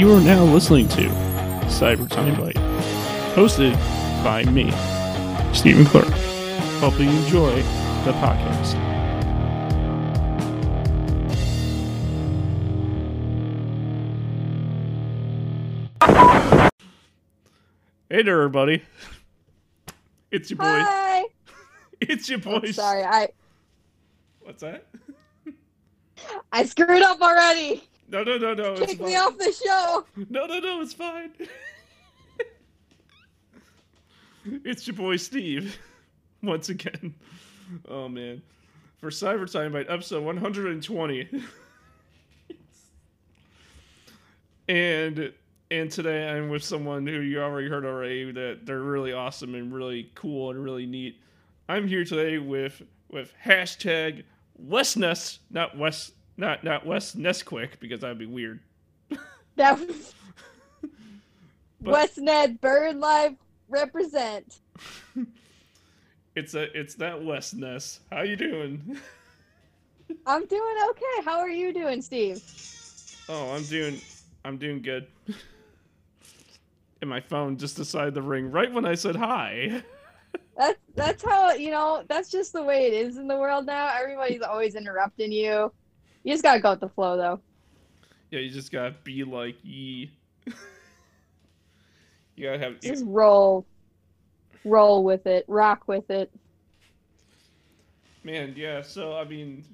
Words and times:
You 0.00 0.14
are 0.14 0.20
now 0.22 0.44
listening 0.44 0.88
to 0.88 1.08
Cyber 1.66 2.08
Time 2.08 2.34
Bite, 2.40 2.54
hosted 3.34 3.74
by 4.24 4.44
me, 4.44 4.70
Stephen 5.52 5.84
Clark. 5.84 6.08
Hope 6.80 6.98
you 6.98 7.10
enjoy 7.10 7.54
the 8.06 8.12
podcast. 8.12 8.78
Hey 18.08 18.22
there, 18.22 18.38
everybody. 18.38 18.82
It's 20.30 20.48
your 20.48 20.56
boy. 20.56 20.64
Hi. 20.64 21.24
It's 22.00 22.26
your 22.30 22.38
boy. 22.38 22.62
I'm 22.64 22.72
sorry, 22.72 23.04
I 23.04 23.28
What's 24.40 24.62
that? 24.62 24.86
I 26.52 26.64
screwed 26.64 27.02
up 27.02 27.20
already. 27.20 27.82
No, 28.10 28.24
no, 28.24 28.38
no, 28.38 28.54
no. 28.54 28.74
Kick 28.74 29.00
me 29.00 29.14
off 29.14 29.38
the 29.38 29.52
show. 29.52 30.04
No, 30.28 30.46
no, 30.46 30.58
no, 30.58 30.80
it's 30.80 30.92
fine. 30.92 31.30
it's 34.64 34.86
your 34.86 34.96
boy 34.96 35.16
Steve, 35.16 35.78
once 36.42 36.68
again. 36.68 37.14
Oh 37.88 38.08
man, 38.08 38.42
for 38.98 39.10
Cyber 39.10 39.50
Time 39.50 39.72
Bite 39.72 39.88
episode 39.88 40.24
120. 40.24 41.28
and 44.68 45.32
and 45.70 45.90
today 45.90 46.28
I'm 46.28 46.48
with 46.48 46.64
someone 46.64 47.06
who 47.06 47.20
you 47.20 47.40
already 47.40 47.68
heard 47.68 47.84
already 47.84 48.32
that 48.32 48.66
they're 48.66 48.80
really 48.80 49.12
awesome 49.12 49.54
and 49.54 49.72
really 49.72 50.10
cool 50.16 50.50
and 50.50 50.64
really 50.64 50.86
neat. 50.86 51.16
I'm 51.68 51.86
here 51.86 52.04
today 52.04 52.38
with 52.38 52.82
with 53.08 53.32
hashtag 53.44 54.24
Westness, 54.58 55.38
not 55.50 55.78
West, 55.78 56.12
not 56.40 56.64
not 56.64 56.84
West 56.86 57.16
Nesquik 57.18 57.78
because 57.78 58.00
that'd 58.00 58.18
be 58.18 58.26
weird. 58.26 58.58
That 59.56 59.78
was 59.78 60.14
But- 61.80 61.92
West 61.92 62.18
Ned 62.18 62.60
Bird 62.60 62.96
Life 62.96 63.34
represent. 63.68 64.58
It's 66.36 66.54
a 66.54 66.78
it's 66.78 66.94
that 66.94 67.22
West 67.24 67.54
Ness. 67.54 68.00
How 68.12 68.22
you 68.22 68.36
doing? 68.36 68.96
I'm 70.26 70.46
doing 70.46 70.76
okay. 70.90 71.24
How 71.24 71.40
are 71.40 71.50
you 71.50 71.72
doing, 71.74 72.00
Steve? 72.00 72.40
Oh, 73.28 73.50
I'm 73.50 73.64
doing 73.64 74.00
I'm 74.44 74.56
doing 74.56 74.80
good. 74.80 75.08
And 77.00 77.10
my 77.10 77.20
phone 77.20 77.56
just 77.58 77.76
decided 77.76 78.14
to 78.14 78.22
ring 78.22 78.48
right 78.50 78.72
when 78.72 78.86
I 78.86 78.94
said 78.94 79.16
hi. 79.16 79.82
That's 80.56 80.78
that's 80.94 81.24
how 81.24 81.52
you 81.52 81.72
know. 81.72 82.04
That's 82.08 82.30
just 82.30 82.52
the 82.52 82.62
way 82.62 82.86
it 82.86 82.92
is 82.94 83.16
in 83.18 83.26
the 83.26 83.36
world 83.36 83.66
now. 83.66 83.90
Everybody's 84.00 84.40
always 84.42 84.76
interrupting 84.76 85.32
you. 85.32 85.72
You 86.22 86.32
just 86.32 86.42
gotta 86.42 86.60
go 86.60 86.70
with 86.70 86.80
the 86.80 86.88
flow, 86.88 87.16
though. 87.16 87.40
Yeah, 88.30 88.40
you 88.40 88.50
just 88.50 88.70
gotta 88.72 88.94
be 89.04 89.24
like 89.24 89.56
ye. 89.62 90.10
you 92.36 92.46
gotta 92.46 92.58
have 92.58 92.80
Just 92.80 93.04
roll, 93.06 93.66
roll 94.64 95.04
with 95.04 95.26
it, 95.26 95.44
rock 95.48 95.86
with 95.86 96.10
it. 96.10 96.30
man, 98.24 98.54
yeah, 98.56 98.82
so 98.82 99.16
I 99.16 99.24
mean 99.24 99.64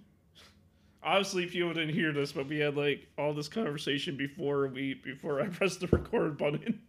obviously 1.02 1.46
people 1.46 1.72
didn't 1.72 1.94
hear 1.94 2.12
this, 2.12 2.32
but 2.32 2.48
we 2.48 2.58
had 2.58 2.76
like 2.76 3.06
all 3.18 3.32
this 3.34 3.48
conversation 3.48 4.16
before 4.16 4.66
we 4.68 4.94
before 4.94 5.40
I 5.40 5.46
pressed 5.50 5.80
the 5.80 5.86
record 5.88 6.36
button. 6.38 6.80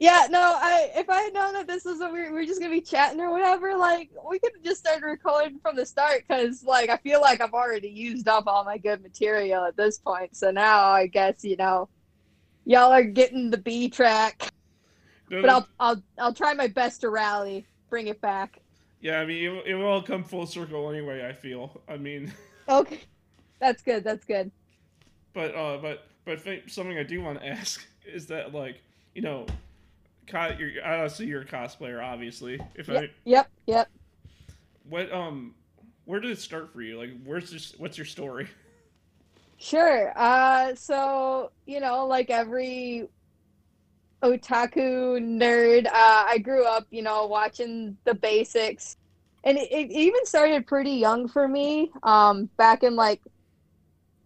Yeah, 0.00 0.26
no, 0.28 0.40
I 0.40 0.90
if 0.96 1.08
I 1.08 1.22
had 1.22 1.34
known 1.34 1.54
that 1.54 1.66
this 1.68 1.84
was 1.84 2.00
what 2.00 2.12
we 2.12 2.20
were, 2.20 2.26
we 2.26 2.32
were 2.40 2.44
just 2.44 2.60
gonna 2.60 2.72
be 2.72 2.80
chatting 2.80 3.20
or 3.20 3.30
whatever, 3.30 3.76
like 3.76 4.10
we 4.28 4.38
could 4.40 4.52
have 4.56 4.64
just 4.64 4.80
started 4.80 5.06
recording 5.06 5.60
from 5.60 5.76
the 5.76 5.86
start 5.86 6.24
because 6.28 6.64
like 6.64 6.90
I 6.90 6.96
feel 6.98 7.20
like 7.20 7.40
I've 7.40 7.54
already 7.54 7.88
used 7.88 8.26
up 8.28 8.44
all 8.46 8.64
my 8.64 8.76
good 8.78 9.02
material 9.02 9.64
at 9.64 9.76
this 9.76 9.98
point. 9.98 10.36
So 10.36 10.50
now 10.50 10.86
I 10.90 11.06
guess 11.06 11.44
you 11.44 11.56
know, 11.56 11.88
y'all 12.64 12.92
are 12.92 13.04
getting 13.04 13.50
the 13.50 13.58
B 13.58 13.90
track, 13.90 14.52
No, 15.30 15.42
but 15.42 15.48
no, 15.48 15.52
I'll 15.52 15.68
I'll 15.78 16.02
I'll 16.18 16.34
try 16.34 16.54
my 16.54 16.68
best 16.68 17.00
to 17.02 17.10
rally, 17.10 17.68
bring 17.90 18.08
it 18.08 18.20
back. 18.20 18.60
yeah, 19.00 19.20
I 19.20 19.26
mean 19.26 19.44
it, 19.44 19.66
it 19.66 19.74
will 19.74 19.86
all 19.86 20.02
come 20.02 20.24
full 20.24 20.46
circle 20.46 20.90
anyway, 20.90 21.26
I 21.28 21.32
feel. 21.32 21.80
I 21.88 21.96
mean 21.96 22.32
Okay, 22.68 23.00
that's 23.60 23.82
good. 23.82 24.04
That's 24.04 24.24
good. 24.24 24.52
But 25.32 25.54
uh, 25.54 25.78
but 25.78 26.06
but 26.24 26.44
th- 26.44 26.72
something 26.72 26.96
I 26.98 27.02
do 27.02 27.20
want 27.20 27.40
to 27.40 27.46
ask 27.48 27.86
is 28.06 28.26
that 28.26 28.54
like 28.54 28.82
you 29.14 29.22
know, 29.22 29.46
co- 30.26 30.54
you're 30.58 30.84
obviously 30.84 31.26
you're 31.26 31.42
a 31.42 31.46
cosplayer, 31.46 32.02
obviously. 32.04 32.60
If 32.74 32.88
Yep. 32.88 33.04
I 33.04 33.10
Yep. 33.24 33.50
Yep. 33.66 33.90
what 34.84 35.12
um, 35.12 35.54
where 36.04 36.20
did 36.20 36.30
it 36.30 36.38
start 36.38 36.72
for 36.72 36.82
you? 36.82 36.98
Like, 36.98 37.10
where's 37.24 37.50
this? 37.50 37.74
What's 37.78 37.98
your 37.98 38.04
story? 38.06 38.48
Sure. 39.58 40.12
Uh, 40.16 40.74
so 40.74 41.52
you 41.66 41.80
know, 41.80 42.06
like 42.06 42.30
every 42.30 43.08
otaku 44.22 45.18
nerd, 45.20 45.86
uh, 45.86 45.90
I 45.92 46.38
grew 46.38 46.64
up, 46.64 46.86
you 46.90 47.02
know, 47.02 47.26
watching 47.26 47.98
the 48.04 48.14
basics, 48.14 48.96
and 49.44 49.58
it, 49.58 49.68
it 49.70 49.90
even 49.92 50.24
started 50.26 50.66
pretty 50.66 50.92
young 50.92 51.28
for 51.28 51.46
me. 51.46 51.90
Um, 52.02 52.50
back 52.56 52.82
in 52.82 52.96
like 52.96 53.20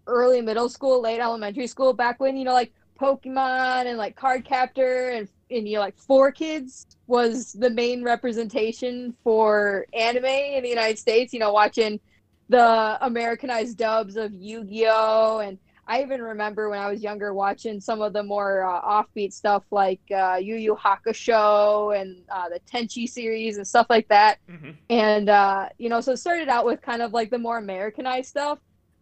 early 0.06 0.40
middle 0.40 0.68
school, 0.68 1.02
late 1.02 1.20
elementary 1.20 1.66
school, 1.66 1.92
back 1.92 2.20
when 2.20 2.36
you 2.36 2.44
know, 2.44 2.52
like 2.54 2.72
Pokemon 3.00 3.86
and 3.86 3.98
like 3.98 4.16
Cardcaptor 4.16 5.18
and 5.18 5.28
and 5.50 5.68
you 5.68 5.76
know, 5.76 5.80
like 5.80 5.96
4Kids 5.96 6.86
was 7.06 7.52
the 7.52 7.70
main 7.70 8.02
representation 8.02 9.14
for 9.24 9.86
anime 9.92 10.24
in 10.24 10.62
the 10.62 10.68
United 10.68 10.98
States. 10.98 11.32
You 11.32 11.40
know, 11.40 11.52
watching 11.52 12.00
the 12.48 12.98
Americanized 13.00 13.76
dubs 13.76 14.16
of 14.16 14.32
Yu-Gi-Oh! 14.32 15.38
and 15.38 15.58
I 15.88 16.02
even 16.02 16.20
remember 16.20 16.68
when 16.68 16.78
I 16.78 16.90
was 16.90 17.02
younger 17.02 17.32
watching 17.32 17.80
some 17.80 18.02
of 18.02 18.12
the 18.12 18.22
more 18.22 18.62
uh, 18.62 18.82
offbeat 18.82 19.32
stuff 19.32 19.64
like 19.70 20.00
uh, 20.14 20.36
Yu 20.36 20.56
Yu 20.56 20.76
Hakusho 20.76 21.98
and 21.98 22.22
uh, 22.28 22.50
the 22.50 22.60
Tenchi 22.70 23.08
series 23.08 23.56
and 23.56 23.66
stuff 23.66 23.86
like 23.88 24.06
that. 24.08 24.36
Mm-hmm. 24.50 24.72
And 24.90 25.30
uh, 25.30 25.70
you 25.78 25.88
know, 25.88 26.02
so 26.02 26.12
it 26.12 26.18
started 26.18 26.50
out 26.50 26.66
with 26.66 26.82
kind 26.82 27.00
of 27.00 27.14
like 27.14 27.30
the 27.30 27.38
more 27.38 27.56
Americanized 27.56 28.28
stuff, 28.28 28.58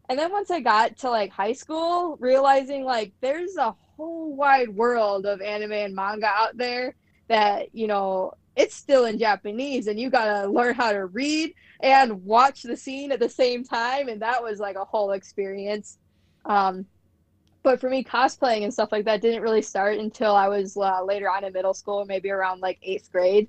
and 0.09 0.17
then 0.17 0.31
once 0.31 0.53
I 0.53 0.61
got 0.61 0.97
to 0.99 1.11
like 1.11 1.33
high 1.33 1.55
school, 1.55 2.17
realizing 2.21 2.85
like 2.85 3.13
there's 3.21 3.57
a 3.57 3.75
whole 3.97 4.35
wide 4.35 4.69
world 4.69 5.27
of 5.27 5.41
anime 5.41 5.73
and 5.73 5.95
manga 5.95 6.27
out 6.27 6.57
there 6.57 6.95
that 7.29 7.75
you 7.75 7.87
know 7.87 8.33
it's 8.57 8.75
still 8.75 9.05
in 9.05 9.19
Japanese, 9.19 9.87
and 9.87 10.01
you 10.01 10.09
gotta 10.11 10.49
learn 10.49 10.75
how 10.75 10.91
to 10.91 11.07
read 11.07 11.55
and 11.81 12.25
watch 12.25 12.63
the 12.63 12.77
scene 12.77 13.13
at 13.13 13.21
the 13.21 13.29
same 13.29 13.63
time. 13.63 14.09
And 14.09 14.23
that 14.23 14.43
was 14.43 14.59
like 14.59 14.77
a 14.77 14.85
whole 14.85 15.13
experience. 15.13 15.99
Um, 16.47 16.87
but 17.63 17.81
for 17.81 17.91
me 17.91 18.03
cosplaying 18.03 18.63
and 18.63 18.73
stuff 18.73 18.93
like 18.93 19.05
that 19.05 19.21
didn't 19.21 19.43
really 19.43 19.61
start 19.61 19.99
until 19.99 20.37
i 20.37 20.47
was 20.47 20.77
uh, 20.77 21.03
later 21.03 21.29
on 21.29 21.43
in 21.43 21.53
middle 21.53 21.75
school 21.75 22.05
maybe 22.05 22.31
around 22.31 22.61
like 22.61 22.79
eighth 22.83 23.11
grade. 23.11 23.49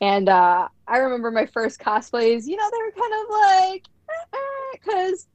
And 0.00 0.28
uh, 0.30 0.68
i 0.88 0.96
remember 0.96 1.30
my 1.30 1.44
first 1.44 1.78
cosplays 1.78 2.46
you 2.46 2.56
know 2.56 2.70
they 2.70 2.78
were 2.78 2.92
kind 3.02 3.14
of 3.22 3.30
like 3.30 3.84
because 4.72 5.26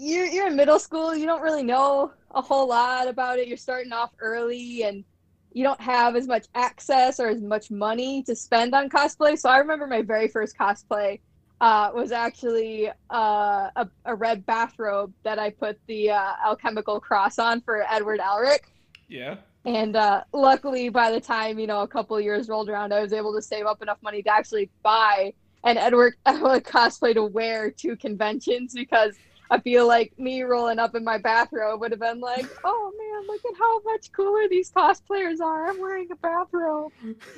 you're, 0.00 0.26
you're 0.26 0.46
in 0.46 0.56
middle 0.56 0.78
school 0.78 1.14
you 1.14 1.26
don't 1.26 1.42
really 1.42 1.62
know 1.62 2.12
a 2.32 2.40
whole 2.40 2.68
lot 2.68 3.06
about 3.06 3.38
it 3.38 3.46
you're 3.46 3.56
starting 3.56 3.92
off 3.92 4.10
early 4.20 4.84
and 4.84 5.04
you 5.52 5.64
don't 5.64 5.80
have 5.80 6.16
as 6.16 6.26
much 6.26 6.46
access 6.54 7.18
or 7.18 7.28
as 7.28 7.40
much 7.40 7.70
money 7.70 8.22
to 8.22 8.34
spend 8.34 8.74
on 8.74 8.88
cosplay 8.88 9.38
so 9.38 9.48
i 9.48 9.58
remember 9.58 9.86
my 9.86 10.02
very 10.02 10.28
first 10.28 10.56
cosplay 10.56 11.18
uh, 11.60 11.90
was 11.94 12.10
actually 12.10 12.88
uh, 13.10 13.68
a, 13.76 13.88
a 14.06 14.14
red 14.14 14.46
bathrobe 14.46 15.12
that 15.24 15.38
I 15.38 15.50
put 15.50 15.78
the 15.86 16.10
uh, 16.10 16.32
alchemical 16.44 17.00
cross 17.00 17.38
on 17.38 17.60
for 17.60 17.84
Edward 17.90 18.20
Elric. 18.20 18.60
Yeah. 19.08 19.36
And 19.66 19.94
uh, 19.94 20.24
luckily, 20.32 20.88
by 20.88 21.10
the 21.10 21.20
time 21.20 21.58
you 21.58 21.66
know 21.66 21.82
a 21.82 21.88
couple 21.88 22.16
of 22.16 22.24
years 22.24 22.48
rolled 22.48 22.70
around, 22.70 22.94
I 22.94 23.02
was 23.02 23.12
able 23.12 23.34
to 23.34 23.42
save 23.42 23.66
up 23.66 23.82
enough 23.82 23.98
money 24.02 24.22
to 24.22 24.32
actually 24.32 24.70
buy 24.82 25.34
an 25.64 25.76
Edward 25.76 26.14
Elric 26.26 26.62
cosplay 26.62 27.12
to 27.12 27.24
wear 27.24 27.70
to 27.72 27.94
conventions 27.96 28.72
because 28.72 29.16
I 29.50 29.58
feel 29.60 29.86
like 29.86 30.12
me 30.16 30.42
rolling 30.42 30.78
up 30.78 30.94
in 30.94 31.02
my 31.02 31.18
bathrobe 31.18 31.80
would 31.80 31.90
have 31.90 32.00
been 32.00 32.20
like, 32.20 32.46
"Oh 32.64 32.92
man, 32.96 33.26
look 33.26 33.40
at 33.44 33.58
how 33.58 33.80
much 33.82 34.12
cooler 34.12 34.48
these 34.48 34.70
cosplayers 34.70 35.40
are! 35.40 35.68
I'm 35.68 35.80
wearing 35.80 36.08
a 36.12 36.16
bathrobe." 36.16 36.92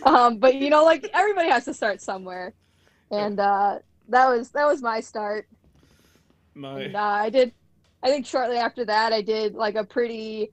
Um, 0.05 0.39
but 0.39 0.55
you 0.57 0.69
know, 0.69 0.85
like 0.85 1.09
everybody 1.15 1.49
has 1.49 1.65
to 1.65 1.75
start 1.75 2.01
somewhere, 2.03 2.53
and 3.11 3.41
uh, 3.41 3.79
that 4.09 4.29
was 4.29 4.51
that 4.51 4.67
was 4.67 4.83
my 4.83 5.01
start. 5.01 5.47
My 6.55 6.83
And, 6.83 6.97
uh, 6.97 7.01
I 7.01 7.31
did. 7.31 7.53
I 8.03 8.09
think 8.09 8.27
shortly 8.27 8.57
after 8.57 8.85
that, 8.85 9.13
I 9.13 9.23
did 9.23 9.55
like 9.55 9.77
a 9.77 9.85
pretty, 9.85 10.53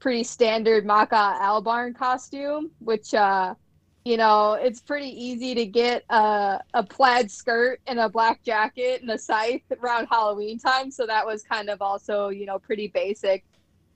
pretty 0.00 0.24
standard 0.24 0.84
Maka 0.84 1.38
Albarn 1.40 1.94
costume, 1.94 2.72
which, 2.80 3.14
uh, 3.14 3.54
you 4.04 4.16
know, 4.16 4.54
it's 4.54 4.80
pretty 4.80 5.08
easy 5.08 5.54
to 5.54 5.66
get 5.66 6.04
a, 6.10 6.60
a 6.74 6.82
plaid 6.82 7.30
skirt 7.30 7.80
and 7.86 8.00
a 8.00 8.08
black 8.08 8.42
jacket 8.42 9.00
and 9.00 9.10
a 9.10 9.18
scythe 9.18 9.62
around 9.80 10.06
Halloween 10.06 10.58
time. 10.58 10.90
So 10.90 11.06
that 11.06 11.24
was 11.24 11.42
kind 11.44 11.70
of 11.70 11.80
also, 11.80 12.28
you 12.28 12.44
know, 12.46 12.58
pretty 12.58 12.88
basic. 12.88 13.44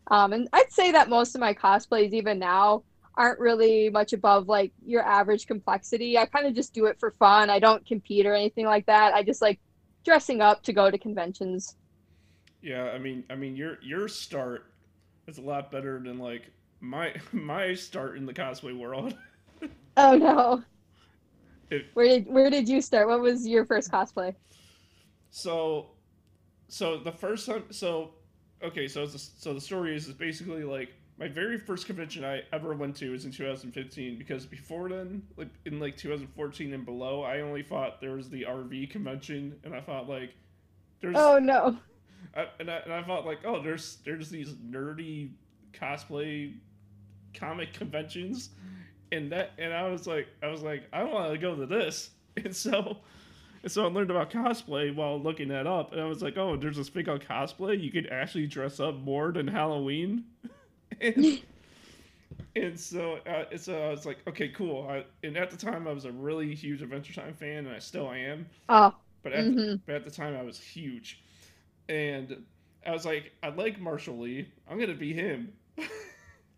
Um, 0.08 0.32
and 0.32 0.48
I'd 0.52 0.70
say 0.70 0.92
that 0.92 1.08
most 1.08 1.34
of 1.34 1.40
my 1.40 1.52
cosplays, 1.52 2.12
even 2.12 2.38
now, 2.38 2.84
aren't 3.16 3.40
really 3.40 3.88
much 3.90 4.12
above 4.12 4.46
like 4.46 4.72
your 4.84 5.02
average 5.02 5.46
complexity. 5.46 6.18
I 6.18 6.26
kind 6.26 6.46
of 6.46 6.54
just 6.54 6.72
do 6.72 6.86
it 6.86 7.00
for 7.00 7.10
fun. 7.12 7.50
I 7.50 7.58
don't 7.58 7.84
compete 7.86 8.26
or 8.26 8.34
anything 8.34 8.66
like 8.66 8.86
that. 8.86 9.14
I 9.14 9.22
just 9.22 9.42
like 9.42 9.58
dressing 10.04 10.40
up 10.40 10.62
to 10.64 10.72
go 10.72 10.90
to 10.90 10.98
conventions. 10.98 11.76
yeah, 12.62 12.84
I 12.90 12.98
mean 12.98 13.24
I 13.30 13.34
mean 13.34 13.56
your 13.56 13.78
your 13.82 14.08
start 14.08 14.66
is 15.26 15.38
a 15.38 15.42
lot 15.42 15.70
better 15.72 15.98
than 15.98 16.18
like 16.18 16.50
my 16.80 17.14
my 17.32 17.74
start 17.74 18.16
in 18.16 18.26
the 18.26 18.34
cosplay 18.34 18.76
world. 18.78 19.16
Oh 19.96 20.16
no. 20.16 20.62
It- 21.70 21.86
where 21.94 22.06
did 22.06 22.26
where 22.28 22.50
did 22.50 22.68
you 22.68 22.80
start? 22.80 23.08
What 23.08 23.20
was 23.20 23.46
your 23.46 23.64
first 23.64 23.90
cosplay? 23.90 24.34
So, 25.30 25.90
so 26.68 26.98
the 26.98 27.12
first 27.12 27.46
time, 27.46 27.64
so 27.70 28.12
okay, 28.62 28.88
so 28.88 29.06
the, 29.06 29.18
so 29.18 29.54
the 29.54 29.60
story 29.60 29.96
is 29.96 30.08
is 30.08 30.14
basically 30.14 30.64
like 30.64 30.94
my 31.18 31.28
very 31.28 31.58
first 31.58 31.86
convention 31.86 32.24
I 32.24 32.42
ever 32.52 32.74
went 32.74 32.96
to 32.96 33.10
was 33.10 33.24
in 33.24 33.32
2015 33.32 34.18
because 34.18 34.46
before 34.46 34.88
then, 34.88 35.22
like 35.36 35.48
in 35.64 35.80
like 35.80 35.96
2014 35.96 36.72
and 36.74 36.84
below, 36.84 37.22
I 37.22 37.40
only 37.40 37.62
thought 37.62 38.00
there 38.00 38.14
was 38.16 38.28
the 38.30 38.44
RV 38.44 38.90
convention, 38.90 39.56
and 39.64 39.74
I 39.74 39.80
thought 39.80 40.08
like 40.08 40.34
there's 41.00 41.16
Oh 41.16 41.38
no. 41.38 41.78
I, 42.34 42.46
and, 42.60 42.70
I, 42.70 42.76
and 42.78 42.92
I 42.92 43.02
thought 43.02 43.26
like, 43.26 43.40
oh, 43.44 43.62
there's 43.62 43.98
there's 44.04 44.28
these 44.30 44.54
nerdy 44.54 45.30
cosplay 45.72 46.54
comic 47.34 47.72
conventions, 47.74 48.50
and 49.16 49.32
that 49.32 49.52
and 49.58 49.72
I 49.72 49.88
was 49.88 50.06
like, 50.06 50.28
I 50.42 50.48
was 50.48 50.62
like, 50.62 50.84
I 50.92 51.02
want 51.04 51.32
to 51.32 51.38
go 51.38 51.54
to 51.56 51.66
this, 51.66 52.10
and 52.36 52.54
so. 52.54 52.98
And 53.62 53.72
so 53.72 53.84
I 53.84 53.88
learned 53.88 54.12
about 54.12 54.30
cosplay 54.30 54.94
while 54.94 55.20
looking 55.20 55.48
that 55.48 55.66
up, 55.66 55.90
and 55.90 56.00
I 56.00 56.04
was 56.04 56.22
like, 56.22 56.36
"Oh, 56.36 56.56
there's 56.56 56.76
this 56.76 56.88
thing 56.88 57.04
called 57.04 57.24
cosplay. 57.24 57.82
You 57.82 57.90
could 57.90 58.06
actually 58.12 58.46
dress 58.46 58.78
up 58.78 58.94
more 58.94 59.32
than 59.32 59.48
Halloween." 59.48 60.24
and, 61.00 61.40
and 62.56 62.78
so, 62.78 63.18
uh, 63.26 63.56
so 63.56 63.76
I 63.76 63.90
was 63.90 64.06
like, 64.06 64.18
"Okay, 64.28 64.50
cool." 64.50 64.86
I, 64.88 65.04
and 65.24 65.36
at 65.36 65.50
the 65.50 65.56
time, 65.56 65.88
I 65.88 65.92
was 65.92 66.04
a 66.04 66.12
really 66.12 66.54
huge 66.54 66.80
Adventure 66.80 67.14
Time 67.14 67.34
fan, 67.34 67.66
and 67.66 67.74
I 67.74 67.80
still 67.80 68.12
am. 68.12 68.46
Oh. 68.68 68.94
But 69.24 69.32
at, 69.32 69.44
the, 69.46 69.50
mhm. 69.50 69.80
but 69.84 69.96
at 69.96 70.04
the 70.04 70.12
time, 70.12 70.36
I 70.36 70.42
was 70.42 70.60
huge, 70.60 71.20
and 71.88 72.44
I 72.86 72.92
was 72.92 73.04
like, 73.04 73.32
I 73.42 73.48
like 73.48 73.80
Marshall 73.80 74.18
Lee. 74.18 74.46
I'm 74.70 74.78
gonna 74.78 74.94
be 74.94 75.12
him. 75.12 75.52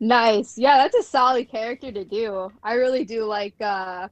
Nice. 0.01 0.57
Yeah, 0.57 0.79
that's 0.79 0.97
a 0.97 1.03
solid 1.03 1.51
character 1.51 1.91
to 1.91 2.05
do. 2.05 2.53
I 2.63 2.75
really 2.75 3.05
do 3.05 3.25
like 3.25 3.55
uh 3.61 4.09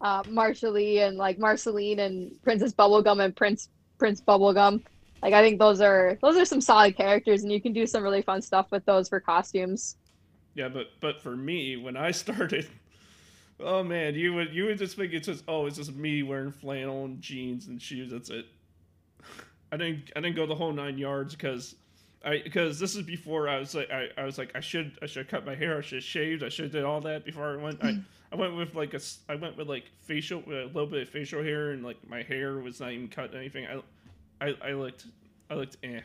uh 0.00 0.22
Marshall 0.28 0.72
Lee 0.72 1.00
and 1.00 1.16
like 1.16 1.38
Marceline 1.38 2.00
and 2.00 2.42
Princess 2.42 2.72
Bubblegum 2.72 3.22
and 3.22 3.36
Prince 3.36 3.68
Prince 3.98 4.20
Bubblegum. 4.20 4.82
Like 5.22 5.34
I 5.34 5.42
think 5.42 5.58
those 5.58 5.80
are 5.80 6.18
those 6.22 6.36
are 6.36 6.44
some 6.44 6.60
solid 6.60 6.96
characters 6.96 7.42
and 7.42 7.52
you 7.52 7.60
can 7.60 7.72
do 7.72 7.86
some 7.86 8.02
really 8.02 8.22
fun 8.22 8.40
stuff 8.40 8.70
with 8.70 8.84
those 8.86 9.08
for 9.08 9.20
costumes. 9.20 9.96
Yeah, 10.54 10.68
but 10.68 10.86
but 11.00 11.20
for 11.20 11.36
me, 11.36 11.76
when 11.76 11.96
I 11.96 12.10
started, 12.12 12.66
oh 13.60 13.82
man, 13.82 14.14
you 14.14 14.32
would 14.34 14.54
you 14.54 14.64
would 14.64 14.78
just 14.78 14.96
think 14.96 15.12
it's 15.12 15.26
just 15.26 15.44
oh, 15.46 15.66
it's 15.66 15.76
just 15.76 15.94
me 15.94 16.22
wearing 16.22 16.52
flannel 16.52 17.04
and 17.04 17.20
jeans 17.20 17.66
and 17.66 17.80
shoes. 17.80 18.10
That's 18.10 18.30
it. 18.30 18.46
I 19.72 19.76
didn't 19.76 20.12
I 20.16 20.20
didn't 20.20 20.36
go 20.36 20.46
the 20.46 20.54
whole 20.54 20.72
nine 20.72 20.96
yards 20.96 21.34
because 21.34 21.74
I 22.26 22.42
because 22.42 22.78
this 22.80 22.96
is 22.96 23.02
before 23.02 23.48
I 23.48 23.58
was 23.58 23.74
like 23.74 23.90
I, 23.90 24.08
I 24.18 24.24
was 24.24 24.36
like 24.36 24.50
I 24.54 24.60
should 24.60 24.98
I 25.00 25.06
should 25.06 25.28
cut 25.28 25.46
my 25.46 25.54
hair 25.54 25.78
I 25.78 25.80
should 25.80 25.98
have 25.98 26.04
shaved 26.04 26.42
I 26.42 26.48
should 26.48 26.64
have 26.64 26.72
did 26.72 26.84
all 26.84 27.00
that 27.02 27.24
before 27.24 27.58
I 27.58 27.62
went 27.62 27.82
I, 27.82 27.98
I 28.32 28.36
went 28.36 28.56
with 28.56 28.74
like 28.74 28.94
a 28.94 29.00
I 29.28 29.36
went 29.36 29.56
with 29.56 29.68
like 29.68 29.84
facial 30.00 30.42
a 30.48 30.66
little 30.66 30.86
bit 30.86 31.02
of 31.02 31.08
facial 31.08 31.42
hair 31.42 31.70
and 31.70 31.84
like 31.84 31.96
my 32.08 32.22
hair 32.22 32.58
was 32.58 32.80
not 32.80 32.92
even 32.92 33.08
cut 33.08 33.34
anything 33.34 33.66
I 33.66 34.46
I 34.46 34.54
I 34.62 34.72
looked 34.72 35.06
I 35.48 35.54
looked 35.54 35.76
eh 35.84 36.00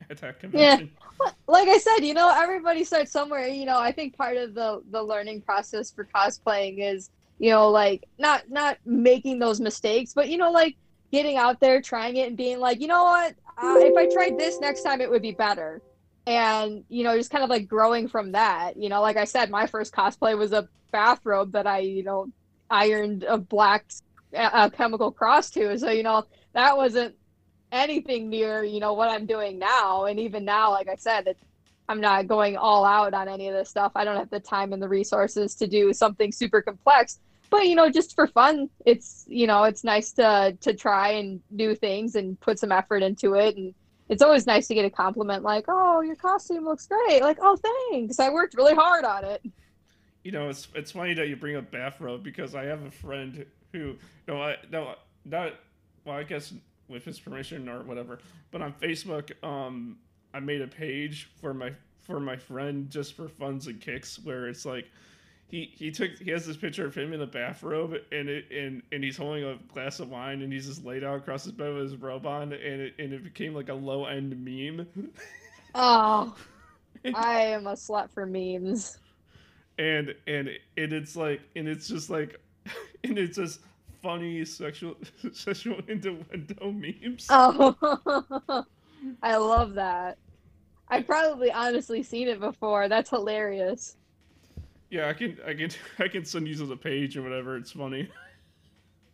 at 0.10 0.18
that 0.18 0.40
convention. 0.40 0.90
Like 1.48 1.68
I 1.68 1.78
said, 1.78 2.00
you 2.00 2.14
know, 2.14 2.30
everybody 2.34 2.84
starts 2.84 3.10
somewhere. 3.10 3.46
You 3.48 3.64
know, 3.64 3.78
I 3.78 3.92
think 3.92 4.16
part 4.16 4.36
of 4.36 4.54
the 4.54 4.82
the 4.90 5.02
learning 5.02 5.42
process 5.42 5.90
for 5.90 6.06
cosplaying 6.14 6.76
is, 6.80 7.10
you 7.38 7.50
know, 7.50 7.70
like 7.70 8.04
not 8.18 8.50
not 8.50 8.78
making 8.84 9.38
those 9.38 9.60
mistakes, 9.60 10.12
but 10.12 10.28
you 10.28 10.38
know, 10.38 10.50
like 10.50 10.76
getting 11.12 11.36
out 11.36 11.60
there, 11.60 11.80
trying 11.80 12.16
it, 12.16 12.28
and 12.28 12.36
being 12.36 12.60
like, 12.60 12.80
you 12.80 12.88
know 12.88 13.04
what, 13.04 13.34
uh, 13.56 13.78
if 13.80 13.96
I 13.96 14.06
tried 14.06 14.36
this 14.36 14.60
next 14.60 14.82
time, 14.82 15.00
it 15.00 15.10
would 15.10 15.22
be 15.22 15.32
better. 15.32 15.82
And 16.26 16.84
you 16.88 17.04
know, 17.04 17.16
just 17.16 17.30
kind 17.30 17.44
of 17.44 17.50
like 17.50 17.68
growing 17.68 18.08
from 18.08 18.32
that. 18.32 18.76
You 18.76 18.88
know, 18.88 19.00
like 19.00 19.16
I 19.16 19.24
said, 19.24 19.50
my 19.50 19.66
first 19.66 19.94
cosplay 19.94 20.36
was 20.36 20.52
a 20.52 20.68
bathrobe 20.92 21.52
that 21.52 21.66
I, 21.66 21.78
you 21.78 22.02
know, 22.02 22.28
ironed 22.70 23.22
a 23.24 23.38
black 23.38 23.86
uh, 24.36 24.70
chemical 24.70 25.12
cross 25.12 25.50
to. 25.50 25.78
So 25.78 25.90
you 25.90 26.02
know, 26.02 26.24
that 26.54 26.76
wasn't 26.76 27.14
anything 27.72 28.30
near 28.30 28.62
you 28.62 28.80
know 28.80 28.94
what 28.94 29.10
i'm 29.10 29.26
doing 29.26 29.58
now 29.58 30.04
and 30.04 30.20
even 30.20 30.44
now 30.44 30.70
like 30.70 30.88
i 30.88 30.94
said 30.94 31.26
it, 31.26 31.36
i'm 31.88 32.00
not 32.00 32.26
going 32.26 32.56
all 32.56 32.84
out 32.84 33.12
on 33.12 33.28
any 33.28 33.48
of 33.48 33.54
this 33.54 33.68
stuff 33.68 33.92
i 33.94 34.04
don't 34.04 34.16
have 34.16 34.30
the 34.30 34.40
time 34.40 34.72
and 34.72 34.82
the 34.82 34.88
resources 34.88 35.54
to 35.54 35.66
do 35.66 35.92
something 35.92 36.30
super 36.30 36.62
complex 36.62 37.18
but 37.50 37.66
you 37.66 37.74
know 37.74 37.90
just 37.90 38.14
for 38.14 38.26
fun 38.26 38.68
it's 38.84 39.24
you 39.28 39.46
know 39.46 39.64
it's 39.64 39.84
nice 39.84 40.12
to 40.12 40.56
to 40.60 40.74
try 40.74 41.10
and 41.10 41.40
do 41.54 41.74
things 41.74 42.14
and 42.14 42.38
put 42.40 42.58
some 42.58 42.72
effort 42.72 43.02
into 43.02 43.34
it. 43.34 43.56
And 43.56 43.74
it's 44.08 44.22
always 44.22 44.46
nice 44.46 44.68
to 44.68 44.74
get 44.74 44.84
a 44.84 44.90
compliment 44.90 45.42
like 45.42 45.64
oh 45.68 46.00
your 46.00 46.16
costume 46.16 46.64
looks 46.64 46.86
great. 46.86 47.22
Like 47.22 47.38
oh 47.40 47.56
thanks. 47.90 48.18
I 48.18 48.30
worked 48.30 48.54
really 48.54 48.74
hard 48.74 49.04
on 49.04 49.24
it. 49.24 49.42
You 50.22 50.32
know, 50.32 50.48
it's 50.48 50.68
it's 50.74 50.90
funny 50.90 51.14
that 51.14 51.28
you 51.28 51.36
bring 51.36 51.56
up 51.56 51.70
bathrobe 51.70 52.22
because 52.24 52.54
I 52.54 52.64
have 52.64 52.82
a 52.82 52.90
friend 52.90 53.46
who 53.72 53.96
no, 54.26 54.42
I 54.42 54.56
no, 54.70 54.94
not 55.24 55.52
well, 56.04 56.16
I 56.16 56.22
guess 56.22 56.52
with 56.88 57.04
his 57.04 57.18
permission 57.18 57.68
or 57.68 57.82
whatever. 57.82 58.18
But 58.50 58.62
on 58.62 58.72
Facebook, 58.72 59.32
um, 59.44 59.98
I 60.32 60.40
made 60.40 60.62
a 60.62 60.66
page 60.66 61.28
for 61.40 61.52
my 61.52 61.72
for 62.02 62.20
my 62.20 62.36
friend 62.36 62.88
just 62.88 63.14
for 63.14 63.28
funs 63.28 63.66
and 63.66 63.80
kicks 63.80 64.18
where 64.22 64.48
it's 64.48 64.64
like 64.64 64.90
he 65.48 65.70
he 65.74 65.90
took 65.90 66.10
he 66.18 66.30
has 66.30 66.46
this 66.46 66.56
picture 66.56 66.86
of 66.86 66.94
him 66.94 67.12
in 67.12 67.20
a 67.20 67.26
bathrobe 67.26 67.94
and 68.12 68.28
it 68.28 68.50
and 68.50 68.82
and 68.92 69.04
he's 69.04 69.16
holding 69.16 69.44
a 69.44 69.56
glass 69.72 70.00
of 70.00 70.10
wine 70.10 70.42
and 70.42 70.52
he's 70.52 70.66
just 70.66 70.84
laid 70.84 71.04
out 71.04 71.16
across 71.16 71.44
his 71.44 71.52
bed 71.52 71.72
with 71.72 71.82
his 71.84 71.96
robe 71.96 72.26
on 72.26 72.52
and 72.52 72.80
it 72.80 72.94
and 72.98 73.12
it 73.12 73.22
became 73.22 73.54
like 73.54 73.68
a 73.68 73.74
low 73.74 74.06
end 74.06 74.30
meme. 74.44 74.86
oh 75.74 76.34
i 77.14 77.40
am 77.42 77.66
a 77.66 77.74
slut 77.74 78.10
for 78.10 78.26
memes 78.26 78.98
and 79.78 80.14
and 80.26 80.50
and 80.76 80.92
it's 80.92 81.14
like 81.14 81.40
and 81.54 81.68
it's 81.68 81.86
just 81.86 82.10
like 82.10 82.40
and 83.04 83.18
it's 83.18 83.36
just 83.36 83.60
funny 84.02 84.44
sexual 84.44 84.96
sexual 85.32 85.80
innuendo 85.88 86.70
memes. 86.72 87.26
Oh, 87.28 88.64
I 89.22 89.36
love 89.36 89.74
that. 89.74 90.18
I've 90.88 91.06
probably 91.06 91.50
honestly 91.50 92.02
seen 92.02 92.28
it 92.28 92.38
before. 92.38 92.88
That's 92.88 93.10
hilarious. 93.10 93.96
Yeah, 94.90 95.08
I 95.08 95.12
can 95.12 95.38
I 95.46 95.54
can 95.54 95.70
I 95.98 96.08
can 96.08 96.24
send 96.24 96.48
you 96.48 96.54
to 96.56 96.66
the 96.66 96.76
page 96.76 97.16
or 97.16 97.22
whatever. 97.22 97.56
It's 97.56 97.72
funny. 97.72 98.08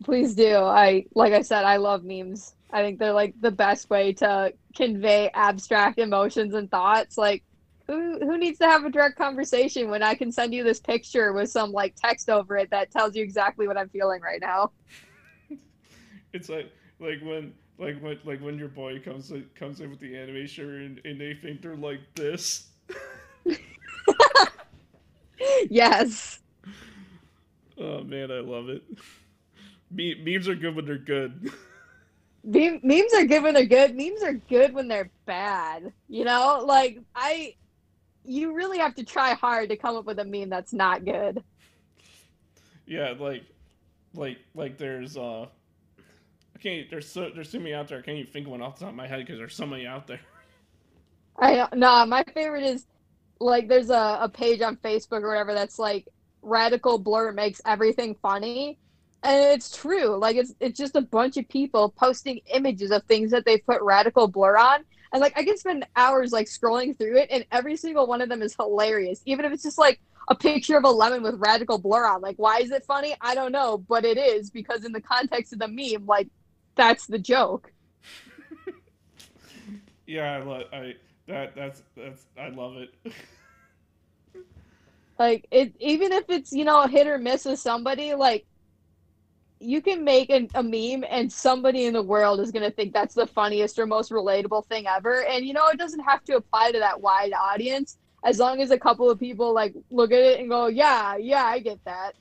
Please 0.03 0.35
do. 0.35 0.55
I 0.57 1.05
like 1.15 1.33
I 1.33 1.41
said, 1.41 1.65
I 1.65 1.77
love 1.77 2.03
memes. 2.03 2.55
I 2.71 2.81
think 2.81 2.99
they're 2.99 3.13
like 3.13 3.35
the 3.39 3.51
best 3.51 3.89
way 3.89 4.13
to 4.13 4.53
convey 4.75 5.29
abstract 5.33 5.99
emotions 5.99 6.53
and 6.53 6.69
thoughts. 6.69 7.17
Like 7.17 7.43
who 7.87 8.19
who 8.19 8.37
needs 8.37 8.59
to 8.59 8.65
have 8.65 8.85
a 8.85 8.89
direct 8.89 9.17
conversation 9.17 9.89
when 9.89 10.03
I 10.03 10.15
can 10.15 10.31
send 10.31 10.53
you 10.53 10.63
this 10.63 10.79
picture 10.79 11.33
with 11.33 11.49
some 11.49 11.71
like 11.71 11.95
text 11.95 12.29
over 12.29 12.57
it 12.57 12.69
that 12.71 12.91
tells 12.91 13.15
you 13.15 13.23
exactly 13.23 13.67
what 13.67 13.77
I'm 13.77 13.89
feeling 13.89 14.21
right 14.21 14.41
now? 14.41 14.71
It's 16.33 16.49
like 16.49 16.71
like 16.99 17.21
when 17.21 17.53
like 17.77 18.01
when 18.01 18.17
like 18.25 18.41
when 18.41 18.57
your 18.57 18.67
boy 18.67 18.99
comes 18.99 19.31
comes 19.53 19.81
in 19.81 19.91
with 19.91 19.99
the 19.99 20.17
anime 20.17 20.47
shirt 20.47 20.81
and, 20.81 20.99
and 21.05 21.21
they 21.21 21.35
think 21.35 21.61
they're 21.61 21.75
like 21.75 21.99
this. 22.15 22.69
yes. 25.69 26.39
Oh 27.77 28.03
man, 28.03 28.31
I 28.31 28.39
love 28.39 28.69
it. 28.69 28.83
Me- 29.91 30.15
memes 30.23 30.47
are 30.47 30.55
good 30.55 30.75
when 30.75 30.85
they're 30.85 30.97
good. 30.97 31.51
Meme- 32.43 32.81
memes 32.83 33.13
are 33.13 33.25
good 33.25 33.43
when 33.43 33.53
they're 33.53 33.65
good. 33.65 33.95
Memes 33.95 34.23
are 34.23 34.33
good 34.33 34.73
when 34.73 34.87
they're 34.87 35.11
bad. 35.25 35.93
You 36.07 36.25
know, 36.25 36.63
like 36.65 36.99
I, 37.15 37.55
you 38.23 38.53
really 38.53 38.79
have 38.79 38.95
to 38.95 39.05
try 39.05 39.33
hard 39.33 39.69
to 39.69 39.77
come 39.77 39.95
up 39.95 40.05
with 40.05 40.19
a 40.19 40.25
meme 40.25 40.49
that's 40.49 40.73
not 40.73 41.05
good. 41.05 41.43
yeah, 42.85 43.13
like 43.17 43.43
like 44.13 44.39
like 44.55 44.77
there's 44.77 45.17
uh 45.17 45.43
I 45.43 46.59
can't 46.59 46.89
there's 46.89 47.09
so 47.09 47.29
there's 47.33 47.49
so 47.51 47.59
many 47.59 47.73
out 47.73 47.87
there 47.87 47.99
I 47.99 48.01
can't 48.01 48.17
even 48.17 48.31
think 48.31 48.45
of 48.47 48.51
one 48.51 48.61
off 48.61 48.75
the 48.77 48.81
top 48.85 48.91
of 48.91 48.95
my 48.95 49.07
head 49.07 49.19
because 49.19 49.37
there's 49.37 49.55
so 49.55 49.65
many 49.65 49.87
out 49.87 50.07
there. 50.07 50.21
I 51.39 51.67
nah, 51.73 52.05
my 52.05 52.23
favorite 52.33 52.63
is 52.63 52.85
like 53.43 53.67
there's 53.67 53.89
a, 53.89 54.19
a 54.21 54.29
page 54.29 54.61
on 54.61 54.77
Facebook 54.77 55.21
or 55.21 55.27
whatever 55.27 55.53
that's 55.53 55.79
like 55.79 56.07
radical 56.41 56.97
blur 56.97 57.31
makes 57.31 57.61
everything 57.65 58.15
funny. 58.21 58.79
And 59.23 59.53
it's 59.53 59.75
true. 59.75 60.17
Like 60.17 60.35
it's 60.35 60.53
it's 60.59 60.77
just 60.77 60.95
a 60.95 61.01
bunch 61.01 61.37
of 61.37 61.47
people 61.47 61.89
posting 61.97 62.41
images 62.53 62.91
of 62.91 63.03
things 63.05 63.31
that 63.31 63.45
they 63.45 63.57
put 63.57 63.81
radical 63.81 64.27
blur 64.27 64.57
on. 64.57 64.83
And 65.13 65.21
like 65.21 65.37
I 65.37 65.43
can 65.43 65.57
spend 65.57 65.85
hours 65.95 66.31
like 66.31 66.47
scrolling 66.47 66.97
through 66.97 67.17
it 67.17 67.29
and 67.31 67.45
every 67.51 67.77
single 67.77 68.07
one 68.07 68.21
of 68.21 68.29
them 68.29 68.41
is 68.41 68.55
hilarious. 68.55 69.21
Even 69.25 69.45
if 69.45 69.53
it's 69.53 69.63
just 69.63 69.77
like 69.77 69.99
a 70.29 70.35
picture 70.35 70.77
of 70.77 70.83
a 70.83 70.89
lemon 70.89 71.23
with 71.23 71.35
radical 71.37 71.77
blur 71.77 72.05
on. 72.05 72.21
Like 72.21 72.35
why 72.37 72.59
is 72.59 72.71
it 72.71 72.85
funny? 72.85 73.15
I 73.21 73.35
don't 73.35 73.51
know, 73.51 73.77
but 73.77 74.03
it 74.05 74.17
is 74.17 74.49
because 74.49 74.83
in 74.83 74.91
the 74.91 75.01
context 75.01 75.53
of 75.53 75.59
the 75.59 75.67
meme, 75.67 76.05
like 76.05 76.27
that's 76.75 77.07
the 77.07 77.19
joke. 77.19 77.71
Yeah, 80.05 80.43
I 80.71 80.77
I 80.77 80.95
that 81.27 81.55
that's 81.55 81.83
that's 81.95 82.25
I 82.39 82.49
love 82.49 82.77
it. 82.77 82.93
Like 85.19 85.47
it, 85.51 85.73
even 85.79 86.11
if 86.11 86.25
it's 86.29 86.51
you 86.51 86.65
know 86.65 86.87
hit 86.87 87.07
or 87.07 87.17
miss 87.17 87.45
with 87.45 87.59
somebody, 87.59 88.13
like 88.13 88.45
you 89.59 89.81
can 89.81 90.03
make 90.03 90.29
an, 90.29 90.49
a 90.55 90.63
meme 90.63 91.05
and 91.09 91.31
somebody 91.31 91.85
in 91.85 91.93
the 91.93 92.01
world 92.01 92.39
is 92.39 92.51
gonna 92.51 92.71
think 92.71 92.93
that's 92.93 93.13
the 93.13 93.27
funniest 93.27 93.79
or 93.79 93.85
most 93.85 94.11
relatable 94.11 94.65
thing 94.67 94.87
ever. 94.87 95.23
And 95.25 95.45
you 95.45 95.53
know 95.53 95.67
it 95.67 95.77
doesn't 95.77 96.01
have 96.01 96.23
to 96.25 96.37
apply 96.37 96.71
to 96.71 96.79
that 96.79 96.99
wide 96.99 97.31
audience. 97.33 97.97
as 98.25 98.39
long 98.39 98.61
as 98.61 98.71
a 98.71 98.79
couple 98.79 99.09
of 99.09 99.19
people 99.19 99.53
like 99.53 99.75
look 99.91 100.11
at 100.11 100.19
it 100.19 100.39
and 100.39 100.49
go, 100.49 100.67
yeah, 100.67 101.15
yeah, 101.15 101.45
I 101.45 101.59
get 101.59 101.79
that. 101.85 102.13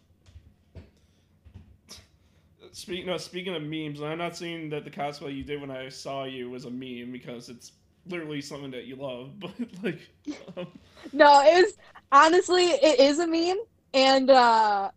Speaking 2.73 3.06
no, 3.06 3.16
speaking 3.16 3.54
of 3.54 3.62
memes, 3.62 4.00
I'm 4.02 4.18
not 4.18 4.37
saying 4.37 4.71
that 4.71 4.85
the 4.85 4.90
cosplay 4.90 5.35
you 5.35 5.44
did 5.44 5.61
when 5.61 5.71
I 5.71 5.88
saw 5.88 6.25
you 6.25 6.50
was 6.50 6.64
a 6.64 6.71
meme 6.71 7.11
because 7.12 7.49
it's 7.49 7.73
literally 8.06 8.40
something 8.40 8.71
that 8.73 8.85
you 8.85 8.97
love, 8.97 9.30
but 9.38 9.52
like, 9.82 10.00
um... 10.56 10.66
no, 11.12 11.42
it 11.44 11.64
was 11.64 11.75
honestly 12.11 12.64
it 12.64 13.00
is 13.00 13.18
a 13.18 13.26
meme, 13.26 13.59
and 13.94 14.30
uh, 14.30 14.90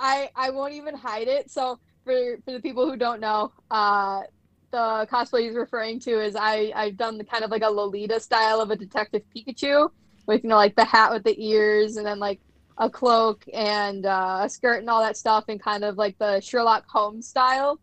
I 0.00 0.30
I 0.34 0.50
won't 0.50 0.74
even 0.74 0.94
hide 0.94 1.28
it. 1.28 1.50
So 1.50 1.78
for 2.04 2.36
for 2.44 2.52
the 2.52 2.60
people 2.60 2.88
who 2.88 2.96
don't 2.96 3.20
know, 3.20 3.52
uh, 3.70 4.22
the 4.70 5.06
cosplay 5.10 5.42
he's 5.42 5.54
referring 5.54 6.00
to 6.00 6.20
is 6.20 6.36
I 6.36 6.72
I've 6.74 6.96
done 6.96 7.18
the 7.18 7.24
kind 7.24 7.44
of 7.44 7.50
like 7.50 7.62
a 7.62 7.70
Lolita 7.70 8.20
style 8.20 8.60
of 8.60 8.70
a 8.70 8.76
Detective 8.76 9.22
Pikachu 9.34 9.90
with 10.26 10.42
you 10.42 10.50
know 10.50 10.56
like 10.56 10.76
the 10.76 10.84
hat 10.84 11.12
with 11.12 11.24
the 11.24 11.36
ears 11.42 11.96
and 11.96 12.06
then 12.06 12.18
like 12.18 12.40
a 12.78 12.90
cloak 12.90 13.44
and 13.52 14.04
uh, 14.04 14.42
a 14.44 14.48
skirt 14.48 14.80
and 14.80 14.90
all 14.90 15.00
that 15.00 15.16
stuff 15.16 15.44
and 15.48 15.62
kind 15.62 15.84
of 15.84 15.96
like 15.96 16.18
the 16.18 16.40
Sherlock 16.40 16.84
Holmes 16.88 17.26
style. 17.26 17.80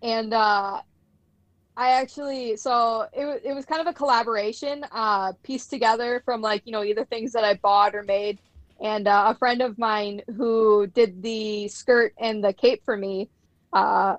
And 0.00 0.32
uh, 0.32 0.82
I 1.78 1.90
actually 1.92 2.56
so 2.56 3.06
it 3.12 3.42
it 3.44 3.54
was 3.54 3.64
kind 3.64 3.80
of 3.80 3.86
a 3.86 3.92
collaboration 3.92 4.84
uh, 4.90 5.32
pieced 5.44 5.70
together 5.70 6.20
from 6.24 6.40
like 6.42 6.62
you 6.64 6.72
know 6.72 6.82
either 6.82 7.04
things 7.04 7.32
that 7.32 7.44
I 7.44 7.54
bought 7.54 7.94
or 7.94 8.02
made. 8.02 8.40
And 8.80 9.06
uh, 9.06 9.26
a 9.28 9.34
friend 9.38 9.62
of 9.62 9.78
mine 9.78 10.22
who 10.36 10.88
did 10.88 11.22
the 11.22 11.68
skirt 11.68 12.14
and 12.18 12.42
the 12.42 12.52
cape 12.52 12.84
for 12.84 12.96
me, 12.96 13.28
uh, 13.72 14.16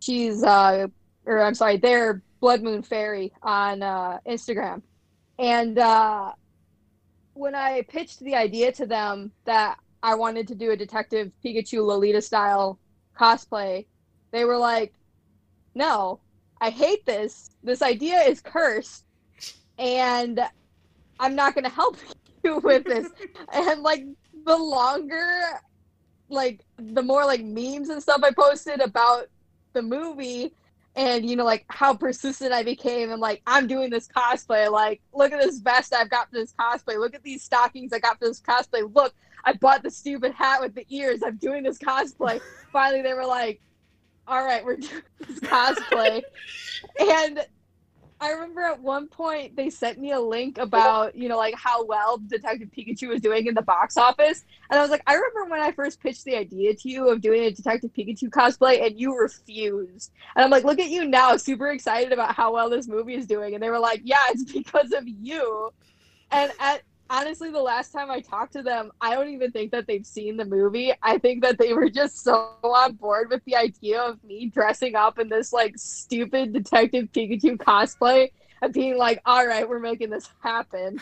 she's 0.00 0.44
uh, 0.44 0.86
or 1.26 1.42
I'm 1.42 1.54
sorry, 1.54 1.76
they're 1.76 2.22
Blood 2.40 2.62
Moon 2.62 2.82
Fairy 2.82 3.32
on 3.42 3.82
uh, 3.82 4.18
Instagram, 4.24 4.82
and 5.40 5.78
uh, 5.78 6.32
when 7.34 7.56
I 7.56 7.82
pitched 7.82 8.20
the 8.20 8.36
idea 8.36 8.70
to 8.72 8.86
them 8.86 9.32
that 9.44 9.76
I 10.04 10.14
wanted 10.14 10.46
to 10.48 10.54
do 10.54 10.70
a 10.70 10.76
Detective 10.76 11.32
Pikachu 11.44 11.84
Lolita 11.84 12.22
style 12.22 12.78
cosplay, 13.18 13.86
they 14.30 14.44
were 14.44 14.58
like, 14.58 14.94
"No, 15.74 16.20
I 16.62 16.70
hate 16.70 17.04
this. 17.04 17.50
This 17.64 17.82
idea 17.82 18.20
is 18.20 18.40
cursed, 18.40 19.04
and 19.78 20.40
I'm 21.18 21.34
not 21.34 21.54
going 21.54 21.64
to 21.64 21.70
help 21.70 21.96
you 22.44 22.58
with 22.58 22.84
this." 22.84 23.08
and 23.52 23.82
like 23.82 24.04
the 24.46 24.56
longer, 24.56 25.42
like 26.28 26.64
the 26.78 27.02
more 27.02 27.26
like 27.26 27.42
memes 27.42 27.88
and 27.88 28.00
stuff 28.00 28.22
I 28.22 28.30
posted 28.30 28.80
about 28.80 29.26
the 29.72 29.82
movie, 29.82 30.52
and 30.94 31.28
you 31.28 31.34
know 31.36 31.44
like 31.44 31.64
how 31.68 31.94
persistent 31.94 32.52
i 32.52 32.62
became 32.62 33.10
and 33.10 33.20
like 33.20 33.40
i'm 33.46 33.66
doing 33.66 33.88
this 33.88 34.06
cosplay 34.08 34.70
like 34.70 35.00
look 35.14 35.32
at 35.32 35.40
this 35.40 35.58
vest 35.58 35.94
i've 35.94 36.10
got 36.10 36.28
for 36.28 36.34
this 36.34 36.52
cosplay 36.52 36.98
look 36.98 37.14
at 37.14 37.22
these 37.22 37.42
stockings 37.42 37.94
i 37.94 37.98
got 37.98 38.18
for 38.18 38.28
this 38.28 38.42
cosplay 38.42 38.82
look 38.94 39.14
i 39.44 39.54
bought 39.54 39.82
the 39.82 39.90
stupid 39.90 40.32
hat 40.32 40.60
with 40.60 40.74
the 40.74 40.84
ears 40.90 41.22
i'm 41.24 41.36
doing 41.36 41.62
this 41.62 41.78
cosplay 41.78 42.38
finally 42.72 43.00
they 43.00 43.14
were 43.14 43.24
like 43.24 43.58
all 44.26 44.44
right 44.44 44.64
we're 44.64 44.76
doing 44.78 45.02
cosplay 45.42 46.22
and 46.98 47.44
I 48.22 48.30
remember 48.30 48.60
at 48.60 48.80
one 48.80 49.08
point 49.08 49.56
they 49.56 49.68
sent 49.68 49.98
me 49.98 50.12
a 50.12 50.20
link 50.20 50.58
about, 50.58 51.16
you 51.16 51.28
know, 51.28 51.36
like 51.36 51.56
how 51.56 51.84
well 51.84 52.18
Detective 52.18 52.68
Pikachu 52.70 53.08
was 53.08 53.20
doing 53.20 53.48
in 53.48 53.54
the 53.54 53.62
box 53.62 53.96
office. 53.96 54.44
And 54.70 54.78
I 54.78 54.80
was 54.82 54.92
like, 54.92 55.02
I 55.08 55.14
remember 55.14 55.46
when 55.46 55.60
I 55.60 55.72
first 55.72 56.00
pitched 56.00 56.24
the 56.24 56.36
idea 56.36 56.72
to 56.72 56.88
you 56.88 57.08
of 57.08 57.20
doing 57.20 57.42
a 57.42 57.50
Detective 57.50 57.90
Pikachu 57.92 58.28
cosplay 58.28 58.86
and 58.86 58.98
you 58.98 59.18
refused. 59.18 60.12
And 60.36 60.44
I'm 60.44 60.52
like, 60.52 60.62
look 60.62 60.78
at 60.78 60.88
you 60.88 61.04
now, 61.04 61.36
super 61.36 61.72
excited 61.72 62.12
about 62.12 62.36
how 62.36 62.54
well 62.54 62.70
this 62.70 62.86
movie 62.86 63.14
is 63.14 63.26
doing. 63.26 63.54
And 63.54 63.62
they 63.62 63.70
were 63.70 63.80
like, 63.80 64.02
yeah, 64.04 64.22
it's 64.28 64.44
because 64.52 64.92
of 64.92 65.02
you. 65.08 65.70
And 66.30 66.52
at 66.60 66.82
honestly, 67.12 67.50
the 67.50 67.60
last 67.60 67.92
time 67.92 68.10
I 68.10 68.20
talked 68.20 68.54
to 68.54 68.62
them, 68.62 68.90
I 69.00 69.14
don't 69.14 69.28
even 69.28 69.52
think 69.52 69.70
that 69.72 69.86
they've 69.86 70.06
seen 70.06 70.38
the 70.38 70.46
movie. 70.46 70.92
I 71.02 71.18
think 71.18 71.42
that 71.42 71.58
they 71.58 71.74
were 71.74 71.90
just 71.90 72.24
so 72.24 72.54
on 72.64 72.94
board 72.94 73.28
with 73.28 73.44
the 73.44 73.54
idea 73.54 74.00
of 74.00 74.22
me 74.24 74.46
dressing 74.46 74.96
up 74.96 75.18
in 75.18 75.28
this 75.28 75.52
like 75.52 75.74
stupid 75.76 76.54
Detective 76.54 77.12
Pikachu 77.12 77.58
cosplay 77.58 78.32
and 78.62 78.72
being 78.72 78.96
like, 78.96 79.20
all 79.26 79.46
right, 79.46 79.68
we're 79.68 79.78
making 79.78 80.08
this 80.08 80.30
happen. 80.40 80.98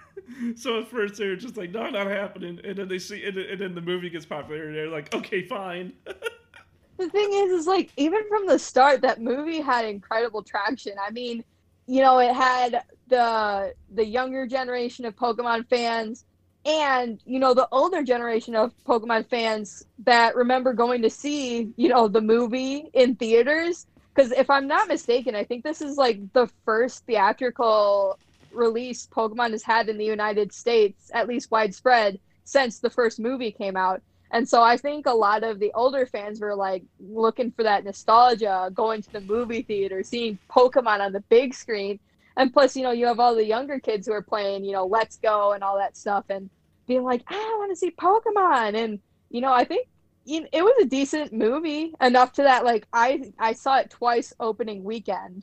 so 0.56 0.80
at 0.80 0.88
first 0.88 1.16
they're 1.16 1.34
just 1.34 1.56
like, 1.56 1.72
no, 1.72 1.90
not 1.90 2.06
happening. 2.06 2.60
And 2.62 2.76
then 2.78 2.86
they 2.86 3.00
see, 3.00 3.24
and, 3.24 3.36
and 3.36 3.60
then 3.60 3.74
the 3.74 3.80
movie 3.80 4.10
gets 4.10 4.26
popular 4.26 4.66
and 4.66 4.76
they're 4.76 4.88
like, 4.88 5.12
okay, 5.12 5.42
fine. 5.42 5.92
the 6.98 7.08
thing 7.08 7.30
is, 7.32 7.50
is 7.50 7.66
like, 7.66 7.90
even 7.96 8.20
from 8.28 8.46
the 8.46 8.60
start, 8.60 9.00
that 9.00 9.20
movie 9.20 9.60
had 9.60 9.86
incredible 9.86 10.44
traction. 10.44 10.92
I 11.04 11.10
mean, 11.10 11.42
you 11.88 12.02
know, 12.02 12.18
it 12.18 12.34
had 12.34 12.82
the 13.08 13.74
the 13.90 14.04
younger 14.04 14.46
generation 14.46 15.04
of 15.06 15.16
Pokemon 15.16 15.68
fans 15.68 16.24
and 16.64 17.20
you 17.24 17.38
know 17.38 17.54
the 17.54 17.66
older 17.72 18.02
generation 18.02 18.54
of 18.54 18.72
Pokemon 18.84 19.26
fans 19.28 19.86
that 20.04 20.36
remember 20.36 20.74
going 20.74 21.02
to 21.02 21.10
see 21.10 21.72
you 21.76 21.88
know 21.88 22.06
the 22.06 22.20
movie 22.20 22.90
in 22.92 23.16
theaters 23.16 23.86
because 24.14 24.32
if 24.32 24.50
I'm 24.50 24.66
not 24.66 24.88
mistaken, 24.88 25.34
I 25.34 25.44
think 25.44 25.62
this 25.64 25.80
is 25.80 25.96
like 25.96 26.32
the 26.32 26.48
first 26.64 27.06
theatrical 27.06 28.18
release 28.52 29.06
Pokemon 29.06 29.52
has 29.52 29.62
had 29.62 29.88
in 29.88 29.96
the 29.96 30.04
United 30.04 30.52
States, 30.52 31.10
at 31.14 31.28
least 31.28 31.52
widespread, 31.52 32.18
since 32.42 32.80
the 32.80 32.90
first 32.90 33.20
movie 33.20 33.52
came 33.52 33.76
out. 33.76 34.02
And 34.30 34.46
so 34.48 34.62
I 34.62 34.76
think 34.76 35.06
a 35.06 35.12
lot 35.12 35.42
of 35.42 35.58
the 35.58 35.72
older 35.74 36.04
fans 36.04 36.40
were 36.40 36.54
like 36.54 36.84
looking 37.00 37.50
for 37.50 37.62
that 37.62 37.84
nostalgia, 37.84 38.70
going 38.74 39.02
to 39.02 39.12
the 39.12 39.20
movie 39.22 39.62
theater, 39.62 40.02
seeing 40.02 40.38
Pokemon 40.50 41.00
on 41.00 41.12
the 41.12 41.20
big 41.28 41.54
screen. 41.54 41.98
And 42.36 42.52
plus, 42.52 42.76
you 42.76 42.82
know, 42.82 42.92
you 42.92 43.06
have 43.06 43.20
all 43.20 43.34
the 43.34 43.44
younger 43.44 43.80
kids 43.80 44.06
who 44.06 44.12
are 44.12 44.22
playing, 44.22 44.64
you 44.64 44.72
know, 44.72 44.86
Let's 44.86 45.16
Go 45.16 45.52
and 45.52 45.64
all 45.64 45.76
that 45.78 45.96
stuff 45.96 46.26
and 46.28 46.50
being 46.86 47.02
like, 47.02 47.22
ah, 47.30 47.34
I 47.34 47.56
want 47.58 47.72
to 47.72 47.76
see 47.76 47.90
Pokemon. 47.90 48.76
And, 48.76 49.00
you 49.30 49.40
know, 49.40 49.52
I 49.52 49.64
think 49.64 49.88
it 50.26 50.62
was 50.62 50.74
a 50.82 50.86
decent 50.86 51.32
movie 51.32 51.94
enough 52.00 52.34
to 52.34 52.42
that, 52.42 52.64
like, 52.64 52.86
I, 52.92 53.32
I 53.38 53.54
saw 53.54 53.78
it 53.78 53.90
twice 53.90 54.34
opening 54.38 54.84
weekend. 54.84 55.42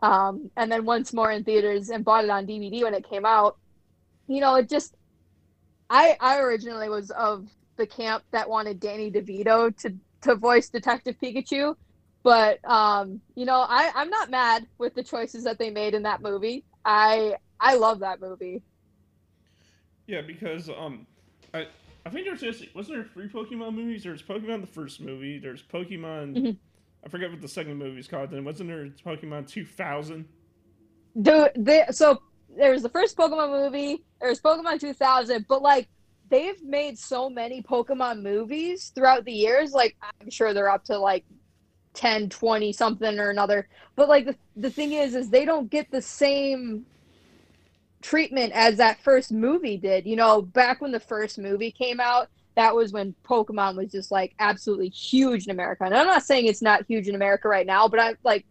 Um, 0.00 0.50
and 0.56 0.70
then 0.70 0.84
once 0.84 1.12
more 1.12 1.32
in 1.32 1.44
theaters 1.44 1.88
and 1.88 2.04
bought 2.04 2.24
it 2.24 2.30
on 2.30 2.46
DVD 2.46 2.82
when 2.82 2.94
it 2.94 3.08
came 3.08 3.24
out. 3.24 3.56
You 4.28 4.40
know, 4.40 4.54
it 4.56 4.68
just, 4.68 4.94
I, 5.90 6.16
I 6.20 6.38
originally 6.38 6.88
was 6.88 7.10
of 7.10 7.48
the 7.78 7.86
camp 7.86 8.24
that 8.32 8.48
wanted 8.48 8.80
Danny 8.80 9.10
DeVito 9.10 9.74
to 9.78 9.94
to 10.22 10.34
voice 10.34 10.68
Detective 10.68 11.16
Pikachu. 11.22 11.74
But 12.22 12.62
um, 12.68 13.20
you 13.34 13.46
know, 13.46 13.64
I 13.66 13.90
I'm 13.94 14.10
not 14.10 14.30
mad 14.30 14.66
with 14.76 14.94
the 14.94 15.02
choices 15.02 15.44
that 15.44 15.58
they 15.58 15.70
made 15.70 15.94
in 15.94 16.02
that 16.02 16.20
movie. 16.20 16.64
I 16.84 17.36
I 17.58 17.76
love 17.76 18.00
that 18.00 18.20
movie. 18.20 18.62
Yeah, 20.06 20.22
because 20.22 20.68
um, 20.68 21.06
I 21.54 21.68
I 22.04 22.10
think 22.10 22.26
there's 22.26 22.40
just 22.40 22.74
wasn't 22.74 22.98
there 22.98 23.06
three 23.12 23.28
Pokemon 23.28 23.74
movies? 23.74 24.02
There's 24.02 24.22
Pokemon 24.22 24.60
the 24.60 24.66
first 24.66 25.00
movie. 25.00 25.38
There's 25.38 25.62
Pokemon. 25.62 26.36
Mm-hmm. 26.36 26.50
I 27.04 27.08
forget 27.08 27.30
what 27.30 27.40
the 27.40 27.48
second 27.48 27.76
movie 27.76 28.00
is 28.00 28.08
called. 28.08 28.30
Then 28.30 28.44
wasn't 28.44 28.68
there 28.68 28.86
Pokemon 29.06 29.46
2000? 29.46 30.26
The, 31.14 31.52
the 31.54 31.92
so 31.92 32.20
there 32.56 32.72
was 32.72 32.82
the 32.82 32.88
first 32.88 33.16
Pokemon 33.16 33.50
movie. 33.50 34.04
There 34.20 34.30
was 34.30 34.40
Pokemon 34.40 34.80
2000, 34.80 35.46
but 35.48 35.62
like 35.62 35.88
they've 36.30 36.62
made 36.62 36.98
so 36.98 37.30
many 37.30 37.62
Pokemon 37.62 38.22
movies 38.22 38.92
throughout 38.94 39.24
the 39.24 39.32
years. 39.32 39.72
Like 39.72 39.96
I'm 40.20 40.30
sure 40.30 40.52
they're 40.52 40.70
up 40.70 40.84
to 40.84 40.98
like 40.98 41.24
10, 41.94 42.28
20 42.28 42.72
something 42.72 43.18
or 43.18 43.30
another. 43.30 43.68
But 43.96 44.08
like 44.08 44.26
the, 44.26 44.36
the 44.56 44.70
thing 44.70 44.92
is 44.92 45.14
is 45.14 45.30
they 45.30 45.44
don't 45.44 45.70
get 45.70 45.90
the 45.90 46.02
same 46.02 46.86
treatment 48.00 48.52
as 48.52 48.76
that 48.76 49.00
first 49.02 49.32
movie 49.32 49.76
did. 49.76 50.06
You 50.06 50.16
know, 50.16 50.42
back 50.42 50.80
when 50.80 50.92
the 50.92 51.00
first 51.00 51.38
movie 51.38 51.72
came 51.72 52.00
out, 52.00 52.28
that 52.54 52.74
was 52.74 52.92
when 52.92 53.14
Pokemon 53.24 53.76
was 53.76 53.92
just 53.92 54.10
like 54.10 54.34
absolutely 54.38 54.88
huge 54.88 55.46
in 55.46 55.50
America. 55.50 55.84
And 55.84 55.94
I'm 55.94 56.06
not 56.06 56.24
saying 56.24 56.46
it's 56.46 56.62
not 56.62 56.84
huge 56.86 57.08
in 57.08 57.14
America 57.14 57.48
right 57.48 57.66
now, 57.66 57.88
but 57.88 58.00
I 58.00 58.14
like 58.24 58.44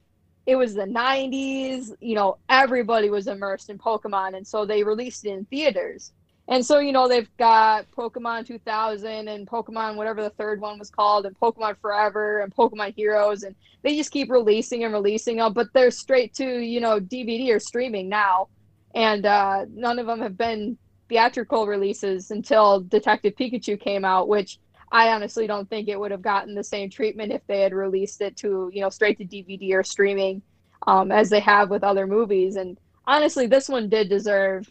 it 0.45 0.55
was 0.55 0.73
the 0.73 0.85
90s, 0.85 1.93
you 1.99 2.15
know, 2.15 2.37
everybody 2.47 3.09
was 3.09 3.27
immersed 3.27 3.69
in 3.69 3.77
Pokemon 3.77 4.37
and 4.37 4.47
so 4.47 4.65
they 4.65 4.81
released 4.81 5.25
it 5.25 5.31
in 5.31 5.43
theaters. 5.45 6.13
And 6.49 6.65
so, 6.65 6.79
you 6.79 6.93
know, 6.93 7.09
they've 7.09 7.29
got 7.37 7.91
Pokemon 7.91 8.47
2000 8.47 9.27
and 9.27 9.45
Pokemon, 9.47 9.95
whatever 9.95 10.23
the 10.23 10.29
third 10.29 10.61
one 10.61 10.79
was 10.79 10.89
called, 10.89 11.25
and 11.25 11.37
Pokemon 11.37 11.77
Forever 11.81 12.39
and 12.39 12.55
Pokemon 12.55 12.95
Heroes. 12.95 13.43
And 13.43 13.53
they 13.81 13.97
just 13.97 14.11
keep 14.11 14.31
releasing 14.31 14.85
and 14.85 14.93
releasing 14.93 15.37
them, 15.37 15.51
but 15.51 15.67
they're 15.73 15.91
straight 15.91 16.33
to, 16.35 16.59
you 16.59 16.79
know, 16.79 16.99
DVD 16.99 17.53
or 17.53 17.59
streaming 17.59 18.07
now. 18.07 18.47
And 18.95 19.25
uh, 19.25 19.65
none 19.73 19.99
of 19.99 20.07
them 20.07 20.21
have 20.21 20.37
been 20.37 20.77
theatrical 21.09 21.67
releases 21.67 22.31
until 22.31 22.79
Detective 22.79 23.35
Pikachu 23.35 23.79
came 23.79 24.05
out, 24.05 24.29
which 24.29 24.59
I 24.91 25.09
honestly 25.09 25.47
don't 25.47 25.69
think 25.69 25.89
it 25.89 25.99
would 25.99 26.11
have 26.11 26.21
gotten 26.21 26.55
the 26.55 26.63
same 26.63 26.89
treatment 26.89 27.33
if 27.33 27.45
they 27.47 27.59
had 27.59 27.73
released 27.73 28.21
it 28.21 28.37
to, 28.37 28.71
you 28.73 28.81
know, 28.81 28.89
straight 28.89 29.17
to 29.17 29.25
DVD 29.25 29.73
or 29.73 29.83
streaming 29.83 30.41
um, 30.85 31.11
as 31.11 31.29
they 31.29 31.41
have 31.41 31.69
with 31.69 31.83
other 31.83 32.07
movies. 32.07 32.55
And 32.55 32.77
honestly, 33.05 33.47
this 33.47 33.67
one 33.67 33.89
did 33.89 34.07
deserve 34.07 34.69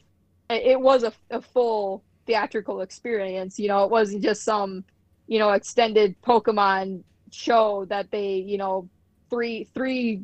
it 0.50 0.80
was 0.80 1.02
a, 1.02 1.12
a 1.30 1.40
full 1.40 2.02
theatrical 2.26 2.80
experience. 2.80 3.58
You 3.58 3.68
know, 3.68 3.84
it 3.84 3.90
wasn't 3.90 4.22
just 4.22 4.42
some, 4.42 4.84
you 5.26 5.38
know, 5.38 5.50
extended 5.50 6.14
Pokemon 6.22 7.02
show 7.30 7.84
that 7.86 8.10
they, 8.10 8.34
you 8.34 8.58
know, 8.58 8.88
three 9.30 9.64
three 9.74 10.22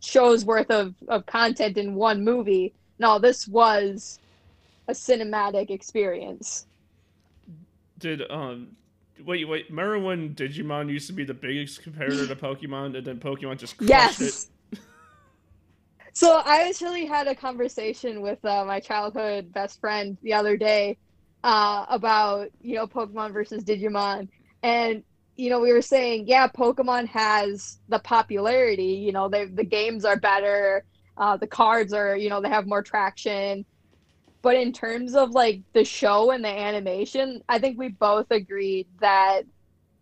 shows 0.00 0.44
worth 0.44 0.70
of, 0.70 0.94
of 1.08 1.26
content 1.26 1.78
in 1.78 1.94
one 1.94 2.22
movie. 2.22 2.72
No, 2.98 3.18
this 3.18 3.48
was 3.48 4.18
a 4.88 4.92
cinematic 4.92 5.70
experience. 5.70 6.66
Did 7.98 8.22
um 8.30 8.76
wait 9.24 9.48
wait 9.48 9.66
remember 9.70 9.98
when 9.98 10.34
Digimon 10.34 10.90
used 10.90 11.06
to 11.06 11.12
be 11.12 11.24
the 11.24 11.34
biggest 11.34 11.82
competitor 11.82 12.26
to 12.26 12.36
Pokemon 12.36 12.96
and 12.96 13.06
then 13.06 13.18
Pokemon 13.18 13.58
just 13.58 13.78
crushed 13.78 13.88
yes. 13.88 14.20
it? 14.20 14.46
So 16.14 16.40
I 16.44 16.68
actually 16.68 17.06
had 17.06 17.26
a 17.26 17.34
conversation 17.34 18.22
with 18.22 18.44
uh, 18.44 18.64
my 18.64 18.78
childhood 18.78 19.52
best 19.52 19.80
friend 19.80 20.16
the 20.22 20.34
other 20.34 20.56
day 20.56 20.98
uh, 21.42 21.86
about 21.88 22.48
you 22.60 22.76
know 22.76 22.86
Pokemon 22.86 23.32
versus 23.32 23.64
Digimon, 23.64 24.28
and 24.62 25.02
you 25.36 25.50
know 25.50 25.60
we 25.60 25.72
were 25.72 25.82
saying 25.82 26.26
yeah 26.28 26.46
Pokemon 26.48 27.08
has 27.08 27.78
the 27.88 27.98
popularity. 27.98 29.02
You 29.04 29.12
know 29.12 29.28
they 29.28 29.46
the 29.46 29.64
games 29.64 30.04
are 30.04 30.18
better, 30.18 30.84
uh, 31.16 31.36
the 31.36 31.48
cards 31.48 31.92
are 31.92 32.16
you 32.16 32.30
know 32.30 32.40
they 32.40 32.48
have 32.48 32.66
more 32.68 32.82
traction, 32.82 33.66
but 34.40 34.56
in 34.56 34.72
terms 34.72 35.16
of 35.16 35.32
like 35.32 35.62
the 35.74 35.84
show 35.84 36.30
and 36.30 36.44
the 36.44 36.48
animation, 36.48 37.42
I 37.48 37.58
think 37.58 37.76
we 37.76 37.88
both 37.88 38.26
agreed 38.30 38.86
that 39.00 39.42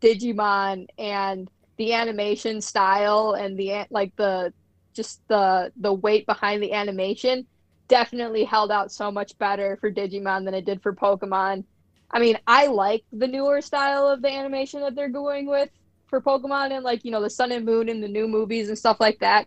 Digimon 0.03 0.89
and 0.99 1.49
the 1.79 1.95
animation 1.95 2.61
style 2.61 3.33
and 3.33 3.59
the 3.59 3.87
like 3.91 4.13
the 4.17 4.53
just 4.95 5.27
the 5.29 5.73
the 5.77 5.93
weight 5.93 6.27
behind 6.27 6.63
the 6.63 6.73
animation 6.73 7.47
definitely 7.89 8.45
held 8.45 8.71
out 8.71 8.91
so 8.93 9.11
much 9.11 9.37
better 9.39 9.77
for 9.81 9.91
Digimon 9.91 10.45
than 10.45 10.55
it 10.55 10.65
did 10.65 10.83
for 10.83 10.95
Pokemon. 10.95 11.65
I 12.11 12.21
mean, 12.21 12.39
I 12.47 12.67
like 12.67 13.05
the 13.13 13.27
newer 13.27 13.61
style 13.61 14.07
of 14.09 14.23
the 14.23 14.31
animation 14.31 14.81
that 14.81 14.95
they're 14.95 15.09
going 15.09 15.47
with 15.47 15.71
for 16.07 16.21
Pokemon 16.21 16.73
and 16.73 16.85
like, 16.85 17.05
you 17.05 17.11
know, 17.11 17.23
the 17.23 17.31
Sun 17.31 17.53
and 17.53 17.65
Moon 17.65 17.89
and 17.89 18.03
the 18.03 18.09
new 18.09 18.29
movies 18.29 18.69
and 18.69 18.79
stuff 18.79 18.99
like 19.01 19.19
that. 19.21 19.47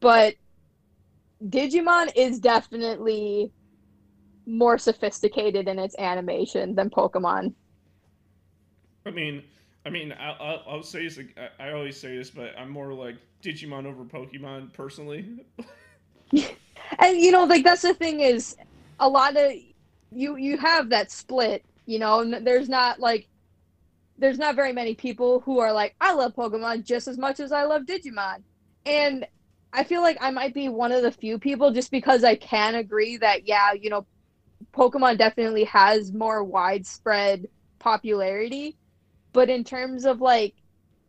But 0.00 0.34
Digimon 1.42 2.12
is 2.14 2.38
definitely 2.38 3.50
more 4.46 4.78
sophisticated 4.78 5.68
in 5.68 5.78
its 5.78 5.96
animation 5.98 6.74
than 6.74 6.90
Pokemon. 6.90 7.54
I 9.06 9.10
mean, 9.10 9.42
I 9.84 9.90
mean, 9.90 10.14
I'll, 10.18 10.36
I'll, 10.40 10.62
I'll 10.68 10.82
say 10.82 11.04
this. 11.08 11.18
I, 11.18 11.68
I 11.68 11.72
always 11.72 11.98
say 11.98 12.16
this, 12.16 12.30
but 12.30 12.56
I'm 12.56 12.70
more 12.70 12.92
like 12.92 13.16
Digimon 13.42 13.86
over 13.86 14.04
Pokemon 14.04 14.72
personally. 14.72 15.44
and 16.32 17.18
you 17.18 17.32
know, 17.32 17.44
like 17.44 17.64
that's 17.64 17.82
the 17.82 17.94
thing 17.94 18.20
is, 18.20 18.56
a 19.00 19.08
lot 19.08 19.36
of 19.36 19.52
you 20.12 20.36
you 20.36 20.56
have 20.58 20.88
that 20.90 21.10
split. 21.10 21.64
You 21.86 21.98
know, 21.98 22.20
and 22.20 22.46
there's 22.46 22.68
not 22.68 23.00
like 23.00 23.26
there's 24.18 24.38
not 24.38 24.54
very 24.54 24.72
many 24.72 24.94
people 24.94 25.40
who 25.40 25.58
are 25.58 25.72
like 25.72 25.96
I 26.00 26.14
love 26.14 26.34
Pokemon 26.36 26.84
just 26.84 27.08
as 27.08 27.18
much 27.18 27.40
as 27.40 27.50
I 27.50 27.64
love 27.64 27.82
Digimon, 27.82 28.44
and 28.86 29.26
I 29.72 29.82
feel 29.82 30.00
like 30.00 30.18
I 30.20 30.30
might 30.30 30.54
be 30.54 30.68
one 30.68 30.92
of 30.92 31.02
the 31.02 31.10
few 31.10 31.40
people 31.40 31.72
just 31.72 31.90
because 31.90 32.22
I 32.22 32.36
can 32.36 32.76
agree 32.76 33.16
that 33.16 33.48
yeah, 33.48 33.72
you 33.72 33.90
know, 33.90 34.06
Pokemon 34.72 35.18
definitely 35.18 35.64
has 35.64 36.12
more 36.12 36.44
widespread 36.44 37.48
popularity 37.80 38.76
but 39.32 39.50
in 39.50 39.64
terms 39.64 40.04
of 40.04 40.20
like 40.20 40.54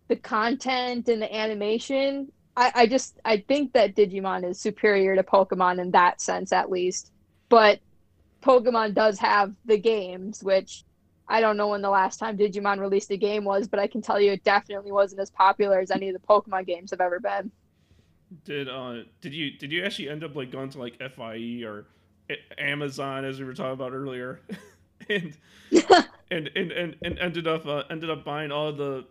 the 0.07 0.15
content 0.15 1.07
and 1.07 1.21
the 1.21 1.33
animation, 1.33 2.31
I, 2.55 2.71
I 2.75 2.87
just 2.87 3.19
I 3.25 3.43
think 3.47 3.73
that 3.73 3.95
Digimon 3.95 4.49
is 4.49 4.59
superior 4.59 5.15
to 5.15 5.23
Pokemon 5.23 5.79
in 5.79 5.91
that 5.91 6.21
sense 6.21 6.51
at 6.51 6.69
least. 6.69 7.11
But 7.49 7.79
Pokemon 8.41 8.93
does 8.93 9.19
have 9.19 9.53
the 9.65 9.77
games, 9.77 10.43
which 10.43 10.83
I 11.27 11.41
don't 11.41 11.57
know 11.57 11.69
when 11.69 11.81
the 11.81 11.89
last 11.89 12.17
time 12.17 12.37
Digimon 12.37 12.79
released 12.79 13.09
a 13.11 13.17
game 13.17 13.45
was, 13.45 13.67
but 13.67 13.79
I 13.79 13.87
can 13.87 14.01
tell 14.01 14.19
you 14.19 14.33
it 14.33 14.43
definitely 14.43 14.91
wasn't 14.91 15.21
as 15.21 15.31
popular 15.31 15.79
as 15.79 15.91
any 15.91 16.09
of 16.09 16.13
the 16.13 16.27
Pokemon 16.27 16.65
games 16.67 16.91
have 16.91 17.01
ever 17.01 17.19
been. 17.19 17.51
Did 18.45 18.67
uh 18.67 19.03
did 19.21 19.33
you 19.33 19.51
did 19.51 19.71
you 19.71 19.83
actually 19.83 20.09
end 20.09 20.23
up 20.23 20.35
like 20.35 20.51
going 20.51 20.69
to 20.71 20.79
like 20.79 20.97
FYE 20.99 21.63
or 21.63 21.85
Amazon 22.57 23.25
as 23.25 23.39
we 23.39 23.45
were 23.45 23.53
talking 23.53 23.73
about 23.73 23.93
earlier? 23.93 24.41
and 25.09 25.37
and 26.33 26.49
and 26.55 26.71
and, 26.71 26.95
and 27.03 27.19
ended 27.19 27.47
up 27.47 27.65
uh, 27.65 27.83
ended 27.89 28.09
up 28.09 28.23
buying 28.23 28.51
all 28.51 28.71
the 28.71 29.05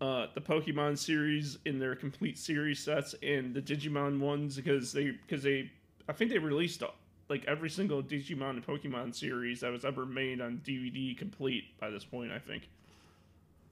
uh, 0.00 0.26
the 0.34 0.40
Pokemon 0.40 0.98
series 0.98 1.58
in 1.64 1.78
their 1.78 1.94
complete 1.94 2.38
series 2.38 2.78
sets 2.82 3.14
and 3.22 3.54
the 3.54 3.60
Digimon 3.60 4.18
ones 4.18 4.56
because 4.56 4.92
they 4.92 5.10
because 5.26 5.42
they 5.42 5.70
I 6.08 6.12
think 6.12 6.30
they 6.30 6.38
released 6.38 6.82
like 7.28 7.44
every 7.46 7.70
single 7.70 8.02
Digimon 8.02 8.50
and 8.50 8.66
Pokemon 8.66 9.14
series 9.14 9.60
that 9.60 9.70
was 9.70 9.84
ever 9.84 10.06
made 10.06 10.40
on 10.40 10.60
DVD 10.64 11.16
complete 11.16 11.64
by 11.78 11.90
this 11.90 12.04
point. 12.04 12.32
I 12.32 12.38
think. 12.38 12.68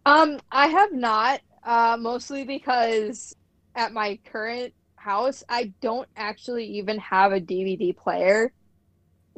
Um, 0.06 0.40
I 0.50 0.68
have 0.68 0.92
not. 0.92 1.40
Uh, 1.64 1.96
mostly 2.00 2.44
because 2.44 3.34
at 3.74 3.92
my 3.92 4.18
current 4.24 4.72
house, 4.96 5.44
I 5.48 5.72
don't 5.82 6.08
actually 6.16 6.64
even 6.78 6.98
have 6.98 7.32
a 7.32 7.40
DVD 7.40 7.94
player 7.94 8.52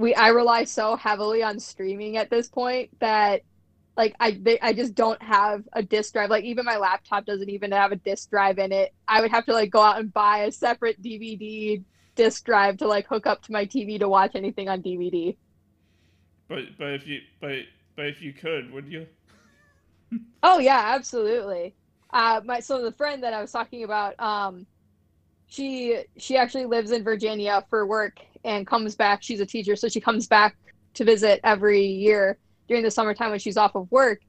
we 0.01 0.15
I 0.15 0.29
rely 0.29 0.65
so 0.65 0.97
heavily 0.97 1.43
on 1.43 1.61
streaming 1.61 2.17
at 2.17 2.31
this 2.31 2.49
point 2.49 2.89
that 3.01 3.43
like 3.99 4.15
I 4.19 4.39
they, 4.41 4.59
I 4.59 4.73
just 4.73 4.95
don't 4.95 5.23
have 5.23 5.63
a 5.75 5.83
disk 5.83 6.15
drive. 6.15 6.31
Like 6.31 6.45
even 6.45 6.65
my 6.65 6.79
laptop 6.79 7.27
doesn't 7.27 7.51
even 7.51 7.71
have 7.73 7.93
a 7.93 7.97
disk 7.97 8.31
drive 8.31 8.59
in 8.59 8.73
it. 8.73 8.95
I 9.07 9.21
would 9.21 9.31
have 9.31 9.45
to 9.45 9.53
like 9.53 9.71
go 9.71 9.83
out 9.83 10.01
and 10.01 10.13
buy 10.13 10.39
a 10.45 10.53
separate 10.53 11.03
DVD 11.03 11.85
disk 12.15 12.47
drive 12.47 12.79
to 12.79 12.89
like 12.89 13.07
hook 13.09 13.27
up 13.27 13.43
to 13.43 13.53
my 13.53 13.67
TV 13.67 13.99
to 13.99 14.09
watch 14.09 14.33
anything 14.35 14.71
on 14.71 14.83
DVD. 14.83 15.37
But 16.49 16.79
but 16.79 16.95
if 16.95 17.07
you 17.07 17.21
but 17.39 17.59
but 17.95 18.07
if 18.07 18.23
you 18.23 18.33
could, 18.33 18.73
would 18.73 18.87
you? 18.87 19.07
oh 20.43 20.61
yeah, 20.61 20.95
absolutely. 20.95 21.75
Uh, 22.11 22.41
my 22.43 22.61
so 22.61 22.83
the 22.83 22.93
friend 22.93 23.23
that 23.23 23.35
I 23.35 23.43
was 23.43 23.53
talking 23.53 23.85
about, 23.85 24.19
um, 24.19 24.67
she 25.47 26.05
she 26.17 26.39
actually 26.39 26.65
lives 26.65 26.91
in 26.91 27.05
Virginia 27.05 27.67
for 27.69 27.87
work 27.87 28.19
and 28.45 28.67
comes 28.67 28.95
back. 28.95 29.23
She's 29.23 29.41
a 29.41 29.47
teacher, 29.47 29.77
so 29.77 29.89
she 29.89 30.01
comes 30.01 30.27
back 30.27 30.57
to 30.95 31.05
visit 31.05 31.41
every 31.45 31.85
year 31.85 32.39
during 32.69 32.83
the 32.83 32.91
summertime 32.91 33.31
when 33.31 33.39
she's 33.39 33.57
off 33.57 33.75
of 33.75 33.91
work. 33.91 34.21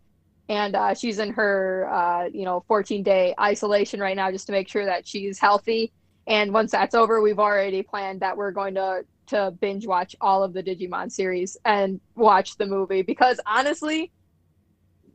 And 0.50 0.76
uh, 0.76 0.94
she's 0.94 1.20
in 1.20 1.32
her, 1.34 1.88
uh, 1.92 2.26
you 2.34 2.44
know, 2.44 2.64
14 2.68 3.04
day 3.04 3.34
isolation 3.40 4.00
right 4.00 4.16
now 4.16 4.32
just 4.32 4.48
to 4.48 4.52
make 4.52 4.68
sure 4.68 4.86
that 4.86 5.08
she's 5.08 5.40
healthy. 5.40 5.94
And 6.28 6.54
once 6.54 6.72
that's 6.72 6.94
over, 6.94 7.22
we've 7.22 7.40
already 7.40 7.84
planned 7.84 8.20
that 8.22 8.36
we're 8.36 8.52
going 8.52 8.76
to 8.76 9.06
to 9.28 9.52
binge 9.62 9.88
watch 9.88 10.14
all 10.20 10.44
of 10.44 10.52
the 10.52 10.62
Digimon 10.62 11.10
series 11.10 11.56
and 11.64 12.02
watch 12.16 12.58
the 12.58 12.66
movie 12.66 13.02
because 13.02 13.40
honestly, 13.46 14.12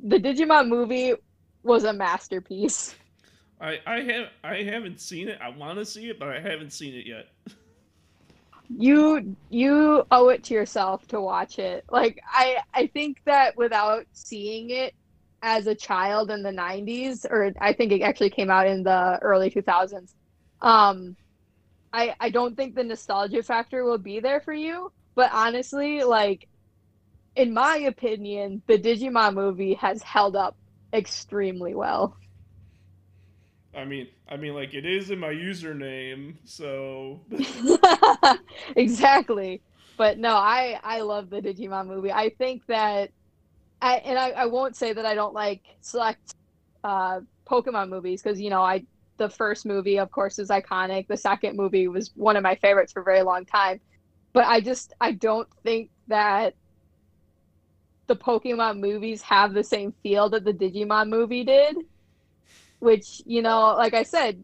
the 0.03 0.19
Digimon 0.19 0.69
movie 0.69 1.13
was 1.63 1.85
a 1.85 1.93
masterpiece. 1.93 2.95
I 3.61 3.79
I 3.87 4.01
have 4.01 4.29
I 4.43 4.63
haven't 4.63 5.01
seen 5.01 5.29
it. 5.29 5.39
I 5.43 5.51
want 5.51 5.79
to 5.79 5.85
see 5.85 6.09
it, 6.09 6.19
but 6.19 6.29
I 6.29 6.41
haven't 6.41 6.73
seen 6.73 6.95
it 6.95 7.07
yet. 7.07 7.29
you 8.69 9.37
you 9.49 10.05
owe 10.11 10.29
it 10.31 10.45
to 10.45 10.55
yourself 10.55 11.07
to 11.09 11.21
watch 11.21 11.59
it. 11.59 11.85
Like 11.91 12.19
I 12.33 12.59
I 12.75 12.87
think 12.89 13.19
that 13.27 13.57
without 13.57 14.07
seeing 14.13 14.71
it 14.71 14.95
as 15.43 15.67
a 15.67 15.75
child 15.75 16.31
in 16.31 16.43
the 16.43 16.51
90s 16.53 17.25
or 17.27 17.53
I 17.61 17.73
think 17.73 17.93
it 17.93 18.03
actually 18.03 18.31
came 18.31 18.51
out 18.51 18.67
in 18.67 18.83
the 18.83 19.19
early 19.23 19.51
2000s. 19.51 20.15
Um 20.61 21.17
I 21.93 22.15
I 22.21 22.31
don't 22.31 22.57
think 22.57 22.75
the 22.75 22.85
nostalgia 22.85 23.43
factor 23.43 23.85
will 23.85 23.99
be 23.99 24.21
there 24.21 24.41
for 24.41 24.55
you, 24.55 24.93
but 25.17 25.31
honestly 25.33 26.03
like 26.05 26.49
in 27.37 27.53
my 27.55 27.77
opinion, 27.79 28.63
the 28.67 28.79
Digimon 28.79 29.35
movie 29.35 29.75
has 29.75 30.03
held 30.03 30.37
up 30.37 30.57
extremely 30.93 31.75
well. 31.75 32.17
I 33.77 33.85
mean, 33.85 34.09
I 34.27 34.39
mean, 34.39 34.55
like 34.55 34.73
it 34.73 34.87
is 34.87 35.11
in 35.11 35.19
my 35.19 35.33
username, 35.33 36.37
so. 36.45 37.21
exactly, 38.77 39.61
but 39.99 40.19
no, 40.19 40.31
I 40.35 40.81
I 40.83 41.03
love 41.03 41.29
the 41.29 41.43
Digimon 41.43 41.87
movie. 41.87 42.11
I 42.11 42.31
think 42.31 42.63
that, 42.69 43.11
I, 43.83 43.97
and 43.97 44.19
I, 44.19 44.31
I 44.31 44.47
won't 44.47 44.77
say 44.77 44.95
that 44.95 45.05
I 45.05 45.15
don't 45.15 45.35
like 45.35 45.63
select 45.83 46.35
uh, 46.85 47.21
Pokemon 47.49 47.91
movies 47.91 48.23
because 48.23 48.41
you 48.41 48.49
know 48.49 48.63
I 48.63 48.83
the 49.19 49.29
first 49.29 49.67
movie 49.67 49.99
of 49.99 50.11
course 50.11 50.39
is 50.39 50.49
iconic. 50.49 51.07
The 51.07 51.17
second 51.19 51.59
movie 51.59 51.87
was 51.87 52.13
one 52.15 52.37
of 52.37 52.43
my 52.43 52.55
favorites 52.57 52.95
for 52.95 53.03
a 53.03 53.05
very 53.05 53.23
long 53.23 53.45
time, 53.45 53.79
but 54.33 54.47
I 54.47 54.63
just 54.63 54.95
I 55.03 55.13
don't 55.13 55.49
think 55.65 55.91
that 56.09 56.55
the 58.07 58.17
Pokemon 58.17 58.81
movies 58.81 59.21
have 59.21 59.53
the 59.53 59.65
same 59.65 59.93
feel 60.03 60.31
that 60.31 60.45
the 60.45 60.55
Digimon 60.55 61.11
movie 61.11 61.45
did 61.45 61.77
which 62.81 63.23
you 63.27 63.43
know 63.43 63.75
like 63.77 63.95
i 63.95 64.03
said 64.03 64.43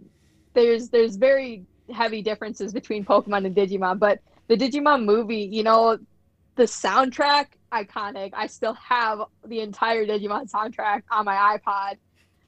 there's 0.55 0.88
there's 0.88 1.16
very 1.16 1.64
heavy 1.92 2.23
differences 2.23 2.73
between 2.73 3.05
pokemon 3.05 3.45
and 3.47 3.55
digimon 3.55 3.99
but 3.99 4.21
the 4.49 4.57
digimon 4.57 5.05
movie 5.05 5.49
you 5.51 5.62
know 5.62 5.99
the 6.57 6.64
soundtrack 6.64 7.47
iconic. 7.73 8.31
I 8.35 8.47
still 8.47 8.75
have 8.75 9.23
the 9.47 9.61
entire 9.61 10.07
digimon 10.07 10.51
soundtrack 10.51 11.03
on 11.11 11.25
my 11.25 11.59
ipod. 11.59 11.97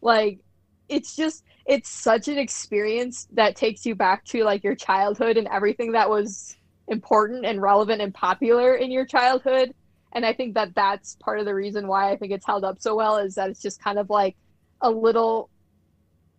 Like 0.00 0.40
it's 0.88 1.16
just 1.16 1.44
it's 1.66 1.88
such 1.88 2.28
an 2.28 2.38
experience 2.38 3.26
that 3.32 3.56
takes 3.56 3.86
you 3.86 3.94
back 3.94 4.24
to 4.26 4.44
like 4.44 4.62
your 4.62 4.74
childhood 4.74 5.36
and 5.38 5.48
everything 5.48 5.92
that 5.92 6.10
was 6.10 6.56
important 6.88 7.46
and 7.46 7.62
relevant 7.62 8.02
and 8.02 8.12
popular 8.12 8.74
in 8.74 8.90
your 8.90 9.06
childhood. 9.06 9.72
And 10.12 10.24
i 10.24 10.32
think 10.32 10.54
that 10.54 10.74
that's 10.74 11.16
part 11.16 11.40
of 11.40 11.44
the 11.46 11.54
reason 11.54 11.88
why 11.88 12.12
i 12.12 12.16
think 12.16 12.30
it's 12.32 12.46
held 12.46 12.64
up 12.64 12.80
so 12.80 12.94
well 12.94 13.16
is 13.16 13.34
that 13.34 13.50
it's 13.50 13.60
just 13.60 13.82
kind 13.82 13.98
of 13.98 14.10
like 14.10 14.36
a 14.80 14.90
little 14.90 15.50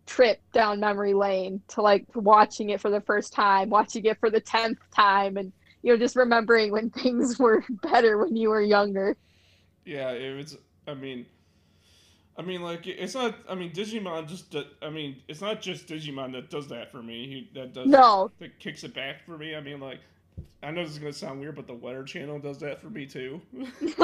trip 0.06 0.40
down 0.52 0.80
memory 0.80 1.14
lane 1.14 1.60
to 1.68 1.82
like 1.82 2.06
watching 2.14 2.70
it 2.70 2.80
for 2.80 2.90
the 2.90 3.00
first 3.00 3.32
time, 3.32 3.68
watching 3.68 4.04
it 4.04 4.18
for 4.20 4.30
the 4.30 4.40
tenth 4.40 4.78
time, 4.94 5.36
and 5.36 5.52
you 5.82 5.92
know, 5.92 5.98
just 5.98 6.16
remembering 6.16 6.72
when 6.72 6.90
things 7.02 7.38
were 7.38 7.64
better 7.82 8.18
when 8.18 8.36
you 8.36 8.50
were 8.50 8.62
younger. 8.62 9.16
Yeah, 9.84 10.10
it 10.10 10.36
was. 10.36 10.56
I 10.88 10.94
mean, 10.94 11.26
I 12.38 12.42
mean, 12.42 12.62
like 12.62 12.86
it's 12.86 13.14
not. 13.14 13.34
I 13.48 13.54
mean, 13.54 13.72
Digimon 13.72 14.28
just. 14.28 14.54
I 14.82 14.90
mean, 14.90 15.16
it's 15.28 15.40
not 15.40 15.60
just 15.60 15.86
Digimon 15.86 16.32
that 16.32 16.50
does 16.50 16.68
that 16.68 16.90
for 16.90 17.02
me. 17.02 17.26
He 17.26 17.50
that 17.58 17.72
does. 17.72 17.86
No. 17.86 18.30
That 18.40 18.58
kicks 18.58 18.84
it 18.84 18.94
back 18.94 19.24
for 19.24 19.38
me. 19.38 19.54
I 19.54 19.60
mean, 19.60 19.80
like, 19.80 20.00
I 20.66 20.72
know 20.72 20.82
this 20.82 20.94
is 20.94 20.98
gonna 20.98 21.12
sound 21.12 21.38
weird, 21.38 21.54
but 21.54 21.68
the 21.68 21.74
Weather 21.74 22.02
Channel 22.02 22.40
does 22.40 22.58
that 22.58 22.80
for 22.80 22.90
me 22.90 23.06
too. 23.06 23.40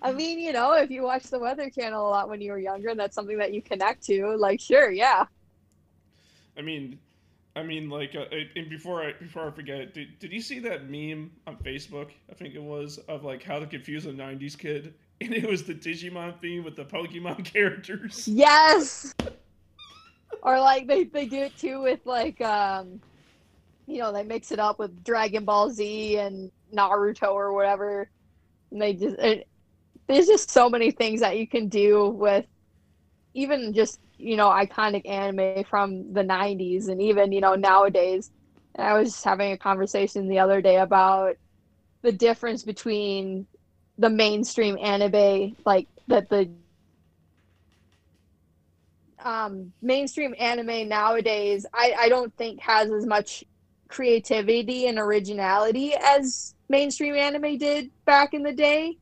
I 0.00 0.12
mean, 0.12 0.38
you 0.38 0.52
know, 0.52 0.74
if 0.74 0.92
you 0.92 1.02
watch 1.02 1.24
the 1.24 1.40
Weather 1.40 1.68
Channel 1.68 2.06
a 2.06 2.08
lot 2.08 2.28
when 2.28 2.40
you 2.40 2.52
were 2.52 2.58
younger, 2.60 2.90
and 2.90 3.00
that's 3.00 3.16
something 3.16 3.36
that 3.38 3.52
you 3.52 3.60
connect 3.60 4.04
to, 4.04 4.36
like, 4.36 4.60
sure, 4.60 4.92
yeah. 4.92 5.24
I 6.56 6.62
mean, 6.62 7.00
I 7.56 7.64
mean, 7.64 7.90
like, 7.90 8.14
uh, 8.14 8.26
and 8.54 8.70
before 8.70 9.02
I 9.02 9.12
before 9.14 9.48
I 9.48 9.50
forget, 9.50 9.92
did, 9.92 10.20
did 10.20 10.32
you 10.32 10.40
see 10.40 10.60
that 10.60 10.88
meme 10.88 11.32
on 11.48 11.56
Facebook? 11.56 12.10
I 12.30 12.34
think 12.34 12.54
it 12.54 12.62
was 12.62 12.98
of 13.08 13.24
like 13.24 13.42
how 13.42 13.58
to 13.58 13.66
confuse 13.66 14.06
a 14.06 14.12
'90s 14.12 14.56
kid 14.56 14.94
and 15.20 15.34
it 15.34 15.50
was 15.50 15.64
the 15.64 15.74
Digimon 15.74 16.38
theme 16.38 16.62
with 16.62 16.76
the 16.76 16.84
Pokemon 16.84 17.44
characters. 17.52 18.28
Yes. 18.28 19.12
or 20.44 20.60
like 20.60 20.86
they, 20.86 21.04
they 21.04 21.26
do 21.26 21.38
it 21.38 21.56
too 21.58 21.82
with 21.82 22.06
like 22.06 22.40
um 22.40 23.00
you 23.90 23.98
know, 23.98 24.12
they 24.12 24.22
mix 24.22 24.52
it 24.52 24.60
up 24.60 24.78
with 24.78 25.04
Dragon 25.04 25.44
Ball 25.44 25.70
Z 25.70 26.18
and 26.18 26.50
Naruto 26.74 27.32
or 27.32 27.52
whatever. 27.52 28.10
And 28.70 28.80
they 28.80 28.94
just 28.94 29.18
it, 29.18 29.46
there's 30.08 30.26
just 30.26 30.50
so 30.50 30.68
many 30.70 30.90
things 30.92 31.20
that 31.20 31.38
you 31.38 31.48
can 31.48 31.68
do 31.68 32.08
with 32.08 32.46
even 33.34 33.72
just, 33.74 34.00
you 34.18 34.36
know, 34.36 34.48
iconic 34.48 35.08
anime 35.08 35.64
from 35.64 36.12
the 36.12 36.22
90s 36.24 36.88
and 36.88 37.00
even, 37.02 37.32
you 37.32 37.40
know, 37.40 37.54
nowadays. 37.54 38.30
And 38.74 38.86
I 38.86 38.94
was 38.98 39.10
just 39.10 39.24
having 39.24 39.52
a 39.52 39.58
conversation 39.58 40.28
the 40.28 40.38
other 40.40 40.60
day 40.60 40.76
about 40.76 41.34
the 42.02 42.12
difference 42.12 42.64
between 42.64 43.46
the 43.98 44.10
mainstream 44.10 44.78
anime 44.80 45.56
like 45.66 45.88
that 46.08 46.28
the 46.30 46.50
um, 49.24 49.72
mainstream 49.82 50.34
anime 50.38 50.88
nowadays 50.88 51.66
I, 51.74 51.94
I 51.98 52.08
don't 52.08 52.34
think 52.36 52.60
has 52.60 52.90
as 52.90 53.06
much 53.06 53.44
creativity 53.90 54.86
and 54.86 54.98
originality 54.98 55.94
as 55.94 56.54
mainstream 56.68 57.14
anime 57.14 57.58
did 57.58 57.90
back 58.04 58.34
in 58.34 58.42
the 58.42 58.52
day 58.52 58.96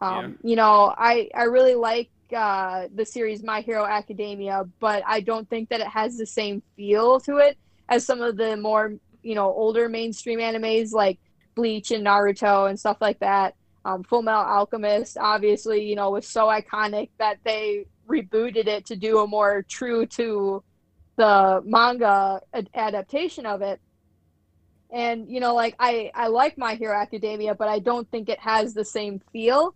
um, 0.00 0.36
yeah. 0.42 0.50
you 0.50 0.56
know 0.56 0.92
i 0.98 1.28
i 1.34 1.44
really 1.44 1.74
like 1.74 2.10
uh, 2.34 2.88
the 2.94 3.04
series 3.04 3.44
my 3.44 3.60
hero 3.60 3.84
academia 3.84 4.64
but 4.80 5.02
i 5.06 5.20
don't 5.20 5.48
think 5.48 5.68
that 5.68 5.80
it 5.80 5.86
has 5.86 6.16
the 6.16 6.26
same 6.26 6.62
feel 6.74 7.20
to 7.20 7.36
it 7.36 7.56
as 7.88 8.04
some 8.04 8.20
of 8.20 8.36
the 8.36 8.56
more 8.56 8.94
you 9.22 9.34
know 9.34 9.52
older 9.52 9.88
mainstream 9.88 10.40
animes 10.40 10.92
like 10.92 11.18
bleach 11.54 11.92
and 11.92 12.04
naruto 12.04 12.68
and 12.68 12.78
stuff 12.78 12.96
like 13.00 13.20
that 13.20 13.54
um, 13.84 14.02
Full 14.02 14.22
Metal 14.22 14.40
Alchemist, 14.40 15.18
obviously, 15.18 15.84
you 15.84 15.94
know, 15.94 16.10
was 16.10 16.26
so 16.26 16.46
iconic 16.46 17.10
that 17.18 17.38
they 17.44 17.86
rebooted 18.08 18.66
it 18.66 18.86
to 18.86 18.96
do 18.96 19.18
a 19.18 19.26
more 19.26 19.62
true 19.68 20.06
to 20.06 20.62
the 21.16 21.62
manga 21.64 22.40
adaptation 22.74 23.46
of 23.46 23.62
it. 23.62 23.80
And 24.92 25.28
you 25.28 25.40
know, 25.40 25.54
like 25.54 25.74
I 25.78 26.10
I 26.14 26.28
like 26.28 26.56
My 26.56 26.74
Hero 26.74 26.96
Academia, 26.96 27.54
but 27.54 27.68
I 27.68 27.78
don't 27.78 28.08
think 28.10 28.28
it 28.28 28.38
has 28.38 28.74
the 28.74 28.84
same 28.84 29.20
feel, 29.32 29.74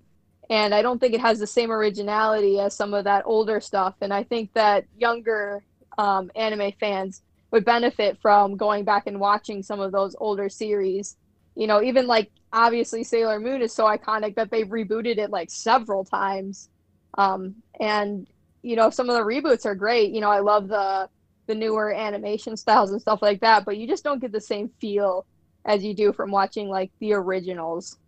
and 0.50 0.74
I 0.74 0.82
don't 0.82 1.00
think 1.00 1.14
it 1.14 1.20
has 1.20 1.38
the 1.38 1.46
same 1.46 1.70
originality 1.70 2.60
as 2.60 2.76
some 2.76 2.94
of 2.94 3.04
that 3.04 3.24
older 3.26 3.60
stuff. 3.60 3.94
And 4.00 4.12
I 4.12 4.22
think 4.22 4.52
that 4.54 4.84
younger 4.96 5.62
um, 5.98 6.30
anime 6.36 6.72
fans 6.78 7.22
would 7.50 7.64
benefit 7.64 8.18
from 8.20 8.56
going 8.56 8.84
back 8.84 9.06
and 9.06 9.18
watching 9.18 9.62
some 9.62 9.80
of 9.80 9.92
those 9.92 10.14
older 10.18 10.48
series. 10.48 11.16
You 11.56 11.66
know, 11.66 11.82
even 11.82 12.06
like 12.06 12.30
obviously 12.52 13.04
Sailor 13.04 13.40
Moon 13.40 13.62
is 13.62 13.72
so 13.72 13.84
iconic 13.84 14.36
that 14.36 14.50
they've 14.50 14.68
rebooted 14.68 15.18
it 15.18 15.30
like 15.30 15.50
several 15.50 16.04
times. 16.04 16.68
Um, 17.16 17.56
and 17.80 18.26
you 18.62 18.76
know, 18.76 18.90
some 18.90 19.08
of 19.08 19.16
the 19.16 19.22
reboots 19.22 19.66
are 19.66 19.74
great. 19.74 20.12
You 20.12 20.20
know, 20.20 20.30
I 20.30 20.40
love 20.40 20.68
the 20.68 21.08
the 21.48 21.54
newer 21.54 21.92
animation 21.92 22.56
styles 22.56 22.92
and 22.92 23.00
stuff 23.00 23.20
like 23.20 23.40
that, 23.40 23.64
but 23.64 23.76
you 23.76 23.88
just 23.88 24.04
don't 24.04 24.20
get 24.20 24.30
the 24.30 24.40
same 24.40 24.70
feel 24.80 25.26
as 25.64 25.82
you 25.82 25.94
do 25.94 26.12
from 26.12 26.30
watching 26.30 26.68
like 26.68 26.92
the 27.00 27.12
originals. 27.12 27.98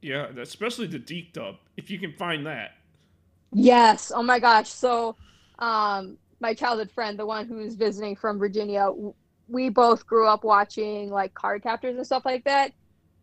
Yeah, 0.00 0.28
especially 0.40 0.86
the 0.86 0.98
DiC 0.98 1.34
dub, 1.34 1.56
if 1.76 1.90
you 1.90 1.98
can 1.98 2.14
find 2.14 2.46
that. 2.46 2.72
Yes. 3.52 4.10
Oh 4.14 4.22
my 4.22 4.38
gosh. 4.38 4.70
So, 4.70 5.16
um, 5.58 6.16
my 6.40 6.54
childhood 6.54 6.90
friend, 6.90 7.18
the 7.18 7.26
one 7.26 7.46
who's 7.46 7.74
visiting 7.74 8.16
from 8.16 8.38
Virginia, 8.38 8.90
we 9.48 9.68
both 9.68 10.06
grew 10.06 10.26
up 10.26 10.44
watching 10.44 11.10
like 11.10 11.34
Cardcaptors 11.34 11.96
and 11.96 12.06
stuff 12.06 12.24
like 12.24 12.44
that 12.44 12.72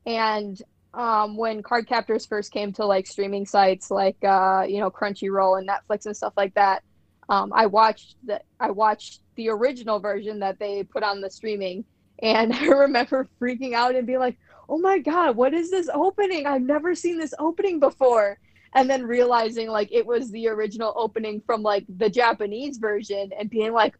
and 0.05 0.61
um, 0.93 1.37
when 1.37 1.63
Cardcaptors 1.63 2.27
first 2.27 2.51
came 2.51 2.73
to 2.73 2.85
like 2.85 3.07
streaming 3.07 3.45
sites 3.45 3.89
like 3.91 4.17
uh, 4.23 4.65
you 4.67 4.79
know 4.79 4.91
Crunchyroll 4.91 5.59
and 5.59 5.67
Netflix 5.67 6.05
and 6.05 6.15
stuff 6.15 6.33
like 6.35 6.53
that, 6.55 6.83
um, 7.29 7.51
I 7.53 7.65
watched 7.65 8.15
the 8.25 8.41
I 8.59 8.71
watched 8.71 9.21
the 9.35 9.49
original 9.49 9.99
version 9.99 10.39
that 10.39 10.59
they 10.59 10.83
put 10.83 11.03
on 11.03 11.21
the 11.21 11.29
streaming, 11.29 11.85
and 12.19 12.53
I 12.53 12.65
remember 12.65 13.29
freaking 13.41 13.73
out 13.73 13.95
and 13.95 14.07
being 14.07 14.19
like, 14.19 14.37
"Oh 14.69 14.77
my 14.77 14.99
god, 14.99 15.35
what 15.35 15.53
is 15.53 15.71
this 15.71 15.89
opening? 15.93 16.45
I've 16.45 16.61
never 16.61 16.95
seen 16.95 17.17
this 17.17 17.33
opening 17.39 17.79
before." 17.79 18.37
And 18.73 18.89
then 18.89 19.03
realizing 19.03 19.67
like 19.69 19.89
it 19.91 20.05
was 20.05 20.31
the 20.31 20.47
original 20.47 20.93
opening 20.95 21.41
from 21.45 21.61
like 21.61 21.85
the 21.97 22.09
Japanese 22.09 22.77
version, 22.77 23.31
and 23.37 23.49
being 23.49 23.73
like, 23.73 23.95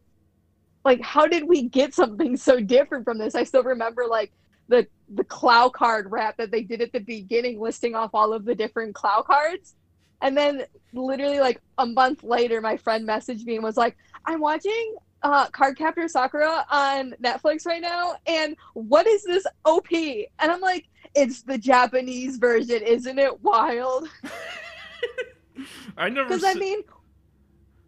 like 0.84 1.00
how 1.00 1.26
did 1.26 1.46
we 1.48 1.68
get 1.68 1.94
something 1.94 2.36
so 2.36 2.60
different 2.60 3.04
from 3.04 3.18
this? 3.18 3.34
I 3.34 3.44
still 3.44 3.62
remember 3.62 4.06
like 4.08 4.32
the 4.68 4.86
the 5.14 5.24
Clow 5.24 5.68
card 5.68 6.10
rap 6.10 6.36
that 6.38 6.50
they 6.50 6.62
did 6.62 6.80
at 6.80 6.92
the 6.92 7.00
beginning, 7.00 7.60
listing 7.60 7.94
off 7.94 8.10
all 8.14 8.32
of 8.32 8.44
the 8.44 8.54
different 8.54 8.94
Clow 8.94 9.22
cards. 9.22 9.74
And 10.22 10.36
then 10.36 10.64
literally 10.92 11.40
like 11.40 11.60
a 11.78 11.86
month 11.86 12.22
later, 12.22 12.60
my 12.60 12.76
friend 12.76 13.06
messaged 13.06 13.44
me 13.44 13.56
and 13.56 13.64
was 13.64 13.76
like, 13.76 13.96
"I'm 14.24 14.40
watching 14.40 14.96
uh, 15.22 15.48
Cardcaptor 15.48 16.08
Sakura 16.08 16.64
on 16.70 17.14
Netflix 17.22 17.66
right 17.66 17.82
now, 17.82 18.14
and 18.26 18.56
what 18.74 19.06
is 19.06 19.22
this 19.24 19.46
OP?" 19.64 19.92
And 19.92 20.26
I'm 20.38 20.60
like, 20.60 20.86
"It's 21.14 21.42
the 21.42 21.58
Japanese 21.58 22.38
version, 22.38 22.82
isn't 22.82 23.18
it 23.18 23.42
wild?" 23.42 24.08
I 25.96 26.08
never. 26.08 26.28
Because 26.28 26.44
I 26.44 26.54
mean, 26.54 26.82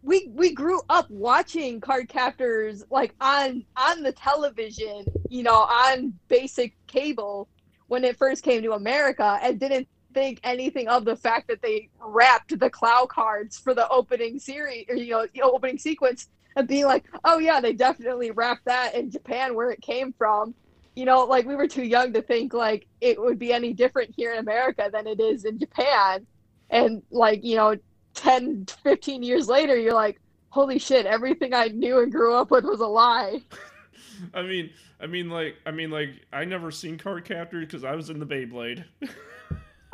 we 0.05 0.29
we 0.33 0.53
grew 0.53 0.81
up 0.89 1.09
watching 1.09 1.81
Cardcaptors 1.81 2.83
like 2.91 3.15
on 3.19 3.65
on 3.75 4.03
the 4.03 4.11
television 4.11 5.05
you 5.29 5.43
know 5.43 5.55
on 5.55 6.13
basic 6.27 6.73
cable 6.87 7.49
when 7.87 8.03
it 8.03 8.17
first 8.17 8.43
came 8.43 8.61
to 8.61 8.73
america 8.73 9.39
and 9.41 9.59
didn't 9.59 9.87
think 10.15 10.39
anything 10.43 10.87
of 10.87 11.05
the 11.05 11.15
fact 11.15 11.47
that 11.47 11.61
they 11.61 11.89
rapped 11.99 12.57
the 12.59 12.69
clow 12.69 13.05
cards 13.05 13.59
for 13.59 13.75
the 13.75 13.87
opening 13.89 14.39
series 14.39 14.85
or 14.89 14.95
you 14.95 15.11
know 15.11 15.27
the 15.35 15.41
opening 15.41 15.77
sequence 15.77 16.29
and 16.55 16.67
being 16.67 16.85
like 16.85 17.05
oh 17.25 17.37
yeah 17.37 17.61
they 17.61 17.73
definitely 17.73 18.31
rapped 18.31 18.65
that 18.65 18.95
in 18.95 19.11
japan 19.11 19.53
where 19.53 19.69
it 19.69 19.81
came 19.81 20.11
from 20.17 20.55
you 20.95 21.05
know 21.05 21.25
like 21.25 21.45
we 21.45 21.55
were 21.55 21.67
too 21.67 21.83
young 21.83 22.11
to 22.13 22.21
think 22.23 22.53
like 22.53 22.87
it 23.01 23.21
would 23.21 23.37
be 23.37 23.53
any 23.53 23.73
different 23.73 24.11
here 24.15 24.31
in 24.33 24.39
america 24.39 24.89
than 24.91 25.05
it 25.05 25.19
is 25.19 25.45
in 25.45 25.59
japan 25.59 26.25
and 26.71 27.03
like 27.11 27.43
you 27.43 27.55
know 27.55 27.75
10, 28.15 28.65
15 28.83 29.23
years 29.23 29.47
later, 29.47 29.77
you're 29.77 29.93
like, 29.93 30.19
holy 30.49 30.79
shit, 30.79 31.05
everything 31.05 31.53
I 31.53 31.67
knew 31.67 31.99
and 31.99 32.11
grew 32.11 32.33
up 32.33 32.49
with 32.49 32.63
was 32.63 32.79
a 32.79 32.87
lie. 32.87 33.41
I 34.33 34.41
mean, 34.41 34.71
I 34.99 35.07
mean, 35.07 35.29
like, 35.29 35.57
I 35.65 35.71
mean, 35.71 35.91
like, 35.91 36.09
I 36.31 36.45
never 36.45 36.71
seen 36.71 36.97
card 36.97 37.25
Cardcaptor 37.25 37.59
because 37.59 37.83
I 37.83 37.95
was 37.95 38.09
in 38.09 38.19
the 38.19 38.25
Beyblade. 38.25 38.85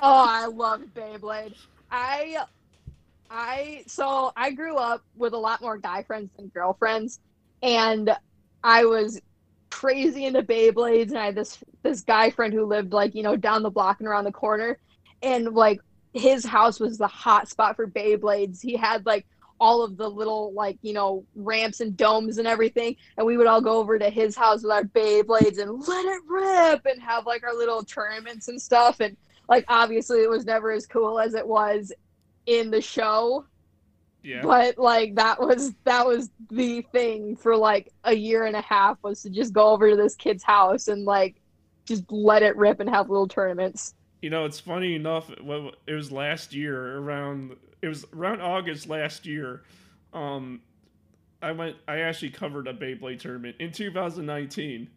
oh, 0.02 0.26
I 0.28 0.46
love 0.48 0.82
Beyblade. 0.96 1.56
I, 1.92 2.38
I, 3.30 3.84
so 3.88 4.32
I 4.36 4.52
grew 4.52 4.78
up 4.78 5.04
with 5.16 5.34
a 5.34 5.38
lot 5.38 5.62
more 5.62 5.78
guy 5.78 6.04
friends 6.04 6.32
than 6.36 6.48
girlfriends, 6.48 7.20
and 7.62 8.16
I 8.64 8.86
was 8.86 9.22
crazy 9.70 10.26
into 10.26 10.44
Beyblades, 10.44 11.10
and 11.10 11.18
I 11.18 11.26
had 11.26 11.36
this 11.36 11.64
this 11.84 12.02
guy 12.02 12.30
friend 12.30 12.54
who 12.54 12.66
lived 12.66 12.94
like 12.94 13.16
you 13.16 13.24
know 13.24 13.36
down 13.36 13.64
the 13.64 13.70
block 13.70 14.00
and 14.00 14.08
around 14.08 14.26
the 14.26 14.32
corner, 14.32 14.78
and 15.22 15.54
like 15.54 15.80
his 16.14 16.46
house 16.46 16.80
was 16.80 16.98
the 16.98 17.08
hot 17.08 17.48
spot 17.50 17.76
for 17.76 17.88
Beyblades. 17.88 18.62
He 18.62 18.76
had 18.76 19.06
like 19.06 19.26
all 19.60 19.84
of 19.84 19.96
the 19.96 20.10
little 20.10 20.52
like 20.54 20.78
you 20.82 20.94
know 20.94 21.24
ramps 21.36 21.80
and 21.80 21.96
domes 21.96 22.38
and 22.38 22.48
everything, 22.48 22.96
and 23.18 23.26
we 23.26 23.38
would 23.38 23.48
all 23.48 23.62
go 23.62 23.80
over 23.80 23.98
to 23.98 24.10
his 24.10 24.36
house 24.36 24.64
with 24.64 24.72
our 24.72 24.84
Beyblades 24.84 25.60
and 25.60 25.88
let 25.88 26.06
it 26.06 26.22
rip 26.28 26.86
and 26.86 27.02
have 27.02 27.26
like 27.26 27.44
our 27.44 27.56
little 27.56 27.84
tournaments 27.84 28.48
and 28.48 28.62
stuff. 28.62 29.00
And 29.00 29.16
like 29.52 29.66
obviously 29.68 30.24
it 30.24 30.30
was 30.30 30.46
never 30.46 30.72
as 30.72 30.88
cool 30.88 31.20
as 31.20 31.34
it 31.34 31.46
was 31.46 31.92
in 32.46 32.72
the 32.72 32.80
show. 32.80 33.46
Yeah. 34.24 34.44
But 34.44 34.78
like 34.78 35.16
that 35.16 35.42
was 35.42 35.74
that 35.84 36.08
was 36.08 36.30
the 36.50 36.84
thing 36.94 37.36
for 37.36 37.58
like 37.58 37.92
a 38.06 38.16
year 38.16 38.46
and 38.46 38.56
a 38.56 38.62
half 38.62 38.98
was 39.04 39.22
to 39.24 39.30
just 39.30 39.52
go 39.52 39.68
over 39.68 39.90
to 39.90 39.98
this 39.98 40.16
kid's 40.16 40.42
house 40.42 40.88
and 40.88 41.04
like 41.04 41.42
just 41.86 42.10
let 42.10 42.44
it 42.44 42.56
rip 42.56 42.80
and 42.80 42.90
have 42.90 43.10
little 43.10 43.28
tournaments. 43.28 43.94
You 44.22 44.30
know, 44.30 44.46
it's 44.46 44.60
funny 44.60 44.96
enough. 44.96 45.30
It 45.30 45.94
was 45.94 46.12
last 46.14 46.54
year 46.54 47.00
around. 47.00 47.58
It 47.82 47.90
was 47.90 48.06
around 48.16 48.40
August 48.42 48.88
last 48.88 49.26
year. 49.26 49.64
Um, 50.14 50.62
I 51.42 51.52
went. 51.52 51.76
I 51.90 52.02
actually 52.02 52.30
covered 52.30 52.68
a 52.68 52.74
Beyblade 52.74 53.20
tournament 53.20 53.58
in 53.60 53.74
2019. 53.74 54.88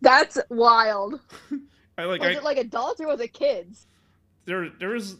That's 0.00 0.38
wild. 0.48 1.18
I 1.98 2.04
like 2.04 2.22
was 2.22 2.36
I 2.36 2.36
it 2.36 2.44
like 2.44 2.58
adults 2.58 3.00
or 3.00 3.06
was 3.08 3.20
it 3.20 3.32
kids? 3.32 3.86
there 4.46 4.68
there 4.78 4.90
was 4.90 5.16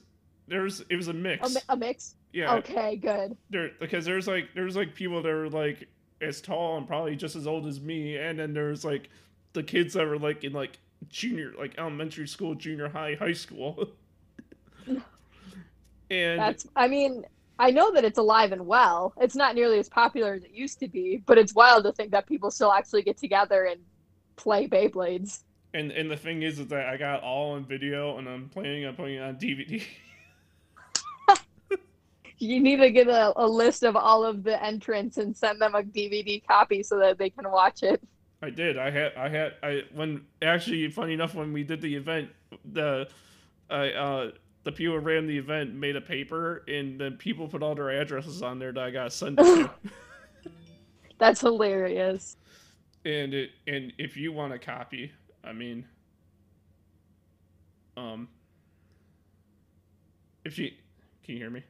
there's 0.48 0.80
it 0.90 0.96
was 0.96 1.08
a 1.08 1.12
A, 1.12 1.14
mix. 1.14 1.48
mi- 1.48 1.60
a 1.68 1.76
mix. 1.76 2.16
yeah, 2.32 2.56
Okay, 2.56 2.96
good. 2.96 3.36
there 3.50 3.70
because 3.80 4.04
there's 4.04 4.26
like 4.26 4.50
there's 4.54 4.76
like 4.76 4.94
people 4.94 5.22
that 5.22 5.30
are 5.30 5.48
like 5.48 5.88
as 6.20 6.40
tall 6.40 6.76
and 6.78 6.86
probably 6.86 7.16
just 7.16 7.36
as 7.36 7.46
old 7.46 7.66
as 7.66 7.80
me, 7.80 8.16
and 8.16 8.38
then 8.38 8.52
there's 8.54 8.84
like 8.84 9.10
the 9.52 9.62
kids 9.62 9.94
that 9.94 10.06
were 10.06 10.18
like 10.18 10.44
in 10.44 10.52
like 10.52 10.78
junior 11.08 11.52
like 11.58 11.74
elementary 11.78 12.26
school, 12.28 12.54
junior 12.54 12.88
high, 12.88 13.14
high 13.14 13.32
school. 13.32 13.88
and 16.10 16.40
That's. 16.40 16.66
I 16.76 16.88
mean, 16.88 17.24
I 17.58 17.70
know 17.70 17.92
that 17.92 18.04
it's 18.04 18.18
alive 18.18 18.52
and 18.52 18.66
well. 18.66 19.12
It's 19.20 19.36
not 19.36 19.54
nearly 19.54 19.78
as 19.78 19.88
popular 19.88 20.34
as 20.34 20.44
it 20.44 20.50
used 20.52 20.80
to 20.80 20.88
be, 20.88 21.22
but 21.24 21.38
it's 21.38 21.54
wild 21.54 21.84
to 21.84 21.92
think 21.92 22.10
that 22.12 22.26
people 22.26 22.50
still 22.50 22.72
actually 22.72 23.02
get 23.02 23.16
together 23.16 23.64
and 23.64 23.80
play 24.36 24.66
Beyblades. 24.68 25.42
And 25.74 25.90
and 25.90 26.10
the 26.10 26.16
thing 26.16 26.42
is, 26.42 26.58
is 26.58 26.68
that 26.68 26.86
I 26.86 26.96
got 26.96 27.22
all 27.22 27.52
on 27.52 27.66
video, 27.66 28.16
and 28.16 28.28
I'm 28.28 28.48
planning 28.48 28.86
on 28.86 28.94
putting 28.94 29.16
it 29.16 29.22
on 29.22 29.36
DVD. 29.36 29.82
You 32.38 32.60
need 32.60 32.78
to 32.78 32.90
get 32.90 33.06
a, 33.06 33.32
a 33.36 33.46
list 33.46 33.84
of 33.84 33.94
all 33.94 34.24
of 34.24 34.42
the 34.42 34.62
entrants 34.62 35.18
and 35.18 35.36
send 35.36 35.62
them 35.62 35.76
a 35.76 35.82
DVD 35.82 36.44
copy 36.46 36.82
so 36.82 36.98
that 36.98 37.16
they 37.16 37.30
can 37.30 37.48
watch 37.50 37.84
it. 37.84 38.02
I 38.42 38.50
did. 38.50 38.76
I 38.76 38.90
had. 38.90 39.14
I 39.16 39.28
had. 39.28 39.52
I 39.62 39.82
when 39.94 40.26
actually, 40.42 40.90
funny 40.90 41.14
enough, 41.14 41.34
when 41.34 41.52
we 41.52 41.62
did 41.62 41.80
the 41.80 41.94
event, 41.94 42.30
the, 42.64 43.08
I 43.70 43.90
uh, 43.92 44.30
the 44.64 44.72
people 44.72 44.94
who 44.94 45.00
ran 45.00 45.26
the 45.26 45.38
event 45.38 45.74
made 45.74 45.96
a 45.96 46.00
paper, 46.00 46.64
and 46.68 47.00
then 47.00 47.16
people 47.16 47.46
put 47.48 47.62
all 47.62 47.74
their 47.76 47.90
addresses 47.90 48.42
on 48.42 48.58
there 48.58 48.72
that 48.72 48.82
I 48.82 48.90
got 48.90 49.12
sent 49.12 49.38
to. 49.38 49.70
That's 51.18 51.40
hilarious. 51.40 52.36
and 53.04 53.32
it 53.32 53.50
and 53.66 53.92
if 53.96 54.16
you 54.16 54.32
want 54.32 54.52
a 54.52 54.58
copy, 54.58 55.12
I 55.44 55.52
mean, 55.52 55.86
um, 57.96 58.28
if 60.44 60.54
she, 60.54 60.78
can 61.24 61.34
you 61.34 61.40
hear 61.40 61.50
me? 61.50 61.64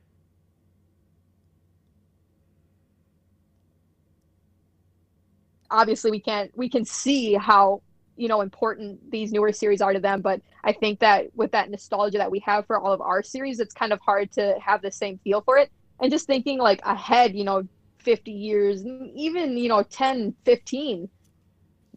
obviously 5.71 6.11
we 6.11 6.21
can't 6.21 6.51
we 6.57 6.69
can 6.69 6.85
see 6.85 7.35
how 7.35 7.83
you 8.17 8.29
know 8.29 8.41
important 8.41 8.99
these 9.11 9.33
newer 9.33 9.53
series 9.53 9.81
are 9.81 9.93
to 9.93 10.01
them 10.01 10.21
but 10.21 10.41
i 10.63 10.73
think 10.73 11.01
that 11.01 11.27
with 11.35 11.51
that 11.53 11.71
nostalgia 11.71 12.19
that 12.19 12.31
we 12.31 12.41
have 12.41 12.67
for 12.67 12.79
all 12.79 12.93
of 12.93 13.01
our 13.01 13.23
series 13.23 13.61
it's 13.61 13.75
kind 13.75 13.93
of 13.93 14.01
hard 14.05 14.31
to 14.33 14.55
have 14.65 14.83
the 14.83 14.93
same 14.93 15.19
feel 15.25 15.43
for 15.43 15.59
it 15.59 15.71
and 16.01 16.13
just 16.13 16.27
thinking 16.27 16.59
like 16.59 16.81
ahead 16.85 17.35
you 17.35 17.45
know 17.45 17.63
50 18.01 18.33
years 18.33 18.85
even 19.17 19.57
you 19.57 19.69
know 19.69 19.83
10 19.83 20.37
15 20.45 21.01
y- 21.03 21.09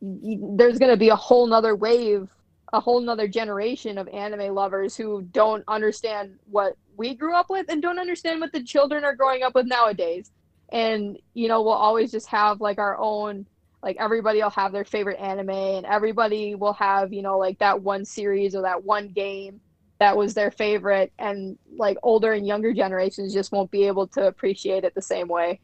there's 0.02 0.78
going 0.78 0.92
to 0.92 0.98
be 0.98 1.10
a 1.10 1.16
whole 1.16 1.48
nother 1.48 1.76
wave 1.76 2.30
a 2.74 2.80
whole 2.82 3.00
nother 3.00 3.30
generation 3.30 3.98
of 3.98 4.10
anime 4.10 4.54
lovers 4.54 4.96
who 4.96 5.22
don't 5.32 5.64
understand 5.70 6.38
what 6.50 6.76
we 6.98 7.16
grew 7.16 7.34
up 7.34 7.50
with 7.50 7.66
and 7.70 7.82
don't 7.82 8.00
understand 8.00 8.42
what 8.42 8.52
the 8.52 8.62
children 8.62 9.06
are 9.06 9.16
growing 9.16 9.42
up 9.42 9.56
with 9.56 9.66
nowadays. 9.66 10.32
And 10.70 11.18
you 11.34 11.48
know 11.48 11.62
we'll 11.62 11.72
always 11.72 12.12
just 12.12 12.28
have 12.28 12.60
like 12.60 12.78
our 12.78 12.98
own 12.98 13.46
like 13.82 13.96
everybody 14.00 14.42
will 14.42 14.50
have 14.50 14.74
their 14.74 14.84
favorite 14.84 15.20
anime 15.20 15.50
and 15.50 15.86
everybody 15.86 16.56
will 16.56 16.74
have 16.74 17.14
you 17.14 17.22
know 17.22 17.38
like 17.38 17.58
that 17.60 17.82
one 17.82 18.04
series 18.04 18.54
or 18.54 18.64
that 18.64 18.84
one 18.84 19.10
game 19.10 19.62
that 20.00 20.16
was 20.16 20.34
their 20.34 20.52
favorite. 20.52 21.12
And 21.18 21.58
like 21.76 21.98
older 22.04 22.34
and 22.34 22.46
younger 22.46 22.74
generations 22.74 23.34
just 23.34 23.52
won't 23.52 23.72
be 23.72 23.88
able 23.88 24.08
to 24.08 24.28
appreciate 24.28 24.84
it 24.84 24.94
the 24.96 25.02
same 25.02 25.28
way. 25.28 25.60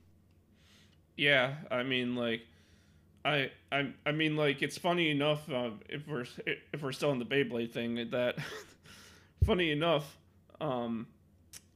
Yeah, 1.15 1.55
I 1.69 1.83
mean, 1.83 2.15
like, 2.15 2.41
I, 3.25 3.51
I, 3.71 3.93
I 4.05 4.11
mean, 4.11 4.35
like, 4.35 4.61
it's 4.61 4.77
funny 4.77 5.09
enough. 5.09 5.49
Uh, 5.49 5.71
if 5.89 6.07
we're 6.07 6.25
if 6.73 6.81
we're 6.81 6.91
still 6.91 7.11
in 7.11 7.19
the 7.19 7.25
Beyblade 7.25 7.71
thing, 7.71 8.09
that 8.11 8.35
funny 9.45 9.71
enough, 9.71 10.17
um, 10.59 11.07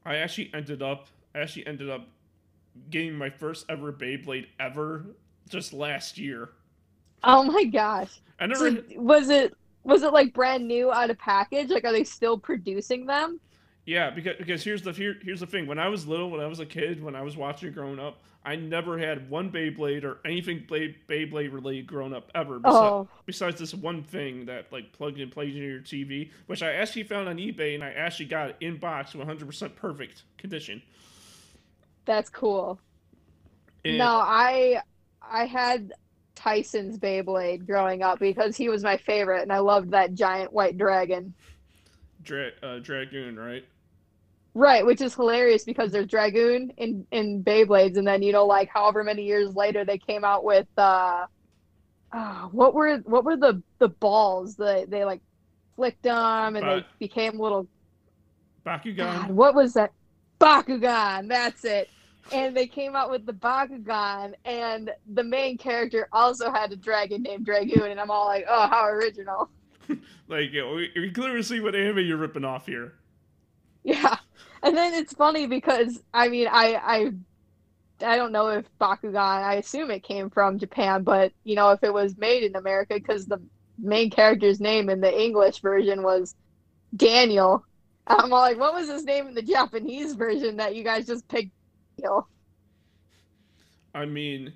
I 0.05 0.17
actually 0.17 0.51
ended 0.53 0.81
up, 0.81 1.07
I 1.33 1.39
actually 1.39 1.67
ended 1.67 1.89
up 1.89 2.07
getting 2.89 3.13
my 3.13 3.29
first 3.29 3.65
ever 3.69 3.91
Beyblade 3.91 4.47
ever 4.59 5.05
just 5.49 5.73
last 5.73 6.17
year. 6.17 6.49
oh 7.23 7.43
my 7.43 7.63
gosh 7.63 8.21
I 8.39 8.45
never, 8.45 8.69
so 8.69 8.83
was 8.97 9.29
it 9.29 9.55
was 9.83 10.03
it 10.03 10.13
like 10.13 10.33
brand 10.33 10.67
new 10.67 10.91
out 10.91 11.09
of 11.09 11.17
package 11.17 11.69
like 11.69 11.85
are 11.85 11.91
they 11.91 12.03
still 12.03 12.37
producing 12.37 13.05
them 13.07 13.39
yeah, 13.87 14.11
because 14.11 14.35
because 14.37 14.63
here's 14.63 14.83
the 14.83 14.91
here, 14.91 15.15
here's 15.23 15.39
the 15.39 15.47
thing. 15.47 15.65
When 15.65 15.79
I 15.79 15.87
was 15.87 16.05
little, 16.05 16.29
when 16.29 16.41
I 16.41 16.45
was 16.45 16.59
a 16.59 16.65
kid, 16.65 17.01
when 17.01 17.15
I 17.15 17.21
was 17.23 17.35
watching 17.35 17.71
growing 17.71 17.99
up, 17.99 18.21
I 18.45 18.55
never 18.57 18.97
had 18.99 19.29
one 19.29 19.49
Beyblade 19.49 20.03
or 20.03 20.17
anything 20.25 20.65
Blade, 20.67 20.95
Beyblade 21.07 21.53
related 21.53 21.87
growing 21.87 22.13
up 22.13 22.29
ever. 22.35 22.59
Besi- 22.59 22.63
oh 22.65 23.07
besides 23.25 23.57
this 23.59 23.73
one 23.73 24.03
thing 24.03 24.45
that 24.45 24.71
like 24.73 24.91
plugged 24.91 25.19
and 25.19 25.31
plays 25.31 25.55
into 25.55 25.65
your 25.67 25.79
TV, 25.79 26.29
which 26.47 26.61
I 26.61 26.73
actually 26.73 27.03
found 27.03 27.27
on 27.29 27.37
eBay 27.37 27.75
and 27.75 27.83
I 27.83 27.91
actually 27.91 28.25
got 28.27 28.49
it 28.49 28.57
in 28.59 28.77
box 28.77 29.13
100% 29.13 29.75
perfect 29.75 30.23
condition. 30.37 30.81
that's 32.05 32.29
cool 32.29 32.79
And 33.85 33.97
no 33.97 34.05
i 34.23 34.81
i 35.21 35.45
had 35.45 35.91
tyson's 36.35 36.97
beyblade 36.97 37.65
growing 37.65 38.01
up 38.03 38.19
because 38.19 38.55
he 38.55 38.69
was 38.69 38.81
my 38.83 38.95
favorite 38.97 39.41
and 39.41 39.51
i 39.51 39.59
loved 39.59 39.91
that 39.91 40.13
giant 40.13 40.53
white 40.53 40.77
dragon 40.77 41.33
Dra- 42.23 42.51
uh, 42.61 42.79
Dragoon, 42.79 43.37
right? 43.39 43.63
Right, 44.57 44.83
which 44.83 45.01
is 45.01 45.13
hilarious 45.13 45.63
because 45.63 45.91
there's 45.91 46.07
Dragoon 46.07 46.71
in 46.77 47.05
in 47.11 47.43
Beyblades, 47.43 47.95
and 47.95 48.07
then 48.07 48.23
you 48.23 48.31
know, 48.31 48.47
like 48.47 48.69
however 48.69 49.03
many 49.03 49.23
years 49.23 49.53
later, 49.53 49.85
they 49.85 49.99
came 49.99 50.23
out 50.23 50.43
with 50.43 50.65
uh, 50.79 51.27
uh 52.11 52.41
what 52.47 52.73
were 52.73 52.97
what 53.05 53.23
were 53.23 53.37
the 53.37 53.61
the 53.77 53.89
balls 53.89 54.55
that 54.55 54.89
they 54.89 55.05
like 55.05 55.21
flicked 55.75 56.01
them 56.01 56.55
and 56.55 56.67
they 56.67 56.79
Ba- 56.79 56.85
became 56.97 57.39
little. 57.39 57.67
God, 58.65 58.81
Bakugan. 58.83 59.29
what 59.29 59.53
was 59.53 59.75
that? 59.75 59.91
Bakugan. 60.41 61.29
That's 61.29 61.63
it. 61.63 61.87
And 62.31 62.57
they 62.57 62.65
came 62.65 62.95
out 62.95 63.11
with 63.11 63.27
the 63.27 63.33
Bakugan, 63.33 64.33
and 64.43 64.89
the 65.13 65.23
main 65.23 65.59
character 65.59 66.09
also 66.11 66.51
had 66.51 66.71
a 66.71 66.75
dragon 66.75 67.21
named 67.21 67.45
Dragoon, 67.45 67.91
and 67.91 67.99
I'm 67.99 68.09
all 68.09 68.25
like, 68.25 68.45
oh, 68.49 68.67
how 68.67 68.87
original. 68.87 69.51
Like, 70.27 70.51
you 70.51 70.61
know, 70.61 70.73
we, 70.73 70.91
we 70.93 71.11
clearly 71.11 71.41
see 71.41 71.61
what 71.61 71.73
anime 71.73 71.99
you're 71.99 72.17
ripping 72.17 72.43
off 72.43 72.65
here. 72.65 72.95
Yeah. 73.83 74.17
And 74.63 74.75
then 74.75 74.93
it's 74.93 75.13
funny 75.13 75.47
because 75.47 76.01
I 76.13 76.29
mean 76.29 76.47
I 76.51 76.75
I 76.75 77.11
I 78.05 78.15
don't 78.15 78.31
know 78.31 78.49
if 78.49 78.65
Bakugan 78.79 79.15
I 79.15 79.55
assume 79.55 79.91
it 79.91 80.03
came 80.03 80.29
from 80.29 80.59
Japan, 80.59 81.03
but 81.03 81.31
you 81.43 81.55
know 81.55 81.71
if 81.71 81.83
it 81.83 81.93
was 81.93 82.17
made 82.17 82.43
in 82.43 82.55
America 82.55 82.95
because 82.95 83.25
the 83.25 83.41
main 83.77 84.09
character's 84.09 84.59
name 84.59 84.89
in 84.89 85.01
the 85.01 85.21
English 85.21 85.59
version 85.59 86.03
was 86.03 86.35
Daniel. 86.95 87.63
I'm 88.07 88.31
all 88.31 88.39
like, 88.39 88.57
what 88.57 88.73
was 88.73 88.89
his 88.89 89.03
name 89.03 89.27
in 89.27 89.33
the 89.33 89.41
Japanese 89.41 90.13
version 90.13 90.57
that 90.57 90.75
you 90.75 90.83
guys 90.83 91.05
just 91.05 91.27
picked? 91.27 91.51
Daniel? 91.97 92.27
I 93.93 94.05
mean, 94.05 94.53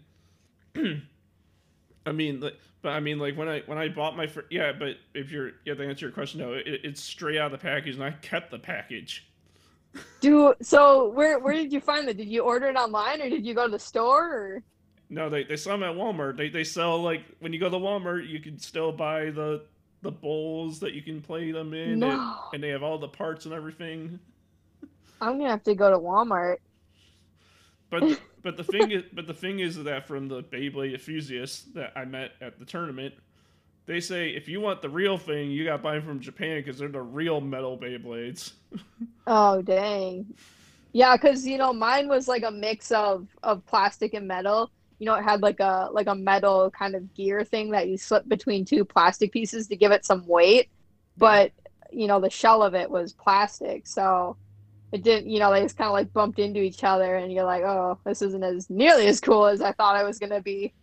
I 2.06 2.12
mean, 2.12 2.40
like, 2.40 2.58
but 2.82 2.90
I 2.90 3.00
mean, 3.00 3.20
like 3.20 3.38
when 3.38 3.48
I 3.48 3.62
when 3.66 3.78
I 3.78 3.90
bought 3.90 4.16
my 4.16 4.30
yeah, 4.50 4.72
but 4.78 4.98
if 5.14 5.32
you're 5.32 5.52
yeah 5.66 5.74
to 5.74 5.84
answer 5.84 6.06
your 6.06 6.14
question, 6.14 6.42
no, 6.42 6.54
it, 6.54 6.64
it's 6.66 7.02
straight 7.02 7.38
out 7.38 7.52
of 7.54 7.60
the 7.60 7.66
package, 7.66 7.96
and 7.96 8.04
I 8.04 8.12
kept 8.12 8.52
the 8.52 8.60
package. 8.60 9.31
Do 10.19 10.54
so. 10.62 11.10
Where 11.10 11.39
where 11.39 11.54
did 11.54 11.73
you 11.73 11.82
find 11.82 12.08
it? 12.08 12.17
Did 12.17 12.30
you 12.30 12.41
order 12.41 12.67
it 12.67 12.75
online 12.75 13.21
or 13.21 13.30
did 13.30 13.45
you 13.45 13.54
go 13.54 13.65
to 13.65 13.71
the 13.71 13.80
store? 13.80 14.30
Or? 14.30 14.63
No, 15.10 15.30
they, 15.30 15.43
they 15.43 15.58
sell 15.58 15.77
them 15.77 15.89
at 15.89 15.95
Walmart. 15.95 16.38
They 16.38 16.49
they 16.49 16.63
sell 16.63 17.01
like 17.01 17.23
when 17.39 17.51
you 17.51 17.60
go 17.60 17.69
to 17.69 17.77
Walmart, 17.77 18.30
you 18.30 18.39
can 18.39 18.58
still 18.58 18.91
buy 18.91 19.32
the 19.32 19.63
the 20.01 20.12
bowls 20.12 20.80
that 20.80 20.93
you 20.93 21.01
can 21.01 21.21
play 21.21 21.51
them 21.51 21.73
in, 21.73 21.91
and, 21.91 21.99
No, 21.99 22.36
and 22.54 22.63
they 22.63 22.69
have 22.69 22.82
all 22.84 22.97
the 22.97 23.08
parts 23.08 23.45
and 23.45 23.54
everything. 23.54 24.19
I'm 25.21 25.38
gonna 25.38 25.49
have 25.49 25.63
to 25.63 25.75
go 25.75 25.91
to 25.91 25.99
Walmart. 25.99 26.58
But 27.91 28.01
the, 28.01 28.19
but 28.41 28.58
the 28.58 28.63
thing 28.63 28.91
is, 28.91 29.04
but 29.13 29.27
the 29.27 29.34
thing 29.34 29.60
is 29.60 29.84
that 29.84 30.08
from 30.08 30.27
the 30.27 30.41
Beyblade 30.41 30.93
enthusiasts 30.93 31.63
that 31.73 31.91
I 31.95 32.06
met 32.06 32.32
at 32.41 32.58
the 32.58 32.65
tournament, 32.65 33.13
they 33.91 33.99
say 33.99 34.30
if 34.30 34.47
you 34.47 34.62
want 34.62 34.82
the 34.82 34.89
real 34.89 35.17
thing, 35.17 35.51
you 35.51 35.65
got 35.65 35.77
to 35.77 35.84
buy 35.84 35.95
them 35.95 36.04
from 36.04 36.21
Japan 36.21 36.60
because 36.60 36.80
they're 36.80 36.88
the 36.88 37.01
real 37.01 37.41
metal 37.41 37.77
Beyblades. 37.77 38.54
Oh 39.27 39.62
dang. 39.62 40.34
Yeah, 40.93 41.15
because 41.15 41.45
you 41.45 41.58
know 41.58 41.71
mine 41.71 42.08
was 42.08 42.27
like 42.27 42.43
a 42.43 42.51
mix 42.51 42.91
of 42.91 43.27
of 43.43 43.65
plastic 43.65 44.13
and 44.13 44.27
metal. 44.27 44.71
You 44.97 45.06
know, 45.06 45.15
it 45.15 45.23
had 45.23 45.41
like 45.41 45.60
a 45.60 45.89
like 45.91 46.08
a 46.08 46.15
metal 46.15 46.71
kind 46.71 46.95
of 46.95 47.13
gear 47.13 47.43
thing 47.43 47.69
that 47.71 47.88
you 47.88 47.97
slip 47.97 48.27
between 48.27 48.65
two 48.65 48.84
plastic 48.84 49.32
pieces 49.32 49.67
to 49.67 49.75
give 49.75 49.91
it 49.91 50.06
some 50.06 50.25
weight. 50.25 50.69
But 51.17 51.51
you 51.91 52.08
know, 52.08 52.19
the 52.19 52.30
shell 52.30 52.63
of 52.63 52.73
it 52.73 52.89
was 52.89 53.13
plastic, 53.13 53.86
so 53.86 54.38
it 54.91 55.04
didn't. 55.04 55.30
You 55.30 55.39
know, 55.39 55.51
they 55.51 55.62
just 55.62 55.77
kind 55.77 55.88
of 55.88 55.93
like 55.93 56.12
bumped 56.12 56.39
into 56.39 56.62
each 56.62 56.84
other, 56.84 57.15
and 57.15 57.32
you're 57.32 57.45
like, 57.45 57.63
oh, 57.63 57.99
this 58.06 58.21
isn't 58.21 58.43
as 58.43 58.69
nearly 58.69 59.06
as 59.08 59.19
cool 59.19 59.45
as 59.45 59.62
I 59.62 59.71
thought 59.73 60.01
it 60.01 60.06
was 60.06 60.17
gonna 60.17 60.41
be. 60.41 60.73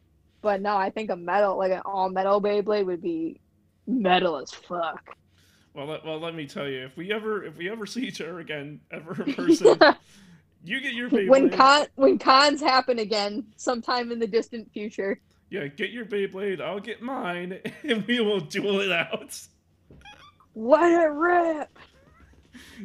But 0.48 0.62
no, 0.62 0.78
I 0.78 0.88
think 0.88 1.10
a 1.10 1.16
metal 1.16 1.58
like 1.58 1.72
an 1.72 1.82
all 1.84 2.08
metal 2.08 2.40
Beyblade 2.40 2.86
would 2.86 3.02
be 3.02 3.38
metal 3.86 4.38
as 4.38 4.50
fuck. 4.50 5.14
Well, 5.74 5.84
let, 5.84 6.06
well, 6.06 6.18
let 6.18 6.34
me 6.34 6.46
tell 6.46 6.66
you, 6.66 6.86
if 6.86 6.96
we 6.96 7.12
ever 7.12 7.44
if 7.44 7.58
we 7.58 7.68
ever 7.68 7.84
see 7.84 8.06
each 8.06 8.22
other 8.22 8.40
again 8.40 8.80
ever 8.90 9.24
in 9.24 9.34
person, 9.34 9.78
you 10.64 10.80
get 10.80 10.94
your 10.94 11.10
Beyblade. 11.10 11.28
when 11.28 11.50
con 11.50 11.86
when 11.96 12.18
cons 12.18 12.62
happen 12.62 12.98
again 12.98 13.44
sometime 13.56 14.10
in 14.10 14.18
the 14.18 14.26
distant 14.26 14.72
future. 14.72 15.20
Yeah, 15.50 15.66
get 15.66 15.90
your 15.90 16.06
Beyblade, 16.06 16.62
I'll 16.62 16.80
get 16.80 17.02
mine, 17.02 17.58
and 17.82 18.06
we 18.06 18.20
will 18.20 18.40
duel 18.40 18.80
it 18.80 18.90
out. 18.90 19.38
Let 20.54 20.90
it 20.90 21.12
rip. 21.12 21.78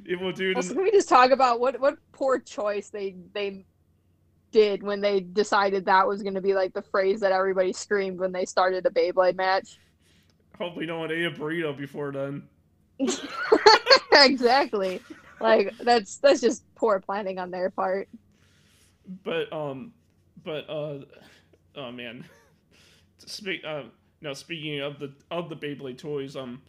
It 0.05 0.19
will 0.19 0.33
do. 0.33 0.53
Also, 0.53 0.73
can 0.73 0.83
we 0.83 0.91
just 0.91 1.07
talk 1.07 1.31
about 1.31 1.61
what 1.61 1.79
what 1.79 1.95
poor 2.11 2.39
choice 2.39 2.89
they 2.89 3.15
they 3.33 3.65
did 4.53 4.81
when 4.81 5.01
they 5.01 5.19
decided 5.19 5.85
that 5.85 6.07
was 6.07 6.23
going 6.23 6.35
to 6.35 6.41
be 6.41 6.53
like 6.53 6.73
the 6.73 6.81
phrase 6.81 7.19
that 7.19 7.33
everybody 7.33 7.73
screamed 7.73 8.19
when 8.19 8.31
they 8.31 8.45
started 8.45 8.85
a 8.85 8.89
Beyblade 8.89 9.35
match? 9.35 9.79
Hopefully, 10.57 10.85
no 10.85 10.99
one 10.99 11.11
ate 11.11 11.25
a 11.25 11.31
burrito 11.31 11.75
before 11.75 12.13
then. 12.13 12.43
exactly. 14.13 15.01
Like 15.41 15.75
that's 15.79 16.17
that's 16.17 16.39
just 16.39 16.63
poor 16.75 16.99
planning 17.01 17.39
on 17.39 17.51
their 17.51 17.69
part. 17.69 18.07
But 19.25 19.51
um, 19.51 19.91
but 20.43 20.69
uh, 20.69 20.99
oh 21.75 21.91
man, 21.91 22.23
speak 23.17 23.65
uh 23.65 23.83
now 24.21 24.33
speaking 24.33 24.79
of 24.79 24.99
the 24.99 25.11
of 25.31 25.49
the 25.49 25.55
Beyblade 25.55 25.97
toys 25.97 26.35
um, 26.37 26.61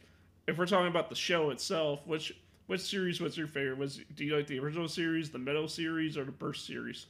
if 0.46 0.58
we're 0.58 0.66
talking 0.66 0.88
about 0.88 1.08
the 1.08 1.14
show 1.14 1.50
itself, 1.50 2.00
which 2.06 2.34
which 2.66 2.80
series 2.80 3.20
was 3.20 3.36
your 3.36 3.46
favorite? 3.46 3.78
Was 3.78 4.00
do 4.14 4.24
you 4.24 4.36
like 4.36 4.46
the 4.46 4.58
original 4.58 4.88
series, 4.88 5.30
the 5.30 5.38
Metal 5.38 5.68
series, 5.68 6.16
or 6.16 6.24
the 6.24 6.32
Burst 6.32 6.66
series? 6.66 7.06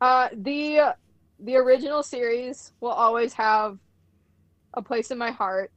Uh, 0.00 0.28
the 0.32 0.94
the 1.40 1.56
original 1.56 2.02
series 2.02 2.72
will 2.80 2.90
always 2.90 3.32
have 3.34 3.78
a 4.74 4.82
place 4.82 5.10
in 5.10 5.18
my 5.18 5.30
heart. 5.30 5.70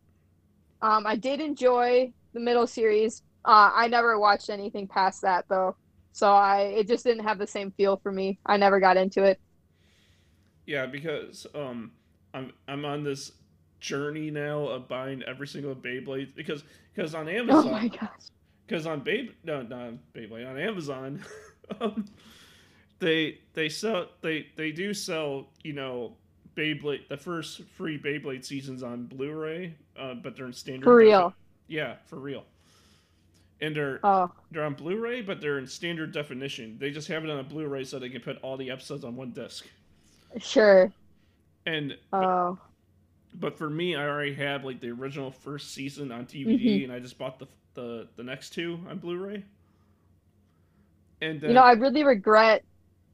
Um, 0.81 1.05
I 1.05 1.15
did 1.15 1.39
enjoy 1.39 2.13
the 2.34 2.39
Metal 2.39 2.67
series. 2.67 3.23
Uh, 3.45 3.71
I 3.73 3.88
never 3.88 4.19
watched 4.19 4.49
anything 4.49 4.88
past 4.88 5.21
that 5.23 5.45
though, 5.49 5.75
so 6.12 6.31
I 6.31 6.62
it 6.77 6.88
just 6.88 7.03
didn't 7.03 7.23
have 7.23 7.39
the 7.39 7.47
same 7.47 7.71
feel 7.71 7.97
for 7.97 8.12
me. 8.12 8.39
I 8.45 8.57
never 8.57 8.79
got 8.79 8.97
into 8.97 9.23
it. 9.23 9.39
Yeah, 10.65 10.86
because 10.86 11.47
um, 11.55 11.91
I'm 12.34 12.53
I'm 12.67 12.86
on 12.86 13.03
this 13.03 13.31
journey 13.79 14.29
now 14.29 14.67
of 14.67 14.88
buying 14.88 15.23
every 15.23 15.47
single 15.47 15.75
Beyblade 15.75 16.36
because 16.36 16.63
because 16.93 17.15
on 17.15 17.27
Amazon. 17.27 17.65
Oh 17.67 17.71
my 17.71 17.88
gosh. 17.88 18.10
Because 18.67 18.86
on 18.86 19.01
Babe 19.01 19.31
no 19.43 19.63
not 19.63 19.93
Beyblade 20.15 20.49
on 20.49 20.57
Amazon, 20.60 21.23
um, 21.81 22.05
they 23.02 23.40
they 23.54 23.68
sell 23.68 24.08
they 24.22 24.48
they 24.56 24.72
do 24.72 24.94
sell 24.94 25.48
you 25.64 25.74
know 25.74 26.14
Beyblade 26.56 27.08
the 27.10 27.18
first 27.18 27.64
free 27.76 27.98
Beyblade 28.00 28.46
seasons 28.46 28.84
on 28.84 29.06
Blu-ray, 29.08 29.74
uh, 30.00 30.14
but 30.16 30.36
they're 30.36 30.46
in 30.46 30.54
standard. 30.54 30.84
For 30.86 30.96
real. 30.96 31.30
defi- 31.30 31.36
yeah, 31.68 31.96
for 32.06 32.18
real. 32.18 32.44
And 33.62 33.76
they're 33.76 34.00
Oh, 34.04 34.32
they're 34.52 34.64
on 34.66 34.74
Blu-ray, 34.74 35.22
but 35.22 35.40
they're 35.42 35.60
in 35.60 35.68
standard 35.68 36.12
definition. 36.12 36.78
They 36.80 36.92
just 36.92 37.08
have 37.10 37.24
it 37.24 37.30
on 37.30 37.40
a 37.40 37.44
Blu-ray 37.44 37.84
so 37.86 38.00
they 38.00 38.10
can 38.10 38.22
put 38.22 38.38
all 38.42 38.58
the 38.58 38.70
episodes 38.72 39.04
on 39.04 39.16
one 39.16 39.32
disc. 39.32 39.66
sure. 40.40 40.92
And 41.66 41.96
Oh, 42.12 42.58
but 43.36 43.58
for 43.58 43.70
me, 43.70 43.96
I 43.96 44.08
already 44.08 44.34
had 44.34 44.64
like 44.66 44.80
the 44.82 44.90
original 44.90 45.32
first 45.32 45.74
season 45.74 46.12
on 46.12 46.26
DVD, 46.26 46.60
Mm-hmm. 46.60 46.84
and 46.86 46.94
I 46.94 47.00
just 47.00 47.18
bought 47.18 47.40
the 47.40 47.48
the 47.76 48.08
the 48.18 48.24
next 48.24 48.50
two 48.52 48.78
on 48.90 48.98
Blu-ray. 48.98 49.44
And 51.22 51.40
then, 51.40 51.52
you 51.52 51.56
know, 51.56 51.62
I 51.64 51.74
really 51.74 52.04
regret 52.04 52.64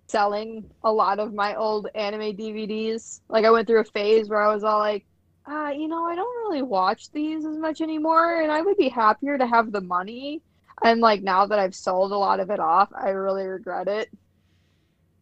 selling 0.07 0.69
a 0.83 0.91
lot 0.91 1.19
of 1.19 1.33
my 1.33 1.55
old 1.55 1.87
anime 1.95 2.35
DVDs. 2.37 3.21
Like 3.29 3.45
I 3.45 3.51
went 3.51 3.67
through 3.67 3.81
a 3.81 3.85
phase 3.85 4.29
where 4.29 4.41
I 4.41 4.53
was 4.53 4.63
all 4.63 4.79
like, 4.79 5.05
uh, 5.49 5.69
you 5.75 5.87
know, 5.87 6.05
I 6.05 6.15
don't 6.15 6.37
really 6.49 6.61
watch 6.61 7.11
these 7.11 7.45
as 7.45 7.57
much 7.57 7.81
anymore, 7.81 8.41
and 8.41 8.51
I 8.51 8.61
would 8.61 8.77
be 8.77 8.89
happier 8.89 9.37
to 9.37 9.47
have 9.47 9.71
the 9.71 9.81
money. 9.81 10.41
And 10.83 11.01
like 11.01 11.23
now 11.23 11.45
that 11.47 11.59
I've 11.59 11.75
sold 11.75 12.11
a 12.11 12.17
lot 12.17 12.39
of 12.39 12.49
it 12.49 12.59
off, 12.59 12.89
I 12.93 13.09
really 13.09 13.45
regret 13.45 13.87
it. 13.87 14.09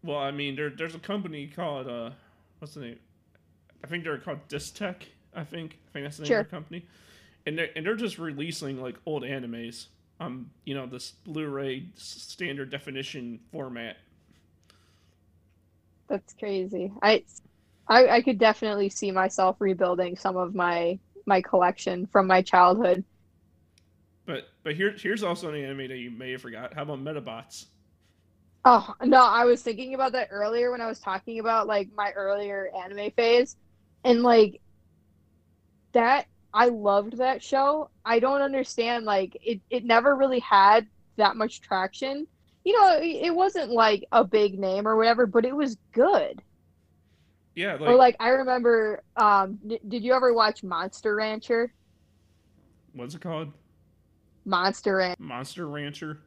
well, 0.03 0.19
I 0.19 0.31
mean, 0.31 0.55
there 0.55 0.69
there's 0.69 0.95
a 0.95 0.99
company 0.99 1.47
called 1.47 1.87
uh, 1.87 2.11
what's 2.59 2.73
the 2.75 2.81
name? 2.81 2.99
I 3.83 3.87
think 3.87 4.03
they're 4.03 4.17
called 4.17 4.47
Discotek. 4.49 5.03
I 5.35 5.43
think 5.43 5.79
I 5.89 5.91
think 5.93 6.05
that's 6.05 6.17
the 6.17 6.23
name 6.23 6.27
Sure. 6.27 6.39
of 6.39 6.47
the 6.47 6.51
company, 6.51 6.85
and 7.45 7.57
they're 7.57 7.69
and 7.75 7.85
they're 7.85 7.95
just 7.95 8.17
releasing 8.19 8.81
like 8.81 8.95
old 9.05 9.23
animes, 9.23 9.87
um, 10.19 10.49
you 10.65 10.73
know, 10.75 10.85
this 10.87 11.11
Blu-ray 11.25 11.87
standard 11.95 12.69
definition 12.71 13.39
format. 13.51 13.97
That's 16.09 16.33
crazy. 16.33 16.91
I, 17.01 17.23
I, 17.87 18.07
I 18.07 18.21
could 18.21 18.37
definitely 18.37 18.89
see 18.89 19.11
myself 19.11 19.57
rebuilding 19.59 20.17
some 20.17 20.37
of 20.37 20.55
my 20.55 20.99
my 21.27 21.41
collection 21.41 22.05
from 22.07 22.27
my 22.27 22.41
childhood. 22.41 23.03
But 24.25 24.47
but 24.63 24.75
here 24.75 24.91
here's 24.91 25.23
also 25.23 25.49
an 25.49 25.63
anime 25.63 25.87
that 25.89 25.97
you 25.97 26.11
may 26.11 26.31
have 26.31 26.41
forgot. 26.41 26.73
How 26.73 26.83
about 26.83 27.03
Medabots? 27.03 27.65
Oh 28.63 28.93
no, 29.03 29.23
I 29.23 29.45
was 29.45 29.61
thinking 29.61 29.93
about 29.93 30.13
that 30.13 30.29
earlier 30.31 30.71
when 30.71 30.81
I 30.81 30.87
was 30.87 30.99
talking 30.99 31.39
about 31.39 31.67
like 31.67 31.89
my 31.95 32.11
earlier 32.11 32.69
anime 32.75 33.11
phase, 33.11 33.55
and 34.03 34.23
like 34.23 34.61
that 35.93 36.25
I 36.53 36.67
loved 36.67 37.17
that 37.17 37.43
show. 37.43 37.89
I 38.03 38.19
don't 38.19 38.41
understand 38.41 39.05
like 39.05 39.37
it. 39.43 39.61
It 39.69 39.85
never 39.85 40.15
really 40.15 40.39
had 40.39 40.87
that 41.17 41.35
much 41.35 41.61
traction. 41.61 42.27
You 42.65 42.73
know, 42.73 42.99
it, 42.99 43.33
wasn't 43.33 43.71
like 43.71 44.05
a 44.11 44.23
big 44.23 44.59
name 44.59 44.87
or 44.87 44.97
whatever, 44.97 45.27
but 45.27 45.45
it 45.45 45.55
was 45.55 45.77
good. 45.93 46.41
Yeah, 47.53 47.73
like, 47.73 47.81
or 47.81 47.95
like 47.95 48.15
I 48.19 48.29
remember, 48.29 49.01
um, 49.15 49.59
d- 49.65 49.79
did 49.87 50.03
you 50.03 50.13
ever 50.13 50.33
watch 50.33 50.63
Monster 50.63 51.15
Rancher? 51.15 51.71
what's 52.93 53.13
it 53.13 53.21
called? 53.21 53.51
Monster 54.45 54.97
Rancher. 54.97 55.23
Monster 55.23 55.67
Rancher. 55.69 56.21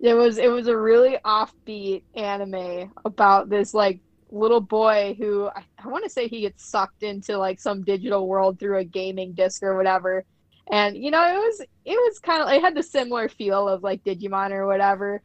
It 0.00 0.14
was 0.14 0.38
it 0.38 0.50
was 0.50 0.66
a 0.66 0.76
really 0.76 1.18
offbeat 1.24 2.02
anime 2.16 2.92
about 3.04 3.48
this 3.48 3.72
like 3.72 4.00
little 4.30 4.60
boy 4.60 5.14
who 5.18 5.48
I, 5.54 5.62
I 5.78 5.88
want 5.88 6.04
to 6.04 6.10
say 6.10 6.26
he 6.26 6.40
gets 6.40 6.68
sucked 6.68 7.02
into 7.02 7.36
like 7.38 7.60
some 7.60 7.84
digital 7.84 8.26
world 8.26 8.58
through 8.58 8.78
a 8.78 8.84
gaming 8.84 9.34
disc 9.34 9.62
or 9.62 9.76
whatever. 9.76 10.24
And 10.70 10.96
you 10.96 11.10
know, 11.10 11.22
it 11.22 11.36
was 11.36 11.60
it 11.84 11.94
was 11.94 12.18
kind 12.18 12.42
of 12.42 12.48
it 12.48 12.62
had 12.62 12.74
the 12.74 12.82
similar 12.82 13.28
feel 13.28 13.68
of 13.68 13.82
like 13.82 14.02
Digimon 14.02 14.50
or 14.50 14.66
whatever, 14.66 15.22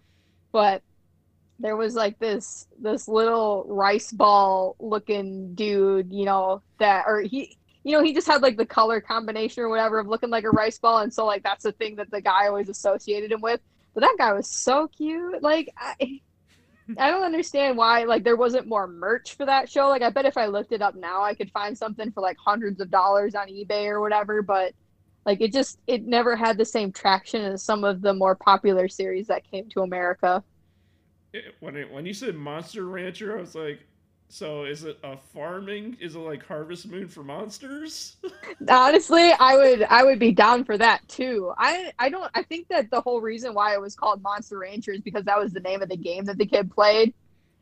but 0.58 0.82
there 1.60 1.76
was 1.76 1.94
like 1.94 2.18
this 2.18 2.66
this 2.82 3.08
little 3.08 3.64
rice 3.68 4.12
ball 4.12 4.76
looking 4.80 5.54
dude, 5.54 6.12
you 6.12 6.26
know, 6.26 6.64
that 6.80 7.04
or 7.06 7.22
he 7.22 7.56
you 7.84 7.92
know, 7.92 8.04
he 8.04 8.12
just 8.12 8.26
had 8.26 8.42
like 8.42 8.58
the 8.58 8.66
color 8.66 9.00
combination 9.00 9.62
or 9.62 9.70
whatever 9.70 10.00
of 10.00 10.08
looking 10.08 10.32
like 10.32 10.46
a 10.46 10.50
rice 10.50 10.80
ball 10.80 10.98
and 10.98 11.14
so 11.14 11.28
like 11.28 11.44
that's 11.44 11.64
the 11.64 11.74
thing 11.74 11.98
that 11.98 12.10
the 12.10 12.22
guy 12.22 12.48
always 12.48 12.70
associated 12.70 13.32
him 13.32 13.40
with. 13.40 13.62
But 13.94 14.02
that 14.02 14.16
guy 14.18 14.34
was 14.34 14.50
so 14.50 14.88
cute. 14.88 15.44
Like 15.44 15.72
I 15.78 16.22
I 16.98 17.12
don't 17.12 17.22
understand 17.24 17.78
why 17.78 18.06
like 18.06 18.24
there 18.24 18.36
wasn't 18.36 18.66
more 18.66 18.88
merch 18.88 19.36
for 19.36 19.46
that 19.46 19.70
show. 19.70 19.90
Like 19.90 20.02
I 20.02 20.10
bet 20.10 20.26
if 20.26 20.38
I 20.38 20.48
looked 20.48 20.72
it 20.72 20.82
up 20.82 20.96
now 20.96 21.22
I 21.22 21.36
could 21.36 21.52
find 21.52 21.78
something 21.78 22.12
for 22.14 22.22
like 22.22 22.38
hundreds 22.44 22.82
of 22.82 22.90
dollars 22.90 23.36
on 23.36 23.48
eBay 23.48 23.86
or 23.86 24.02
whatever, 24.02 24.42
but 24.42 24.74
like 25.28 25.42
it 25.42 25.54
just 25.54 25.80
it 25.88 26.06
never 26.06 26.36
had 26.38 26.58
the 26.58 26.66
same 26.66 26.94
traction 26.94 27.44
as 27.44 27.64
some 27.66 27.86
of 27.86 28.02
the 28.02 28.16
more 28.16 28.36
popular 28.36 28.90
series 28.90 29.28
that 29.28 29.46
came 29.52 29.70
to 29.72 29.82
America. 29.82 30.44
It- 31.34 31.56
when 31.60 31.76
it, 31.78 31.92
when 31.92 32.06
you 32.06 32.14
said 32.14 32.36
Monster 32.36 32.86
Rancher, 32.88 33.38
I 33.38 33.42
was 33.42 33.56
like, 33.56 33.82
so 34.30 34.66
is 34.66 34.84
it 34.84 35.00
a 35.04 35.18
farming? 35.18 35.98
Is 36.02 36.16
it 36.16 36.20
like 36.20 36.46
Harvest 36.46 36.88
Moon 36.88 37.08
for 37.08 37.24
monsters? 37.24 38.18
Honestly, 38.70 39.32
I 39.40 39.56
would 39.56 39.84
I 39.84 40.04
would 40.04 40.20
be 40.20 40.32
down 40.34 40.66
for 40.66 40.78
that 40.78 41.08
too. 41.08 41.54
I 41.58 41.92
I 42.00 42.10
don't 42.10 42.30
I 42.36 42.44
think 42.44 42.68
that 42.70 42.90
the 42.92 43.02
whole 43.02 43.22
reason 43.22 43.54
why 43.54 43.74
it 43.74 43.82
was 43.82 43.96
called 43.96 44.22
Monster 44.22 44.60
Rancher 44.60 44.92
is 44.92 45.02
because 45.02 45.26
that 45.26 45.40
was 45.40 45.54
the 45.54 45.60
name 45.62 45.82
of 45.82 45.90
the 45.90 45.98
game 45.98 46.26
that 46.26 46.38
the 46.38 46.46
kid 46.46 46.72
played 46.72 47.14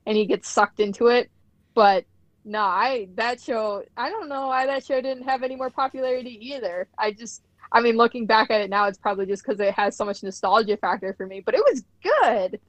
and 0.06 0.17
he 0.17 0.25
gets 0.25 0.49
sucked 0.49 0.80
into 0.80 1.08
it. 1.08 1.30
But 1.75 2.06
no, 2.45 2.62
I 2.62 3.10
that 3.15 3.41
show 3.41 3.84
I 3.97 4.10
don't 4.10 4.30
know 4.30 4.47
why 4.47 4.67
that 4.67 4.86
show 4.86 5.01
didn't 5.01 5.23
have 5.25 5.43
any 5.43 5.56
more 5.56 5.71
popularity 5.71 6.54
either. 6.54 6.89
I 6.97 7.12
just 7.12 7.43
I 7.71 7.82
mean 7.82 7.97
looking 7.97 8.25
back 8.25 8.51
at 8.51 8.62
it 8.62 8.69
now 8.69 8.86
it's 8.88 8.97
probably 8.97 9.25
just 9.25 9.43
cuz 9.45 9.60
it 9.60 9.73
has 9.73 9.97
so 9.97 10.06
much 10.06 10.23
nostalgia 10.23 10.78
factor 10.78 11.13
for 11.17 11.25
me, 11.28 11.41
but 11.45 11.56
it 11.56 11.63
was 11.65 11.84
good. 12.04 12.60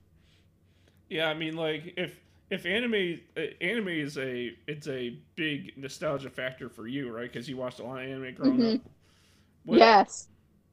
yeah, 1.09 1.29
I 1.29 1.35
mean, 1.35 1.57
like 1.57 1.94
if 1.97 2.21
if 2.51 2.67
anime 2.67 3.21
uh, 3.37 3.40
anime 3.61 3.88
is 3.88 4.19
a 4.19 4.53
it's 4.67 4.88
a 4.88 5.19
big 5.37 5.73
nostalgia 5.77 6.31
factor 6.31 6.69
for 6.69 6.87
you, 6.87 7.11
right? 7.11 7.31
Because 7.33 7.49
you 7.49 7.57
watched 7.57 7.81
a 7.81 7.85
lot 7.85 8.03
of 8.03 8.09
anime 8.11 8.35
growing 8.35 8.63
Mhm. 8.63 8.81
up. 8.81 8.83
What, 9.65 9.83
yes. 9.83 10.29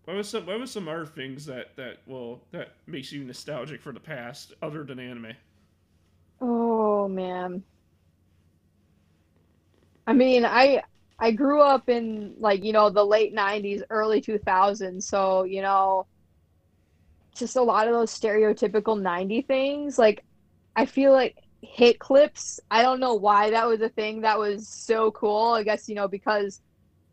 What 0.06 0.18
was 0.18 0.30
some 0.30 0.46
What 0.46 0.60
was 0.60 0.72
some 0.72 0.88
other 0.88 1.06
things 1.06 1.46
that 1.48 1.76
that 1.78 2.00
well 2.08 2.42
that 2.52 2.76
makes 2.88 3.12
you 3.12 3.24
nostalgic 3.24 3.82
for 3.82 3.92
the 3.94 4.00
past 4.00 4.54
other 4.62 4.84
than 4.84 5.00
anime? 5.00 5.34
Oh 6.40 7.08
man. 7.08 7.66
I 10.08 10.14
mean, 10.14 10.46
I 10.46 10.84
I 11.24 11.32
grew 11.32 11.62
up 11.62 11.88
in 11.88 12.36
like, 12.38 12.66
you 12.66 12.74
know, 12.74 12.90
the 12.90 13.06
late 13.06 13.34
90s, 13.34 13.82
early 13.90 14.22
2000s, 14.22 15.04
so, 15.04 15.44
you 15.46 15.62
know, 15.62 16.06
just 17.34 17.56
a 17.56 17.62
lot 17.62 17.88
of 17.88 17.94
those 17.94 18.12
stereotypical 18.12 19.02
90 19.02 19.44
things. 19.44 19.98
Like 19.98 20.26
I 20.76 20.86
feel 20.86 21.14
like 21.14 21.38
hit 21.62 21.98
clips, 21.98 22.60
I 22.70 22.82
don't 22.82 23.00
know 23.00 23.14
why 23.14 23.52
that 23.52 23.66
was 23.66 23.80
a 23.80 23.88
thing 23.88 24.20
that 24.22 24.38
was 24.38 24.68
so 24.68 25.12
cool. 25.12 25.54
I 25.54 25.64
guess, 25.64 25.88
you 25.88 25.96
know, 25.96 26.10
because 26.10 26.60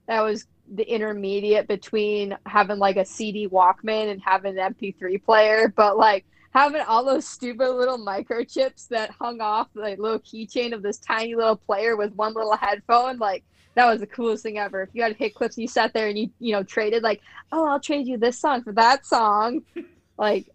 that 0.09 0.23
was 0.23 0.45
the 0.75 0.83
intermediate 0.93 1.69
between 1.69 2.37
having 2.47 2.79
like 2.79 2.97
a 2.97 3.05
CD 3.05 3.47
Walkman 3.47 4.11
and 4.11 4.21
having 4.21 4.59
an 4.59 4.75
MP3 4.75 5.23
player, 5.23 5.73
but 5.77 5.97
like 5.97 6.27
having 6.51 6.81
all 6.81 7.05
those 7.05 7.29
stupid 7.29 7.71
little 7.71 8.05
microchips 8.05 8.89
that 8.89 9.11
hung 9.11 9.41
off 9.41 9.69
the 9.73 9.95
little 10.01 10.19
keychain 10.19 10.75
of 10.75 10.83
this 10.83 10.99
tiny 10.99 11.37
little 11.37 11.55
player 11.55 11.97
with 11.97 12.13
one 12.15 12.35
little 12.35 12.57
headphone, 12.57 13.17
like 13.19 13.45
that 13.81 13.91
was 13.91 14.01
the 14.01 14.07
coolest 14.07 14.43
thing 14.43 14.59
ever. 14.59 14.83
If 14.83 14.91
you 14.93 15.03
had 15.03 15.17
hit 15.17 15.35
clips 15.35 15.57
and 15.57 15.63
you 15.63 15.69
sat 15.69 15.95
there 15.95 16.09
and 16.09 16.19
you 16.19 16.31
you 16.39 16.53
know 16.53 16.63
traded 16.63 17.03
like, 17.03 17.23
oh, 17.51 17.67
I'll 17.67 17.81
trade 17.81 18.07
you 18.07 18.19
this 18.19 18.39
song 18.39 18.63
for 18.63 18.73
that 18.73 19.07
song, 19.07 19.63
like 20.19 20.49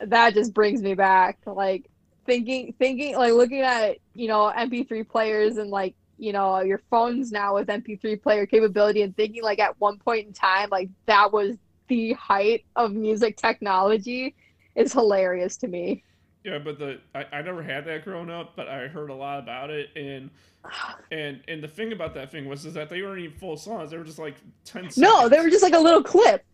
that 0.00 0.34
just 0.34 0.52
brings 0.52 0.82
me 0.82 0.94
back. 0.94 1.38
Like 1.46 1.88
thinking 2.26 2.74
thinking 2.78 3.16
like 3.16 3.32
looking 3.32 3.60
at 3.60 3.98
you 4.14 4.26
know 4.26 4.52
MP3 4.56 5.08
players 5.08 5.58
and 5.58 5.70
like 5.70 5.94
you 6.18 6.32
know 6.32 6.60
your 6.60 6.82
phones 6.90 7.30
now 7.30 7.54
with 7.54 7.68
MP3 7.68 8.20
player 8.20 8.44
capability 8.44 9.02
and 9.02 9.16
thinking 9.16 9.44
like 9.44 9.60
at 9.60 9.78
one 9.80 9.98
point 9.98 10.26
in 10.26 10.32
time 10.32 10.68
like 10.70 10.88
that 11.06 11.32
was 11.32 11.56
the 11.86 12.14
height 12.14 12.64
of 12.74 12.92
music 12.92 13.36
technology 13.36 14.34
is 14.74 14.92
hilarious 14.92 15.56
to 15.58 15.68
me. 15.68 16.02
Yeah, 16.46 16.58
but 16.58 16.78
the 16.78 17.00
I, 17.12 17.24
I 17.32 17.42
never 17.42 17.60
had 17.60 17.86
that 17.86 18.04
growing 18.04 18.30
up, 18.30 18.54
but 18.54 18.68
I 18.68 18.86
heard 18.86 19.10
a 19.10 19.14
lot 19.14 19.40
about 19.40 19.68
it 19.70 19.90
and 19.96 20.30
and 21.10 21.40
and 21.48 21.60
the 21.60 21.66
thing 21.66 21.92
about 21.92 22.14
that 22.14 22.30
thing 22.30 22.48
was 22.48 22.64
is 22.64 22.74
that 22.74 22.88
they 22.88 23.02
weren't 23.02 23.18
even 23.18 23.36
full 23.36 23.56
songs. 23.56 23.90
They 23.90 23.98
were 23.98 24.04
just 24.04 24.20
like 24.20 24.36
ten 24.64 24.84
seconds. 24.84 24.96
No, 24.96 25.28
they 25.28 25.40
were 25.40 25.50
just 25.50 25.64
like 25.64 25.74
a 25.74 25.78
little 25.78 26.04
clip. 26.04 26.44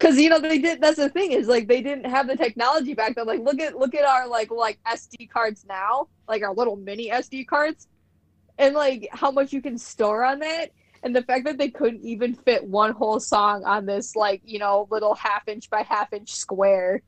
Cause 0.00 0.18
you 0.18 0.28
know 0.28 0.40
they 0.40 0.58
did. 0.58 0.80
That's 0.80 0.96
the 0.96 1.08
thing 1.08 1.30
is 1.30 1.46
like 1.46 1.68
they 1.68 1.80
didn't 1.80 2.06
have 2.06 2.26
the 2.26 2.36
technology 2.36 2.92
back 2.92 3.14
then. 3.14 3.26
Like 3.26 3.40
look 3.40 3.60
at 3.60 3.78
look 3.78 3.94
at 3.94 4.04
our 4.04 4.26
like 4.26 4.50
like 4.50 4.80
SD 4.84 5.30
cards 5.30 5.64
now, 5.68 6.08
like 6.26 6.42
our 6.42 6.52
little 6.52 6.74
mini 6.74 7.08
SD 7.08 7.46
cards, 7.46 7.86
and 8.58 8.74
like 8.74 9.08
how 9.12 9.30
much 9.30 9.52
you 9.52 9.62
can 9.62 9.78
store 9.78 10.24
on 10.24 10.40
that. 10.40 10.72
And 11.04 11.14
the 11.14 11.22
fact 11.22 11.44
that 11.44 11.56
they 11.56 11.70
couldn't 11.70 12.02
even 12.02 12.34
fit 12.34 12.64
one 12.64 12.90
whole 12.90 13.20
song 13.20 13.62
on 13.64 13.86
this 13.86 14.16
like 14.16 14.42
you 14.44 14.58
know 14.58 14.88
little 14.90 15.14
half 15.14 15.46
inch 15.46 15.70
by 15.70 15.82
half 15.82 16.12
inch 16.12 16.34
square. 16.34 17.00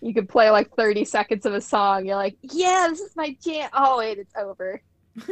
You 0.00 0.12
could 0.14 0.28
play 0.28 0.50
like 0.50 0.74
thirty 0.76 1.04
seconds 1.04 1.46
of 1.46 1.54
a 1.54 1.60
song. 1.60 2.06
You're 2.06 2.16
like, 2.16 2.36
yeah, 2.42 2.88
this 2.90 3.00
is 3.00 3.16
my 3.16 3.36
jam. 3.42 3.70
Oh 3.72 3.98
wait, 3.98 4.18
it's 4.18 4.34
over. 4.36 4.82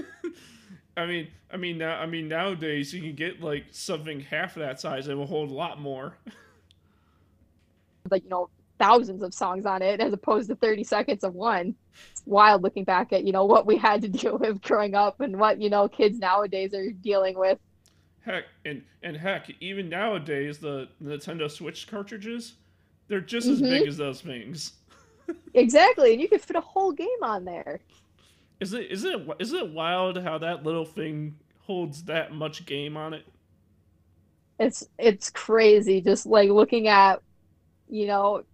I 0.97 1.07
mean, 1.07 1.29
I 1.53 1.57
mean 1.57 1.79
now, 1.79 1.99
I 1.99 2.07
mean 2.07 2.29
nowadays 2.29 2.93
you 2.93 3.01
can 3.01 3.15
get 3.15 3.41
like 3.41 3.65
something 3.71 4.21
half 4.21 4.55
that 4.55 4.81
size 4.81 5.09
and 5.09 5.19
will 5.19 5.27
hold 5.27 5.51
a 5.51 5.55
lot 5.55 5.81
more. 5.81 6.15
like 8.11 8.25
you 8.25 8.31
know 8.31 8.49
thousands 8.79 9.23
of 9.23 9.35
songs 9.35 9.67
on 9.67 9.83
it 9.83 10.01
as 10.01 10.13
opposed 10.13 10.49
to 10.49 10.57
30 10.57 10.85
seconds 10.85 11.23
of 11.23 11.35
one 11.35 11.75
it's 12.11 12.23
wild 12.25 12.63
looking 12.63 12.83
back 12.83 13.13
at 13.13 13.25
you 13.25 13.33
know 13.33 13.45
what 13.45 13.67
we 13.67 13.77
had 13.77 14.01
to 14.01 14.09
deal 14.21 14.39
with 14.39 14.61
growing 14.63 14.95
up 14.95 15.21
and 15.21 15.39
what 15.39 15.61
you 15.61 15.69
know 15.69 15.87
kids 15.87 16.19
nowadays 16.19 16.73
are 16.73 16.91
dealing 16.91 17.39
with 17.39 17.59
heck 18.25 18.45
and 18.65 18.83
and 19.03 19.17
heck 19.19 19.51
even 19.61 19.91
nowadays 19.91 20.59
the 20.59 20.89
nintendo 21.03 21.51
switch 21.51 21.87
cartridges 21.89 22.55
they're 23.11 23.21
just 23.21 23.47
as 23.47 23.61
mm-hmm. 23.61 23.71
big 23.71 23.87
as 23.87 23.99
those 23.99 24.23
things 24.23 24.73
exactly 25.55 26.13
and 26.13 26.23
you 26.23 26.29
could 26.29 26.41
fit 26.41 26.57
a 26.57 26.61
whole 26.61 26.93
game 26.93 27.09
on 27.23 27.45
there 27.45 27.81
is 28.61 28.73
it 28.73 28.91
is 28.91 29.05
it 29.05 29.21
is 29.39 29.53
it 29.53 29.69
wild 29.71 30.17
how 30.17 30.39
that 30.39 30.65
little 30.65 30.87
thing 30.87 31.37
holds 31.67 32.05
that 32.05 32.33
much 32.33 32.65
game 32.65 32.97
on 32.97 33.13
it 33.13 33.27
it's 34.59 34.89
it's 34.99 35.29
crazy 35.29 36.01
just 36.01 36.25
like 36.25 36.49
looking 36.49 36.89
at 36.89 37.21
you 37.91 38.07
know, 38.07 38.45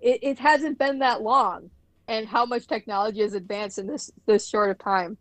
it, 0.00 0.18
it 0.22 0.38
hasn't 0.38 0.78
been 0.78 0.98
that 0.98 1.22
long 1.22 1.70
and 2.08 2.26
how 2.26 2.44
much 2.44 2.66
technology 2.66 3.20
has 3.20 3.34
advanced 3.34 3.78
in 3.78 3.86
this 3.86 4.10
this 4.26 4.46
short 4.46 4.70
of 4.70 4.78
time. 4.78 5.16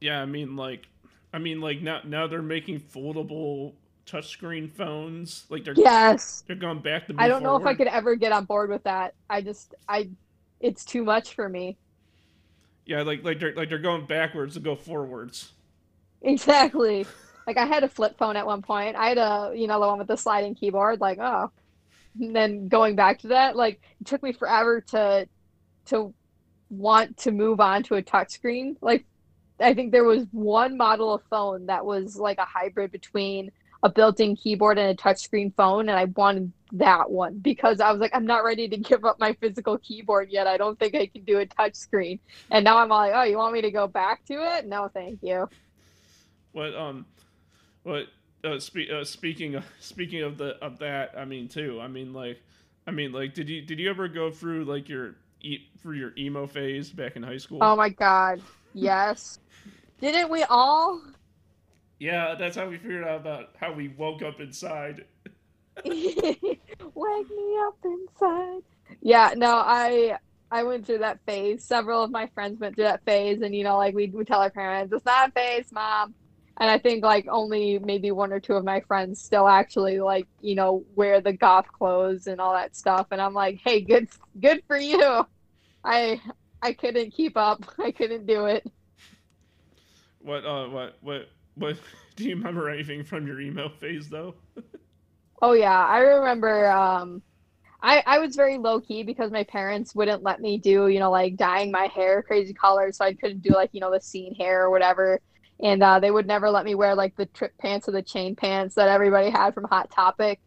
Yeah, 0.00 0.20
I 0.20 0.26
mean 0.26 0.56
like 0.56 0.86
I 1.32 1.38
mean 1.38 1.60
like 1.60 1.80
now 1.80 2.00
now 2.04 2.26
they're 2.26 2.42
making 2.42 2.80
foldable 2.80 3.74
touchscreen 4.06 4.70
phones. 4.70 5.46
Like 5.48 5.64
they're 5.64 5.74
Yes. 5.76 6.44
They're 6.46 6.56
going 6.56 6.80
back 6.80 7.06
to 7.06 7.14
I 7.18 7.28
don't 7.28 7.42
know 7.42 7.56
if 7.56 7.66
I 7.66 7.74
could 7.74 7.86
ever 7.86 8.16
get 8.16 8.32
on 8.32 8.44
board 8.44 8.70
with 8.70 8.84
that. 8.84 9.14
I 9.28 9.40
just 9.40 9.74
I 9.88 10.10
it's 10.60 10.84
too 10.84 11.04
much 11.04 11.34
for 11.34 11.48
me. 11.48 11.76
Yeah, 12.84 13.02
like 13.02 13.24
like 13.24 13.38
they're 13.40 13.54
like 13.54 13.68
they're 13.68 13.78
going 13.78 14.06
backwards 14.06 14.54
to 14.54 14.60
go 14.60 14.74
forwards. 14.74 15.52
Exactly. 16.22 17.06
Like 17.46 17.56
I 17.56 17.66
had 17.66 17.84
a 17.84 17.88
flip 17.88 18.16
phone 18.18 18.36
at 18.36 18.46
one 18.46 18.62
point. 18.62 18.96
I 18.96 19.08
had 19.08 19.18
a 19.18 19.52
you 19.54 19.66
know 19.66 19.80
the 19.80 19.86
one 19.86 19.98
with 19.98 20.08
the 20.08 20.16
sliding 20.16 20.54
keyboard. 20.54 21.00
Like 21.00 21.18
oh, 21.18 21.50
and 22.20 22.34
then 22.34 22.68
going 22.68 22.96
back 22.96 23.20
to 23.20 23.28
that, 23.28 23.56
like 23.56 23.80
it 24.00 24.06
took 24.06 24.22
me 24.22 24.32
forever 24.32 24.80
to 24.88 25.28
to 25.86 26.14
want 26.70 27.16
to 27.18 27.32
move 27.32 27.60
on 27.60 27.82
to 27.84 27.96
a 27.96 28.02
touchscreen. 28.02 28.76
Like 28.80 29.04
I 29.60 29.74
think 29.74 29.92
there 29.92 30.04
was 30.04 30.26
one 30.32 30.76
model 30.76 31.14
of 31.14 31.22
phone 31.30 31.66
that 31.66 31.84
was 31.84 32.16
like 32.16 32.38
a 32.38 32.44
hybrid 32.44 32.90
between 32.90 33.50
a 33.82 33.90
built-in 33.90 34.36
keyboard 34.36 34.78
and 34.78 34.90
a 34.90 35.02
touchscreen 35.02 35.54
phone, 35.56 35.88
and 35.88 35.98
I 35.98 36.04
wanted 36.04 36.52
that 36.72 37.10
one 37.10 37.38
because 37.38 37.80
I 37.80 37.90
was 37.90 38.00
like, 38.00 38.12
I'm 38.14 38.26
not 38.26 38.44
ready 38.44 38.68
to 38.68 38.76
give 38.76 39.04
up 39.04 39.18
my 39.18 39.34
physical 39.40 39.78
keyboard 39.78 40.30
yet. 40.30 40.46
I 40.46 40.56
don't 40.56 40.78
think 40.78 40.94
I 40.94 41.06
can 41.06 41.24
do 41.24 41.38
a 41.40 41.46
touchscreen. 41.46 42.20
And 42.50 42.64
now 42.64 42.78
I'm 42.78 42.88
like, 42.88 43.12
oh, 43.14 43.24
you 43.24 43.36
want 43.36 43.52
me 43.52 43.60
to 43.62 43.70
go 43.70 43.86
back 43.86 44.24
to 44.26 44.34
it? 44.34 44.66
No, 44.66 44.88
thank 44.92 45.18
you. 45.22 45.48
What 46.52 46.74
um 46.74 47.06
what 47.82 48.06
uh, 48.44 48.58
spe- 48.58 48.90
uh, 48.92 49.04
speaking 49.04 49.54
of, 49.54 49.64
speaking 49.80 50.22
of 50.22 50.38
the 50.38 50.56
of 50.64 50.78
that, 50.78 51.14
I 51.16 51.24
mean 51.24 51.48
too. 51.48 51.80
I 51.80 51.88
mean 51.88 52.12
like, 52.12 52.40
I 52.86 52.90
mean 52.90 53.12
like, 53.12 53.34
did 53.34 53.48
you 53.48 53.62
did 53.62 53.78
you 53.78 53.88
ever 53.90 54.08
go 54.08 54.30
through 54.30 54.64
like 54.64 54.88
your 54.88 55.16
e- 55.40 55.68
through 55.80 55.96
your 55.96 56.12
emo 56.16 56.46
phase 56.46 56.90
back 56.90 57.16
in 57.16 57.22
high 57.22 57.38
school? 57.38 57.58
Oh 57.62 57.76
my 57.76 57.88
god, 57.88 58.40
yes. 58.74 59.38
Didn't 60.00 60.30
we 60.30 60.42
all? 60.44 61.00
Yeah, 62.02 62.34
that's 62.34 62.56
how 62.56 62.68
we 62.68 62.78
figured 62.78 63.04
out 63.04 63.20
about 63.20 63.50
how 63.60 63.72
we 63.72 63.86
woke 63.86 64.22
up 64.22 64.40
inside. 64.40 65.04
Wake 65.84 65.94
me 65.94 67.58
up 67.60 67.78
inside. 67.84 68.62
Yeah, 69.00 69.34
no, 69.36 69.54
I 69.54 70.18
I 70.50 70.64
went 70.64 70.84
through 70.84 70.98
that 70.98 71.20
phase. 71.28 71.64
Several 71.64 72.02
of 72.02 72.10
my 72.10 72.26
friends 72.34 72.58
went 72.58 72.74
through 72.74 72.86
that 72.86 73.04
phase, 73.04 73.40
and 73.42 73.54
you 73.54 73.62
know, 73.62 73.76
like 73.76 73.94
we 73.94 74.08
would 74.08 74.26
tell 74.26 74.40
our 74.40 74.50
parents, 74.50 74.92
"It's 74.92 75.04
not 75.04 75.28
a 75.28 75.32
phase, 75.32 75.70
mom." 75.70 76.16
and 76.56 76.68
I 76.68 76.78
think 76.78 77.04
like 77.04 77.28
only 77.30 77.78
maybe 77.78 78.10
one 78.10 78.32
or 78.32 78.40
two 78.40 78.54
of 78.54 78.64
my 78.64 78.80
friends 78.80 79.22
still 79.22 79.46
actually 79.46 80.00
like 80.00 80.26
you 80.40 80.56
know 80.56 80.84
wear 80.96 81.20
the 81.20 81.32
goth 81.32 81.70
clothes 81.70 82.26
and 82.26 82.40
all 82.40 82.54
that 82.54 82.74
stuff, 82.74 83.06
and 83.12 83.20
I'm 83.22 83.32
like, 83.32 83.60
hey, 83.62 83.80
good 83.80 84.08
good 84.40 84.60
for 84.66 84.76
you. 84.76 85.24
I 85.84 86.20
I 86.60 86.72
couldn't 86.72 87.12
keep 87.12 87.36
up. 87.36 87.64
I 87.78 87.92
couldn't 87.92 88.26
do 88.26 88.46
it. 88.46 88.68
What 90.18 90.44
uh 90.44 90.66
what 90.68 90.98
what 91.00 91.28
what 91.54 91.76
do 92.16 92.24
you 92.24 92.36
remember 92.36 92.68
anything 92.68 93.04
from 93.04 93.26
your 93.26 93.40
emo 93.40 93.68
phase 93.68 94.08
though? 94.08 94.34
oh 95.42 95.52
yeah, 95.52 95.86
I 95.86 95.98
remember 95.98 96.70
um 96.70 97.22
I, 97.84 98.02
I 98.06 98.18
was 98.20 98.36
very 98.36 98.58
low 98.58 98.80
key 98.80 99.02
because 99.02 99.32
my 99.32 99.42
parents 99.42 99.92
wouldn't 99.92 100.22
let 100.22 100.40
me 100.40 100.56
do, 100.56 100.86
you 100.86 101.00
know, 101.00 101.10
like 101.10 101.36
dyeing 101.36 101.72
my 101.72 101.86
hair 101.86 102.22
crazy 102.22 102.54
colors, 102.54 102.98
so 102.98 103.04
I 103.04 103.14
couldn't 103.14 103.42
do 103.42 103.50
like, 103.50 103.70
you 103.72 103.80
know, 103.80 103.90
the 103.92 104.00
scene 104.00 104.36
hair 104.36 104.64
or 104.64 104.70
whatever 104.70 105.20
and 105.62 105.82
uh, 105.82 106.00
they 106.00 106.10
would 106.10 106.26
never 106.26 106.50
let 106.50 106.64
me 106.64 106.74
wear 106.74 106.94
like 106.94 107.14
the 107.16 107.26
Tripp 107.26 107.56
pants 107.58 107.88
or 107.88 107.92
the 107.92 108.02
chain 108.02 108.34
pants 108.34 108.74
that 108.74 108.88
everybody 108.88 109.30
had 109.30 109.54
from 109.54 109.64
Hot 109.64 109.90
Topic. 109.90 110.40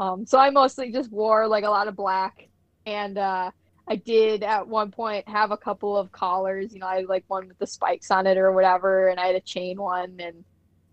Um, 0.00 0.26
so 0.26 0.38
I 0.38 0.50
mostly 0.50 0.90
just 0.90 1.12
wore 1.12 1.46
like 1.46 1.64
a 1.64 1.70
lot 1.70 1.86
of 1.86 1.94
black, 1.94 2.48
and 2.86 3.16
uh, 3.18 3.50
I 3.86 3.96
did 3.96 4.42
at 4.42 4.66
one 4.66 4.90
point 4.90 5.28
have 5.28 5.50
a 5.50 5.56
couple 5.56 5.96
of 5.96 6.10
collars. 6.10 6.72
You 6.72 6.80
know, 6.80 6.86
I 6.86 6.96
had 6.96 7.06
like 7.06 7.24
one 7.28 7.48
with 7.48 7.58
the 7.58 7.66
spikes 7.66 8.10
on 8.10 8.26
it 8.26 8.38
or 8.38 8.52
whatever, 8.52 9.08
and 9.08 9.20
I 9.20 9.26
had 9.26 9.36
a 9.36 9.40
chain 9.40 9.80
one, 9.80 10.16
and 10.18 10.44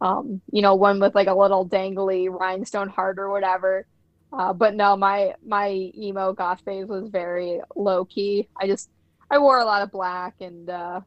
um, 0.01 0.41
you 0.51 0.61
know, 0.61 0.75
one 0.75 0.99
with 0.99 1.15
like 1.15 1.27
a 1.27 1.33
little 1.33 1.67
dangly 1.67 2.27
rhinestone 2.29 2.89
heart 2.89 3.17
or 3.19 3.31
whatever. 3.31 3.85
Uh, 4.33 4.53
but 4.53 4.75
no, 4.75 4.97
my 4.97 5.35
my 5.45 5.91
emo 5.97 6.33
goth 6.33 6.61
phase 6.65 6.87
was 6.87 7.09
very 7.09 7.61
low 7.75 8.05
key. 8.05 8.49
I 8.59 8.67
just 8.67 8.89
I 9.29 9.37
wore 9.37 9.59
a 9.59 9.65
lot 9.65 9.83
of 9.83 9.91
black 9.91 10.35
and 10.41 10.69
uh, 10.69 11.01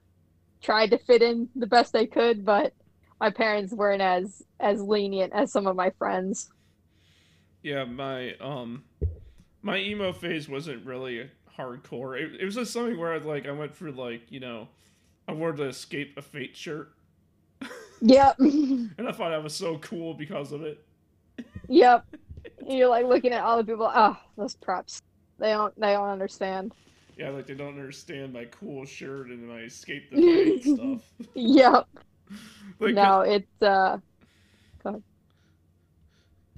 tried 0.62 0.90
to 0.90 0.98
fit 0.98 1.22
in 1.22 1.48
the 1.54 1.66
best 1.66 1.94
I 1.94 2.06
could, 2.06 2.44
but 2.44 2.72
my 3.20 3.30
parents 3.30 3.72
weren't 3.72 4.02
as 4.02 4.42
as 4.58 4.80
lenient 4.80 5.32
as 5.34 5.52
some 5.52 5.66
of 5.66 5.76
my 5.76 5.90
friends. 5.98 6.50
Yeah, 7.62 7.84
my 7.84 8.34
um 8.36 8.84
my 9.62 9.78
emo 9.78 10.12
phase 10.12 10.48
wasn't 10.48 10.84
really 10.84 11.30
hardcore. 11.58 12.20
It, 12.20 12.40
it 12.40 12.44
was 12.44 12.54
just 12.54 12.72
something 12.72 12.98
where 12.98 13.12
I 13.12 13.18
like 13.18 13.46
I 13.46 13.52
went 13.52 13.74
for 13.74 13.90
like, 13.90 14.30
you 14.30 14.40
know, 14.40 14.68
I 15.28 15.32
wore 15.32 15.52
the 15.52 15.64
Escape 15.64 16.14
the 16.14 16.22
Fate 16.22 16.56
shirt. 16.56 16.92
Yep. 18.00 18.38
and 18.40 19.08
I 19.08 19.12
thought 19.12 19.32
I 19.32 19.38
was 19.38 19.54
so 19.54 19.78
cool 19.78 20.12
because 20.12 20.52
of 20.52 20.62
it. 20.62 20.84
Yep. 21.68 22.04
You're 22.68 22.88
like 22.88 23.06
looking 23.06 23.32
at 23.32 23.42
all 23.42 23.56
the 23.56 23.64
people, 23.64 23.90
oh, 23.94 24.18
those 24.36 24.56
preps. 24.56 25.00
They 25.38 25.50
don't 25.50 25.78
they 25.80 25.92
don't 25.92 26.10
understand. 26.10 26.72
Yeah, 27.16 27.30
like 27.30 27.46
they 27.46 27.54
don't 27.54 27.78
understand 27.78 28.32
my 28.32 28.44
cool 28.46 28.84
shirt 28.84 29.28
and 29.28 29.48
my 29.48 29.60
escape 29.60 30.10
the 30.12 30.60
fight 30.60 30.62
stuff. 30.62 31.28
yep. 31.34 31.88
like, 32.78 32.94
no, 32.94 33.20
it's 33.20 33.62
uh. 33.62 33.98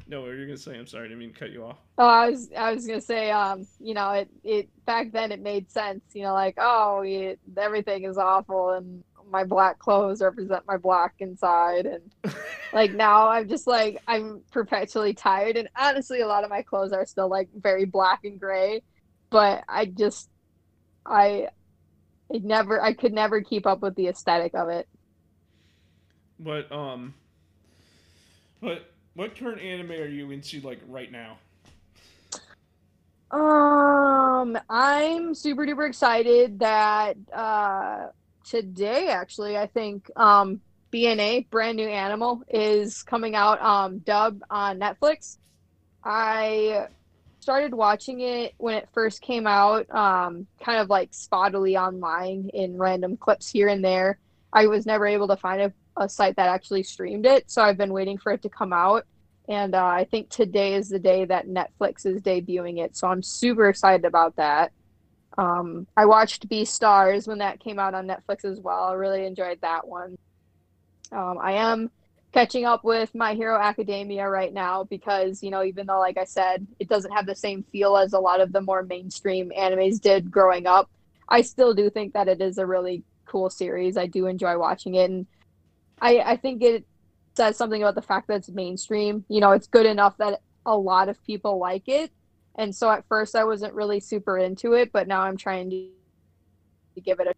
No, 0.08 0.20
what 0.20 0.28
were 0.28 0.34
you 0.36 0.46
gonna 0.46 0.56
say? 0.56 0.76
I'm 0.76 0.86
sorry, 0.86 1.06
I 1.06 1.08
didn't 1.08 1.18
mean 1.18 1.32
to 1.32 1.38
cut 1.38 1.50
you 1.50 1.64
off. 1.64 1.78
Oh, 1.98 2.06
I 2.06 2.30
was 2.30 2.50
I 2.56 2.72
was 2.72 2.86
gonna 2.86 3.00
say, 3.00 3.30
um, 3.30 3.66
you 3.80 3.94
know, 3.94 4.10
it 4.12 4.28
it 4.44 4.68
back 4.84 5.12
then 5.12 5.32
it 5.32 5.40
made 5.40 5.70
sense. 5.70 6.02
You 6.14 6.22
know, 6.22 6.32
like 6.32 6.54
oh, 6.58 7.02
it, 7.04 7.40
everything 7.56 8.04
is 8.04 8.18
awful, 8.18 8.70
and 8.70 9.02
my 9.30 9.44
black 9.44 9.78
clothes 9.78 10.22
represent 10.22 10.62
my 10.66 10.76
black 10.76 11.14
inside, 11.18 11.86
and 11.86 12.34
like 12.72 12.92
now 12.92 13.28
I'm 13.28 13.48
just 13.48 13.66
like 13.66 14.00
I'm 14.06 14.42
perpetually 14.52 15.14
tired 15.14 15.56
and 15.56 15.68
honestly 15.76 16.20
a 16.20 16.26
lot 16.26 16.44
of 16.44 16.50
my 16.50 16.62
clothes 16.62 16.92
are 16.92 17.06
still 17.06 17.28
like 17.28 17.48
very 17.54 17.84
black 17.84 18.20
and 18.24 18.38
gray 18.38 18.82
but 19.30 19.64
I 19.68 19.86
just 19.86 20.28
I 21.04 21.48
I 22.32 22.38
never 22.38 22.82
I 22.82 22.92
could 22.92 23.12
never 23.12 23.40
keep 23.42 23.66
up 23.66 23.80
with 23.80 23.94
the 23.96 24.08
aesthetic 24.08 24.54
of 24.54 24.68
it. 24.68 24.88
But 26.38 26.70
um 26.70 27.14
but 28.60 28.90
what 29.16 29.36
current 29.36 29.60
anime 29.60 29.90
are 29.92 30.06
you 30.06 30.30
into 30.30 30.60
like 30.60 30.80
right 30.86 31.10
now? 31.10 31.38
Um 33.30 34.56
I'm 34.70 35.34
super 35.34 35.66
duper 35.66 35.88
excited 35.88 36.60
that 36.60 37.16
uh 37.34 38.08
today 38.44 39.08
actually 39.08 39.56
I 39.58 39.66
think 39.66 40.08
um 40.14 40.60
BNA 40.92 41.50
brand 41.50 41.76
new 41.76 41.88
animal 41.88 42.42
is 42.48 43.02
coming 43.02 43.34
out 43.34 43.60
um 43.60 43.98
dub 43.98 44.40
on 44.48 44.78
Netflix. 44.78 45.38
I 46.04 46.86
started 47.46 47.72
watching 47.72 48.22
it 48.22 48.54
when 48.58 48.74
it 48.74 48.88
first 48.92 49.22
came 49.22 49.46
out, 49.46 49.88
um, 49.94 50.48
kind 50.60 50.80
of 50.80 50.90
like 50.90 51.12
spottily 51.12 51.80
online 51.80 52.50
in 52.52 52.76
random 52.76 53.16
clips 53.16 53.48
here 53.48 53.68
and 53.68 53.84
there. 53.84 54.18
I 54.52 54.66
was 54.66 54.84
never 54.84 55.06
able 55.06 55.28
to 55.28 55.36
find 55.36 55.62
a, 55.62 55.72
a 55.96 56.08
site 56.08 56.36
that 56.36 56.48
actually 56.48 56.82
streamed 56.82 57.26
it, 57.26 57.50
so 57.50 57.62
I've 57.62 57.78
been 57.78 57.92
waiting 57.92 58.18
for 58.18 58.32
it 58.32 58.42
to 58.42 58.48
come 58.48 58.72
out. 58.72 59.04
And 59.48 59.74
uh, 59.74 59.84
I 59.84 60.04
think 60.04 60.28
today 60.28 60.74
is 60.74 60.88
the 60.88 60.98
day 60.98 61.24
that 61.24 61.46
Netflix 61.46 62.04
is 62.04 62.20
debuting 62.20 62.78
it, 62.84 62.96
so 62.96 63.08
I'm 63.08 63.22
super 63.22 63.68
excited 63.68 64.04
about 64.04 64.36
that. 64.36 64.72
Um, 65.38 65.86
I 65.96 66.06
watched 66.06 66.48
Beastars 66.48 67.28
when 67.28 67.38
that 67.38 67.60
came 67.60 67.78
out 67.78 67.94
on 67.94 68.06
Netflix 68.06 68.44
as 68.44 68.58
well. 68.60 68.84
I 68.84 68.94
really 68.94 69.26
enjoyed 69.26 69.60
that 69.60 69.86
one. 69.86 70.16
Um, 71.12 71.38
I 71.40 71.52
am 71.52 71.90
catching 72.32 72.64
up 72.64 72.84
with 72.84 73.14
My 73.14 73.34
Hero 73.34 73.58
Academia 73.58 74.28
right 74.28 74.52
now 74.52 74.84
because, 74.84 75.42
you 75.42 75.50
know, 75.50 75.62
even 75.62 75.86
though, 75.86 75.98
like 75.98 76.18
I 76.18 76.24
said, 76.24 76.66
it 76.78 76.88
doesn't 76.88 77.12
have 77.12 77.26
the 77.26 77.34
same 77.34 77.62
feel 77.62 77.96
as 77.96 78.12
a 78.12 78.18
lot 78.18 78.40
of 78.40 78.52
the 78.52 78.60
more 78.60 78.82
mainstream 78.82 79.52
animes 79.56 80.00
did 80.00 80.30
growing 80.30 80.66
up, 80.66 80.90
I 81.28 81.42
still 81.42 81.74
do 81.74 81.90
think 81.90 82.12
that 82.14 82.28
it 82.28 82.40
is 82.40 82.58
a 82.58 82.66
really 82.66 83.02
cool 83.26 83.50
series. 83.50 83.96
I 83.96 84.06
do 84.06 84.26
enjoy 84.26 84.58
watching 84.58 84.94
it. 84.94 85.10
And 85.10 85.26
I, 86.00 86.18
I 86.18 86.36
think 86.36 86.62
it 86.62 86.84
says 87.34 87.56
something 87.56 87.82
about 87.82 87.94
the 87.94 88.02
fact 88.02 88.28
that 88.28 88.36
it's 88.36 88.48
mainstream. 88.48 89.24
You 89.28 89.40
know, 89.40 89.52
it's 89.52 89.66
good 89.66 89.86
enough 89.86 90.16
that 90.18 90.40
a 90.64 90.76
lot 90.76 91.08
of 91.08 91.22
people 91.24 91.58
like 91.58 91.88
it. 91.88 92.10
And 92.56 92.74
so 92.74 92.90
at 92.90 93.04
first 93.08 93.36
I 93.36 93.44
wasn't 93.44 93.74
really 93.74 94.00
super 94.00 94.38
into 94.38 94.72
it, 94.72 94.92
but 94.92 95.06
now 95.06 95.22
I'm 95.22 95.36
trying 95.36 95.70
to 95.70 95.88
give 97.02 97.20
it 97.20 97.28
a 97.28 97.34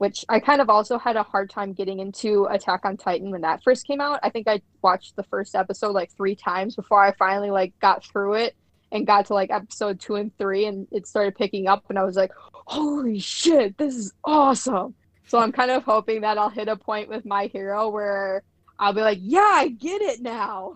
which 0.00 0.24
I 0.30 0.40
kind 0.40 0.62
of 0.62 0.70
also 0.70 0.96
had 0.96 1.16
a 1.16 1.22
hard 1.22 1.50
time 1.50 1.74
getting 1.74 2.00
into 2.00 2.46
Attack 2.46 2.86
on 2.86 2.96
Titan 2.96 3.30
when 3.30 3.42
that 3.42 3.62
first 3.62 3.86
came 3.86 4.00
out. 4.00 4.18
I 4.22 4.30
think 4.30 4.48
I 4.48 4.62
watched 4.80 5.14
the 5.14 5.24
first 5.24 5.54
episode 5.54 5.92
like 5.92 6.10
three 6.12 6.34
times 6.34 6.74
before 6.74 7.04
I 7.04 7.12
finally 7.18 7.50
like 7.50 7.78
got 7.80 8.02
through 8.02 8.32
it 8.36 8.56
and 8.92 9.06
got 9.06 9.26
to 9.26 9.34
like 9.34 9.50
episode 9.50 10.00
two 10.00 10.14
and 10.14 10.34
three 10.38 10.64
and 10.64 10.88
it 10.90 11.06
started 11.06 11.34
picking 11.34 11.68
up 11.68 11.84
and 11.90 11.98
I 11.98 12.04
was 12.04 12.16
like, 12.16 12.30
holy 12.54 13.18
shit, 13.18 13.76
this 13.76 13.94
is 13.94 14.14
awesome. 14.24 14.94
So 15.30 15.38
I'm 15.38 15.52
kind 15.52 15.70
of 15.70 15.84
hoping 15.84 16.22
that 16.22 16.38
I'll 16.38 16.50
hit 16.50 16.66
a 16.66 16.74
point 16.74 17.08
with 17.08 17.24
my 17.24 17.46
hero 17.46 17.88
where 17.88 18.42
I'll 18.80 18.92
be 18.92 19.00
like, 19.00 19.20
yeah, 19.22 19.38
I 19.38 19.68
get 19.68 20.02
it 20.02 20.20
now. 20.20 20.74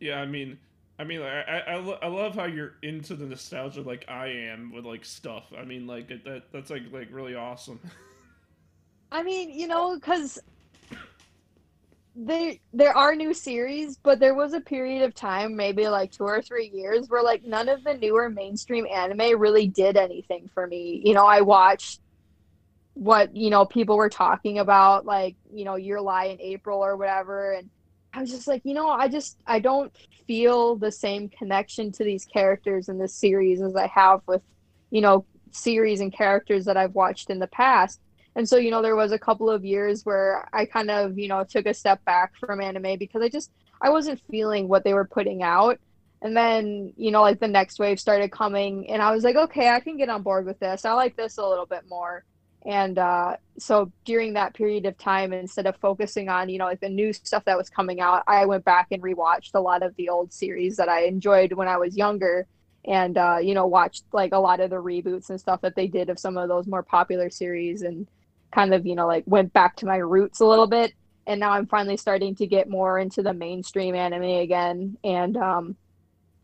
Yeah, 0.00 0.18
I 0.18 0.24
mean, 0.24 0.56
I 0.98 1.04
mean, 1.04 1.20
I, 1.20 1.42
I, 1.42 1.58
I, 1.58 1.76
lo- 1.76 1.98
I 2.00 2.06
love 2.06 2.34
how 2.34 2.46
you're 2.46 2.76
into 2.82 3.14
the 3.14 3.26
nostalgia 3.26 3.82
like 3.82 4.06
I 4.08 4.28
am 4.28 4.72
with 4.72 4.86
like 4.86 5.04
stuff. 5.04 5.52
I 5.58 5.66
mean, 5.66 5.86
like 5.86 6.08
that 6.08 6.44
that's 6.50 6.70
like 6.70 6.84
like 6.90 7.08
really 7.10 7.34
awesome. 7.34 7.80
I 9.12 9.22
mean, 9.22 9.50
you 9.50 9.68
know, 9.68 9.96
because 9.96 10.38
there 12.14 12.54
there 12.72 12.96
are 12.96 13.14
new 13.14 13.34
series, 13.34 13.98
but 13.98 14.20
there 14.20 14.34
was 14.34 14.54
a 14.54 14.60
period 14.62 15.02
of 15.02 15.14
time, 15.14 15.54
maybe 15.54 15.86
like 15.86 16.12
two 16.12 16.24
or 16.24 16.40
three 16.40 16.70
years, 16.72 17.10
where 17.10 17.22
like 17.22 17.44
none 17.44 17.68
of 17.68 17.84
the 17.84 17.92
newer 17.92 18.30
mainstream 18.30 18.86
anime 18.90 19.38
really 19.38 19.66
did 19.66 19.98
anything 19.98 20.48
for 20.54 20.66
me. 20.66 21.02
You 21.04 21.12
know, 21.12 21.26
I 21.26 21.42
watched 21.42 22.00
what 22.96 23.36
you 23.36 23.50
know 23.50 23.66
people 23.66 23.96
were 23.98 24.08
talking 24.08 24.58
about, 24.58 25.04
like 25.04 25.36
you 25.52 25.64
know, 25.64 25.76
Your 25.76 26.00
Lie 26.00 26.26
in 26.26 26.40
April 26.40 26.82
or 26.82 26.96
whatever, 26.96 27.52
and 27.52 27.68
I 28.14 28.20
was 28.20 28.30
just 28.30 28.48
like, 28.48 28.62
you 28.64 28.72
know, 28.72 28.88
I 28.88 29.08
just 29.08 29.36
I 29.46 29.60
don't 29.60 29.92
feel 30.26 30.76
the 30.76 30.90
same 30.90 31.28
connection 31.28 31.92
to 31.92 32.04
these 32.04 32.24
characters 32.24 32.88
in 32.88 32.96
this 32.96 33.14
series 33.14 33.60
as 33.60 33.76
I 33.76 33.86
have 33.88 34.22
with, 34.26 34.40
you 34.90 35.02
know, 35.02 35.26
series 35.50 36.00
and 36.00 36.10
characters 36.10 36.64
that 36.64 36.78
I've 36.78 36.94
watched 36.94 37.28
in 37.28 37.38
the 37.38 37.46
past. 37.48 38.00
And 38.34 38.48
so, 38.48 38.56
you 38.56 38.70
know, 38.70 38.80
there 38.80 38.96
was 38.96 39.12
a 39.12 39.18
couple 39.18 39.50
of 39.50 39.64
years 39.64 40.06
where 40.06 40.48
I 40.54 40.64
kind 40.64 40.90
of, 40.90 41.18
you 41.18 41.28
know, 41.28 41.44
took 41.44 41.66
a 41.66 41.74
step 41.74 42.02
back 42.06 42.34
from 42.36 42.62
anime 42.62 42.98
because 42.98 43.20
I 43.20 43.28
just 43.28 43.50
I 43.82 43.90
wasn't 43.90 44.22
feeling 44.30 44.68
what 44.68 44.84
they 44.84 44.94
were 44.94 45.04
putting 45.04 45.42
out. 45.42 45.78
And 46.22 46.34
then, 46.34 46.94
you 46.96 47.10
know, 47.10 47.20
like 47.20 47.40
the 47.40 47.48
next 47.48 47.78
wave 47.78 48.00
started 48.00 48.32
coming 48.32 48.88
and 48.88 49.02
I 49.02 49.12
was 49.12 49.24
like, 49.24 49.36
okay, 49.36 49.68
I 49.68 49.80
can 49.80 49.98
get 49.98 50.08
on 50.08 50.22
board 50.22 50.46
with 50.46 50.58
this. 50.60 50.86
I 50.86 50.94
like 50.94 51.16
this 51.16 51.36
a 51.36 51.46
little 51.46 51.66
bit 51.66 51.82
more 51.86 52.24
and 52.66 52.98
uh, 52.98 53.36
so 53.58 53.90
during 54.04 54.34
that 54.34 54.52
period 54.52 54.84
of 54.84 54.98
time 54.98 55.32
instead 55.32 55.66
of 55.66 55.76
focusing 55.76 56.28
on 56.28 56.48
you 56.48 56.58
know 56.58 56.66
like 56.66 56.80
the 56.80 56.88
new 56.88 57.12
stuff 57.12 57.44
that 57.44 57.56
was 57.56 57.70
coming 57.70 58.00
out 58.00 58.22
i 58.26 58.44
went 58.44 58.64
back 58.64 58.88
and 58.90 59.02
rewatched 59.02 59.54
a 59.54 59.60
lot 59.60 59.82
of 59.82 59.94
the 59.96 60.08
old 60.08 60.32
series 60.32 60.76
that 60.76 60.88
i 60.88 61.04
enjoyed 61.04 61.52
when 61.52 61.68
i 61.68 61.76
was 61.76 61.96
younger 61.96 62.46
and 62.86 63.18
uh, 63.18 63.38
you 63.40 63.54
know 63.54 63.66
watched 63.66 64.04
like 64.12 64.32
a 64.32 64.38
lot 64.38 64.60
of 64.60 64.70
the 64.70 64.76
reboots 64.76 65.30
and 65.30 65.40
stuff 65.40 65.60
that 65.60 65.74
they 65.74 65.86
did 65.86 66.08
of 66.08 66.18
some 66.18 66.36
of 66.36 66.48
those 66.48 66.66
more 66.66 66.82
popular 66.82 67.30
series 67.30 67.82
and 67.82 68.06
kind 68.52 68.72
of 68.72 68.86
you 68.86 68.94
know 68.94 69.06
like 69.06 69.24
went 69.26 69.52
back 69.52 69.76
to 69.76 69.86
my 69.86 69.96
roots 69.96 70.40
a 70.40 70.46
little 70.46 70.66
bit. 70.66 70.92
And 71.28 71.40
now 71.40 71.50
i'm 71.50 71.66
finally 71.66 71.96
starting 71.96 72.36
to 72.36 72.46
get 72.46 72.68
more 72.68 72.98
into 72.98 73.22
the 73.22 73.34
mainstream 73.34 73.94
anime 73.94 74.22
again. 74.22 74.96
And 75.02 75.36
um, 75.36 75.76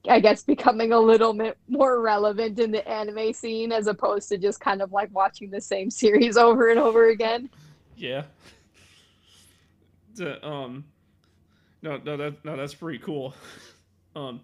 I 0.08 0.20
guess 0.20 0.42
becoming 0.42 0.92
a 0.92 0.98
little 0.98 1.32
bit 1.32 1.56
more 1.68 2.00
relevant 2.00 2.58
in 2.58 2.72
the 2.72 2.86
anime 2.88 3.32
scene 3.32 3.70
as 3.70 3.86
opposed 3.86 4.28
to 4.30 4.38
just 4.38 4.60
kind 4.60 4.82
of 4.82 4.92
like 4.92 5.10
watching 5.12 5.50
the 5.50 5.60
same 5.60 5.90
series 5.90 6.36
over 6.36 6.70
and 6.70 6.78
over 6.78 7.08
again. 7.08 7.50
Yeah. 7.96 8.24
The, 10.14 10.44
um 10.46 10.84
no 11.82 11.98
no 12.04 12.16
that 12.16 12.44
no 12.44 12.56
that's 12.56 12.74
pretty 12.74 12.98
cool. 12.98 13.34
um 14.16 14.40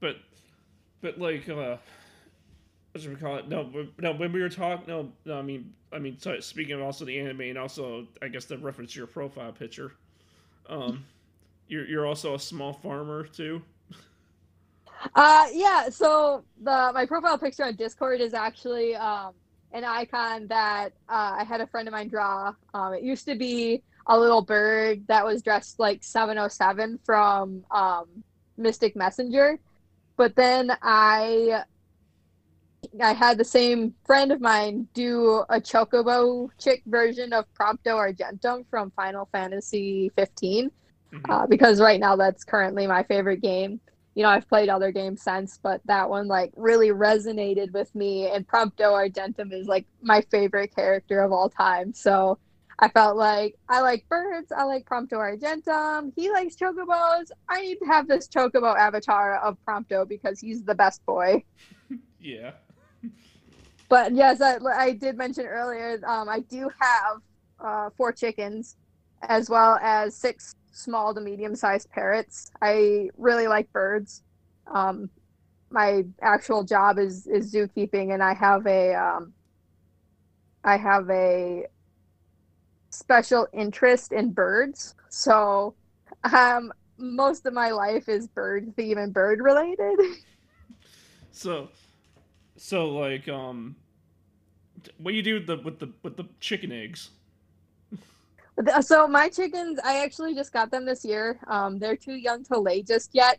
but 0.00 0.16
but 1.00 1.18
like 1.18 1.48
uh 1.48 1.76
what 2.92 3.02
should 3.02 3.10
we 3.10 3.16
call 3.16 3.36
it? 3.36 3.48
No, 3.48 3.70
no. 3.98 4.12
When 4.12 4.32
we 4.32 4.40
were 4.40 4.48
talking, 4.48 4.84
no, 4.88 5.12
no. 5.24 5.38
I 5.38 5.42
mean, 5.42 5.72
I 5.92 6.00
mean, 6.00 6.18
so 6.18 6.40
speaking 6.40 6.74
of 6.74 6.82
also 6.82 7.04
the 7.04 7.20
anime 7.20 7.42
and 7.42 7.58
also, 7.58 8.08
I 8.20 8.28
guess 8.28 8.46
the 8.46 8.58
reference 8.58 8.92
to 8.94 8.98
your 8.98 9.06
profile 9.06 9.52
picture. 9.52 9.92
Um, 10.68 11.04
you're 11.68 11.86
you're 11.86 12.06
also 12.06 12.34
a 12.34 12.38
small 12.38 12.72
farmer 12.72 13.24
too. 13.26 13.62
Uh, 15.14 15.46
yeah. 15.52 15.88
So 15.88 16.44
the 16.62 16.90
my 16.94 17.06
profile 17.06 17.38
picture 17.38 17.64
on 17.64 17.76
Discord 17.76 18.20
is 18.20 18.34
actually 18.34 18.96
um, 18.96 19.32
an 19.72 19.84
icon 19.84 20.46
that 20.48 20.92
uh, 21.08 21.36
I 21.38 21.44
had 21.44 21.60
a 21.60 21.66
friend 21.66 21.88
of 21.88 21.92
mine 21.92 22.08
draw. 22.08 22.52
Um, 22.74 22.94
it 22.94 23.02
used 23.02 23.24
to 23.26 23.34
be 23.34 23.82
a 24.06 24.18
little 24.18 24.42
bird 24.42 25.06
that 25.08 25.24
was 25.24 25.42
dressed 25.42 25.78
like 25.78 26.02
707 26.02 26.98
from 27.04 27.64
um, 27.70 28.06
Mystic 28.56 28.96
Messenger, 28.96 29.58
but 30.16 30.34
then 30.36 30.72
I 30.82 31.64
I 33.02 33.12
had 33.12 33.38
the 33.38 33.44
same 33.44 33.94
friend 34.04 34.32
of 34.32 34.40
mine 34.40 34.88
do 34.94 35.44
a 35.48 35.60
chocobo 35.60 36.48
chick 36.58 36.82
version 36.86 37.32
of 37.32 37.44
Prompto 37.54 37.94
Argentum 37.94 38.64
from 38.70 38.90
Final 38.92 39.28
Fantasy 39.32 40.10
15 40.16 40.70
mm-hmm. 41.12 41.30
uh, 41.30 41.46
because 41.46 41.80
right 41.80 42.00
now 42.00 42.16
that's 42.16 42.42
currently 42.42 42.86
my 42.86 43.02
favorite 43.02 43.42
game 43.42 43.80
you 44.14 44.22
know, 44.22 44.28
I've 44.28 44.48
played 44.48 44.68
other 44.68 44.90
games 44.90 45.22
since, 45.22 45.58
but 45.62 45.80
that 45.84 46.08
one 46.10 46.26
like 46.26 46.52
really 46.56 46.88
resonated 46.88 47.72
with 47.72 47.94
me. 47.94 48.28
And 48.28 48.46
Prompto 48.46 48.92
Argentum 48.92 49.52
is 49.52 49.66
like 49.66 49.86
my 50.02 50.20
favorite 50.30 50.74
character 50.74 51.22
of 51.22 51.32
all 51.32 51.48
time. 51.48 51.94
So 51.94 52.38
I 52.80 52.88
felt 52.88 53.16
like 53.16 53.56
I 53.68 53.80
like 53.82 54.08
birds, 54.08 54.50
I 54.52 54.64
like 54.64 54.84
Prompto 54.86 55.18
Argentum. 55.18 56.12
He 56.16 56.30
likes 56.30 56.56
chocobos. 56.56 57.30
I 57.48 57.60
need 57.60 57.76
to 57.76 57.86
have 57.86 58.08
this 58.08 58.26
chocobo 58.26 58.76
avatar 58.76 59.38
of 59.38 59.58
Prompto 59.66 60.08
because 60.08 60.40
he's 60.40 60.64
the 60.64 60.74
best 60.74 61.04
boy. 61.06 61.44
yeah. 62.20 62.52
but 63.88 64.14
yes, 64.14 64.40
I, 64.40 64.56
I 64.76 64.92
did 64.92 65.16
mention 65.18 65.46
earlier. 65.46 66.00
Um, 66.06 66.28
I 66.28 66.40
do 66.40 66.70
have 66.80 67.20
uh, 67.60 67.90
four 67.96 68.12
chickens, 68.12 68.76
as 69.22 69.50
well 69.50 69.78
as 69.82 70.16
six 70.16 70.54
small 70.72 71.14
to 71.14 71.20
medium 71.20 71.54
sized 71.54 71.90
parrots. 71.90 72.50
I 72.62 73.10
really 73.16 73.48
like 73.48 73.72
birds. 73.72 74.22
Um, 74.72 75.10
my 75.70 76.04
actual 76.20 76.64
job 76.64 76.98
is 76.98 77.26
is 77.26 77.52
zookeeping, 77.52 78.12
and 78.12 78.22
I 78.22 78.34
have 78.34 78.66
a 78.66 78.94
um, 78.94 79.32
I 80.64 80.76
have 80.76 81.08
a 81.10 81.66
special 82.90 83.46
interest 83.52 84.12
in 84.12 84.32
birds. 84.32 84.94
So, 85.08 85.74
um, 86.24 86.72
most 86.98 87.46
of 87.46 87.54
my 87.54 87.70
life 87.70 88.08
is 88.08 88.26
bird 88.28 88.74
theme 88.76 88.98
and 88.98 89.12
bird 89.12 89.40
related. 89.40 89.98
So, 91.32 91.68
so 92.56 92.88
like 92.88 93.28
um, 93.28 93.76
what 94.98 95.12
do 95.12 95.16
you 95.16 95.22
do 95.22 95.34
with 95.34 95.46
the 95.46 95.56
with 95.56 95.78
the 95.78 95.92
with 96.02 96.16
the 96.16 96.24
chicken 96.40 96.72
eggs? 96.72 97.10
So 98.82 99.06
my 99.06 99.28
chickens, 99.28 99.78
I 99.84 100.02
actually 100.04 100.34
just 100.34 100.52
got 100.52 100.70
them 100.70 100.84
this 100.84 101.04
year. 101.04 101.38
Um, 101.46 101.78
they're 101.78 101.96
too 101.96 102.14
young 102.14 102.44
to 102.44 102.58
lay 102.58 102.82
just 102.82 103.10
yet, 103.14 103.38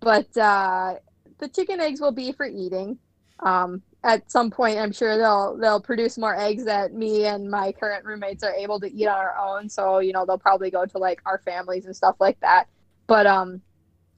but 0.00 0.36
uh, 0.36 0.96
the 1.38 1.48
chicken 1.48 1.80
eggs 1.80 2.00
will 2.00 2.12
be 2.12 2.32
for 2.32 2.46
eating. 2.46 2.98
Um, 3.40 3.82
at 4.04 4.30
some 4.30 4.50
point, 4.50 4.78
I'm 4.78 4.92
sure 4.92 5.16
they'll 5.16 5.56
they'll 5.56 5.80
produce 5.80 6.18
more 6.18 6.38
eggs 6.38 6.64
that 6.64 6.92
me 6.92 7.26
and 7.26 7.50
my 7.50 7.72
current 7.72 8.04
roommates 8.04 8.42
are 8.44 8.52
able 8.52 8.78
to 8.80 8.92
eat 8.92 9.06
on 9.06 9.16
our 9.16 9.36
own. 9.38 9.68
So 9.68 9.98
you 9.98 10.12
know 10.12 10.24
they'll 10.24 10.38
probably 10.38 10.70
go 10.70 10.86
to 10.86 10.98
like 10.98 11.20
our 11.26 11.38
families 11.38 11.86
and 11.86 11.94
stuff 11.94 12.16
like 12.20 12.38
that. 12.40 12.68
But 13.06 13.26
um, 13.26 13.60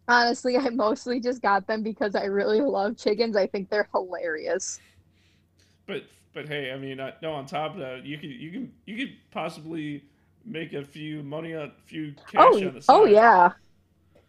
honestly, 0.08 0.56
I 0.58 0.68
mostly 0.70 1.20
just 1.20 1.42
got 1.42 1.66
them 1.66 1.82
because 1.82 2.14
I 2.14 2.24
really 2.24 2.60
love 2.60 2.96
chickens. 2.96 3.36
I 3.36 3.46
think 3.46 3.70
they're 3.70 3.88
hilarious. 3.92 4.80
But 5.86 6.04
but 6.34 6.46
hey, 6.46 6.72
I 6.72 6.78
mean, 6.78 7.00
no. 7.22 7.32
On 7.32 7.46
top 7.46 7.74
of 7.74 7.80
that, 7.80 8.04
you 8.04 8.18
can 8.18 8.30
you 8.30 8.50
can 8.50 8.72
you 8.86 8.96
could 8.96 9.16
possibly 9.30 10.04
make 10.50 10.72
a 10.72 10.84
few 10.84 11.22
money 11.22 11.54
on 11.54 11.68
a 11.68 11.72
few 11.86 12.12
cash 12.30 12.34
oh, 12.38 12.66
on 12.66 12.74
the 12.74 12.82
side. 12.82 12.94
Oh 12.94 13.04
yeah. 13.06 13.52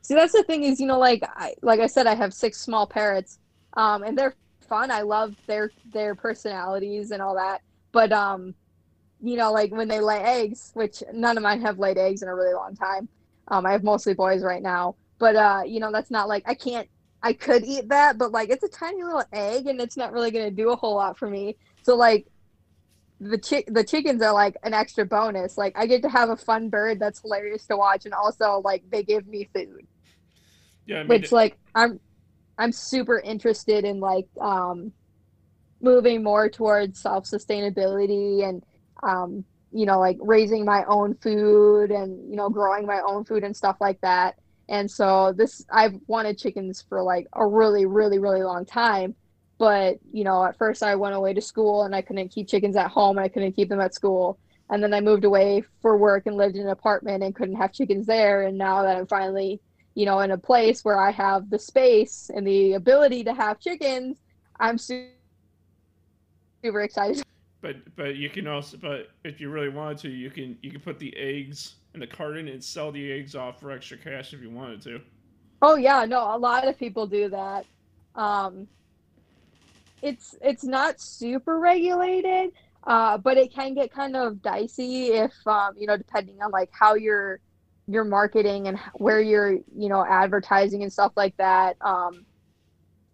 See, 0.03 0.13
that's 0.13 0.33
the 0.33 0.43
thing 0.43 0.63
is, 0.63 0.79
you 0.79 0.87
know, 0.87 0.99
like 0.99 1.23
I 1.35 1.55
like 1.61 1.79
I 1.79 1.87
said, 1.87 2.07
I 2.07 2.15
have 2.15 2.33
six 2.33 2.59
small 2.59 2.87
parrots, 2.87 3.39
um, 3.73 4.03
and 4.03 4.17
they're 4.17 4.35
fun. 4.67 4.91
I 4.91 5.01
love 5.01 5.35
their 5.47 5.71
their 5.91 6.15
personalities 6.15 7.11
and 7.11 7.21
all 7.21 7.35
that. 7.35 7.61
But 7.91 8.11
um, 8.11 8.55
you 9.21 9.37
know, 9.37 9.51
like 9.51 9.71
when 9.71 9.87
they 9.87 9.99
lay 9.99 10.19
eggs, 10.19 10.71
which 10.73 11.03
none 11.13 11.37
of 11.37 11.43
mine 11.43 11.61
have 11.61 11.79
laid 11.79 11.97
eggs 11.97 12.21
in 12.21 12.29
a 12.29 12.35
really 12.35 12.53
long 12.53 12.75
time. 12.75 13.09
Um, 13.47 13.65
I 13.65 13.71
have 13.71 13.83
mostly 13.83 14.13
boys 14.13 14.43
right 14.43 14.61
now, 14.61 14.95
but 15.19 15.35
uh, 15.35 15.63
you 15.65 15.79
know, 15.79 15.91
that's 15.91 16.11
not 16.11 16.27
like 16.27 16.43
I 16.45 16.53
can't. 16.53 16.87
I 17.23 17.33
could 17.33 17.63
eat 17.63 17.89
that, 17.89 18.17
but 18.17 18.31
like 18.31 18.49
it's 18.49 18.63
a 18.63 18.69
tiny 18.69 19.03
little 19.03 19.23
egg, 19.33 19.67
and 19.67 19.79
it's 19.79 19.97
not 19.97 20.13
really 20.13 20.31
gonna 20.31 20.51
do 20.51 20.71
a 20.71 20.75
whole 20.75 20.95
lot 20.95 21.17
for 21.17 21.29
me. 21.29 21.57
So 21.83 21.95
like 21.95 22.27
the 23.21 23.37
chick 23.37 23.69
the 23.71 23.83
chickens 23.83 24.21
are 24.23 24.33
like 24.33 24.57
an 24.63 24.73
extra 24.73 25.05
bonus. 25.05 25.57
Like 25.57 25.77
I 25.77 25.85
get 25.85 26.01
to 26.01 26.09
have 26.09 26.29
a 26.29 26.35
fun 26.35 26.69
bird 26.69 26.99
that's 26.99 27.21
hilarious 27.21 27.67
to 27.67 27.77
watch, 27.77 28.05
and 28.05 28.13
also 28.15 28.61
like 28.65 28.83
they 28.89 29.03
give 29.03 29.27
me 29.27 29.47
food. 29.53 29.87
Yeah, 30.87 30.97
I 30.97 30.99
mean, 31.01 31.09
which 31.09 31.31
like 31.31 31.57
I'm 31.75 31.99
I'm 32.57 32.71
super 32.71 33.19
interested 33.19 33.85
in 33.85 33.99
like 33.99 34.27
um 34.39 34.91
moving 35.81 36.23
more 36.23 36.49
towards 36.49 36.99
self 36.99 37.25
sustainability 37.25 38.43
and 38.47 38.63
um 39.03 39.45
you 39.71 39.85
know 39.85 39.99
like 39.99 40.17
raising 40.19 40.65
my 40.65 40.83
own 40.87 41.15
food 41.21 41.91
and 41.91 42.29
you 42.29 42.35
know 42.35 42.49
growing 42.49 42.87
my 42.87 43.01
own 43.05 43.23
food 43.23 43.43
and 43.43 43.55
stuff 43.55 43.77
like 43.79 44.01
that. 44.01 44.35
And 44.67 44.89
so 44.89 45.31
this 45.37 45.63
I've 45.71 45.93
wanted 46.07 46.39
chickens 46.39 46.83
for 46.89 47.03
like 47.03 47.27
a 47.33 47.45
really 47.45 47.85
really 47.85 48.17
really 48.17 48.41
long 48.41 48.65
time 48.65 49.15
but 49.61 49.99
you 50.11 50.23
know 50.23 50.43
at 50.43 50.57
first 50.57 50.81
i 50.81 50.95
went 50.95 51.13
away 51.13 51.35
to 51.35 51.39
school 51.39 51.83
and 51.83 51.95
i 51.95 52.01
couldn't 52.01 52.29
keep 52.29 52.47
chickens 52.47 52.75
at 52.75 52.89
home 52.89 53.19
and 53.19 53.23
i 53.23 53.27
couldn't 53.27 53.51
keep 53.51 53.69
them 53.69 53.79
at 53.79 53.93
school. 53.93 54.39
And 54.71 54.81
then 54.81 54.91
i 54.91 54.99
moved 54.99 55.23
away 55.23 55.63
for 55.83 55.97
work 55.97 56.25
and 56.25 56.35
lived 56.35 56.55
in 56.55 56.63
an 56.63 56.69
apartment 56.69 57.21
and 57.21 57.35
couldn't 57.35 57.57
have 57.57 57.71
chickens 57.71 58.07
there. 58.07 58.41
And 58.41 58.57
now 58.57 58.81
that 58.81 58.97
i'm 58.97 59.05
finally 59.05 59.61
you 59.93 60.07
know 60.07 60.19
in 60.21 60.31
a 60.31 60.37
place 60.37 60.83
where 60.83 60.99
i 60.99 61.11
have 61.11 61.51
the 61.51 61.59
space 61.59 62.31
and 62.33 62.47
the 62.47 62.73
ability 62.73 63.23
to 63.25 63.35
have 63.35 63.59
chickens 63.59 64.17
i'm 64.59 64.79
super 64.79 65.11
excited. 66.81 67.21
But 67.61 67.75
but 67.95 68.15
you 68.15 68.31
can 68.31 68.47
also 68.47 68.77
but 68.77 69.09
if 69.23 69.39
you 69.39 69.51
really 69.51 69.69
wanted 69.69 69.99
to 69.99 70.09
you 70.09 70.31
can 70.31 70.57
you 70.63 70.71
can 70.71 70.81
put 70.81 70.97
the 70.97 71.15
eggs 71.15 71.75
in 71.93 71.99
the 71.99 72.07
carton 72.07 72.47
and 72.47 72.63
sell 72.63 72.91
the 72.91 73.11
eggs 73.11 73.35
off 73.35 73.59
for 73.59 73.69
extra 73.69 73.97
cash 73.97 74.33
if 74.33 74.41
you 74.41 74.49
wanted 74.49 74.81
to. 74.81 75.01
Oh 75.61 75.75
yeah 75.75 76.03
no 76.05 76.35
a 76.35 76.39
lot 76.39 76.67
of 76.67 76.79
people 76.79 77.05
do 77.05 77.29
that. 77.29 77.67
Um 78.15 78.67
it's 80.01 80.35
it's 80.41 80.63
not 80.63 80.99
super 80.99 81.59
regulated, 81.59 82.51
uh, 82.85 83.17
but 83.17 83.37
it 83.37 83.53
can 83.53 83.73
get 83.73 83.93
kind 83.93 84.15
of 84.15 84.41
dicey 84.41 85.07
if 85.07 85.33
um, 85.45 85.75
you 85.77 85.87
know 85.87 85.97
depending 85.97 86.41
on 86.41 86.51
like 86.51 86.69
how 86.71 86.95
you're 86.95 87.39
you're 87.87 88.03
marketing 88.03 88.67
and 88.67 88.79
where 88.95 89.21
you're 89.21 89.51
you 89.51 89.89
know 89.89 90.05
advertising 90.05 90.83
and 90.83 90.91
stuff 90.91 91.11
like 91.15 91.35
that. 91.37 91.77
Um, 91.81 92.25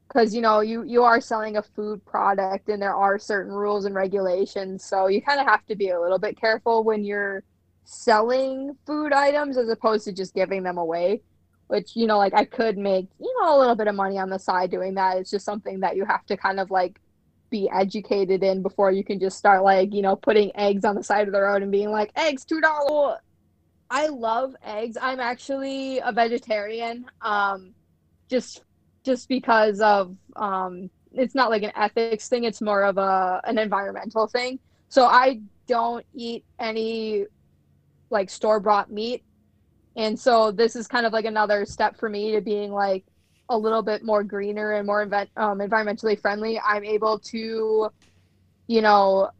because 0.08 0.34
you 0.34 0.42
know 0.42 0.62
you 0.62 0.84
you 0.84 1.04
are 1.04 1.20
selling 1.20 1.58
a 1.58 1.62
food 1.62 2.04
product 2.06 2.70
and 2.70 2.82
there 2.82 2.96
are 2.96 3.20
certain 3.20 3.52
rules 3.52 3.86
and 3.86 3.94
regulations 3.94 4.84
so 4.84 5.08
you 5.08 5.22
kind 5.22 5.40
of 5.40 5.46
have 5.46 5.66
to 5.66 5.76
be 5.76 5.90
a 5.90 6.00
little 6.00 6.18
bit 6.18 6.40
careful 6.40 6.84
when 6.84 7.04
you're 7.04 7.44
selling 7.84 8.76
food 8.86 9.12
items 9.12 9.58
as 9.58 9.70
opposed 9.70 10.06
to 10.06 10.14
just 10.14 10.34
giving 10.34 10.64
them 10.64 10.78
away 10.78 11.22
which 11.68 11.96
you 11.96 12.08
know 12.08 12.18
like 12.18 12.34
i 12.34 12.46
could 12.46 12.78
make 12.78 13.08
you 13.20 13.34
know 13.40 13.58
a 13.58 13.60
little 13.60 13.76
bit 13.76 13.88
of 13.88 13.96
money 13.96 14.18
on 14.18 14.30
the 14.30 14.40
side 14.40 14.72
doing 14.72 14.96
that. 14.96 15.18
It's 15.18 15.32
just 15.32 15.46
something 15.46 15.82
that 15.82 15.96
you 15.96 16.06
have 16.06 16.26
to 16.28 16.38
kind 16.38 16.60
of 16.60 16.72
like 16.72 17.00
be 17.50 17.70
educated 17.70 18.44
in 18.44 18.62
before 18.62 18.92
you 18.92 19.04
can 19.04 19.20
just 19.20 19.38
start 19.38 19.64
like 19.64 19.94
you 19.94 20.02
know 20.02 20.16
putting 20.16 20.52
eggs 20.56 20.84
on 20.86 20.96
the 20.96 21.04
side 21.04 21.28
of 21.28 21.34
the 21.34 21.42
road 21.42 21.62
and 21.62 21.72
being 21.72 21.92
like 21.92 22.12
eggs 22.16 22.46
two 22.46 22.62
dollars. 22.62 23.20
I 23.90 24.08
love 24.08 24.54
eggs. 24.66 24.98
I'm 25.02 25.20
actually 25.22 26.00
a 26.00 26.12
vegetarian 26.12 27.06
um 27.22 27.74
just 28.30 28.64
just 29.06 29.30
because 29.30 29.80
of 29.80 30.16
um 30.36 30.90
it's 31.14 31.36
not 31.36 31.50
like 31.50 31.64
an 31.64 31.72
ethics 31.76 32.28
thing. 32.28 32.44
It's 32.44 32.62
more 32.62 32.84
of 32.84 32.98
a 32.98 33.42
an 33.46 33.58
environmental 33.58 34.28
thing. 34.28 34.60
So 34.90 35.06
i 35.06 35.42
don't 35.68 36.06
eat 36.14 36.46
any 36.60 37.26
like 38.10 38.30
store 38.30 38.60
bought 38.60 38.90
meat 38.92 39.24
and 39.98 40.18
so 40.18 40.52
this 40.52 40.76
is 40.76 40.88
kind 40.88 41.08
of 41.08 41.12
like 41.12 41.26
another 41.26 41.66
step 41.66 41.98
for 41.98 42.08
me 42.08 42.32
to 42.34 42.42
being 42.42 42.72
like 42.72 43.04
a 43.50 43.58
little 43.58 43.82
bit 43.82 44.04
more 44.04 44.24
greener 44.24 44.74
and 44.74 44.86
more 44.86 45.02
event, 45.02 45.30
um, 45.36 45.58
environmentally 45.58 46.20
friendly. 46.20 46.60
I'm 46.60 46.86
able 46.86 47.18
to, 47.20 47.90
you 48.68 48.82
know, 48.82 49.32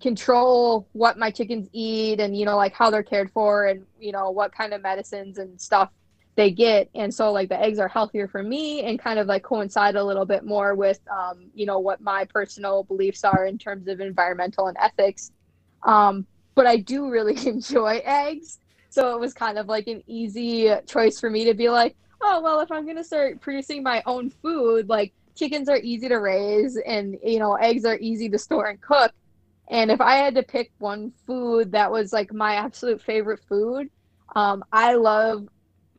control 0.00 0.88
what 0.92 1.18
my 1.18 1.30
chickens 1.30 1.68
eat 1.74 2.20
and 2.20 2.34
you 2.34 2.46
know 2.46 2.56
like 2.56 2.72
how 2.72 2.88
they're 2.88 3.02
cared 3.02 3.30
for 3.32 3.66
and 3.66 3.84
you 3.98 4.12
know 4.12 4.30
what 4.30 4.50
kind 4.50 4.72
of 4.72 4.80
medicines 4.80 5.36
and 5.36 5.60
stuff 5.60 5.90
they 6.36 6.50
get. 6.50 6.88
And 6.94 7.12
so 7.12 7.32
like 7.32 7.50
the 7.50 7.60
eggs 7.60 7.78
are 7.78 7.88
healthier 7.88 8.28
for 8.28 8.42
me 8.42 8.82
and 8.84 8.98
kind 8.98 9.18
of 9.18 9.26
like 9.26 9.42
coincide 9.42 9.96
a 9.96 10.04
little 10.04 10.24
bit 10.24 10.44
more 10.44 10.74
with 10.74 11.00
um, 11.10 11.50
you 11.54 11.66
know 11.66 11.80
what 11.80 12.00
my 12.00 12.24
personal 12.24 12.84
beliefs 12.84 13.24
are 13.24 13.44
in 13.46 13.58
terms 13.58 13.88
of 13.88 14.00
environmental 14.00 14.68
and 14.68 14.76
ethics. 14.80 15.32
Um, 15.82 16.26
but 16.54 16.66
i 16.66 16.76
do 16.76 17.08
really 17.08 17.36
enjoy 17.46 18.02
eggs 18.04 18.58
so 18.90 19.14
it 19.14 19.20
was 19.20 19.32
kind 19.32 19.56
of 19.56 19.68
like 19.68 19.86
an 19.86 20.02
easy 20.06 20.70
choice 20.86 21.18
for 21.20 21.30
me 21.30 21.44
to 21.44 21.54
be 21.54 21.68
like, 21.68 21.96
oh, 22.20 22.40
well, 22.42 22.60
if 22.60 22.70
I'm 22.70 22.84
going 22.84 22.96
to 22.96 23.04
start 23.04 23.40
producing 23.40 23.82
my 23.82 24.02
own 24.04 24.30
food, 24.30 24.88
like 24.88 25.12
chickens 25.34 25.68
are 25.68 25.78
easy 25.78 26.08
to 26.08 26.16
raise 26.16 26.76
and, 26.76 27.16
you 27.24 27.38
know, 27.38 27.54
eggs 27.54 27.84
are 27.84 27.96
easy 27.98 28.28
to 28.28 28.38
store 28.38 28.66
and 28.66 28.80
cook. 28.80 29.12
And 29.68 29.90
if 29.90 30.00
I 30.00 30.16
had 30.16 30.34
to 30.34 30.42
pick 30.42 30.72
one 30.78 31.12
food 31.26 31.72
that 31.72 31.90
was 31.90 32.12
like 32.12 32.32
my 32.32 32.56
absolute 32.56 33.00
favorite 33.00 33.40
food, 33.48 33.88
um, 34.34 34.64
I 34.72 34.94
love 34.94 35.48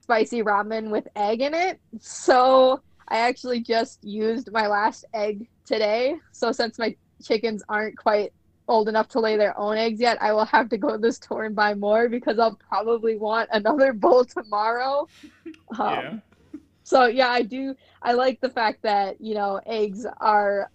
spicy 0.01 0.43
ramen 0.43 0.89
with 0.89 1.07
egg 1.15 1.41
in 1.41 1.53
it. 1.53 1.79
So 1.99 2.81
I 3.07 3.19
actually 3.19 3.61
just 3.61 4.03
used 4.03 4.51
my 4.51 4.67
last 4.67 5.05
egg 5.13 5.47
today. 5.65 6.15
So 6.33 6.51
since 6.51 6.77
my 6.77 6.95
chickens 7.23 7.63
aren't 7.69 7.97
quite 7.97 8.33
old 8.71 8.87
enough 8.87 9.09
to 9.09 9.19
lay 9.19 9.37
their 9.37 9.57
own 9.59 9.77
eggs 9.77 9.99
yet, 9.99 10.21
I 10.21 10.31
will 10.31 10.45
have 10.45 10.69
to 10.69 10.77
go 10.77 10.91
to 10.91 10.97
the 10.97 11.11
store 11.11 11.43
and 11.43 11.55
buy 11.55 11.75
more 11.75 12.07
because 12.07 12.39
I'll 12.39 12.55
probably 12.55 13.17
want 13.17 13.49
another 13.51 13.93
bowl 14.03 14.25
tomorrow. 14.25 15.07
Um, 15.79 15.87
yeah. 15.87 16.13
So 16.83 17.05
yeah, 17.05 17.29
I 17.29 17.43
do. 17.43 17.73
I 18.01 18.11
like 18.11 18.41
the 18.41 18.49
fact 18.49 18.81
that 18.83 19.21
you 19.21 19.33
know 19.33 19.61
eggs 19.65 20.05
are 20.19 20.69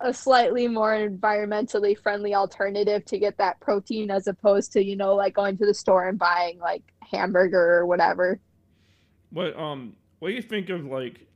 a 0.00 0.14
slightly 0.14 0.66
more 0.66 0.92
environmentally 0.92 1.98
friendly 1.98 2.34
alternative 2.34 3.04
to 3.06 3.18
get 3.18 3.36
that 3.36 3.60
protein 3.60 4.10
as 4.10 4.26
opposed 4.26 4.72
to 4.72 4.82
you 4.82 4.96
know 4.96 5.14
like 5.14 5.34
going 5.34 5.58
to 5.58 5.66
the 5.66 5.74
store 5.74 6.08
and 6.08 6.18
buying 6.18 6.58
like 6.58 6.82
hamburger 7.00 7.74
or 7.74 7.84
whatever. 7.84 8.40
What 9.30 9.58
um 9.58 9.96
what 10.20 10.28
do 10.28 10.34
you 10.34 10.42
think 10.42 10.70
of 10.70 10.86
like 10.86 11.26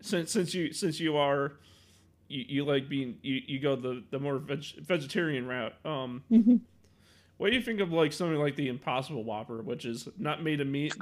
since 0.00 0.32
since 0.32 0.52
you 0.54 0.72
since 0.72 0.98
you 0.98 1.16
are 1.16 1.52
you, 2.32 2.44
you 2.48 2.64
like 2.64 2.88
being 2.88 3.18
you, 3.22 3.40
you 3.46 3.58
go 3.60 3.76
the 3.76 4.02
the 4.10 4.18
more 4.18 4.38
veg, 4.38 4.64
vegetarian 4.80 5.46
route. 5.46 5.74
Um, 5.84 6.22
mm-hmm. 6.30 6.56
what 7.36 7.50
do 7.50 7.56
you 7.56 7.62
think 7.62 7.80
of 7.80 7.92
like 7.92 8.12
something 8.12 8.38
like 8.38 8.56
the 8.56 8.68
Impossible 8.68 9.24
Whopper, 9.24 9.62
which 9.62 9.84
is 9.84 10.08
not 10.18 10.42
made 10.42 10.60
of 10.60 10.66
meat? 10.66 10.94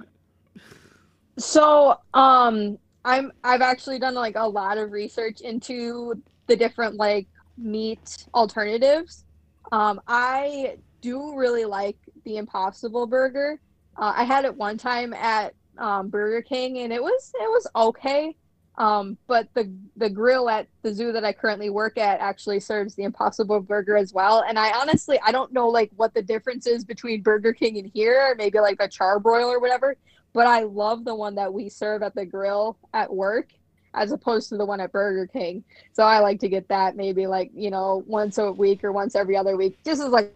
So, 1.38 1.98
um, 2.12 2.78
I'm 3.04 3.32
I've 3.44 3.62
actually 3.62 3.98
done 3.98 4.14
like 4.14 4.36
a 4.36 4.46
lot 4.46 4.76
of 4.76 4.92
research 4.92 5.40
into 5.40 6.20
the 6.46 6.56
different 6.56 6.96
like 6.96 7.28
meat 7.56 8.26
alternatives. 8.34 9.24
Um, 9.72 10.00
I 10.08 10.76
do 11.00 11.36
really 11.36 11.64
like 11.64 11.96
the 12.24 12.36
Impossible 12.36 13.06
Burger. 13.06 13.60
Uh, 13.96 14.12
I 14.16 14.24
had 14.24 14.44
it 14.44 14.54
one 14.54 14.76
time 14.76 15.14
at 15.14 15.54
um, 15.78 16.08
Burger 16.08 16.42
King, 16.42 16.78
and 16.78 16.92
it 16.92 17.02
was 17.02 17.32
it 17.40 17.48
was 17.48 17.66
okay. 17.76 18.36
Um, 18.80 19.18
but 19.26 19.46
the 19.52 19.70
the 19.98 20.08
grill 20.08 20.48
at 20.48 20.66
the 20.80 20.94
zoo 20.94 21.12
that 21.12 21.22
I 21.22 21.34
currently 21.34 21.68
work 21.68 21.98
at 21.98 22.18
actually 22.20 22.60
serves 22.60 22.94
the 22.94 23.02
Impossible 23.02 23.60
Burger 23.60 23.94
as 23.94 24.14
well. 24.14 24.42
And 24.48 24.58
I 24.58 24.72
honestly 24.72 25.20
I 25.22 25.32
don't 25.32 25.52
know 25.52 25.68
like 25.68 25.90
what 25.96 26.14
the 26.14 26.22
difference 26.22 26.66
is 26.66 26.82
between 26.82 27.20
Burger 27.20 27.52
King 27.52 27.76
and 27.76 27.90
here, 27.92 28.34
maybe 28.38 28.58
like 28.58 28.78
a 28.80 28.88
charbroil 28.88 29.48
or 29.48 29.60
whatever. 29.60 29.96
But 30.32 30.46
I 30.46 30.62
love 30.62 31.04
the 31.04 31.14
one 31.14 31.34
that 31.34 31.52
we 31.52 31.68
serve 31.68 32.02
at 32.02 32.14
the 32.14 32.24
grill 32.24 32.78
at 32.94 33.12
work 33.12 33.50
as 33.92 34.12
opposed 34.12 34.48
to 34.48 34.56
the 34.56 34.64
one 34.64 34.80
at 34.80 34.92
Burger 34.92 35.26
King. 35.26 35.62
So 35.92 36.04
I 36.04 36.20
like 36.20 36.40
to 36.40 36.48
get 36.48 36.66
that 36.68 36.96
maybe 36.96 37.26
like 37.26 37.50
you 37.54 37.70
know 37.70 38.02
once 38.06 38.38
a 38.38 38.50
week 38.50 38.82
or 38.82 38.92
once 38.92 39.14
every 39.14 39.36
other 39.36 39.58
week, 39.58 39.76
just 39.84 40.00
as 40.00 40.08
like 40.08 40.34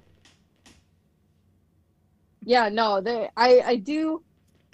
Yeah, 2.42 2.68
no, 2.68 3.00
they, 3.00 3.30
I, 3.38 3.62
I 3.64 3.76
do. 3.76 4.22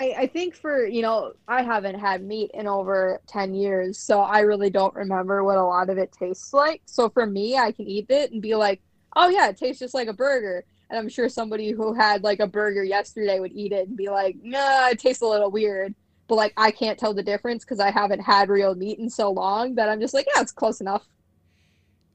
I, 0.00 0.14
I 0.16 0.26
think 0.28 0.56
for, 0.56 0.86
you 0.86 1.02
know, 1.02 1.34
I 1.46 1.62
haven't 1.62 2.00
had 2.00 2.22
meat 2.22 2.50
in 2.54 2.66
over 2.66 3.20
10 3.26 3.52
years, 3.54 3.98
so 3.98 4.20
I 4.20 4.40
really 4.40 4.70
don't 4.70 4.94
remember 4.94 5.44
what 5.44 5.58
a 5.58 5.64
lot 5.64 5.90
of 5.90 5.98
it 5.98 6.10
tastes 6.10 6.54
like. 6.54 6.80
So 6.86 7.10
for 7.10 7.26
me, 7.26 7.58
I 7.58 7.70
can 7.70 7.86
eat 7.86 8.06
it 8.08 8.32
and 8.32 8.40
be 8.40 8.54
like, 8.54 8.80
oh, 9.14 9.28
yeah, 9.28 9.48
it 9.48 9.58
tastes 9.58 9.78
just 9.78 9.92
like 9.92 10.08
a 10.08 10.14
burger. 10.14 10.64
And 10.88 10.98
I'm 10.98 11.10
sure 11.10 11.28
somebody 11.28 11.72
who 11.72 11.92
had 11.92 12.24
like 12.24 12.40
a 12.40 12.46
burger 12.46 12.82
yesterday 12.82 13.40
would 13.40 13.52
eat 13.52 13.72
it 13.72 13.88
and 13.88 13.96
be 13.96 14.08
like, 14.08 14.36
nah, 14.42 14.88
it 14.88 14.98
tastes 14.98 15.20
a 15.20 15.26
little 15.26 15.50
weird. 15.50 15.94
But 16.28 16.36
like, 16.36 16.54
I 16.56 16.70
can't 16.70 16.98
tell 16.98 17.12
the 17.12 17.22
difference 17.22 17.66
because 17.66 17.78
I 17.78 17.90
haven't 17.90 18.20
had 18.20 18.48
real 18.48 18.74
meat 18.74 18.98
in 18.98 19.10
so 19.10 19.30
long 19.30 19.74
that 19.74 19.90
I'm 19.90 20.00
just 20.00 20.14
like, 20.14 20.26
yeah, 20.34 20.40
it's 20.40 20.50
close 20.50 20.80
enough. 20.80 21.06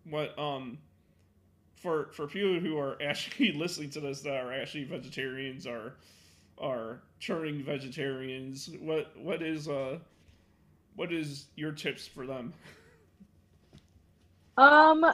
What, 0.10 0.38
um, 0.40 0.80
for 1.76 2.10
for 2.14 2.26
people 2.26 2.60
who 2.60 2.80
are 2.80 2.98
actually 3.00 3.52
listening 3.56 3.92
to 3.92 4.00
this 4.00 4.22
that 4.22 4.44
are 4.44 4.52
actually 4.52 4.86
vegetarians 4.86 5.68
or 5.68 5.94
are 6.58 7.01
churning 7.20 7.64
vegetarians, 7.64 8.70
what 8.80 9.16
what 9.18 9.41
is 9.41 9.68
uh 9.68 9.99
what 10.95 11.12
is 11.12 11.47
your 11.56 11.72
tips 11.72 12.08
for 12.08 12.26
them? 12.26 12.53
Um 14.58 15.06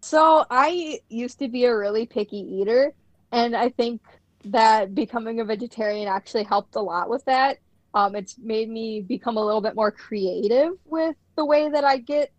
so 0.00 0.44
I 0.48 1.00
used 1.08 1.40
to 1.40 1.48
be 1.48 1.64
a 1.64 1.76
really 1.76 2.06
picky 2.06 2.38
eater 2.38 2.94
and 3.32 3.56
I 3.56 3.70
think 3.70 4.00
that 4.44 4.94
becoming 4.94 5.40
a 5.40 5.44
vegetarian 5.44 6.08
actually 6.08 6.44
helped 6.44 6.76
a 6.76 6.80
lot 6.80 7.08
with 7.08 7.24
that. 7.24 7.58
Um, 7.94 8.14
it's 8.14 8.36
made 8.38 8.68
me 8.68 9.00
become 9.00 9.36
a 9.36 9.44
little 9.44 9.60
bit 9.60 9.74
more 9.74 9.90
creative 9.90 10.72
with 10.84 11.16
the 11.36 11.44
way 11.44 11.68
that 11.68 11.84
I 11.84 11.98
get 11.98 12.30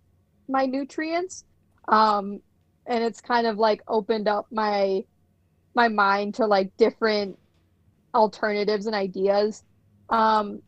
my 0.48 0.66
nutrients. 0.66 1.44
Um, 1.88 2.42
and 2.86 3.04
it's 3.04 3.22
kind 3.22 3.48
of 3.48 3.58
like 3.58 3.82
opened 3.88 4.28
up 4.28 4.48
my 4.52 5.04
my 5.76 5.88
mind 5.88 6.36
to 6.36 6.46
like 6.46 6.76
different 6.78 7.38
alternatives 8.14 8.86
and 8.86 8.96
ideas. 8.96 9.64
Um, 10.10 10.62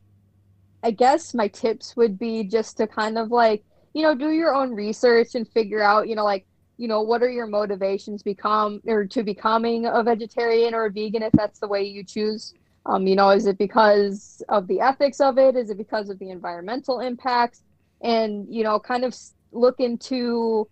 I 0.83 0.91
guess 0.91 1.33
my 1.33 1.47
tips 1.47 1.95
would 1.95 2.17
be 2.17 2.43
just 2.43 2.77
to 2.77 2.87
kind 2.87 3.17
of 3.17 3.31
like, 3.31 3.63
you 3.93 4.03
know, 4.03 4.15
do 4.15 4.31
your 4.31 4.53
own 4.53 4.71
research 4.71 5.35
and 5.35 5.47
figure 5.47 5.81
out, 5.81 6.07
you 6.07 6.15
know, 6.15 6.23
like, 6.23 6.45
you 6.77 6.87
know, 6.87 7.01
what 7.01 7.21
are 7.21 7.29
your 7.29 7.47
motivations 7.47 8.23
become 8.23 8.81
or 8.87 9.05
to 9.05 9.23
becoming 9.23 9.85
a 9.85 10.01
vegetarian 10.01 10.73
or 10.73 10.85
a 10.85 10.91
vegan 10.91 11.21
if 11.21 11.31
that's 11.33 11.59
the 11.59 11.67
way 11.67 11.83
you 11.83 12.03
choose. 12.03 12.53
Um, 12.87 13.05
you 13.05 13.15
know, 13.15 13.29
is 13.29 13.45
it 13.45 13.59
because 13.59 14.41
of 14.49 14.67
the 14.67 14.79
ethics 14.79 15.19
of 15.19 15.37
it? 15.37 15.55
Is 15.55 15.69
it 15.69 15.77
because 15.77 16.09
of 16.09 16.17
the 16.17 16.31
environmental 16.31 16.99
impacts? 16.99 17.61
And, 18.01 18.47
you 18.49 18.63
know, 18.63 18.79
kind 18.79 19.05
of 19.05 19.15
look 19.51 19.79
into 19.79 20.67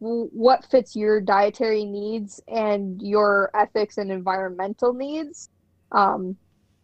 what 0.00 0.64
fits 0.64 0.96
your 0.96 1.20
dietary 1.20 1.84
needs 1.84 2.40
and 2.48 3.00
your 3.00 3.50
ethics 3.54 3.98
and 3.98 4.10
environmental 4.10 4.92
needs. 4.92 5.50
Um, 5.92 6.36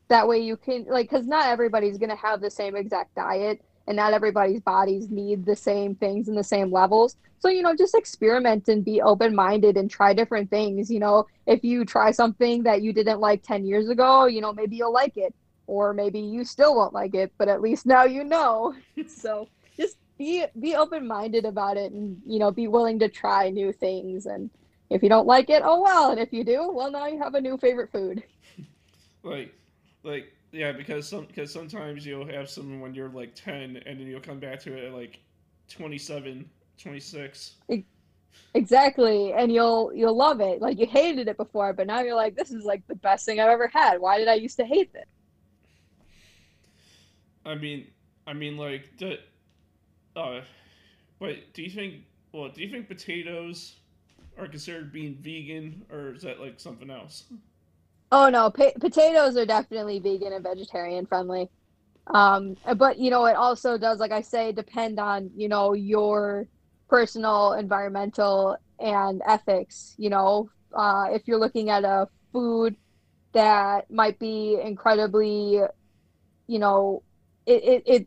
that 0.08 0.28
way 0.28 0.38
you 0.38 0.56
can 0.56 0.84
like 0.88 1.08
because 1.08 1.26
not 1.26 1.48
everybody's 1.48 1.98
going 1.98 2.10
to 2.10 2.16
have 2.16 2.40
the 2.40 2.50
same 2.50 2.76
exact 2.76 3.14
diet 3.14 3.60
and 3.86 3.96
not 3.96 4.14
everybody's 4.14 4.60
bodies 4.60 5.10
need 5.10 5.44
the 5.44 5.56
same 5.56 5.94
things 5.94 6.28
in 6.28 6.34
the 6.34 6.44
same 6.44 6.70
levels. 6.70 7.16
So 7.38 7.48
you 7.48 7.62
know 7.62 7.74
just 7.74 7.94
experiment 7.94 8.68
and 8.68 8.84
be 8.84 9.00
open-minded 9.00 9.76
and 9.76 9.90
try 9.90 10.12
different 10.12 10.50
things. 10.50 10.90
You 10.90 11.00
know 11.00 11.26
if 11.46 11.64
you 11.64 11.84
try 11.84 12.10
something 12.10 12.62
that 12.64 12.82
you 12.82 12.92
didn't 12.92 13.20
like 13.20 13.42
10 13.42 13.64
years 13.64 13.88
ago 13.88 14.26
you 14.26 14.40
know 14.40 14.52
maybe 14.52 14.76
you'll 14.76 14.92
like 14.92 15.16
it 15.16 15.34
or 15.66 15.94
maybe 15.94 16.20
you 16.20 16.44
still 16.44 16.76
won't 16.76 16.92
like 16.92 17.14
it 17.14 17.32
but 17.38 17.48
at 17.48 17.60
least 17.60 17.86
now 17.86 18.04
you 18.04 18.24
know. 18.24 18.74
So 19.08 19.48
just 19.76 19.96
be 20.18 20.44
be 20.60 20.76
open 20.76 21.06
minded 21.06 21.44
about 21.44 21.76
it 21.76 21.92
and 21.92 22.18
you 22.26 22.38
know 22.38 22.50
be 22.50 22.68
willing 22.68 22.98
to 22.98 23.08
try 23.08 23.48
new 23.48 23.72
things. 23.72 24.26
And 24.26 24.50
if 24.90 25.02
you 25.02 25.08
don't 25.08 25.26
like 25.26 25.48
it 25.48 25.62
oh 25.64 25.82
well 25.82 26.10
and 26.10 26.20
if 26.20 26.32
you 26.32 26.44
do 26.44 26.70
well 26.70 26.90
now 26.90 27.06
you 27.06 27.18
have 27.18 27.34
a 27.34 27.40
new 27.40 27.56
favorite 27.56 27.90
food 27.90 28.22
like 29.24 29.54
like 30.02 30.32
yeah 30.52 30.72
because 30.72 31.08
some 31.08 31.26
because 31.26 31.52
sometimes 31.52 32.06
you'll 32.06 32.26
have 32.26 32.48
something 32.48 32.80
when 32.80 32.94
you're 32.94 33.08
like 33.08 33.34
10 33.34 33.82
and 33.86 34.00
then 34.00 34.06
you'll 34.06 34.20
come 34.20 34.38
back 34.38 34.60
to 34.60 34.76
it 34.76 34.84
at 34.84 34.92
like 34.92 35.18
27 35.68 36.48
26 36.78 37.54
exactly 38.54 39.32
and 39.32 39.52
you'll 39.52 39.92
you'll 39.94 40.16
love 40.16 40.40
it 40.40 40.60
like 40.60 40.78
you 40.78 40.86
hated 40.86 41.28
it 41.28 41.36
before 41.36 41.72
but 41.72 41.86
now 41.86 42.00
you're 42.00 42.14
like 42.14 42.36
this 42.36 42.50
is 42.50 42.64
like 42.64 42.86
the 42.88 42.96
best 42.96 43.24
thing 43.24 43.40
i've 43.40 43.48
ever 43.48 43.68
had 43.72 44.00
why 44.00 44.18
did 44.18 44.28
i 44.28 44.34
used 44.34 44.56
to 44.56 44.64
hate 44.64 44.92
this 44.92 45.04
i 47.46 47.54
mean 47.54 47.86
i 48.26 48.32
mean 48.32 48.56
like 48.56 48.96
the 48.98 49.18
uh, 50.16 50.40
wait, 51.18 51.52
do 51.54 51.62
you 51.62 51.70
think? 51.70 52.04
Well, 52.32 52.48
do 52.48 52.62
you 52.62 52.68
think 52.68 52.88
potatoes 52.88 53.76
are 54.38 54.48
considered 54.48 54.92
being 54.92 55.16
vegan, 55.20 55.84
or 55.90 56.14
is 56.14 56.22
that 56.22 56.40
like 56.40 56.60
something 56.60 56.90
else? 56.90 57.24
Oh 58.16 58.28
no, 58.28 58.48
potatoes 58.48 59.36
are 59.36 59.44
definitely 59.44 59.98
vegan 59.98 60.32
and 60.32 60.44
vegetarian 60.44 61.04
friendly. 61.04 61.50
Um, 62.06 62.54
but 62.76 62.96
you 62.96 63.10
know, 63.10 63.24
it 63.24 63.34
also 63.34 63.76
does, 63.76 63.98
like 63.98 64.12
I 64.12 64.20
say, 64.20 64.52
depend 64.52 65.00
on 65.00 65.32
you 65.34 65.48
know 65.48 65.72
your 65.72 66.46
personal, 66.88 67.54
environmental, 67.54 68.56
and 68.78 69.20
ethics. 69.26 69.96
You 69.98 70.10
know, 70.10 70.48
uh, 70.72 71.08
if 71.10 71.22
you're 71.26 71.40
looking 71.40 71.70
at 71.70 71.82
a 71.82 72.06
food 72.32 72.76
that 73.32 73.90
might 73.90 74.20
be 74.20 74.60
incredibly, 74.62 75.58
you 76.46 76.58
know, 76.60 77.02
it, 77.46 77.64
it, 77.64 77.82
it 77.84 78.06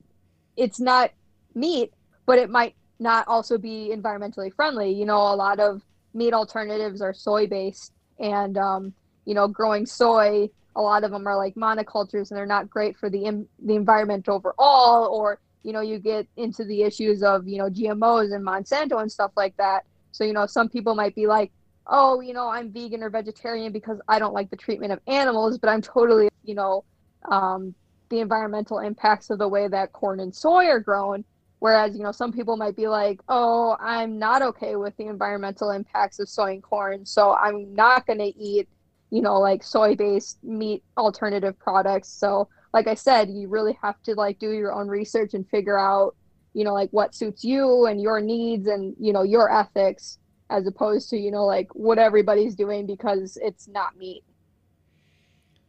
it's 0.56 0.80
not 0.80 1.12
meat, 1.54 1.92
but 2.26 2.40
it 2.40 2.50
might 2.50 2.76
not 2.98 3.28
also 3.28 3.58
be 3.58 3.92
environmentally 3.94 4.54
friendly. 4.56 4.94
You 4.94 5.06
know, 5.06 5.18
a 5.18 5.36
lot 5.36 5.60
of 5.60 5.82
meat 6.14 6.34
alternatives 6.34 7.02
are 7.02 7.14
soy 7.14 7.46
based, 7.48 7.92
and 8.20 8.58
um, 8.58 8.94
you 9.28 9.34
know, 9.34 9.48
growing 9.48 9.86
soy, 9.86 10.50
a 10.76 10.82
lot 10.82 11.04
of 11.04 11.12
them 11.12 11.28
are 11.28 11.36
like 11.36 11.56
monocultures, 11.56 12.32
and 12.32 12.38
they're 12.38 12.46
not 12.46 12.70
great 12.70 12.98
for 12.98 13.10
the 13.10 13.46
the 13.64 13.76
environment 13.76 14.28
overall. 14.30 15.08
Or 15.14 15.40
you 15.64 15.74
know, 15.74 15.82
you 15.82 16.00
get 16.00 16.28
into 16.38 16.64
the 16.64 16.84
issues 16.84 17.22
of 17.22 17.48
you 17.48 17.58
know 17.58 17.70
GMOs 17.70 18.34
and 18.34 18.46
Monsanto 18.46 19.02
and 19.02 19.12
stuff 19.12 19.32
like 19.36 19.56
that. 19.58 19.86
So 20.14 20.24
you 20.24 20.34
know, 20.34 20.46
some 20.46 20.70
people 20.70 20.96
might 20.96 21.14
be 21.14 21.28
like, 21.28 21.52
oh, 21.88 22.22
you 22.22 22.34
know, 22.34 22.48
I'm 22.48 22.72
vegan 22.72 23.04
or 23.04 23.10
vegetarian 23.10 23.74
because 23.74 24.00
I 24.08 24.18
don't 24.18 24.34
like 24.34 24.50
the 24.50 24.56
treatment 24.56 24.94
of 24.94 25.00
animals, 25.08 25.58
but 25.58 25.70
I'm 25.70 25.82
totally, 25.82 26.30
you 26.44 26.56
know, 26.56 26.86
um, 27.30 27.76
the 28.10 28.22
environmental 28.22 28.80
impacts 28.80 29.30
of 29.30 29.40
the 29.40 29.48
way 29.48 29.68
that 29.68 29.92
corn 29.92 30.22
and 30.22 30.34
soy 30.34 30.68
are 30.68 30.80
grown 30.80 31.26
Whereas, 31.60 31.98
you 31.98 32.04
know, 32.04 32.12
some 32.12 32.32
people 32.32 32.56
might 32.56 32.76
be 32.76 32.88
like, 32.88 33.20
oh, 33.30 33.76
I'm 33.80 34.20
not 34.20 34.42
okay 34.44 34.76
with 34.76 34.96
the 34.98 35.08
environmental 35.08 35.72
impacts 35.72 36.20
of 36.20 36.30
soy 36.30 36.52
and 36.52 36.64
corn, 36.64 37.06
so 37.06 37.34
I'm 37.34 37.74
not 37.74 38.06
going 38.06 38.20
to 38.20 38.38
eat, 38.38 38.68
you 39.10 39.22
know, 39.22 39.40
like 39.40 39.64
soy 39.64 39.96
based 39.96 40.44
meat 40.44 40.84
alternative 40.98 41.58
products. 41.60 42.10
So, 42.10 42.50
like 42.74 42.88
I 42.88 42.96
said, 42.96 43.30
you 43.30 43.48
really 43.48 43.78
have 43.82 44.02
to 44.04 44.14
like 44.14 44.40
do 44.40 44.52
your 44.52 44.74
own 44.74 44.88
research 44.88 45.34
and 45.34 45.48
figure 45.50 45.80
out, 45.80 46.16
you 46.54 46.64
know, 46.64 46.74
like 46.74 46.90
what 46.92 47.16
suits 47.16 47.44
you 47.44 47.86
and 47.86 48.02
your 48.02 48.20
needs 48.20 48.68
and, 48.68 48.96
you 49.00 49.14
know, 49.14 49.24
your 49.24 49.52
ethics 49.52 50.18
as 50.50 50.68
opposed 50.68 51.10
to, 51.10 51.18
you 51.18 51.32
know, 51.32 51.46
like 51.46 51.68
what 51.74 52.00
everybody's 52.00 52.56
doing 52.56 52.86
because 52.86 53.38
it's 53.42 53.68
not 53.68 53.98
meat 53.98 54.24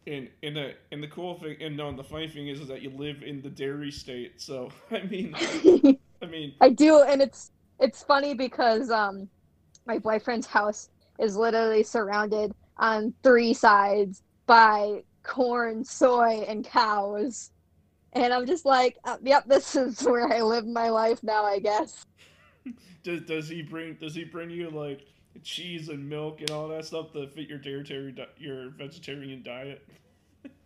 and 0.08 0.28
and 0.42 0.56
the 0.56 0.74
and 0.90 1.02
the 1.02 1.08
cool 1.08 1.38
thing 1.38 1.56
and 1.60 1.76
no 1.76 1.94
the 1.94 2.02
funny 2.02 2.28
thing 2.28 2.48
is, 2.48 2.60
is 2.60 2.68
that 2.68 2.82
you 2.82 2.90
live 2.90 3.22
in 3.22 3.42
the 3.42 3.50
dairy 3.50 3.90
state 3.90 4.40
so 4.40 4.70
i 4.90 5.02
mean 5.02 5.34
i 6.22 6.26
mean 6.26 6.54
i 6.60 6.68
do 6.68 7.02
and 7.02 7.20
it's 7.20 7.50
it's 7.78 8.02
funny 8.02 8.34
because 8.34 8.90
um 8.90 9.28
my 9.86 9.98
boyfriend's 9.98 10.46
house 10.46 10.88
is 11.18 11.36
literally 11.36 11.82
surrounded 11.82 12.52
on 12.78 13.14
three 13.22 13.54
sides 13.54 14.22
by 14.46 15.02
corn 15.22 15.84
soy 15.84 16.44
and 16.48 16.64
cows 16.64 17.50
and 18.12 18.32
i'm 18.32 18.46
just 18.46 18.64
like 18.64 18.96
uh, 19.04 19.16
yep 19.22 19.44
this 19.46 19.76
is 19.76 20.02
where 20.04 20.32
i 20.32 20.40
live 20.40 20.66
my 20.66 20.88
life 20.88 21.22
now 21.22 21.44
i 21.44 21.58
guess 21.58 22.04
does, 23.02 23.22
does 23.22 23.48
he 23.48 23.62
bring 23.62 23.94
does 23.94 24.14
he 24.14 24.24
bring 24.24 24.50
you 24.50 24.70
like 24.70 25.06
cheese 25.42 25.88
and 25.88 26.08
milk 26.08 26.40
and 26.40 26.50
all 26.50 26.68
that 26.68 26.84
stuff 26.84 27.12
to 27.12 27.26
fit 27.28 27.48
your 27.48 27.58
dietary 27.58 28.14
your 28.38 28.70
vegetarian 28.70 29.42
diet. 29.42 29.86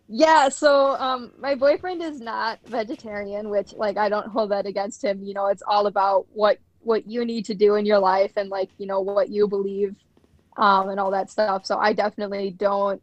Yeah, 0.07 0.49
so 0.49 0.95
um, 0.97 1.31
my 1.39 1.55
boyfriend 1.55 2.01
is 2.01 2.19
not 2.19 2.59
vegetarian, 2.65 3.49
which 3.49 3.73
like 3.73 3.97
I 3.97 4.09
don't 4.09 4.27
hold 4.27 4.51
that 4.51 4.65
against 4.65 5.03
him. 5.03 5.23
You 5.23 5.33
know, 5.33 5.47
it's 5.47 5.63
all 5.65 5.87
about 5.87 6.27
what 6.33 6.59
what 6.79 7.07
you 7.07 7.25
need 7.25 7.45
to 7.45 7.55
do 7.55 7.75
in 7.75 7.85
your 7.85 7.99
life 7.99 8.33
and 8.35 8.49
like 8.49 8.69
you 8.77 8.85
know 8.85 9.01
what 9.01 9.29
you 9.29 9.47
believe, 9.47 9.95
um, 10.57 10.89
and 10.89 10.99
all 10.99 11.11
that 11.11 11.29
stuff. 11.29 11.65
So 11.65 11.77
I 11.77 11.93
definitely 11.93 12.51
don't 12.51 13.01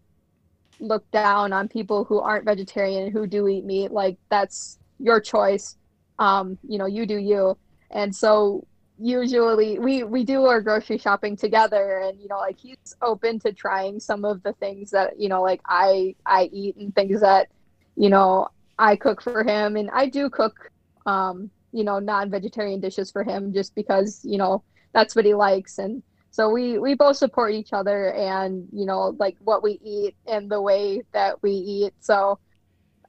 look 0.78 1.08
down 1.10 1.52
on 1.52 1.68
people 1.68 2.04
who 2.04 2.20
aren't 2.20 2.44
vegetarian 2.44 3.10
who 3.10 3.26
do 3.26 3.48
eat 3.48 3.64
meat. 3.64 3.90
Like 3.90 4.18
that's 4.30 4.78
your 4.98 5.20
choice. 5.20 5.76
Um, 6.18 6.58
you 6.66 6.78
know, 6.78 6.86
you 6.86 7.06
do 7.06 7.16
you. 7.16 7.56
And 7.90 8.14
so 8.14 8.66
usually 9.00 9.78
we 9.78 10.02
we 10.02 10.24
do 10.24 10.44
our 10.44 10.60
grocery 10.60 10.98
shopping 10.98 11.34
together 11.34 12.00
and 12.00 12.20
you 12.20 12.28
know 12.28 12.36
like 12.36 12.58
he's 12.58 12.94
open 13.00 13.38
to 13.38 13.50
trying 13.50 13.98
some 13.98 14.26
of 14.26 14.42
the 14.42 14.52
things 14.54 14.90
that 14.90 15.18
you 15.18 15.26
know 15.26 15.40
like 15.40 15.60
i 15.64 16.14
i 16.26 16.50
eat 16.52 16.76
and 16.76 16.94
things 16.94 17.18
that 17.22 17.48
you 17.96 18.10
know 18.10 18.46
i 18.78 18.94
cook 18.94 19.22
for 19.22 19.42
him 19.42 19.76
and 19.76 19.88
i 19.94 20.06
do 20.06 20.28
cook 20.28 20.70
um 21.06 21.50
you 21.72 21.82
know 21.82 21.98
non-vegetarian 21.98 22.78
dishes 22.78 23.10
for 23.10 23.24
him 23.24 23.54
just 23.54 23.74
because 23.74 24.20
you 24.22 24.36
know 24.36 24.62
that's 24.92 25.16
what 25.16 25.24
he 25.24 25.32
likes 25.32 25.78
and 25.78 26.02
So 26.30 26.48
we 26.48 26.78
we 26.78 26.94
both 26.94 27.16
support 27.16 27.52
each 27.52 27.72
other 27.72 28.12
and 28.12 28.68
you 28.72 28.86
know 28.86 29.16
like 29.18 29.36
what 29.40 29.62
we 29.62 29.80
eat 29.84 30.14
and 30.26 30.50
the 30.50 30.60
way 30.60 31.02
that 31.12 31.42
we 31.42 31.50
eat. 31.50 31.92
So 32.00 32.38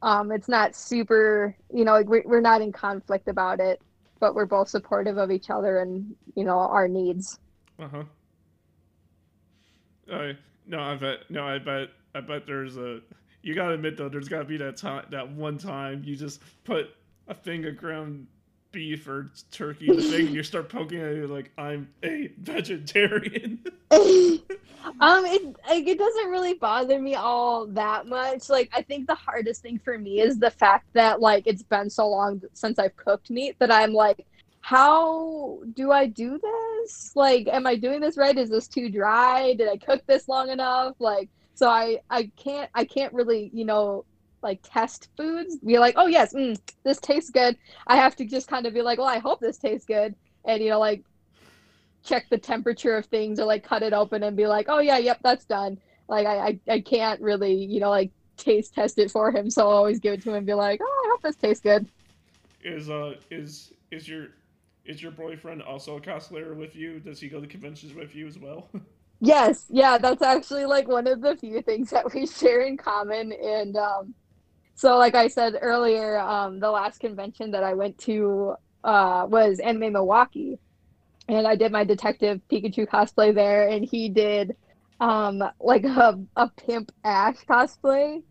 um, 0.01 0.31
it's 0.31 0.47
not 0.47 0.75
super 0.75 1.55
you 1.73 1.85
know 1.85 2.01
we're, 2.05 2.23
we're 2.25 2.41
not 2.41 2.61
in 2.61 2.71
conflict 2.71 3.27
about 3.27 3.59
it, 3.59 3.81
but 4.19 4.33
we're 4.33 4.45
both 4.45 4.69
supportive 4.69 5.17
of 5.17 5.31
each 5.31 5.49
other 5.49 5.79
and 5.79 6.15
you 6.35 6.43
know 6.43 6.57
our 6.57 6.87
needs. 6.87 7.39
Uh 7.79 7.87
huh. 7.87 8.03
I 10.11 10.37
no, 10.65 10.79
I 10.79 10.95
bet 10.95 11.29
no, 11.29 11.45
I 11.45 11.59
bet 11.59 11.89
I 12.15 12.21
bet 12.21 12.45
there's 12.47 12.77
a. 12.77 13.01
You 13.43 13.55
gotta 13.55 13.73
admit 13.73 13.97
though, 13.97 14.09
there's 14.09 14.29
gotta 14.29 14.45
be 14.45 14.57
that 14.57 14.77
time, 14.77 15.05
that 15.09 15.29
one 15.31 15.57
time 15.57 16.03
you 16.03 16.15
just 16.15 16.41
put 16.63 16.95
a 17.27 17.33
thing 17.33 17.65
of 17.65 17.77
ground 17.77 18.27
beef 18.71 19.07
or 19.07 19.29
turkey 19.51 19.87
the 19.87 20.01
thing, 20.01 20.27
and 20.27 20.35
you 20.35 20.43
start 20.43 20.69
poking 20.69 20.99
at 20.99 21.13
it 21.13 21.29
like 21.29 21.51
I'm 21.57 21.89
a 22.03 22.31
vegetarian. 22.37 23.59
um, 23.91 24.41
it 25.25 25.55
like, 25.67 25.87
it 25.87 25.97
doesn't 25.97 26.29
really 26.29 26.55
bother 26.55 26.99
me 26.99 27.15
all 27.15 27.67
that 27.67 28.07
much. 28.07 28.49
Like 28.49 28.69
I 28.73 28.81
think 28.81 29.07
the 29.07 29.15
hardest 29.15 29.61
thing 29.61 29.79
for 29.79 29.97
me 29.97 30.21
is 30.21 30.39
the 30.39 30.51
fact 30.51 30.87
that 30.93 31.19
like 31.19 31.47
it's 31.47 31.63
been 31.63 31.89
so 31.89 32.07
long 32.07 32.41
since 32.53 32.79
I've 32.79 32.95
cooked 32.95 33.29
meat 33.29 33.55
that 33.59 33.71
I'm 33.71 33.93
like, 33.93 34.25
how 34.61 35.59
do 35.73 35.91
I 35.91 36.05
do 36.05 36.39
this? 36.39 37.11
Like, 37.15 37.47
am 37.47 37.67
I 37.67 37.75
doing 37.75 37.99
this 37.99 38.17
right? 38.17 38.37
Is 38.37 38.49
this 38.49 38.67
too 38.67 38.89
dry? 38.89 39.53
Did 39.53 39.67
I 39.69 39.77
cook 39.77 40.05
this 40.07 40.27
long 40.27 40.49
enough? 40.49 40.95
Like, 40.99 41.29
so 41.55 41.69
I 41.69 41.99
I 42.09 42.31
can't 42.37 42.69
I 42.73 42.85
can't 42.85 43.13
really 43.13 43.51
you 43.53 43.65
know 43.65 44.05
like 44.41 44.59
test 44.63 45.09
foods. 45.17 45.57
Be 45.57 45.79
like, 45.79 45.95
oh 45.97 46.07
yes, 46.07 46.33
mm, 46.33 46.59
this 46.83 46.99
tastes 46.99 47.29
good. 47.29 47.57
I 47.87 47.95
have 47.97 48.15
to 48.17 48.25
just 48.25 48.47
kind 48.47 48.65
of 48.65 48.73
be 48.73 48.81
like, 48.81 48.97
well, 48.97 49.07
I 49.07 49.19
hope 49.19 49.39
this 49.39 49.57
tastes 49.57 49.85
good, 49.85 50.15
and 50.45 50.61
you 50.61 50.69
know 50.69 50.79
like 50.79 51.03
check 52.03 52.25
the 52.29 52.37
temperature 52.37 52.97
of 52.97 53.05
things 53.05 53.39
or 53.39 53.45
like 53.45 53.63
cut 53.63 53.83
it 53.83 53.93
open 53.93 54.23
and 54.23 54.35
be 54.35 54.47
like, 54.47 54.67
oh 54.69 54.79
yeah, 54.79 54.97
yep, 54.97 55.19
that's 55.23 55.45
done. 55.45 55.77
Like 56.07 56.27
I 56.27 56.47
I, 56.47 56.59
I 56.69 56.79
can't 56.81 57.21
really 57.21 57.53
you 57.53 57.79
know 57.79 57.89
like 57.89 58.11
taste 58.37 58.73
test 58.73 58.97
it 58.97 59.11
for 59.11 59.31
him, 59.31 59.49
so 59.49 59.63
I'll 59.69 59.77
always 59.77 59.99
give 59.99 60.13
it 60.13 60.23
to 60.23 60.29
him 60.29 60.35
and 60.35 60.45
be 60.45 60.53
like, 60.53 60.79
oh, 60.83 61.03
I 61.05 61.09
hope 61.11 61.21
this 61.21 61.35
tastes 61.35 61.63
good. 61.63 61.87
Is 62.63 62.89
uh 62.89 63.15
is 63.29 63.73
is 63.91 64.07
your 64.07 64.29
is 64.85 65.01
your 65.01 65.11
boyfriend 65.11 65.61
also 65.61 65.97
a 65.97 66.01
cosplayer 66.01 66.55
with 66.55 66.75
you? 66.75 66.99
Does 66.99 67.19
he 67.19 67.29
go 67.29 67.39
to 67.39 67.47
conventions 67.47 67.93
with 67.93 68.15
you 68.15 68.27
as 68.27 68.39
well? 68.39 68.69
yes, 69.21 69.65
yeah, 69.69 69.97
that's 69.97 70.21
actually 70.21 70.65
like 70.65 70.87
one 70.87 71.07
of 71.07 71.21
the 71.21 71.35
few 71.37 71.61
things 71.61 71.91
that 71.91 72.13
we 72.13 72.25
share 72.25 72.61
in 72.61 72.77
common. 72.77 73.31
And 73.31 73.75
um, 73.77 74.15
so, 74.75 74.97
like 74.97 75.15
I 75.15 75.27
said 75.27 75.55
earlier, 75.61 76.19
um, 76.19 76.59
the 76.59 76.71
last 76.71 76.99
convention 76.99 77.51
that 77.51 77.63
I 77.63 77.73
went 77.73 77.97
to 77.99 78.55
uh, 78.83 79.25
was 79.29 79.59
Anime 79.59 79.93
Milwaukee, 79.93 80.59
and 81.27 81.47
I 81.47 81.55
did 81.55 81.71
my 81.71 81.83
Detective 81.83 82.41
Pikachu 82.51 82.87
cosplay 82.87 83.33
there, 83.33 83.67
and 83.67 83.85
he 83.85 84.09
did 84.09 84.55
um, 84.99 85.43
like 85.59 85.83
a 85.83 86.19
a 86.35 86.49
pimp 86.49 86.91
Ash 87.03 87.37
cosplay. 87.49 88.21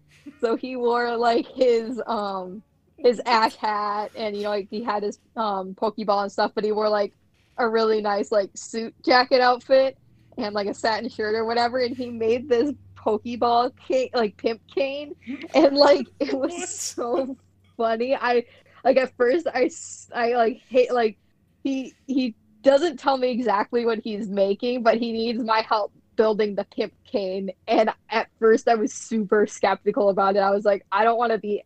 So 0.40 0.56
he 0.56 0.76
wore 0.76 1.16
like 1.16 1.46
his 1.46 2.00
um 2.06 2.62
his 3.02 3.20
ash 3.24 3.56
hat 3.56 4.10
and 4.14 4.36
you 4.36 4.42
know 4.42 4.50
like 4.50 4.68
he 4.70 4.82
had 4.82 5.02
his 5.02 5.18
um 5.36 5.74
pokeball 5.74 6.22
and 6.22 6.32
stuff 6.32 6.52
but 6.54 6.64
he 6.64 6.72
wore 6.72 6.88
like 6.88 7.14
a 7.58 7.68
really 7.68 8.00
nice 8.00 8.30
like 8.30 8.50
suit 8.54 8.94
jacket 9.04 9.40
outfit 9.40 9.96
and 10.36 10.54
like 10.54 10.66
a 10.66 10.74
satin 10.74 11.08
shirt 11.08 11.34
or 11.34 11.44
whatever 11.44 11.78
and 11.78 11.96
he 11.96 12.10
made 12.10 12.48
this 12.48 12.72
pokeball 13.00 13.72
cane 13.76 14.10
like 14.14 14.36
pimp 14.36 14.60
cane. 14.72 15.14
And 15.54 15.76
like 15.76 16.06
it 16.20 16.34
was 16.34 16.68
so 16.68 17.36
funny. 17.76 18.14
I 18.14 18.44
like 18.84 18.96
at 18.96 19.14
first 19.16 19.46
i 19.54 19.70
i 20.14 20.34
like 20.34 20.60
hate 20.68 20.92
like 20.92 21.18
he 21.62 21.94
he 22.06 22.34
doesn't 22.62 22.98
tell 22.98 23.16
me 23.16 23.30
exactly 23.30 23.86
what 23.86 23.98
he's 23.98 24.28
making 24.28 24.82
but 24.82 24.98
he 24.98 25.12
needs 25.12 25.42
my 25.42 25.60
help 25.62 25.92
building 26.16 26.54
the 26.54 26.64
pimp 26.76 26.92
cane. 27.04 27.50
And 27.66 27.90
at 28.10 28.28
first 28.38 28.68
i 28.68 28.74
was 28.74 28.92
super 28.92 29.46
skeptical 29.46 30.10
about 30.10 30.36
it. 30.36 30.40
I 30.40 30.50
was 30.50 30.64
like 30.64 30.84
i 30.92 31.04
don't 31.04 31.18
want 31.18 31.32
to 31.32 31.38
be 31.38 31.62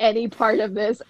any 0.00 0.28
part 0.28 0.58
of 0.58 0.74
this. 0.74 1.00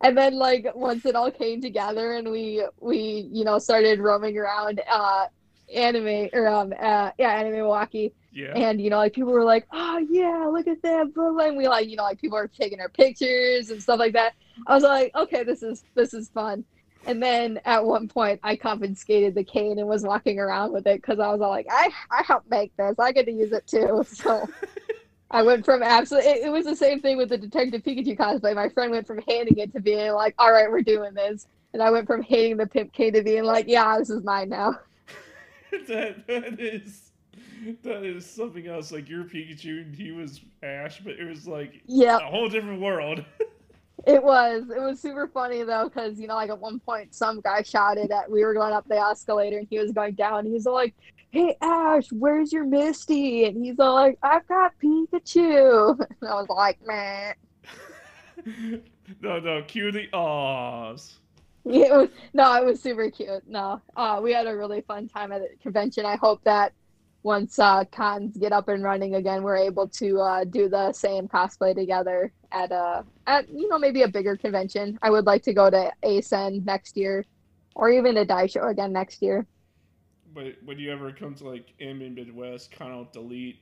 And 0.00 0.16
then 0.16 0.34
like 0.34 0.66
once 0.76 1.04
it 1.06 1.16
all 1.16 1.30
came 1.30 1.60
together 1.60 2.12
and 2.14 2.30
we 2.30 2.64
we 2.80 3.28
you 3.32 3.44
know 3.44 3.58
started 3.58 3.98
roaming 3.98 4.38
around 4.38 4.80
uh 4.88 5.26
anime 5.74 6.30
or 6.32 6.46
um 6.46 6.72
uh 6.80 7.10
yeah 7.18 7.32
anime 7.32 7.54
milwaukee 7.54 8.12
yeah 8.38 8.52
and 8.54 8.80
you 8.80 8.88
know 8.88 8.98
like 8.98 9.12
people 9.12 9.32
were 9.32 9.44
like 9.44 9.66
oh 9.72 9.98
yeah 10.10 10.48
look 10.50 10.68
at 10.68 10.80
that 10.82 11.12
blah, 11.12 11.30
blah. 11.32 11.46
and 11.46 11.56
we 11.56 11.66
like 11.66 11.88
you 11.88 11.96
know 11.96 12.04
like 12.04 12.20
people 12.20 12.38
are 12.38 12.46
taking 12.46 12.80
our 12.80 12.88
pictures 12.88 13.70
and 13.70 13.82
stuff 13.82 13.98
like 13.98 14.12
that 14.12 14.34
i 14.66 14.74
was 14.74 14.84
like 14.84 15.12
okay 15.16 15.42
this 15.42 15.62
is 15.62 15.84
this 15.94 16.14
is 16.14 16.28
fun 16.28 16.64
and 17.06 17.20
then 17.20 17.60
at 17.64 17.84
one 17.84 18.06
point 18.06 18.38
i 18.44 18.54
confiscated 18.54 19.34
the 19.34 19.42
cane 19.42 19.78
and 19.78 19.88
was 19.88 20.04
walking 20.04 20.38
around 20.38 20.72
with 20.72 20.86
it 20.86 21.02
because 21.02 21.18
i 21.18 21.28
was 21.28 21.40
all 21.40 21.50
like 21.50 21.66
i 21.70 21.90
i 22.12 22.22
helped 22.22 22.48
make 22.48 22.74
this 22.76 22.94
i 23.00 23.10
get 23.10 23.26
to 23.26 23.32
use 23.32 23.52
it 23.52 23.66
too 23.66 24.04
so 24.12 24.46
I 25.30 25.42
went 25.42 25.66
from 25.66 25.82
absolutely. 25.82 26.30
It, 26.30 26.46
it, 26.46 26.48
was 26.48 26.64
the 26.64 26.74
same 26.74 27.00
thing 27.00 27.18
with 27.18 27.28
the 27.28 27.36
Detective 27.36 27.82
Pikachu 27.82 28.16
cosplay. 28.16 28.54
My 28.54 28.70
friend 28.70 28.90
went 28.90 29.06
from 29.06 29.20
handing 29.28 29.58
it 29.58 29.74
to 29.74 29.80
being 29.80 30.12
like, 30.12 30.34
"All 30.38 30.50
right, 30.50 30.70
we're 30.70 30.80
doing 30.80 31.12
this," 31.12 31.46
and 31.74 31.82
I 31.82 31.90
went 31.90 32.06
from 32.06 32.22
hating 32.22 32.56
the 32.56 32.66
Pimp 32.66 32.94
K 32.94 33.10
to 33.10 33.22
being 33.22 33.44
like, 33.44 33.66
"Yeah, 33.68 33.98
this 33.98 34.08
is 34.08 34.24
mine 34.24 34.48
now." 34.48 34.78
that 35.88 36.26
that 36.26 36.58
is 36.58 37.07
that 37.82 38.04
is 38.04 38.28
something 38.28 38.66
else. 38.66 38.92
Like 38.92 39.08
your 39.08 39.24
Pikachu, 39.24 39.82
and 39.82 39.94
he 39.94 40.12
was 40.12 40.40
Ash, 40.62 41.00
but 41.00 41.14
it 41.14 41.28
was 41.28 41.46
like 41.46 41.82
yeah, 41.86 42.16
a 42.18 42.30
whole 42.30 42.48
different 42.48 42.80
world. 42.80 43.24
it 44.06 44.22
was. 44.22 44.64
It 44.70 44.80
was 44.80 45.00
super 45.00 45.28
funny 45.28 45.62
though, 45.62 45.88
because 45.88 46.18
you 46.18 46.26
know, 46.26 46.34
like 46.34 46.50
at 46.50 46.58
one 46.58 46.80
point, 46.80 47.14
some 47.14 47.40
guy 47.40 47.62
shouted 47.62 48.10
at. 48.10 48.30
We 48.30 48.44
were 48.44 48.54
going 48.54 48.72
up 48.72 48.86
the 48.88 48.98
escalator, 48.98 49.58
and 49.58 49.66
he 49.68 49.78
was 49.78 49.92
going 49.92 50.14
down. 50.14 50.46
He 50.46 50.52
was 50.52 50.66
like, 50.66 50.94
hey 51.30 51.56
Ash, 51.60 52.10
where's 52.12 52.52
your 52.52 52.64
Misty? 52.64 53.44
And 53.44 53.64
he's 53.64 53.78
all 53.78 53.94
like, 53.94 54.18
I've 54.22 54.46
got 54.46 54.72
Pikachu. 54.82 55.98
And 56.20 56.30
I 56.30 56.34
was 56.34 56.48
like, 56.48 56.78
man. 56.86 57.34
no, 59.20 59.38
no, 59.38 59.62
cue 59.62 59.92
the 59.92 60.08
ahs. 60.12 61.18
It 61.64 61.92
was 61.92 62.08
no, 62.32 62.54
it 62.56 62.64
was 62.64 62.80
super 62.80 63.10
cute. 63.10 63.46
No, 63.46 63.80
uh, 63.96 64.20
we 64.22 64.32
had 64.32 64.46
a 64.46 64.56
really 64.56 64.80
fun 64.82 65.08
time 65.08 65.32
at 65.32 65.42
the 65.42 65.48
convention. 65.62 66.06
I 66.06 66.16
hope 66.16 66.42
that 66.44 66.72
once 67.22 67.58
uh, 67.58 67.84
cons 67.90 68.36
get 68.36 68.52
up 68.52 68.68
and 68.68 68.82
running 68.82 69.16
again, 69.16 69.42
we're 69.42 69.56
able 69.56 69.88
to 69.88 70.20
uh, 70.20 70.44
do 70.44 70.68
the 70.68 70.92
same 70.92 71.28
cosplay 71.28 71.74
together 71.74 72.32
at 72.52 72.70
a 72.72 73.04
at 73.26 73.48
you 73.48 73.68
know 73.68 73.78
maybe 73.78 74.02
a 74.02 74.08
bigger 74.08 74.36
convention. 74.36 74.98
I 75.02 75.10
would 75.10 75.26
like 75.26 75.42
to 75.44 75.52
go 75.52 75.68
to 75.68 75.92
ACEN 76.02 76.64
next 76.64 76.96
year, 76.96 77.24
or 77.74 77.90
even 77.90 78.16
a 78.16 78.24
die 78.24 78.46
show 78.46 78.68
again 78.68 78.92
next 78.92 79.22
year 79.22 79.46
but 80.38 80.54
would 80.64 80.78
you 80.78 80.92
ever 80.92 81.12
come 81.12 81.34
to 81.34 81.48
like 81.48 81.66
Anime 81.80 82.14
Midwest, 82.14 82.70
Con 82.70 82.92
Alt 82.92 83.12
Delete? 83.12 83.60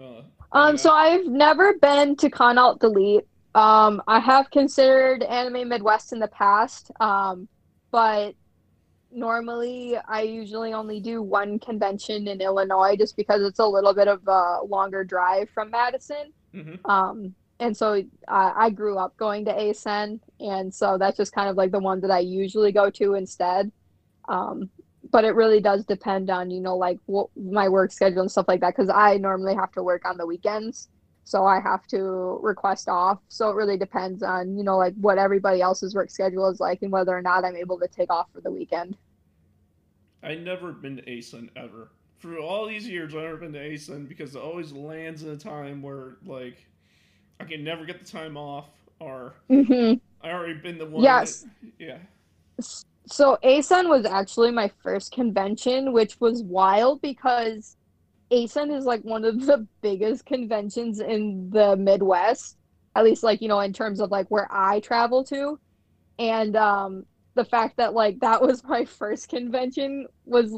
Uh, 0.00 0.22
um, 0.52 0.74
yeah. 0.74 0.76
so 0.76 0.90
I've 0.90 1.26
never 1.26 1.74
been 1.78 2.16
to 2.16 2.30
Con 2.30 2.56
Alt 2.56 2.80
Delete. 2.80 3.26
Um, 3.54 4.02
I 4.06 4.20
have 4.20 4.50
considered 4.50 5.22
Anime 5.22 5.68
Midwest 5.68 6.12
in 6.12 6.18
the 6.18 6.28
past, 6.28 6.90
um, 7.00 7.48
but 7.90 8.34
normally 9.12 9.96
I 10.08 10.22
usually 10.22 10.72
only 10.72 11.00
do 11.00 11.22
one 11.22 11.58
convention 11.58 12.28
in 12.28 12.40
Illinois 12.40 12.96
just 12.96 13.16
because 13.16 13.42
it's 13.42 13.58
a 13.58 13.66
little 13.66 13.94
bit 13.94 14.08
of 14.08 14.26
a 14.26 14.60
longer 14.64 15.04
drive 15.04 15.50
from 15.50 15.70
Madison. 15.70 16.32
Mm-hmm. 16.54 16.90
Um, 16.90 17.34
and 17.58 17.76
so 17.76 18.02
uh, 18.28 18.52
I 18.56 18.70
grew 18.70 18.98
up 18.98 19.16
going 19.16 19.44
to 19.44 19.52
ACEN, 19.52 20.20
and 20.40 20.74
so 20.74 20.96
that's 20.98 21.16
just 21.16 21.34
kind 21.34 21.48
of 21.48 21.56
like 21.56 21.72
the 21.72 21.78
one 21.78 22.00
that 22.00 22.10
I 22.10 22.20
usually 22.20 22.72
go 22.72 22.88
to 22.90 23.14
instead. 23.14 23.70
Um, 24.28 24.70
but 25.10 25.24
it 25.24 25.34
really 25.34 25.60
does 25.60 25.84
depend 25.84 26.30
on 26.30 26.50
you 26.50 26.60
know 26.60 26.76
like 26.76 26.98
what 27.06 27.28
my 27.36 27.68
work 27.68 27.92
schedule 27.92 28.20
and 28.20 28.30
stuff 28.30 28.46
like 28.48 28.60
that 28.60 28.74
because 28.76 28.90
i 28.90 29.16
normally 29.16 29.54
have 29.54 29.72
to 29.72 29.82
work 29.82 30.04
on 30.06 30.16
the 30.16 30.26
weekends 30.26 30.88
so 31.24 31.44
i 31.44 31.60
have 31.60 31.86
to 31.86 32.38
request 32.42 32.88
off. 32.88 33.18
So 33.28 33.50
it 33.50 33.54
really 33.54 33.76
depends 33.76 34.22
on 34.22 34.56
you 34.56 34.64
know 34.64 34.76
like 34.76 34.94
what 34.94 35.18
everybody 35.18 35.60
else's 35.60 35.94
work 35.94 36.10
schedule 36.10 36.48
is 36.48 36.60
like 36.60 36.82
and 36.82 36.90
whether 36.90 37.16
or 37.16 37.22
not 37.22 37.44
i'm 37.44 37.56
able 37.56 37.78
to 37.78 37.88
take 37.88 38.12
off 38.12 38.28
for 38.32 38.40
the 38.40 38.50
weekend. 38.50 38.96
I 40.22 40.34
never 40.34 40.72
been 40.72 40.96
to 40.96 41.10
ACEN 41.10 41.50
ever. 41.56 41.90
For 42.18 42.38
all 42.38 42.66
these 42.66 42.86
years 42.86 43.14
i've 43.14 43.22
never 43.22 43.36
been 43.36 43.52
to 43.52 43.60
ACEN 43.60 44.06
because 44.06 44.34
it 44.34 44.42
always 44.42 44.72
lands 44.72 45.22
in 45.22 45.30
a 45.30 45.36
time 45.36 45.82
where 45.82 46.16
like 46.24 46.66
i 47.38 47.44
can 47.44 47.64
never 47.64 47.84
get 47.84 47.98
the 47.98 48.10
time 48.10 48.36
off 48.36 48.68
or 48.98 49.34
mm-hmm. 49.48 49.94
i 50.26 50.30
already 50.30 50.54
been 50.54 50.78
the 50.78 50.86
one 50.86 51.02
yes. 51.02 51.42
that, 51.42 51.72
yeah. 51.78 51.98
So 53.06 53.38
ACEN 53.42 53.88
was 53.88 54.04
actually 54.04 54.52
my 54.52 54.70
first 54.82 55.12
convention, 55.12 55.92
which 55.92 56.20
was 56.20 56.44
wild 56.44 57.02
because 57.02 57.76
ACEN 58.30 58.70
is 58.70 58.84
like 58.84 59.02
one 59.02 59.24
of 59.24 59.46
the 59.46 59.66
biggest 59.82 60.24
conventions 60.26 61.00
in 61.00 61.50
the 61.50 61.76
Midwest, 61.76 62.56
at 62.94 63.04
least 63.04 63.22
like, 63.22 63.40
you 63.42 63.48
know, 63.48 63.60
in 63.60 63.72
terms 63.72 64.00
of 64.00 64.10
like 64.10 64.28
where 64.30 64.48
I 64.50 64.80
travel 64.80 65.24
to. 65.24 65.58
And 66.18 66.56
um 66.56 67.06
the 67.34 67.44
fact 67.44 67.76
that 67.78 67.94
like 67.94 68.20
that 68.20 68.42
was 68.42 68.64
my 68.68 68.84
first 68.84 69.28
convention 69.28 70.06
was 70.24 70.54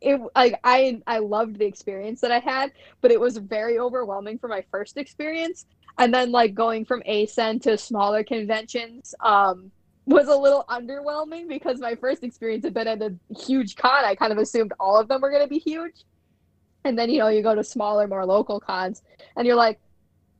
it 0.00 0.20
like 0.34 0.58
I 0.64 1.00
I 1.06 1.18
loved 1.18 1.58
the 1.58 1.66
experience 1.66 2.20
that 2.22 2.32
I 2.32 2.38
had, 2.40 2.72
but 3.02 3.10
it 3.10 3.20
was 3.20 3.36
very 3.38 3.78
overwhelming 3.78 4.38
for 4.38 4.48
my 4.48 4.64
first 4.70 4.96
experience. 4.96 5.66
And 5.98 6.14
then 6.14 6.32
like 6.32 6.54
going 6.54 6.84
from 6.84 7.02
ACEN 7.06 7.60
to 7.60 7.76
smaller 7.78 8.24
conventions, 8.24 9.14
um 9.20 9.72
was 10.06 10.28
a 10.28 10.36
little 10.36 10.64
underwhelming 10.68 11.48
because 11.48 11.78
my 11.80 11.94
first 11.94 12.24
experience 12.24 12.64
had 12.64 12.74
been 12.74 12.88
at 12.88 13.02
a 13.02 13.14
huge 13.38 13.76
con. 13.76 14.04
I 14.04 14.14
kind 14.14 14.32
of 14.32 14.38
assumed 14.38 14.72
all 14.80 14.98
of 14.98 15.08
them 15.08 15.20
were 15.20 15.30
going 15.30 15.42
to 15.42 15.48
be 15.48 15.58
huge. 15.58 16.04
And 16.84 16.98
then, 16.98 17.10
you 17.10 17.18
know, 17.18 17.28
you 17.28 17.42
go 17.42 17.54
to 17.54 17.64
smaller, 17.64 18.06
more 18.06 18.24
local 18.24 18.60
cons 18.60 19.02
and 19.36 19.46
you're 19.46 19.56
like, 19.56 19.78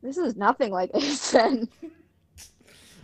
this 0.02 0.16
is 0.16 0.36
nothing 0.36 0.70
like 0.70 0.90
ACEN. 0.94 1.68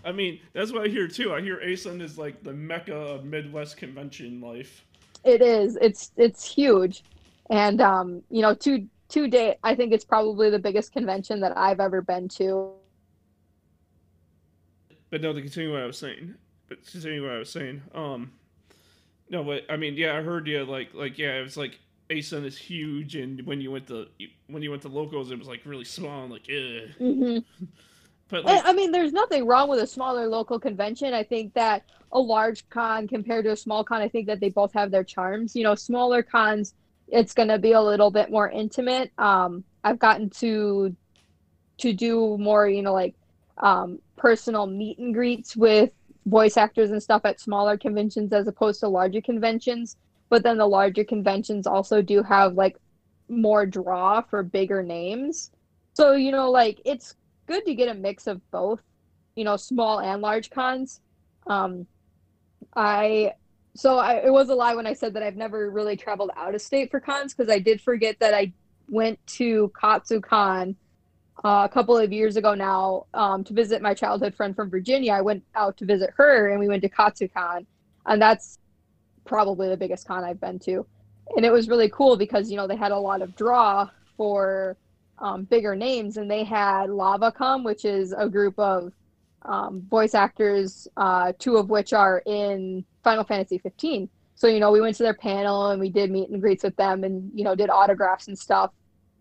I 0.04 0.12
mean, 0.12 0.40
that's 0.52 0.72
what 0.72 0.82
I 0.86 0.88
hear 0.88 1.08
too. 1.08 1.34
I 1.34 1.40
hear 1.40 1.60
ACEN 1.60 2.00
is 2.00 2.16
like 2.16 2.42
the 2.42 2.52
mecca 2.52 2.94
of 2.94 3.24
Midwest 3.24 3.76
convention 3.76 4.40
life. 4.40 4.84
It 5.24 5.42
is. 5.42 5.76
It's 5.80 6.12
it's 6.16 6.44
huge. 6.44 7.02
And 7.50 7.80
um, 7.80 8.22
you 8.30 8.40
know, 8.40 8.54
to 8.54 8.86
to 9.08 9.28
date, 9.28 9.56
I 9.64 9.74
think 9.74 9.92
it's 9.92 10.04
probably 10.04 10.48
the 10.48 10.60
biggest 10.60 10.92
convention 10.92 11.40
that 11.40 11.56
I've 11.56 11.80
ever 11.80 12.00
been 12.00 12.28
to. 12.30 12.72
But 15.10 15.22
no, 15.22 15.32
to 15.32 15.40
continue 15.40 15.72
what 15.72 15.82
I 15.82 15.86
was 15.86 15.98
saying. 15.98 16.34
But 16.68 16.84
to 16.84 16.90
continue 16.92 17.24
what 17.24 17.32
I 17.32 17.38
was 17.38 17.50
saying. 17.50 17.82
Um 17.92 18.32
no, 19.28 19.42
but 19.42 19.64
I 19.68 19.76
mean, 19.76 19.96
yeah, 19.96 20.16
I 20.16 20.22
heard 20.22 20.46
you 20.46 20.64
like 20.64 20.94
like 20.94 21.18
yeah, 21.18 21.38
it 21.38 21.42
was 21.42 21.56
like 21.56 21.80
ACEN 22.10 22.44
is 22.44 22.56
huge, 22.56 23.16
and 23.16 23.44
when 23.46 23.60
you 23.60 23.70
went 23.70 23.88
to 23.88 24.06
when 24.48 24.62
you 24.62 24.70
went 24.70 24.82
to 24.82 24.88
locals, 24.88 25.30
it 25.30 25.38
was 25.38 25.48
like 25.48 25.62
really 25.64 25.84
small, 25.84 26.22
and 26.22 26.32
like, 26.32 26.48
ugh. 26.48 26.90
Mm-hmm. 27.00 27.38
But 28.28 28.44
like, 28.44 28.62
I 28.64 28.72
mean, 28.72 28.90
there's 28.90 29.12
nothing 29.12 29.46
wrong 29.46 29.68
with 29.68 29.78
a 29.78 29.86
smaller 29.86 30.26
local 30.26 30.58
convention. 30.58 31.14
I 31.14 31.22
think 31.22 31.54
that 31.54 31.84
a 32.10 32.18
large 32.18 32.68
con 32.70 33.06
compared 33.06 33.44
to 33.44 33.52
a 33.52 33.56
small 33.56 33.84
con, 33.84 34.02
I 34.02 34.08
think 34.08 34.26
that 34.26 34.40
they 34.40 34.48
both 34.48 34.72
have 34.72 34.90
their 34.90 35.04
charms. 35.04 35.54
You 35.54 35.62
know, 35.62 35.76
smaller 35.76 36.24
cons, 36.24 36.74
it's 37.06 37.32
going 37.32 37.48
to 37.48 37.58
be 37.58 37.70
a 37.70 37.80
little 37.80 38.10
bit 38.10 38.30
more 38.30 38.50
intimate. 38.50 39.12
Um, 39.16 39.62
I've 39.84 40.00
gotten 40.00 40.30
to 40.30 40.96
to 41.78 41.92
do 41.92 42.36
more, 42.38 42.68
you 42.68 42.82
know, 42.82 42.92
like 42.92 43.14
um, 43.58 44.00
personal 44.16 44.66
meet 44.66 44.98
and 44.98 45.14
greets 45.14 45.56
with 45.56 45.90
voice 46.24 46.56
actors 46.56 46.90
and 46.90 47.02
stuff 47.02 47.22
at 47.24 47.40
smaller 47.40 47.78
conventions 47.78 48.32
as 48.32 48.48
opposed 48.48 48.80
to 48.80 48.88
larger 48.88 49.20
conventions. 49.20 49.96
But 50.28 50.42
then 50.42 50.58
the 50.58 50.66
larger 50.66 51.04
conventions 51.04 51.66
also 51.66 52.02
do 52.02 52.22
have 52.22 52.54
like 52.54 52.76
more 53.28 53.66
draw 53.66 54.20
for 54.20 54.42
bigger 54.42 54.82
names. 54.82 55.50
So, 55.94 56.12
you 56.12 56.30
know, 56.32 56.50
like 56.50 56.80
it's 56.84 57.14
good 57.46 57.64
to 57.66 57.74
get 57.74 57.88
a 57.88 57.94
mix 57.94 58.26
of 58.26 58.40
both, 58.50 58.82
you 59.34 59.44
know, 59.44 59.56
small 59.56 60.00
and 60.00 60.20
large 60.20 60.50
cons. 60.50 61.00
Um, 61.46 61.86
I 62.74 63.32
so 63.74 63.98
I, 63.98 64.14
it 64.24 64.32
was 64.32 64.48
a 64.48 64.54
lie 64.54 64.74
when 64.74 64.86
I 64.86 64.94
said 64.94 65.14
that 65.14 65.22
I've 65.22 65.36
never 65.36 65.70
really 65.70 65.96
traveled 65.96 66.30
out 66.36 66.54
of 66.54 66.62
state 66.62 66.90
for 66.90 66.98
cons 66.98 67.34
because 67.34 67.52
I 67.52 67.58
did 67.58 67.80
forget 67.80 68.18
that 68.20 68.34
I 68.34 68.52
went 68.88 69.24
to 69.26 69.70
KatsuCon 69.80 70.74
uh, 71.44 71.62
a 71.64 71.68
couple 71.68 71.96
of 71.96 72.12
years 72.12 72.36
ago 72.36 72.54
now 72.54 73.06
um, 73.12 73.44
to 73.44 73.52
visit 73.52 73.82
my 73.82 73.92
childhood 73.92 74.34
friend 74.34 74.56
from 74.56 74.70
Virginia. 74.70 75.12
I 75.12 75.20
went 75.20 75.44
out 75.54 75.76
to 75.78 75.84
visit 75.84 76.10
her 76.16 76.50
and 76.50 76.58
we 76.58 76.68
went 76.68 76.82
to 76.82 76.88
KatsuCon, 76.88 77.66
and 78.06 78.20
that's 78.20 78.58
probably 79.26 79.68
the 79.68 79.76
biggest 79.76 80.06
con 80.06 80.24
I've 80.24 80.40
been 80.40 80.58
to. 80.60 80.86
And 81.36 81.44
it 81.44 81.52
was 81.52 81.68
really 81.68 81.90
cool 81.90 82.16
because 82.16 82.50
you 82.50 82.56
know 82.56 82.66
they 82.66 82.76
had 82.76 82.92
a 82.92 82.98
lot 82.98 83.20
of 83.20 83.34
draw 83.36 83.88
for 84.16 84.76
um, 85.18 85.44
bigger 85.44 85.74
names, 85.74 86.16
and 86.16 86.30
they 86.30 86.44
had 86.44 86.90
Lava 86.90 87.32
come, 87.32 87.64
which 87.64 87.84
is 87.84 88.12
a 88.16 88.28
group 88.28 88.58
of 88.58 88.92
um, 89.42 89.82
voice 89.88 90.14
actors, 90.14 90.88
uh, 90.96 91.32
two 91.38 91.56
of 91.56 91.68
which 91.68 91.92
are 91.92 92.22
in 92.26 92.84
Final 93.02 93.24
Fantasy 93.24 93.58
15. 93.58 94.08
So 94.34 94.46
you 94.46 94.60
know, 94.60 94.70
we 94.70 94.80
went 94.80 94.96
to 94.96 95.02
their 95.02 95.14
panel 95.14 95.70
and 95.70 95.80
we 95.80 95.88
did 95.88 96.10
meet 96.10 96.28
and 96.28 96.40
greets 96.40 96.62
with 96.62 96.76
them, 96.76 97.04
and 97.04 97.30
you 97.34 97.44
know, 97.44 97.54
did 97.54 97.70
autographs 97.70 98.28
and 98.28 98.38
stuff. 98.38 98.70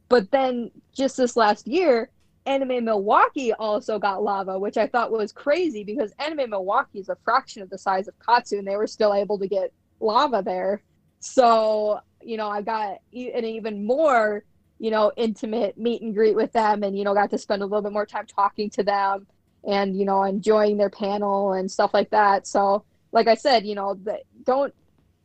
But 0.10 0.30
then 0.32 0.70
just 0.93 1.18
this 1.18 1.36
last 1.36 1.68
year, 1.68 2.10
Anime 2.45 2.86
Milwaukee 2.86 3.53
also 3.53 3.97
got 3.97 4.22
lava, 4.22 4.60
which 4.60 4.78
I 4.78 4.88
thought 4.88 5.12
was 5.12 5.32
crazy 5.32 5.84
because 5.84 6.14
Anime 6.20 6.51
Milwaukee 6.51 6.99
is 6.99 7.10
a 7.10 7.18
fraction 7.24 7.62
of 7.62 7.70
the 7.70 7.78
size 7.78 8.08
of 8.08 8.14
Katsu, 8.20 8.60
and 8.60 8.68
they 8.68 8.78
were 8.78 8.88
still 8.88 9.14
able 9.14 9.39
to 9.39 9.47
get 9.47 9.74
lava 10.00 10.41
there. 10.43 10.84
So 11.20 12.00
you 12.22 12.38
know, 12.38 12.50
I 12.50 12.62
got 12.62 13.00
an 13.14 13.46
even 13.46 13.86
more 13.86 14.43
you 14.80 14.91
know, 14.91 15.12
intimate 15.16 15.78
meet 15.78 16.02
and 16.02 16.14
greet 16.14 16.36
with 16.36 16.52
them 16.52 16.84
and, 16.84 16.98
you 16.98 17.04
know, 17.04 17.14
got 17.14 17.30
to 17.30 17.38
spend 17.38 17.62
a 17.62 17.66
little 17.66 17.82
bit 17.82 17.93
more 17.93 18.06
time 18.06 18.26
talking 18.26 18.70
to 18.72 18.84
them 18.84 19.26
and, 19.64 19.98
you 19.98 20.06
know, 20.06 20.24
enjoying 20.24 20.78
their 20.78 20.89
panel 20.89 21.54
and 21.54 21.72
stuff 21.72 21.93
like 21.93 22.10
that. 22.10 22.46
So, 22.46 22.84
like 23.12 23.28
I 23.28 23.36
said, 23.36 23.66
you 23.66 23.76
know, 23.76 23.93
the, 24.04 24.20
don't 24.43 24.74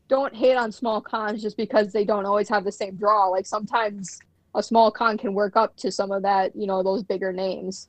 don't 0.09 0.35
hate 0.35 0.57
on 0.57 0.73
small 0.73 1.01
cons 1.01 1.41
just 1.43 1.57
because 1.57 1.93
they 1.93 2.05
don't 2.05 2.27
always 2.27 2.49
have 2.49 2.65
the 2.65 2.73
same 2.73 2.97
draw. 2.97 3.27
Like 3.27 3.47
sometimes 3.47 4.19
a 4.55 4.63
small 4.63 4.91
con 4.91 5.17
can 5.19 5.35
work 5.35 5.57
up 5.57 5.77
to 5.77 5.93
some 5.93 6.11
of 6.11 6.23
that, 6.23 6.55
you 6.57 6.67
know, 6.67 6.83
those 6.83 7.03
bigger 7.05 7.33
names. 7.33 7.89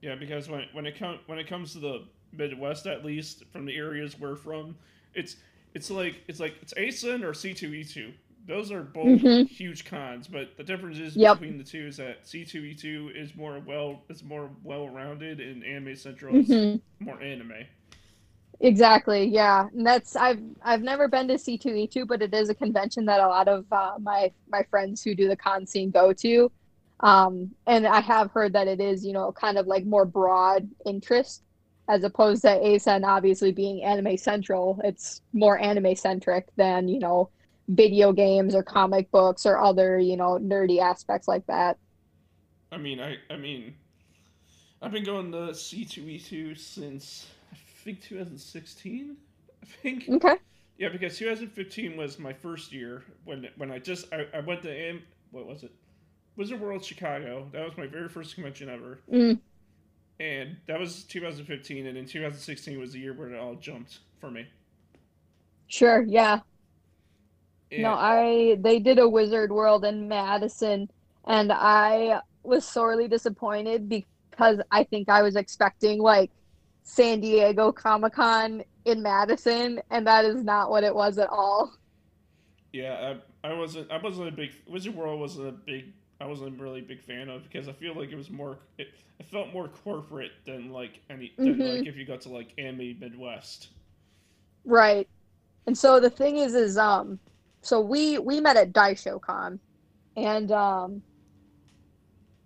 Yeah, 0.00 0.16
because 0.16 0.48
when 0.48 0.64
when 0.72 0.86
it 0.86 0.96
comes 0.98 1.20
when 1.26 1.38
it 1.38 1.48
comes 1.48 1.72
to 1.72 1.80
the 1.80 2.04
Midwest, 2.32 2.86
at 2.86 3.04
least 3.04 3.44
from 3.52 3.64
the 3.66 3.76
areas 3.76 4.18
we're 4.18 4.36
from, 4.36 4.76
it's 5.14 5.36
it's 5.74 5.90
like 5.90 6.22
it's 6.28 6.40
like 6.40 6.56
it's 6.62 6.72
ACEN 6.76 7.24
or 7.24 7.34
C 7.34 7.52
two 7.52 7.74
E 7.74 7.84
two. 7.84 8.12
Those 8.46 8.70
are 8.70 8.82
both 8.82 9.06
mm-hmm. 9.06 9.44
huge 9.44 9.86
cons, 9.86 10.28
but 10.28 10.56
the 10.56 10.64
difference 10.64 10.98
is 10.98 11.16
yep. 11.16 11.38
between 11.38 11.56
the 11.56 11.64
two 11.64 11.86
is 11.86 11.96
that 11.96 12.26
C 12.26 12.44
two 12.44 12.60
E 12.64 12.74
two 12.74 13.10
is 13.14 13.34
more 13.34 13.60
well 13.66 14.02
is 14.08 14.22
more 14.22 14.50
well 14.62 14.88
rounded, 14.88 15.40
and 15.40 15.64
Anime 15.64 15.96
Central 15.96 16.36
is 16.36 16.48
mm-hmm. 16.48 17.04
more 17.04 17.20
anime. 17.20 17.66
Exactly. 18.60 19.26
Yeah, 19.26 19.68
and 19.74 19.86
that's 19.86 20.14
I've 20.14 20.40
I've 20.62 20.82
never 20.82 21.08
been 21.08 21.26
to 21.28 21.38
C 21.38 21.58
two 21.58 21.74
E 21.74 21.86
two, 21.86 22.06
but 22.06 22.22
it 22.22 22.32
is 22.32 22.48
a 22.48 22.54
convention 22.54 23.06
that 23.06 23.20
a 23.20 23.26
lot 23.26 23.48
of 23.48 23.64
uh, 23.72 23.94
my 24.00 24.30
my 24.48 24.62
friends 24.70 25.02
who 25.02 25.14
do 25.14 25.26
the 25.28 25.36
con 25.36 25.66
scene 25.66 25.90
go 25.90 26.12
to, 26.12 26.52
um, 27.00 27.50
and 27.66 27.86
I 27.86 28.00
have 28.00 28.30
heard 28.30 28.52
that 28.52 28.68
it 28.68 28.80
is 28.80 29.04
you 29.04 29.12
know 29.12 29.32
kind 29.32 29.58
of 29.58 29.66
like 29.66 29.84
more 29.84 30.04
broad 30.04 30.68
interest 30.86 31.43
as 31.88 32.04
opposed 32.04 32.42
to 32.42 32.66
ACEN 32.66 33.04
obviously 33.04 33.52
being 33.52 33.82
anime 33.82 34.16
central. 34.16 34.80
It's 34.84 35.20
more 35.32 35.58
anime 35.58 35.94
centric 35.96 36.46
than 36.56 36.88
you 36.88 36.98
know 36.98 37.30
video 37.68 38.12
games 38.12 38.54
or 38.54 38.62
comic 38.62 39.10
books 39.10 39.46
or 39.46 39.58
other 39.58 39.98
you 39.98 40.16
know 40.16 40.38
nerdy 40.38 40.80
aspects 40.80 41.28
like 41.28 41.46
that. 41.46 41.78
I 42.72 42.76
mean 42.78 43.00
i 43.00 43.16
i 43.30 43.36
mean 43.36 43.74
i've 44.82 44.92
been 44.92 45.04
going 45.04 45.30
to 45.32 45.52
c2e2 45.52 46.58
since 46.58 47.26
i 47.52 47.56
think 47.84 48.02
2016 48.02 49.16
i 49.62 49.66
think. 49.66 50.08
Okay. 50.08 50.36
Yeah 50.76 50.88
because 50.88 51.16
2015 51.18 51.96
was 51.96 52.18
my 52.18 52.32
first 52.32 52.72
year 52.72 53.04
when 53.24 53.48
when 53.56 53.70
i 53.70 53.78
just 53.78 54.12
i, 54.12 54.26
I 54.34 54.40
went 54.40 54.62
to 54.62 54.72
am 54.72 55.02
what 55.30 55.46
was 55.46 55.62
it? 55.62 55.72
Wizard 56.36 56.60
world 56.60 56.84
chicago. 56.84 57.48
That 57.52 57.64
was 57.64 57.76
my 57.76 57.86
very 57.86 58.08
first 58.08 58.34
convention 58.34 58.68
ever. 58.68 59.00
Mm. 59.12 59.38
And 60.20 60.56
that 60.66 60.78
was 60.78 61.04
2015 61.04 61.86
and 61.86 61.98
in 61.98 62.06
2016 62.06 62.78
was 62.78 62.92
the 62.92 62.98
year 62.98 63.12
where 63.12 63.32
it 63.32 63.38
all 63.38 63.54
jumped 63.54 63.98
for 64.20 64.30
me 64.30 64.46
sure 65.68 66.02
yeah 66.02 66.40
no, 67.82 67.94
I 67.94 68.56
they 68.60 68.78
did 68.78 68.98
a 68.98 69.08
Wizard 69.08 69.50
World 69.50 69.84
in 69.84 70.08
Madison, 70.08 70.88
and 71.26 71.52
I 71.52 72.20
was 72.42 72.66
sorely 72.66 73.08
disappointed 73.08 73.88
because 73.88 74.60
I 74.70 74.84
think 74.84 75.08
I 75.08 75.22
was 75.22 75.36
expecting 75.36 76.00
like 76.00 76.30
San 76.82 77.20
Diego 77.20 77.72
Comic 77.72 78.14
Con 78.14 78.62
in 78.84 79.02
Madison, 79.02 79.80
and 79.90 80.06
that 80.06 80.24
is 80.24 80.44
not 80.44 80.70
what 80.70 80.84
it 80.84 80.94
was 80.94 81.18
at 81.18 81.28
all. 81.30 81.72
Yeah, 82.72 83.14
I, 83.42 83.48
I 83.48 83.54
wasn't. 83.54 83.90
I 83.90 84.00
wasn't 84.02 84.28
a 84.28 84.32
big 84.32 84.50
Wizard 84.68 84.94
World. 84.94 85.20
wasn't 85.20 85.48
a 85.48 85.52
big. 85.52 85.92
I 86.20 86.26
wasn't 86.26 86.60
really 86.60 86.80
a 86.80 86.84
big 86.84 87.02
fan 87.02 87.28
of 87.28 87.42
because 87.44 87.68
I 87.68 87.72
feel 87.72 87.94
like 87.94 88.10
it 88.10 88.16
was 88.16 88.30
more. 88.30 88.58
It, 88.78 88.88
it 89.18 89.26
felt 89.26 89.52
more 89.52 89.68
corporate 89.68 90.32
than 90.46 90.70
like 90.70 91.00
any 91.10 91.32
than 91.36 91.54
mm-hmm. 91.54 91.78
like 91.78 91.86
if 91.86 91.96
you 91.96 92.04
got 92.04 92.20
to 92.22 92.28
like 92.28 92.52
Anime 92.58 92.98
Midwest. 93.00 93.68
Right, 94.64 95.08
and 95.66 95.76
so 95.76 96.00
the 96.00 96.10
thing 96.10 96.38
is, 96.38 96.54
is 96.54 96.78
um, 96.78 97.18
so 97.62 97.80
we 97.80 98.18
we 98.18 98.40
met 98.40 98.56
at 98.56 98.72
Daishocon, 98.72 99.58
and 100.16 100.52
um, 100.52 101.02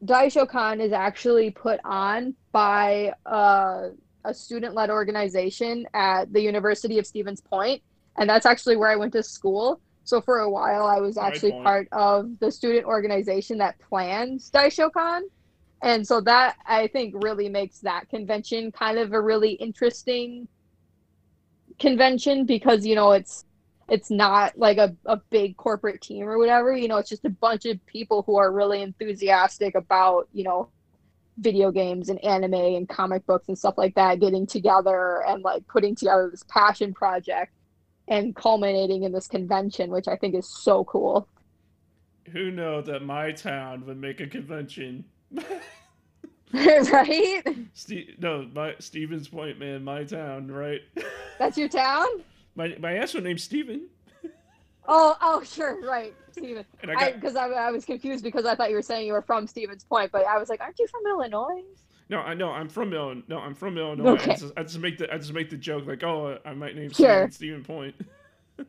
Daishocon 0.04 0.80
is 0.80 0.92
actually 0.92 1.50
put 1.50 1.80
on 1.84 2.34
by 2.52 3.12
uh, 3.26 3.88
a 4.24 4.34
student-led 4.34 4.90
organization 4.90 5.86
at 5.94 6.32
the 6.32 6.40
University 6.40 6.98
of 6.98 7.06
Stevens 7.06 7.40
Point, 7.40 7.82
and 8.16 8.28
that's 8.28 8.46
actually 8.46 8.76
where 8.76 8.88
I 8.88 8.96
went 8.96 9.12
to 9.12 9.22
school. 9.22 9.80
So 10.08 10.22
for 10.22 10.38
a 10.38 10.48
while, 10.48 10.86
I 10.86 11.00
was 11.00 11.18
actually 11.18 11.52
part 11.62 11.86
of 11.92 12.38
the 12.38 12.50
student 12.50 12.86
organization 12.86 13.58
that 13.58 13.78
plans 13.78 14.50
Daishocon. 14.50 15.20
And 15.82 16.06
so 16.06 16.22
that 16.22 16.56
I 16.66 16.86
think 16.86 17.12
really 17.22 17.50
makes 17.50 17.80
that 17.80 18.08
convention 18.08 18.72
kind 18.72 18.98
of 18.98 19.12
a 19.12 19.20
really 19.20 19.52
interesting 19.52 20.48
convention 21.78 22.46
because 22.46 22.86
you 22.86 22.94
know 22.94 23.12
it's 23.12 23.44
it's 23.90 24.10
not 24.10 24.56
like 24.56 24.78
a, 24.78 24.96
a 25.04 25.18
big 25.28 25.58
corporate 25.58 26.00
team 26.00 26.26
or 26.26 26.38
whatever. 26.38 26.74
You 26.74 26.88
know 26.88 26.96
it's 26.96 27.10
just 27.10 27.26
a 27.26 27.30
bunch 27.30 27.66
of 27.66 27.84
people 27.84 28.22
who 28.22 28.36
are 28.36 28.50
really 28.50 28.80
enthusiastic 28.80 29.74
about 29.74 30.26
you 30.32 30.42
know 30.42 30.70
video 31.36 31.70
games 31.70 32.08
and 32.08 32.18
anime 32.24 32.54
and 32.54 32.88
comic 32.88 33.26
books 33.26 33.48
and 33.48 33.58
stuff 33.58 33.74
like 33.76 33.94
that 33.96 34.20
getting 34.20 34.46
together 34.46 35.22
and 35.28 35.42
like 35.42 35.66
putting 35.66 35.94
together 35.94 36.30
this 36.30 36.44
passion 36.48 36.94
project 36.94 37.52
and 38.08 38.34
culminating 38.34 39.04
in 39.04 39.12
this 39.12 39.26
convention 39.26 39.90
which 39.90 40.08
i 40.08 40.16
think 40.16 40.34
is 40.34 40.48
so 40.48 40.84
cool 40.84 41.28
who 42.32 42.50
know 42.50 42.82
that 42.82 43.02
my 43.02 43.32
town 43.32 43.84
would 43.86 43.98
make 43.98 44.20
a 44.20 44.26
convention 44.26 45.04
right? 46.52 47.42
Ste- 47.74 48.18
no, 48.18 48.48
my 48.54 48.74
Stevens 48.78 49.28
Point, 49.28 49.58
man, 49.58 49.84
my 49.84 50.02
town, 50.04 50.50
right? 50.50 50.80
That's 51.38 51.58
your 51.58 51.68
town? 51.68 52.06
my 52.58 52.76
my 52.80 52.96
actual 52.96 53.22
name's 53.22 53.44
Steven. 53.44 53.88
Oh, 54.90 55.16
oh, 55.20 55.42
sure, 55.42 55.80
right, 55.86 56.14
Steven. 56.32 56.64
And 56.82 56.90
I 56.90 56.94
got 56.94 57.14
Because 57.14 57.36
I, 57.36 57.48
I, 57.48 57.70
was 57.70 57.84
confused 57.84 58.24
because 58.24 58.46
I 58.46 58.54
thought 58.54 58.70
you 58.70 58.76
were 58.76 58.82
saying 58.82 59.06
you 59.06 59.12
were 59.12 59.22
from 59.22 59.46
Stevens 59.46 59.84
Point, 59.84 60.10
but 60.10 60.26
I 60.26 60.38
was 60.38 60.48
like, 60.48 60.62
aren't 60.62 60.78
you 60.78 60.86
from 60.86 61.02
Illinois? 61.06 61.62
No, 62.08 62.20
I 62.20 62.34
know 62.34 62.50
I'm 62.50 62.68
from 62.68 62.92
Illinois. 62.92 63.22
No, 63.28 63.38
I'm 63.38 63.54
from 63.54 63.78
Illinois. 63.78 64.12
Okay. 64.12 64.32
I, 64.32 64.36
just, 64.36 64.52
I 64.56 64.62
just 64.62 64.78
make 64.78 64.98
the 64.98 65.12
I 65.12 65.18
just 65.18 65.32
make 65.32 65.50
the 65.50 65.56
joke 65.56 65.86
like, 65.86 66.02
oh, 66.02 66.38
I 66.44 66.54
might 66.54 66.76
name 66.76 66.90
Sure. 66.90 67.28
Steven 67.30 67.64
Point. 67.64 67.94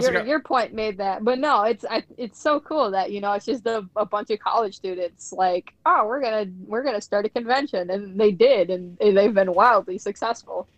Your, 0.00 0.26
your 0.26 0.40
point 0.40 0.74
made 0.74 0.98
that, 0.98 1.24
but 1.24 1.38
no, 1.38 1.62
it's 1.62 1.84
I, 1.88 2.04
it's 2.18 2.38
so 2.38 2.60
cool 2.60 2.90
that 2.90 3.12
you 3.12 3.20
know 3.20 3.32
it's 3.32 3.46
just 3.46 3.64
a, 3.66 3.88
a 3.96 4.04
bunch 4.04 4.28
of 4.30 4.38
college 4.40 4.76
students 4.76 5.32
like, 5.32 5.72
oh, 5.86 6.04
we're 6.06 6.20
gonna 6.20 6.46
we're 6.66 6.82
gonna 6.82 7.00
start 7.00 7.24
a 7.24 7.30
convention, 7.30 7.88
and 7.88 8.20
they 8.20 8.30
did, 8.32 8.68
and 8.68 8.98
they've 8.98 9.32
been 9.32 9.54
wildly 9.54 9.96
successful. 9.96 10.68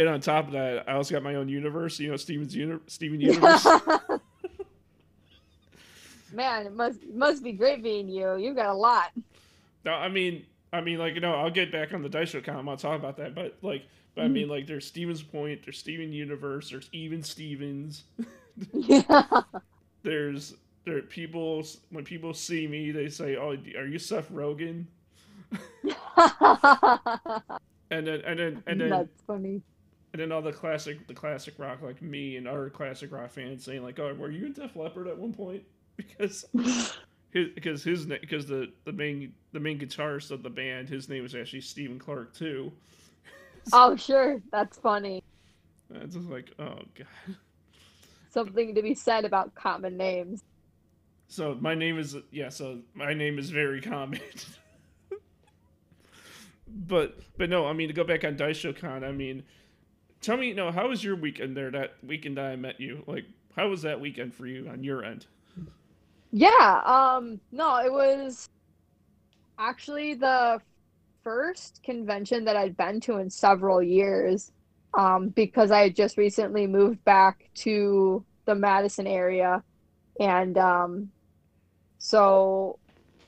and 0.00 0.08
on 0.08 0.20
top 0.20 0.46
of 0.46 0.52
that, 0.52 0.88
I 0.88 0.94
also 0.94 1.14
got 1.14 1.22
my 1.22 1.36
own 1.36 1.48
universe. 1.48 2.00
You 2.00 2.10
know, 2.10 2.16
Steven's 2.16 2.56
uni- 2.56 2.80
Steven 2.88 3.20
Universe. 3.20 3.64
Man, 6.32 6.66
it 6.66 6.74
must 6.74 6.98
must 7.12 7.44
be 7.44 7.52
great 7.52 7.84
being 7.84 8.08
you. 8.08 8.36
You've 8.36 8.56
got 8.56 8.70
a 8.70 8.74
lot. 8.74 9.12
No, 9.84 9.92
I 9.92 10.08
mean, 10.08 10.44
I 10.72 10.80
mean, 10.80 10.98
like 10.98 11.14
you 11.14 11.20
know, 11.20 11.34
I'll 11.34 11.50
get 11.50 11.72
back 11.72 11.92
on 11.92 12.02
the 12.02 12.08
Daishocon. 12.08 12.54
I'm 12.54 12.64
not 12.64 12.78
talking 12.78 13.00
about 13.00 13.16
that, 13.18 13.34
but 13.34 13.58
like, 13.62 13.86
but 14.14 14.22
I 14.22 14.24
mm-hmm. 14.24 14.32
mean, 14.34 14.48
like, 14.48 14.66
there's 14.66 14.86
Stevens 14.86 15.22
Point, 15.22 15.62
there's 15.64 15.78
Steven 15.78 16.12
Universe, 16.12 16.70
there's 16.70 16.88
even 16.92 17.22
Stevens. 17.22 18.04
Yeah. 18.72 19.22
There's 20.02 20.54
there 20.86 21.02
people 21.02 21.62
when 21.90 22.04
people 22.04 22.32
see 22.32 22.66
me, 22.66 22.90
they 22.90 23.10
say, 23.10 23.36
"Oh, 23.36 23.50
are 23.50 23.86
you 23.86 23.98
Seth 23.98 24.30
Rogen?" 24.32 24.86
And 27.90 28.06
then 28.06 28.20
and 28.24 28.38
then 28.38 28.62
and 28.66 28.80
then 28.80 28.90
That's 28.90 29.22
funny. 29.26 29.62
and 30.12 30.22
then 30.22 30.30
all 30.30 30.42
the 30.42 30.52
classic 30.52 31.06
the 31.08 31.14
classic 31.14 31.54
rock 31.58 31.82
like 31.82 32.00
me 32.00 32.36
and 32.36 32.46
other 32.46 32.70
classic 32.70 33.10
rock 33.10 33.30
fans 33.30 33.64
saying 33.64 33.82
like, 33.82 33.98
"Oh, 33.98 34.14
were 34.14 34.30
you 34.30 34.46
in 34.46 34.52
Def 34.52 34.76
Leppard 34.76 35.08
at 35.08 35.18
one 35.18 35.32
point?" 35.32 35.62
Because 35.96 36.46
because 37.32 37.82
his 37.84 38.06
because 38.06 38.46
the 38.46 38.72
the 38.84 38.92
main 38.92 39.32
the 39.52 39.60
main 39.60 39.78
guitarist 39.78 40.30
of 40.30 40.42
the 40.42 40.50
band, 40.50 40.88
his 40.88 41.08
name 41.08 41.22
was 41.22 41.34
actually 41.34 41.60
Stephen 41.60 41.98
Clark 41.98 42.34
too. 42.34 42.72
Oh, 43.74 43.94
sure, 43.94 44.40
that's 44.50 44.78
funny. 44.78 45.22
It's 45.94 46.14
just 46.14 46.30
like, 46.30 46.50
oh 46.58 46.78
god. 46.96 47.36
Something 48.30 48.74
to 48.74 48.80
be 48.80 48.94
said 48.94 49.26
about 49.26 49.54
common 49.54 49.98
names. 49.98 50.42
So 51.28 51.58
my 51.60 51.74
name 51.74 51.98
is 51.98 52.16
yeah. 52.30 52.48
So 52.48 52.78
my 52.94 53.12
name 53.12 53.38
is 53.38 53.50
very 53.50 53.82
common. 53.82 54.20
but 56.68 57.18
but 57.36 57.50
no, 57.50 57.66
I 57.66 57.74
mean 57.74 57.88
to 57.88 57.94
go 57.94 58.02
back 58.02 58.24
on 58.24 58.36
Daishocon. 58.36 59.04
I 59.04 59.12
mean, 59.12 59.42
tell 60.22 60.38
me, 60.38 60.48
you 60.48 60.54
know, 60.54 60.72
how 60.72 60.88
was 60.88 61.04
your 61.04 61.16
weekend 61.16 61.54
there? 61.56 61.70
That 61.70 61.96
weekend 62.02 62.38
that 62.38 62.46
I 62.46 62.56
met 62.56 62.80
you, 62.80 63.04
like, 63.06 63.26
how 63.56 63.68
was 63.68 63.82
that 63.82 64.00
weekend 64.00 64.34
for 64.34 64.46
you 64.46 64.68
on 64.68 64.82
your 64.82 65.04
end? 65.04 65.26
Yeah, 66.32 66.82
um, 66.84 67.40
no, 67.50 67.76
it 67.78 67.92
was 67.92 68.48
actually 69.58 70.14
the 70.14 70.60
first 71.24 71.80
convention 71.84 72.44
that 72.44 72.56
I'd 72.56 72.76
been 72.76 73.00
to 73.02 73.18
in 73.18 73.30
several 73.30 73.82
years, 73.82 74.50
um, 74.98 75.28
because 75.30 75.70
I 75.70 75.82
had 75.82 75.96
just 75.96 76.16
recently 76.16 76.66
moved 76.66 77.04
back 77.04 77.50
to 77.56 78.24
the 78.46 78.54
Madison 78.54 79.06
area, 79.06 79.62
and 80.20 80.56
um, 80.58 81.12
so 81.98 82.78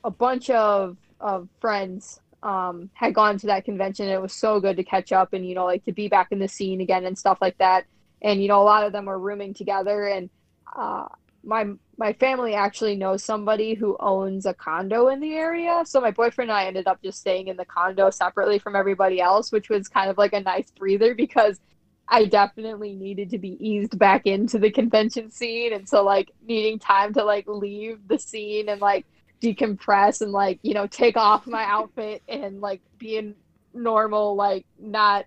a 0.04 0.10
bunch 0.10 0.50
of 0.50 0.98
of 1.20 1.48
friends 1.60 2.20
um 2.42 2.90
had 2.94 3.14
gone 3.14 3.38
to 3.38 3.46
that 3.48 3.64
convention. 3.64 4.08
It 4.08 4.20
was 4.22 4.34
so 4.34 4.60
good 4.60 4.76
to 4.78 4.84
catch 4.84 5.12
up 5.12 5.32
and 5.32 5.46
you 5.46 5.54
know 5.54 5.64
like 5.66 5.84
to 5.84 5.92
be 5.92 6.08
back 6.08 6.28
in 6.32 6.38
the 6.40 6.48
scene 6.48 6.80
again 6.80 7.04
and 7.06 7.18
stuff 7.18 7.38
like 7.40 7.58
that. 7.58 7.84
And 8.22 8.42
you 8.42 8.48
know 8.48 8.62
a 8.62 8.64
lot 8.64 8.84
of 8.86 8.92
them 8.92 9.06
were 9.06 9.18
rooming 9.18 9.54
together 9.54 10.06
and 10.06 10.30
uh 10.76 11.06
my 11.44 11.66
my 11.98 12.12
family 12.14 12.54
actually 12.54 12.96
knows 12.96 13.22
somebody 13.22 13.74
who 13.74 13.96
owns 14.00 14.46
a 14.46 14.54
condo 14.54 15.08
in 15.08 15.20
the 15.20 15.34
area. 15.34 15.82
So 15.84 16.00
my 16.00 16.10
boyfriend 16.10 16.50
and 16.50 16.58
I 16.58 16.64
ended 16.66 16.86
up 16.86 17.02
just 17.02 17.20
staying 17.20 17.48
in 17.48 17.56
the 17.56 17.64
condo 17.64 18.10
separately 18.10 18.58
from 18.58 18.74
everybody 18.76 19.20
else, 19.20 19.52
which 19.52 19.68
was 19.68 19.88
kind 19.88 20.10
of 20.10 20.18
like 20.18 20.32
a 20.32 20.40
nice 20.40 20.70
breather 20.70 21.14
because 21.14 21.60
I 22.08 22.24
definitely 22.24 22.94
needed 22.94 23.30
to 23.30 23.38
be 23.38 23.56
eased 23.60 23.98
back 23.98 24.26
into 24.26 24.58
the 24.58 24.70
convention 24.70 25.30
scene 25.30 25.72
and 25.72 25.88
so 25.88 26.04
like 26.04 26.30
needing 26.46 26.78
time 26.78 27.14
to 27.14 27.24
like 27.24 27.46
leave 27.46 28.06
the 28.08 28.18
scene 28.18 28.68
and 28.68 28.80
like 28.80 29.06
decompress 29.40 30.20
and 30.20 30.32
like, 30.32 30.58
you 30.62 30.74
know, 30.74 30.86
take 30.86 31.16
off 31.16 31.46
my 31.46 31.64
outfit 31.64 32.22
and 32.28 32.60
like 32.60 32.80
be 32.98 33.16
in 33.16 33.34
normal 33.74 34.36
like 34.36 34.66
not 34.78 35.24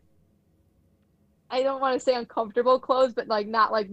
I 1.49 1.63
don't 1.63 1.81
want 1.81 1.97
to 1.97 2.03
say 2.03 2.15
uncomfortable 2.15 2.79
clothes, 2.79 3.13
but 3.13 3.27
like 3.27 3.47
not 3.47 3.71
like 3.71 3.89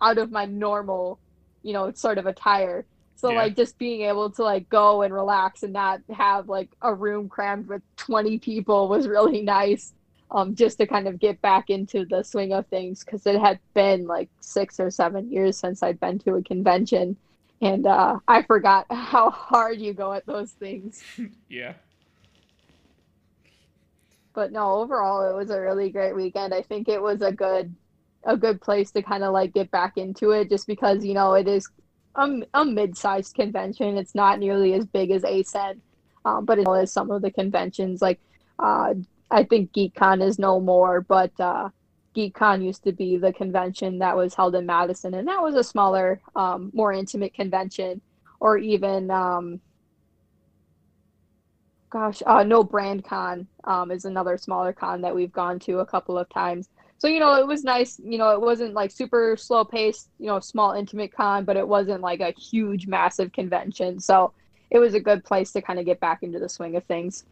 out 0.00 0.18
of 0.18 0.30
my 0.30 0.46
normal, 0.46 1.20
you 1.62 1.72
know, 1.72 1.92
sort 1.94 2.18
of 2.18 2.26
attire. 2.26 2.86
So 3.16 3.32
Yeah. 3.32 3.34
like 3.34 3.56
just 3.56 3.78
being 3.78 4.02
able 4.02 4.30
to 4.32 4.42
like 4.42 4.68
go 4.68 5.02
and 5.02 5.14
relax 5.14 5.62
and 5.62 5.72
not 5.72 6.00
have 6.10 6.48
like 6.48 6.70
a 6.82 6.94
room 6.94 7.28
crammed 7.28 7.68
with 7.68 7.82
20 7.98 8.38
people 8.38 8.88
was 8.88 9.06
really 9.08 9.42
nice. 9.44 9.92
Um, 10.30 10.54
just 10.54 10.78
to 10.78 10.86
kind 10.86 11.08
of 11.08 11.18
get 11.18 11.42
back 11.42 11.68
into 11.68 12.06
the 12.06 12.22
swing 12.24 12.54
of 12.54 12.66
things 12.68 13.04
because 13.04 13.26
it 13.26 13.38
had 13.38 13.60
been 13.74 14.06
like 14.06 14.30
six 14.40 14.80
or 14.80 14.90
seven 14.90 15.30
years 15.30 15.58
since 15.58 15.82
I'd 15.82 16.00
been 16.00 16.18
to 16.20 16.36
a 16.36 16.42
convention, 16.42 17.18
and 17.60 17.86
uh, 17.86 18.18
I 18.26 18.42
forgot 18.42 18.86
how 18.90 19.28
hard 19.30 19.78
you 19.78 19.92
go 19.92 20.12
at 20.14 20.24
those 20.26 20.52
things. 20.52 21.02
Yeah. 21.48 21.74
but 24.34 24.52
no 24.52 24.74
overall 24.80 25.28
it 25.30 25.36
was 25.36 25.50
a 25.50 25.60
really 25.60 25.90
great 25.90 26.14
weekend 26.14 26.54
i 26.54 26.62
think 26.62 26.88
it 26.88 27.00
was 27.02 27.22
a 27.22 27.32
good 27.32 27.74
a 28.24 28.36
good 28.36 28.60
place 28.60 28.90
to 28.92 29.02
kind 29.02 29.24
of 29.24 29.32
like 29.32 29.52
get 29.52 29.70
back 29.70 29.96
into 29.96 30.30
it 30.30 30.48
just 30.48 30.66
because 30.66 31.04
you 31.04 31.14
know 31.14 31.34
it 31.34 31.48
is 31.48 31.68
a, 32.16 32.42
a 32.54 32.64
mid-sized 32.64 33.34
convention 33.34 33.96
it's 33.96 34.14
not 34.14 34.38
nearly 34.38 34.74
as 34.74 34.84
big 34.84 35.10
as 35.10 35.24
ACEN, 35.24 35.80
um, 36.24 36.44
but 36.44 36.58
it 36.58 36.68
is 36.68 36.92
some 36.92 37.10
of 37.10 37.22
the 37.22 37.30
conventions 37.30 38.02
like 38.02 38.20
uh, 38.58 38.94
i 39.30 39.42
think 39.42 39.72
geekcon 39.72 40.22
is 40.22 40.38
no 40.38 40.60
more 40.60 41.00
but 41.00 41.32
uh, 41.40 41.68
geekcon 42.14 42.64
used 42.64 42.84
to 42.84 42.92
be 42.92 43.16
the 43.16 43.32
convention 43.32 43.98
that 43.98 44.16
was 44.16 44.34
held 44.34 44.54
in 44.54 44.66
madison 44.66 45.14
and 45.14 45.26
that 45.26 45.42
was 45.42 45.54
a 45.54 45.64
smaller 45.64 46.20
um, 46.36 46.70
more 46.74 46.92
intimate 46.92 47.34
convention 47.34 48.00
or 48.40 48.58
even 48.58 49.10
um, 49.10 49.60
gosh, 51.92 52.22
uh, 52.24 52.42
no 52.42 52.64
brand 52.64 53.04
con 53.04 53.46
um, 53.64 53.90
is 53.90 54.06
another 54.06 54.38
smaller 54.38 54.72
con 54.72 55.02
that 55.02 55.14
we've 55.14 55.32
gone 55.32 55.58
to 55.60 55.80
a 55.80 55.86
couple 55.86 56.18
of 56.18 56.28
times. 56.30 56.68
So 57.02 57.08
you 57.08 57.18
know, 57.18 57.34
it 57.34 57.48
was 57.48 57.64
nice. 57.64 57.98
You 57.98 58.16
know, 58.16 58.30
it 58.30 58.40
wasn't 58.40 58.74
like 58.74 58.92
super 58.92 59.36
slow 59.36 59.64
paced. 59.64 60.08
You 60.20 60.28
know, 60.28 60.38
small 60.38 60.70
intimate 60.70 61.12
con, 61.12 61.44
but 61.44 61.56
it 61.56 61.66
wasn't 61.66 62.00
like 62.00 62.20
a 62.20 62.30
huge, 62.30 62.86
massive 62.86 63.32
convention. 63.32 63.98
So 63.98 64.32
it 64.70 64.78
was 64.78 64.94
a 64.94 65.00
good 65.00 65.24
place 65.24 65.50
to 65.54 65.62
kind 65.62 65.80
of 65.80 65.84
get 65.84 65.98
back 65.98 66.22
into 66.22 66.38
the 66.38 66.48
swing 66.48 66.76
of 66.76 66.84
things. 66.84 67.24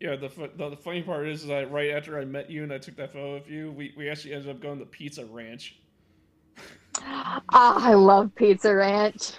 Yeah, 0.00 0.16
the, 0.16 0.30
the 0.56 0.70
the 0.70 0.76
funny 0.78 1.02
part 1.02 1.28
is 1.28 1.46
that 1.46 1.70
right 1.70 1.90
after 1.90 2.18
I 2.18 2.24
met 2.24 2.48
you 2.48 2.62
and 2.62 2.72
I 2.72 2.78
took 2.78 2.96
that 2.96 3.12
photo 3.12 3.34
of 3.34 3.50
you, 3.50 3.70
we, 3.70 3.92
we 3.98 4.08
actually 4.08 4.32
ended 4.32 4.48
up 4.48 4.62
going 4.62 4.78
to 4.78 4.86
Pizza 4.86 5.26
Ranch. 5.26 5.76
Ah, 7.02 7.42
I 7.86 7.92
love 7.92 8.34
Pizza 8.34 8.74
Ranch. 8.74 9.32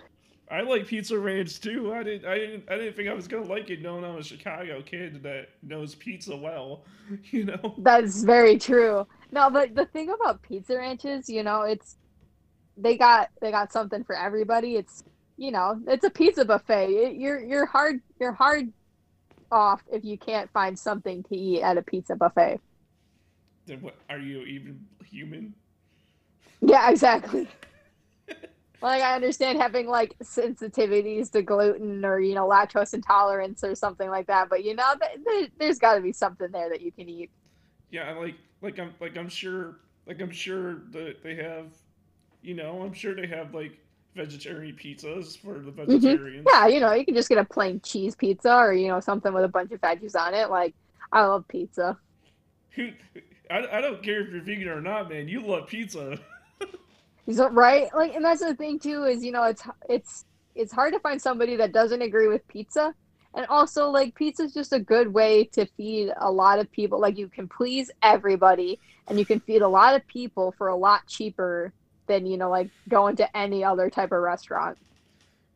I 0.51 0.61
like 0.61 0.85
Pizza 0.85 1.17
Ranch 1.17 1.61
too. 1.61 1.93
I 1.93 2.03
didn't 2.03 2.27
I 2.27 2.37
didn't 2.37 2.63
I 2.69 2.75
didn't 2.75 2.97
think 2.97 3.07
I 3.07 3.13
was 3.13 3.27
gonna 3.27 3.45
like 3.45 3.69
it 3.69 3.81
knowing 3.81 4.03
I'm 4.03 4.17
a 4.17 4.23
Chicago 4.23 4.81
kid 4.81 5.23
that 5.23 5.47
knows 5.63 5.95
pizza 5.95 6.35
well. 6.35 6.83
You 7.31 7.45
know? 7.45 7.75
That's 7.77 8.23
very 8.23 8.57
true. 8.57 9.05
No, 9.31 9.49
but 9.49 9.75
the 9.75 9.85
thing 9.85 10.09
about 10.09 10.41
Pizza 10.41 10.77
Ranches, 10.77 11.27
you 11.27 11.43
know, 11.43 11.63
it's 11.63 11.97
they 12.77 12.97
got 12.97 13.29
they 13.41 13.51
got 13.51 13.73
something 13.73 14.03
for 14.03 14.15
everybody. 14.15 14.75
It's 14.75 15.03
you 15.37 15.51
know, 15.51 15.81
it's 15.87 16.05
a 16.05 16.09
pizza 16.09 16.45
buffet. 16.45 16.87
It, 16.87 17.15
you're 17.15 17.39
you're 17.39 17.65
hard 17.65 18.01
you're 18.19 18.31
hard 18.31 18.71
off 19.51 19.81
if 19.91 20.05
you 20.05 20.17
can't 20.17 20.49
find 20.51 20.77
something 20.77 21.23
to 21.23 21.35
eat 21.35 21.61
at 21.61 21.77
a 21.77 21.81
pizza 21.81 22.15
buffet. 22.15 22.59
Then 23.65 23.81
what 23.81 23.95
are 24.09 24.19
you 24.19 24.41
even 24.43 24.85
human? 25.05 25.53
Yeah, 26.61 26.89
exactly. 26.89 27.47
Like 28.81 29.01
I 29.01 29.15
understand 29.15 29.61
having 29.61 29.87
like 29.87 30.15
sensitivities 30.23 31.31
to 31.31 31.41
gluten 31.41 32.03
or 32.03 32.19
you 32.19 32.35
know 32.35 32.47
lactose 32.47 32.93
intolerance 32.93 33.63
or 33.63 33.75
something 33.75 34.09
like 34.09 34.27
that, 34.27 34.49
but 34.49 34.63
you 34.63 34.75
know 34.75 34.93
th- 34.99 35.25
th- 35.25 35.51
there's 35.59 35.79
got 35.79 35.95
to 35.95 36.01
be 36.01 36.13
something 36.13 36.51
there 36.51 36.69
that 36.69 36.81
you 36.81 36.91
can 36.91 37.09
eat. 37.09 37.29
Yeah, 37.89 38.11
like 38.13 38.35
like 38.61 38.79
I'm 38.79 38.93
like 38.99 39.17
I'm 39.17 39.29
sure 39.29 39.79
like 40.07 40.21
I'm 40.21 40.31
sure 40.31 40.81
that 40.91 41.23
they 41.23 41.35
have 41.35 41.67
you 42.41 42.55
know, 42.55 42.81
I'm 42.81 42.93
sure 42.93 43.13
they 43.13 43.27
have 43.27 43.53
like 43.53 43.77
vegetarian 44.15 44.75
pizzas 44.75 45.37
for 45.37 45.53
the 45.53 45.71
mm-hmm. 45.71 45.91
vegetarians. 45.91 46.47
Yeah, 46.49 46.67
you 46.67 46.79
know 46.79 46.93
you 46.93 47.05
can 47.05 47.15
just 47.15 47.29
get 47.29 47.37
a 47.37 47.45
plain 47.45 47.79
cheese 47.81 48.15
pizza 48.15 48.53
or 48.53 48.73
you 48.73 48.87
know 48.87 48.99
something 48.99 49.33
with 49.33 49.43
a 49.43 49.49
bunch 49.49 49.71
of 49.71 49.81
veggies 49.81 50.15
on 50.15 50.33
it. 50.33 50.49
Like 50.49 50.73
I 51.11 51.23
love 51.23 51.47
pizza. 51.47 51.97
I, 52.77 53.67
I 53.69 53.81
don't 53.81 54.01
care 54.01 54.21
if 54.21 54.29
you're 54.29 54.41
vegan 54.41 54.69
or 54.69 54.81
not, 54.81 55.09
man. 55.09 55.27
You 55.27 55.45
love 55.45 55.67
pizza. 55.67 56.17
So, 57.29 57.49
right? 57.49 57.93
Like, 57.93 58.15
and 58.15 58.23
that's 58.25 58.41
the 58.41 58.55
thing 58.55 58.79
too 58.79 59.03
is 59.03 59.23
you 59.23 59.31
know 59.31 59.43
it's 59.43 59.63
it's 59.89 60.25
it's 60.55 60.71
hard 60.71 60.93
to 60.93 60.99
find 60.99 61.21
somebody 61.21 61.55
that 61.57 61.71
doesn't 61.71 62.01
agree 62.01 62.27
with 62.27 62.47
pizza, 62.47 62.93
And 63.33 63.45
also, 63.47 63.89
like, 63.89 64.13
pizza's 64.15 64.53
just 64.53 64.73
a 64.73 64.79
good 64.79 65.13
way 65.13 65.45
to 65.53 65.65
feed 65.77 66.11
a 66.19 66.29
lot 66.29 66.59
of 66.59 66.69
people. 66.71 66.99
Like, 66.99 67.17
you 67.17 67.29
can 67.29 67.47
please 67.47 67.89
everybody, 68.03 68.77
and 69.07 69.17
you 69.17 69.25
can 69.25 69.39
feed 69.39 69.61
a 69.61 69.67
lot 69.67 69.95
of 69.95 70.05
people 70.07 70.53
for 70.57 70.67
a 70.67 70.75
lot 70.75 71.07
cheaper 71.07 71.71
than, 72.07 72.25
you 72.25 72.37
know, 72.37 72.49
like 72.49 72.69
going 72.89 73.15
to 73.17 73.37
any 73.37 73.63
other 73.63 73.89
type 73.89 74.11
of 74.11 74.21
restaurant. 74.21 74.77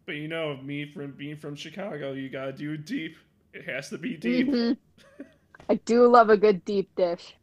But 0.06 0.16
you 0.16 0.28
know, 0.28 0.58
me 0.58 0.86
from 0.86 1.12
being 1.12 1.36
from 1.36 1.56
Chicago, 1.56 2.14
you 2.14 2.30
gotta 2.30 2.54
do 2.54 2.78
deep. 2.78 3.18
It 3.54 3.66
has 3.66 3.90
to 3.90 3.98
be 3.98 4.16
deep. 4.16 4.48
Mm-hmm. 4.48 5.24
I 5.70 5.76
do 5.76 6.08
love 6.08 6.30
a 6.30 6.38
good 6.38 6.64
deep 6.64 6.90
dish. 6.96 7.36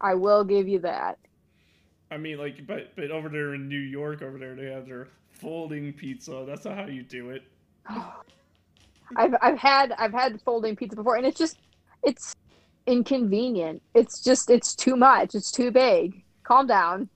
I 0.00 0.14
will 0.14 0.44
give 0.44 0.68
you 0.68 0.80
that. 0.80 1.18
I 2.10 2.16
mean, 2.16 2.38
like, 2.38 2.66
but 2.66 2.94
but 2.96 3.10
over 3.10 3.28
there 3.28 3.54
in 3.54 3.68
New 3.68 3.78
York, 3.78 4.22
over 4.22 4.38
there 4.38 4.54
they 4.54 4.66
have 4.66 4.86
their 4.86 5.08
folding 5.30 5.92
pizza. 5.92 6.44
That's 6.46 6.64
not 6.64 6.76
how 6.76 6.86
you 6.86 7.02
do 7.02 7.30
it. 7.30 7.42
I've 9.16 9.34
I've 9.40 9.58
had 9.58 9.92
I've 9.98 10.12
had 10.12 10.40
folding 10.42 10.76
pizza 10.76 10.96
before, 10.96 11.16
and 11.16 11.26
it's 11.26 11.38
just 11.38 11.58
it's 12.02 12.34
inconvenient. 12.86 13.82
It's 13.94 14.22
just 14.22 14.50
it's 14.50 14.74
too 14.74 14.96
much. 14.96 15.34
It's 15.34 15.50
too 15.50 15.70
big. 15.70 16.22
Calm 16.42 16.66
down. 16.66 17.08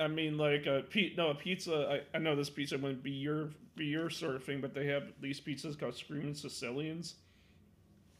I 0.00 0.08
mean, 0.08 0.36
like 0.36 0.66
a 0.66 0.82
pe- 0.88 1.14
no 1.16 1.30
a 1.30 1.34
pizza. 1.34 2.02
I, 2.14 2.16
I 2.16 2.18
know 2.18 2.34
this 2.34 2.50
pizza 2.50 2.76
wouldn't 2.76 3.02
be 3.02 3.12
your 3.12 3.50
be 3.76 3.86
your 3.86 4.10
sort 4.10 4.36
of 4.36 4.44
thing, 4.44 4.60
but 4.60 4.74
they 4.74 4.86
have 4.86 5.04
these 5.20 5.40
pizzas 5.40 5.78
called 5.78 5.96
Screaming 5.96 6.34
Sicilians. 6.34 7.14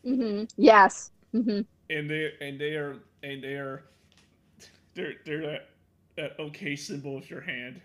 Mm-hmm. 0.06 0.44
Yes. 0.56 1.10
Mm-hmm. 1.34 1.60
And 1.90 2.10
they 2.10 2.32
and 2.40 2.60
they 2.60 2.74
are 2.74 2.96
and 3.22 3.42
they 3.42 3.54
are 3.54 3.84
they're 4.94 5.14
they're 5.24 5.42
that, 5.42 5.68
that 6.16 6.38
okay 6.38 6.76
symbol 6.76 7.16
of 7.16 7.28
your 7.30 7.40
hand. 7.40 7.80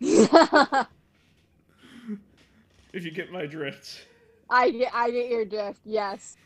if 0.00 0.86
you 2.92 3.10
get 3.10 3.32
my 3.32 3.46
drift. 3.46 4.06
I 4.50 4.70
get 4.70 4.94
I 4.94 5.10
get 5.10 5.28
your 5.28 5.44
drift. 5.44 5.80
Yes. 5.84 6.36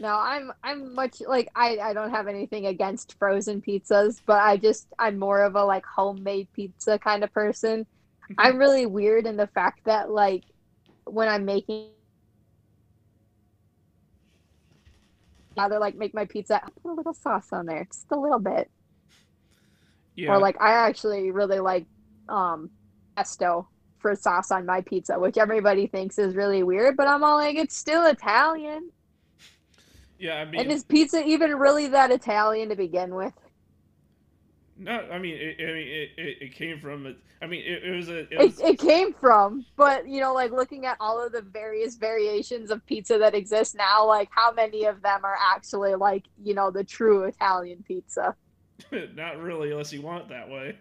No, 0.00 0.16
I'm 0.16 0.52
I'm 0.62 0.94
much 0.94 1.20
like 1.26 1.48
I 1.54 1.78
I 1.78 1.92
don't 1.92 2.10
have 2.10 2.28
anything 2.28 2.66
against 2.66 3.16
frozen 3.18 3.60
pizzas, 3.60 4.20
but 4.26 4.40
I 4.40 4.56
just 4.56 4.86
I'm 4.98 5.18
more 5.18 5.42
of 5.42 5.56
a 5.56 5.64
like 5.64 5.84
homemade 5.84 6.48
pizza 6.52 6.98
kind 6.98 7.24
of 7.24 7.32
person. 7.32 7.86
I'm 8.36 8.58
really 8.64 8.86
weird 8.86 9.26
in 9.26 9.36
the 9.36 9.48
fact 9.48 9.84
that 9.84 10.10
like 10.10 10.44
when 11.04 11.28
I'm 11.28 11.44
making 11.44 11.88
rather 15.56 15.78
like 15.78 15.96
make 15.96 16.14
my 16.14 16.24
pizza, 16.24 16.56
I 16.62 16.68
put 16.82 16.92
a 16.92 16.94
little 16.94 17.14
sauce 17.14 17.52
on 17.52 17.66
there, 17.66 17.86
just 17.90 18.06
a 18.10 18.18
little 18.18 18.38
bit. 18.38 18.70
Yeah. 20.14 20.32
Or 20.32 20.38
like 20.38 20.60
I 20.60 20.72
actually 20.72 21.30
really 21.30 21.60
like 21.60 21.86
um 22.28 22.70
pesto 23.16 23.68
for 23.98 24.14
sauce 24.14 24.50
on 24.50 24.64
my 24.64 24.80
pizza, 24.80 25.18
which 25.18 25.38
everybody 25.38 25.86
thinks 25.86 26.18
is 26.18 26.34
really 26.34 26.62
weird, 26.62 26.96
but 26.96 27.08
I'm 27.08 27.24
all 27.24 27.36
like, 27.36 27.56
it's 27.56 27.76
still 27.76 28.06
Italian. 28.06 28.90
Yeah, 30.18 30.34
I 30.34 30.44
mean, 30.44 30.60
And 30.60 30.72
is 30.72 30.84
pizza 30.84 31.24
even 31.24 31.54
really 31.56 31.88
that 31.88 32.10
Italian 32.10 32.68
to 32.70 32.76
begin 32.76 33.14
with? 33.14 33.32
No, 34.78 34.92
I 35.10 35.18
mean, 35.18 35.34
it, 35.36 35.56
I 35.60 35.72
mean, 35.72 35.88
it, 35.88 36.10
it, 36.16 36.36
it 36.42 36.54
came 36.54 36.80
from. 36.80 37.16
I 37.42 37.46
mean, 37.46 37.62
it, 37.64 37.84
it 37.84 37.96
was 37.96 38.08
a. 38.08 38.32
It 38.32 38.38
was, 38.38 38.60
it 38.60 38.78
came 38.78 39.12
from, 39.12 39.66
but 39.76 40.08
you 40.08 40.20
know, 40.20 40.32
like 40.32 40.52
looking 40.52 40.86
at 40.86 40.96
all 41.00 41.24
of 41.24 41.32
the 41.32 41.42
various 41.42 41.96
variations 41.96 42.70
of 42.70 42.84
pizza 42.86 43.18
that 43.18 43.34
exist 43.34 43.74
now, 43.74 44.06
like 44.06 44.28
how 44.30 44.52
many 44.52 44.84
of 44.84 45.02
them 45.02 45.24
are 45.24 45.36
actually 45.54 45.94
like, 45.94 46.24
you 46.42 46.54
know, 46.54 46.70
the 46.70 46.84
true 46.84 47.24
Italian 47.24 47.84
pizza? 47.86 48.34
not 49.14 49.38
really, 49.38 49.70
unless 49.70 49.92
you 49.92 50.02
want 50.02 50.24
it 50.24 50.28
that 50.30 50.48
way. 50.48 50.76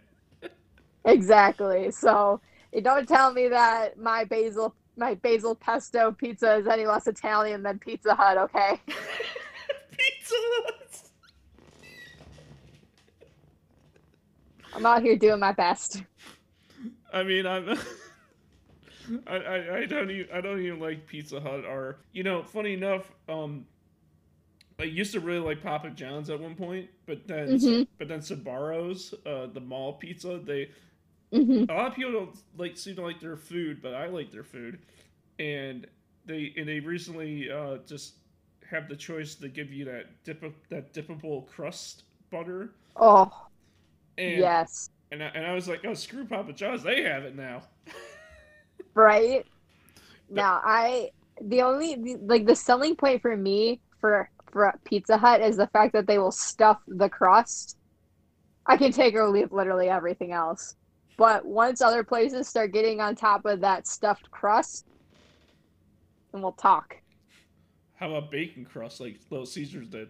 Exactly. 1.05 1.91
So 1.91 2.41
don't 2.81 3.07
tell 3.07 3.31
me 3.31 3.47
that 3.47 3.97
my 3.97 4.25
basil 4.25 4.75
my 4.97 5.13
basil 5.15 5.55
pesto 5.55 6.11
pizza 6.11 6.55
is 6.55 6.67
any 6.67 6.85
less 6.85 7.07
Italian 7.07 7.63
than 7.63 7.79
Pizza 7.79 8.15
Hut, 8.15 8.37
okay? 8.37 8.81
Pizza. 9.91 10.35
I'm 14.77 14.85
out 14.85 15.01
here 15.01 15.17
doing 15.17 15.39
my 15.41 15.51
best. 15.53 16.03
I 17.13 17.23
mean, 17.23 17.45
I'm. 17.45 17.77
I, 19.27 19.35
I, 19.35 19.77
I 19.79 19.85
don't 19.85 20.11
even 20.11 20.27
I 20.33 20.41
don't 20.41 20.61
even 20.61 20.79
like 20.79 21.07
Pizza 21.07 21.39
Hut 21.39 21.65
or 21.65 21.99
you 22.11 22.23
know 22.23 22.43
funny 22.43 22.73
enough 22.73 23.11
um 23.29 23.65
I 24.79 24.83
used 24.83 25.13
to 25.13 25.19
really 25.19 25.39
like 25.39 25.61
Papa 25.61 25.89
John's 25.91 26.29
at 26.29 26.39
one 26.39 26.55
point 26.55 26.89
but 27.05 27.27
then 27.27 27.61
Mhm. 27.61 27.87
but 27.97 28.07
then 28.07 28.19
Sbarros 28.19 29.13
uh 29.25 29.47
the 29.51 29.59
mall 29.59 29.93
pizza 29.93 30.39
they 30.43 30.69
hmm 31.31 31.65
a 31.69 31.73
lot 31.73 31.87
of 31.87 31.95
people 31.95 32.11
don't 32.11 32.37
like 32.57 32.77
seem 32.77 32.95
to 32.95 33.01
like 33.01 33.19
their 33.19 33.37
food 33.37 33.81
but 33.81 33.93
I 33.93 34.07
like 34.07 34.31
their 34.31 34.43
food 34.43 34.79
and 35.39 35.87
they 36.25 36.53
and 36.57 36.67
they 36.67 36.79
recently 36.79 37.51
uh 37.51 37.77
just 37.87 38.15
have 38.69 38.89
the 38.89 38.95
choice 38.95 39.35
to 39.35 39.49
give 39.49 39.71
you 39.71 39.85
that 39.85 40.23
dip 40.23 40.43
that 40.69 40.93
dippable 40.93 41.47
crust 41.47 42.03
butter 42.31 42.71
Oh, 42.97 43.46
and 44.17 44.37
yes. 44.37 44.89
and 45.11 45.23
I, 45.23 45.27
and 45.27 45.45
I 45.45 45.53
was 45.53 45.67
like 45.67 45.85
oh 45.85 45.93
screw 45.93 46.25
Papa 46.25 46.53
John's 46.53 46.83
they 46.83 47.03
have 47.03 47.23
it 47.23 47.35
now 47.35 47.63
Right? 48.93 49.45
Now, 50.29 50.59
I 50.61 51.11
the 51.41 51.61
only 51.61 51.95
the, 51.95 52.17
like 52.21 52.45
the 52.45 52.55
selling 52.55 52.97
point 52.97 53.21
for 53.21 53.37
me 53.37 53.79
for 54.01 54.29
for 54.51 54.77
Pizza 54.83 55.17
Hut 55.17 55.39
is 55.39 55.55
the 55.55 55.67
fact 55.67 55.93
that 55.93 56.05
they 56.05 56.17
will 56.17 56.33
stuff 56.33 56.81
the 56.85 57.07
crust. 57.07 57.77
I 58.65 58.75
can 58.75 58.91
take 58.91 59.15
or 59.15 59.29
leave 59.29 59.53
literally 59.53 59.87
everything 59.87 60.33
else. 60.33 60.75
But 61.17 61.45
once 61.45 61.81
other 61.81 62.03
places 62.03 62.49
start 62.49 62.73
getting 62.73 62.99
on 62.99 63.15
top 63.15 63.45
of 63.45 63.61
that 63.61 63.87
stuffed 63.87 64.29
crust, 64.29 64.85
then 66.33 66.41
we'll 66.41 66.51
talk. 66.51 66.97
How 67.95 68.11
about 68.11 68.29
bacon 68.29 68.65
crust 68.65 68.99
like 68.99 69.17
Little 69.29 69.45
Caesars 69.45 69.87
did? 69.87 70.09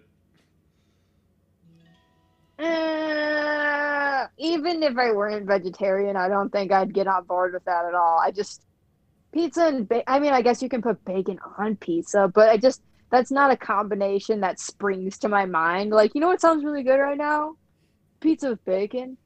Uh, 2.59 4.25
even 4.38 4.81
if 4.84 4.97
I 4.97 5.11
weren't 5.11 5.45
vegetarian, 5.45 6.15
I 6.15 6.27
don't 6.27 6.49
think 6.49 6.71
I'd 6.71 6.93
get 6.93 7.07
on 7.07 7.25
board 7.25 7.53
with 7.53 7.65
that 7.65 7.85
at 7.85 7.93
all. 7.93 8.19
I 8.23 8.31
just 8.31 8.63
pizza 9.34 9.67
and 9.67 9.88
ba- 9.88 10.09
I 10.09 10.19
mean, 10.19 10.34
I 10.34 10.41
guess 10.41 10.61
you 10.61 10.69
can 10.69 10.81
put 10.81 11.03
bacon 11.05 11.39
on 11.57 11.75
pizza, 11.75 12.31
but 12.34 12.49
I 12.49 12.57
just 12.57 12.81
that's 13.11 13.31
not 13.31 13.51
a 13.51 13.57
combination 13.57 14.41
that 14.41 14.59
springs 14.59 15.17
to 15.19 15.29
my 15.29 15.45
mind. 15.45 15.91
Like, 15.91 16.13
you 16.15 16.21
know 16.21 16.27
what 16.27 16.41
sounds 16.41 16.63
really 16.63 16.84
good 16.84 16.97
right 16.97 17.17
now? 17.17 17.55
Pizza 18.19 18.49
with 18.49 18.65
bacon. 18.65 19.17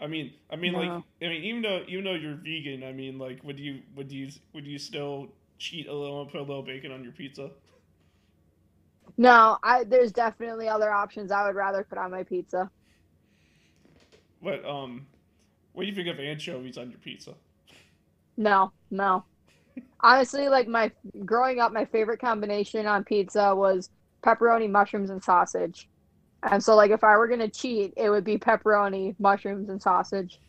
I 0.00 0.06
mean, 0.06 0.32
I 0.50 0.56
mean, 0.56 0.72
like, 0.72 0.88
I 0.88 1.02
mean, 1.20 1.44
even 1.44 1.62
though 1.62 1.82
even 1.86 2.04
though 2.04 2.14
you're 2.14 2.36
vegan, 2.36 2.84
I 2.84 2.92
mean, 2.92 3.18
like, 3.18 3.44
would 3.44 3.58
you 3.58 3.80
would 3.94 4.10
you 4.10 4.30
would 4.54 4.66
you 4.66 4.78
still 4.78 5.28
cheat 5.58 5.88
a 5.88 5.92
little 5.92 6.22
and 6.22 6.30
put 6.30 6.40
a 6.40 6.44
little 6.44 6.62
bacon 6.62 6.90
on 6.92 7.02
your 7.02 7.12
pizza? 7.12 7.50
No, 9.18 9.58
I 9.62 9.84
there's 9.84 10.12
definitely 10.12 10.68
other 10.68 10.90
options 10.90 11.30
I 11.30 11.46
would 11.46 11.56
rather 11.56 11.84
put 11.88 11.98
on 11.98 12.10
my 12.10 12.22
pizza. 12.24 12.70
But 14.42 14.64
um, 14.64 15.06
what 15.72 15.82
do 15.82 15.88
you 15.88 15.94
think 15.94 16.08
of 16.08 16.18
anchovies 16.20 16.78
on 16.78 16.90
your 16.90 16.98
pizza? 16.98 17.34
No, 18.36 18.72
no. 18.90 19.24
Honestly, 20.02 20.48
like 20.48 20.68
my 20.68 20.92
growing 21.24 21.60
up, 21.60 21.72
my 21.72 21.84
favorite 21.86 22.20
combination 22.20 22.86
on 22.86 23.04
pizza 23.04 23.54
was 23.54 23.90
pepperoni, 24.24 24.70
mushrooms, 24.70 25.10
and 25.10 25.22
sausage. 25.22 25.88
And 26.42 26.62
so, 26.64 26.74
like, 26.76 26.90
if 26.90 27.04
I 27.04 27.16
were 27.16 27.28
gonna 27.28 27.50
cheat, 27.50 27.92
it 27.96 28.10
would 28.10 28.24
be 28.24 28.38
pepperoni, 28.38 29.14
mushrooms, 29.18 29.68
and 29.68 29.80
sausage. 29.82 30.40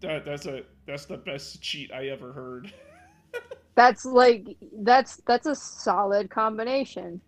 That 0.00 0.24
that's 0.24 0.46
a 0.46 0.64
that's 0.86 1.06
the 1.06 1.18
best 1.18 1.62
cheat 1.62 1.92
I 1.92 2.08
ever 2.08 2.32
heard. 2.32 2.72
That's 3.76 4.04
like 4.04 4.44
that's 4.82 5.20
that's 5.26 5.46
a 5.46 5.54
solid 5.54 6.28
combination. 6.28 7.22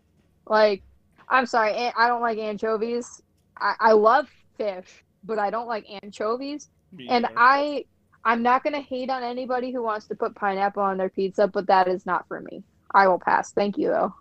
Like, 0.47 0.83
I'm 1.29 1.47
sorry, 1.47 1.73
I 1.97 2.09
don't 2.09 2.23
like 2.23 2.39
anchovies. 2.39 3.21
I, 3.59 3.75
I 3.81 3.93
love 3.93 4.29
fish, 4.57 5.05
but 5.25 5.39
I 5.39 5.51
don't 5.51 5.69
like 5.69 5.87
anchovies. 6.03 6.69
Me 6.93 7.09
And. 7.09 7.27
I 7.37 7.85
I'm 8.25 8.43
not 8.43 8.63
gonna 8.63 8.81
hate 8.81 9.11
on 9.11 9.23
anybody 9.23 9.73
who 9.73 9.83
wants 9.83 10.07
to 10.09 10.15
put 10.15 10.35
pineapple 10.37 10.83
on 10.83 10.97
their 10.97 11.09
pizza, 11.11 11.49
but 11.49 11.67
that 11.67 11.89
is 11.89 12.07
not 12.07 12.27
for 12.29 12.41
me. 12.41 12.65
I 12.95 13.09
will 13.09 13.19
pass. 13.19 13.53
Thank 13.53 13.79
you 13.79 13.89
though. 13.89 14.15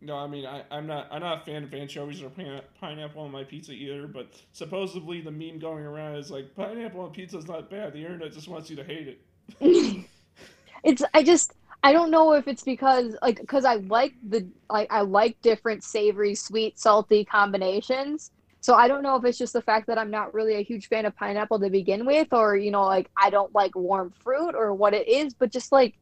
no, 0.00 0.16
I 0.16 0.26
mean, 0.26 0.46
I 0.46 0.64
I'm 0.70 0.86
not 0.86 1.08
I'm 1.10 1.20
not 1.22 1.42
a 1.42 1.44
fan 1.44 1.62
of 1.64 1.74
anchovies 1.74 2.22
or 2.22 2.30
pine- 2.30 2.62
pineapple 2.80 3.22
on 3.22 3.30
my 3.30 3.44
pizza 3.44 3.72
either. 3.72 4.06
But 4.06 4.28
supposedly 4.52 5.20
the 5.20 5.30
meme 5.30 5.58
going 5.58 5.84
around 5.84 6.16
is 6.16 6.30
like 6.30 6.54
pineapple 6.54 7.00
on 7.00 7.12
pizza 7.12 7.38
is 7.38 7.46
not 7.48 7.70
bad. 7.70 7.92
The 7.92 8.00
internet 8.04 8.32
just 8.32 8.48
wants 8.48 8.68
you 8.70 8.76
to 8.76 8.84
hate 8.84 9.08
it. 9.08 9.20
it's 10.84 11.02
I 11.14 11.22
just 11.22 11.52
I 11.82 11.92
don't 11.92 12.10
know 12.10 12.32
if 12.32 12.48
it's 12.48 12.62
because 12.62 13.16
like 13.22 13.40
because 13.40 13.64
I 13.64 13.76
like 13.76 14.14
the 14.28 14.46
like 14.70 14.90
I 14.90 15.02
like 15.02 15.40
different 15.42 15.84
savory, 15.84 16.34
sweet, 16.34 16.78
salty 16.78 17.24
combinations. 17.24 18.30
So 18.60 18.74
I 18.74 18.88
don't 18.88 19.02
know 19.02 19.14
if 19.16 19.24
it's 19.24 19.38
just 19.38 19.52
the 19.52 19.62
fact 19.62 19.86
that 19.86 19.98
I'm 19.98 20.10
not 20.10 20.34
really 20.34 20.56
a 20.56 20.62
huge 20.62 20.88
fan 20.88 21.06
of 21.06 21.14
pineapple 21.14 21.60
to 21.60 21.70
begin 21.70 22.04
with, 22.04 22.32
or 22.32 22.56
you 22.56 22.72
know, 22.72 22.82
like 22.82 23.08
I 23.16 23.30
don't 23.30 23.54
like 23.54 23.76
warm 23.76 24.10
fruit, 24.10 24.54
or 24.56 24.74
what 24.74 24.94
it 24.94 25.06
is. 25.06 25.34
But 25.34 25.52
just 25.52 25.70
like 25.70 25.94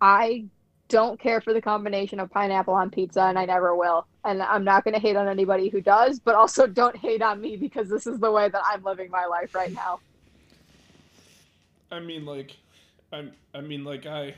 I 0.00 0.46
don't 0.88 1.18
care 1.18 1.40
for 1.40 1.52
the 1.52 1.60
combination 1.60 2.20
of 2.20 2.30
pineapple 2.30 2.74
on 2.74 2.90
pizza, 2.90 3.22
and 3.22 3.38
I 3.38 3.44
never 3.44 3.74
will. 3.74 4.06
And 4.24 4.42
I'm 4.42 4.64
not 4.64 4.84
going 4.84 4.94
to 4.94 5.00
hate 5.00 5.16
on 5.16 5.28
anybody 5.28 5.68
who 5.68 5.80
does, 5.80 6.20
but 6.20 6.34
also 6.34 6.66
don't 6.66 6.96
hate 6.96 7.22
on 7.22 7.40
me 7.40 7.56
because 7.56 7.88
this 7.88 8.06
is 8.06 8.18
the 8.18 8.30
way 8.30 8.48
that 8.48 8.62
I'm 8.64 8.82
living 8.82 9.10
my 9.10 9.26
life 9.26 9.54
right 9.54 9.72
now. 9.72 10.00
I 11.90 12.00
mean, 12.00 12.24
like, 12.24 12.56
I'm. 13.12 13.32
I 13.54 13.60
mean, 13.60 13.84
like, 13.84 14.06
I. 14.06 14.34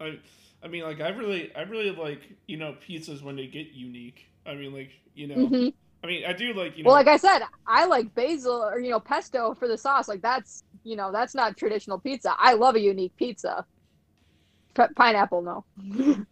I, 0.00 0.18
I 0.62 0.68
mean, 0.68 0.82
like 0.82 1.00
I 1.00 1.08
really, 1.10 1.54
I 1.54 1.62
really 1.62 1.90
like 1.90 2.22
you 2.46 2.56
know 2.56 2.74
pizzas 2.88 3.22
when 3.22 3.36
they 3.36 3.46
get 3.46 3.68
unique. 3.72 4.26
I 4.46 4.54
mean, 4.54 4.72
like 4.72 4.90
you 5.14 5.26
know, 5.26 5.52
hmm 5.52 5.70
I 6.02 6.06
mean, 6.06 6.24
I 6.26 6.32
do 6.32 6.52
like 6.54 6.76
you 6.78 6.84
know. 6.84 6.84
Well, 6.84 6.94
like 6.94 7.08
I 7.08 7.18
said, 7.18 7.40
I 7.66 7.84
like 7.86 8.14
basil 8.14 8.52
or 8.64 8.78
you 8.80 8.90
know 8.90 9.00
pesto 9.00 9.54
for 9.54 9.68
the 9.68 9.76
sauce. 9.76 10.08
Like 10.08 10.22
that's 10.22 10.64
you 10.82 10.96
know 10.96 11.12
that's 11.12 11.34
not 11.34 11.56
traditional 11.56 11.98
pizza. 12.00 12.34
I 12.38 12.54
love 12.54 12.74
a 12.76 12.80
unique 12.80 13.14
pizza. 13.16 13.66
P- 14.74 14.92
pineapple, 14.96 15.42
no. 15.42 15.64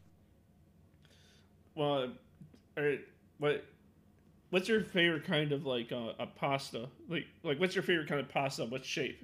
well, 1.75 2.13
uh, 2.77 2.83
what, 3.39 3.65
what's 4.51 4.69
your 4.69 4.83
favorite 4.83 5.25
kind 5.27 5.53
of 5.53 5.67
like 5.67 5.93
uh, 5.93 6.13
a 6.19 6.27
pasta? 6.27 6.89
Like, 7.09 7.27
like 7.45 7.61
what's 7.61 7.75
your 7.75 7.85
favorite 7.85 8.09
kind 8.09 8.21
of 8.21 8.29
pasta? 8.31 8.65
What 8.67 8.85
shape? 8.85 9.23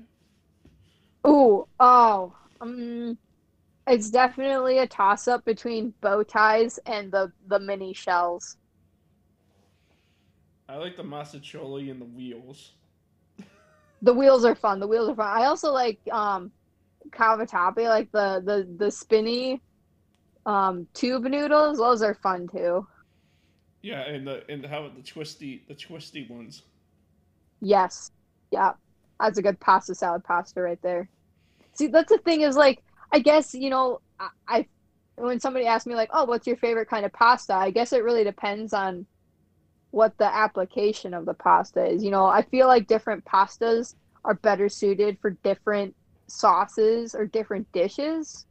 Ooh, 1.27 1.67
oh, 1.79 2.35
um, 2.61 3.19
it's 3.87 4.11
definitely 4.11 4.79
a 4.79 4.87
toss 4.87 5.29
up 5.29 5.45
between 5.45 5.95
bow 6.01 6.23
ties 6.23 6.79
and 6.87 7.13
the 7.13 7.33
the 7.47 7.61
mini 7.61 7.93
shells. 7.95 8.57
I 10.69 10.77
like 10.77 10.97
the 10.97 11.03
mostaccioli 11.05 11.91
and 11.91 12.01
the 12.01 12.07
wheels. 12.07 12.73
The 14.03 14.15
wheels 14.15 14.45
are 14.45 14.55
fun. 14.55 14.81
The 14.81 14.87
wheels 14.87 15.09
are 15.09 15.15
fun. 15.15 15.27
I 15.43 15.47
also 15.47 15.73
like 15.73 16.01
um 16.11 16.53
cavatappi, 17.11 17.89
like 17.89 18.11
the 18.13 18.43
the 18.45 18.69
the 18.77 18.91
spinny 18.91 19.63
um 20.47 20.89
tube 20.95 21.25
noodles. 21.25 21.79
Those 21.79 22.03
are 22.03 22.15
fun 22.15 22.49
too. 22.49 22.87
Yeah, 23.83 24.01
and 24.01 24.27
the 24.27 24.45
and 24.51 24.65
how 24.67 24.81
about 24.85 24.97
the 24.97 25.03
twisty 25.03 25.63
the 25.69 25.75
twisty 25.75 26.27
ones? 26.29 26.63
Yes. 27.61 28.11
Yeah. 28.51 28.73
That's 29.21 29.39
a 29.39 29.43
good 29.43 29.61
pasta 29.61 29.95
salad 29.95 30.25
pasta 30.25 30.61
right 30.61 30.81
there. 30.83 31.09
See, 31.75 31.89
that's 31.89 32.11
the 32.11 32.19
thing 32.19 32.43
is 32.43 32.57
like 32.57 32.83
I 33.15 33.21
guess, 33.21 33.55
you 33.55 33.71
know, 33.71 34.01
I, 34.19 34.29
I 34.49 34.67
when 35.17 35.39
somebody 35.39 35.67
asks 35.67 35.87
me 35.87 35.95
like, 35.95 36.11
"Oh, 36.13 36.25
what's 36.25 36.49
your 36.49 36.57
favorite 36.57 36.89
kind 36.91 37.07
of 37.07 37.13
pasta?" 37.13 37.55
I 37.55 37.71
guess 37.71 37.93
it 37.93 38.03
really 38.03 38.25
depends 38.25 38.73
on 38.73 39.07
what 39.93 40.19
the 40.19 40.27
application 40.27 41.15
of 41.15 41.25
the 41.25 41.35
pasta 41.35 41.87
is. 41.87 42.03
You 42.03 42.11
know, 42.11 42.27
I 42.27 42.43
feel 42.43 42.67
like 42.67 42.89
different 42.89 43.25
pastas 43.25 43.95
are 44.25 44.35
better 44.35 44.69
suited 44.69 45.19
for 45.23 45.39
different 45.45 45.95
sauces 46.29 47.15
or 47.15 47.27
different 47.27 47.69
dishes. 47.73 48.47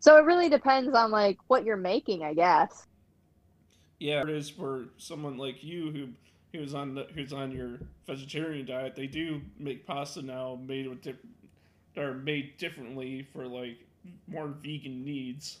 So 0.00 0.16
it 0.16 0.24
really 0.24 0.48
depends 0.48 0.96
on 0.96 1.12
like 1.12 1.36
what 1.46 1.64
you're 1.64 1.76
making, 1.76 2.24
I 2.24 2.34
guess. 2.34 2.86
Yeah, 4.00 4.22
it 4.22 4.30
is 4.30 4.50
for 4.50 4.86
someone 4.96 5.38
like 5.38 5.62
you 5.62 5.92
who 5.92 6.08
who's 6.58 6.74
on 6.74 6.96
the, 6.96 7.06
who's 7.14 7.32
on 7.32 7.52
your 7.52 7.78
vegetarian 8.04 8.66
diet. 8.66 8.96
They 8.96 9.06
do 9.06 9.42
make 9.60 9.86
pasta 9.86 10.22
now 10.22 10.58
made 10.66 10.88
with 10.88 11.02
diff- 11.02 11.16
that 11.94 12.04
are 12.04 12.14
made 12.14 12.56
differently 12.58 13.26
for 13.32 13.46
like 13.46 13.87
more 14.26 14.48
vegan 14.62 15.04
needs. 15.04 15.58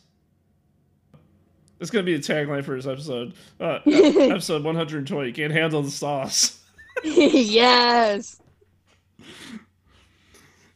It's 1.80 1.90
gonna 1.90 2.04
be 2.04 2.14
a 2.14 2.18
tagline 2.18 2.64
for 2.64 2.74
this 2.74 2.86
episode. 2.86 3.34
Uh, 3.60 3.78
episode 3.86 4.64
120. 4.64 5.32
Can't 5.32 5.52
handle 5.52 5.82
the 5.82 5.90
sauce. 5.90 6.60
yes. 7.04 8.40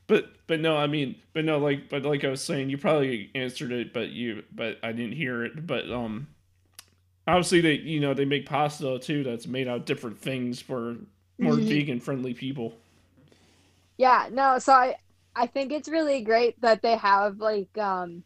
But 0.06 0.32
but 0.46 0.60
no, 0.60 0.76
I 0.76 0.86
mean, 0.86 1.16
but 1.32 1.44
no, 1.44 1.58
like 1.58 1.88
but 1.88 2.02
like 2.02 2.24
I 2.24 2.28
was 2.28 2.42
saying, 2.42 2.70
you 2.70 2.78
probably 2.78 3.30
answered 3.34 3.72
it, 3.72 3.92
but 3.92 4.10
you 4.10 4.42
but 4.52 4.78
I 4.82 4.92
didn't 4.92 5.12
hear 5.16 5.44
it. 5.44 5.66
But 5.66 5.90
um, 5.90 6.26
obviously 7.26 7.60
they 7.60 7.74
you 7.78 8.00
know 8.00 8.14
they 8.14 8.24
make 8.24 8.46
pasta 8.46 8.98
too 8.98 9.22
that's 9.24 9.46
made 9.46 9.68
out 9.68 9.78
of 9.78 9.84
different 9.84 10.18
things 10.20 10.60
for 10.60 10.96
more 11.38 11.54
Mhm. 11.54 11.68
vegan 11.68 12.00
friendly 12.00 12.34
people. 12.34 12.74
Yeah, 13.96 14.28
no, 14.32 14.58
so 14.58 14.72
I 14.72 14.96
I 15.34 15.46
think 15.46 15.72
it's 15.72 15.88
really 15.88 16.22
great 16.22 16.60
that 16.60 16.82
they 16.82 16.96
have 16.96 17.38
like 17.38 17.76
um 17.78 18.24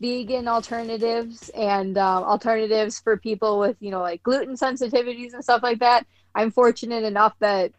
vegan 0.00 0.48
alternatives 0.48 1.50
and 1.50 1.96
um, 1.96 2.24
alternatives 2.24 2.98
for 2.98 3.16
people 3.16 3.58
with, 3.58 3.76
you 3.80 3.90
know, 3.90 4.00
like 4.00 4.22
gluten 4.22 4.54
sensitivities 4.54 5.32
and 5.32 5.42
stuff 5.42 5.62
like 5.62 5.78
that. 5.78 6.06
I'm 6.34 6.50
fortunate 6.50 7.04
enough 7.04 7.34
that 7.38 7.72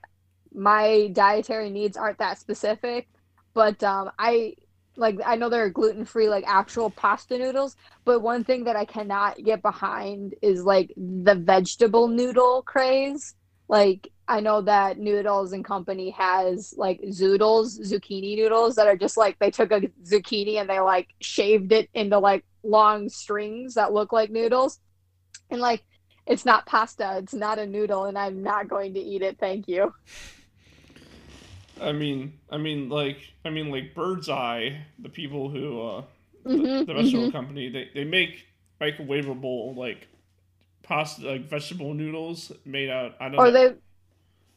my 0.54 1.10
dietary 1.12 1.70
needs 1.70 1.98
aren't 1.98 2.20
that 2.20 2.40
specific, 2.40 3.08
but 3.54 3.84
um 3.84 4.12
I 4.18 4.56
like 4.98 5.20
I 5.26 5.36
know 5.36 5.50
there 5.50 5.66
are 5.66 5.70
gluten-free 5.70 6.30
like 6.30 6.46
actual 6.48 6.90
pasta 6.90 7.38
noodles, 7.38 7.76
but 8.06 8.22
one 8.22 8.44
thing 8.44 8.64
that 8.66 8.76
I 8.76 8.86
cannot 8.86 9.44
get 9.44 9.62
behind 9.62 10.36
is 10.42 10.64
like 10.64 10.94
the 10.96 11.36
vegetable 11.36 12.08
noodle 12.08 12.62
craze. 12.62 13.36
Like 13.68 14.12
I 14.28 14.40
know 14.40 14.62
that 14.62 14.98
Noodles 15.00 15.54
and 15.54 15.64
Company 15.64 16.10
has 16.12 16.74
like 16.78 17.02
zoodles, 17.10 17.80
zucchini 17.82 18.36
noodles 18.38 18.76
that 18.76 18.88
are 18.88 18.98
just 18.98 19.18
like 19.18 19.38
they 19.40 19.52
took 19.52 19.72
a 19.72 19.82
zucchini 20.04 20.56
and 20.56 20.70
they 20.70 20.80
like 20.80 21.10
shaved 21.22 21.72
it 21.72 21.90
into 21.94 22.20
like 22.20 22.44
long 22.64 23.10
strings 23.10 23.76
that 23.76 23.94
look 23.94 24.12
like 24.12 24.32
noodles. 24.32 24.80
And 25.50 25.62
like 25.62 25.86
it's 26.28 26.46
not 26.46 26.66
pasta, 26.68 27.18
it's 27.20 27.34
not 27.34 27.60
a 27.60 27.68
noodle, 27.68 28.06
and 28.06 28.18
I'm 28.18 28.44
not 28.44 28.70
going 28.70 28.96
to 28.96 29.00
eat 29.02 29.22
it. 29.24 29.38
Thank 29.40 29.68
you. 29.68 29.94
I 31.80 31.92
mean, 31.92 32.40
I 32.50 32.58
mean, 32.58 32.90
like, 32.90 33.18
I 33.44 33.50
mean, 33.50 33.70
like 33.70 33.94
Bird's 33.94 34.30
Eye, 34.30 34.86
the 35.00 35.10
people 35.10 35.50
who, 35.50 35.82
uh, 35.82 36.04
Mhm, 36.46 36.88
the 36.88 36.94
vegetable 36.94 37.28
mhm. 37.28 37.32
company, 37.32 37.70
they 37.70 37.90
they 37.94 38.06
make 38.06 38.48
microwavable 38.82 39.76
like 39.76 40.08
pasta, 40.84 41.28
like 41.32 41.50
vegetable 41.50 41.94
noodles 41.94 42.52
made 42.66 42.90
out. 42.90 43.16
I 43.20 43.30
don't 43.30 43.44
Or 43.44 43.52
know. 43.52 43.52
they 43.52 43.74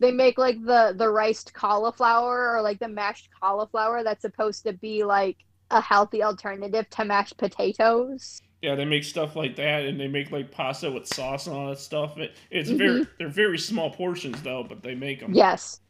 they 0.00 0.12
make 0.12 0.38
like 0.38 0.62
the 0.64 0.94
the 0.96 1.08
riced 1.10 1.52
cauliflower 1.54 2.56
or 2.56 2.62
like 2.62 2.78
the 2.78 2.88
mashed 2.88 3.28
cauliflower 3.42 4.02
that's 4.04 4.22
supposed 4.22 4.64
to 4.64 4.72
be 4.72 5.04
like 5.04 5.38
a 5.70 5.80
healthy 5.80 6.22
alternative 6.22 6.88
to 6.90 7.04
mashed 7.04 7.36
potatoes. 7.38 8.42
Yeah, 8.62 8.74
they 8.74 8.84
make 8.84 9.04
stuff 9.04 9.36
like 9.36 9.54
that, 9.56 9.84
and 9.84 10.00
they 10.00 10.08
make 10.08 10.32
like 10.32 10.50
pasta 10.50 10.90
with 10.90 11.06
sauce 11.06 11.46
and 11.46 11.54
all 11.56 11.68
that 11.68 11.78
stuff. 11.78 12.18
It, 12.18 12.36
it's 12.50 12.70
Mhm. 12.70 12.70
very, 12.70 13.06
they're 13.18 13.28
very 13.28 13.58
small 13.58 13.90
portions 13.90 14.42
though, 14.42 14.64
but 14.64 14.82
they 14.82 14.94
make 14.96 15.20
them. 15.20 15.34
Yes. 15.34 15.80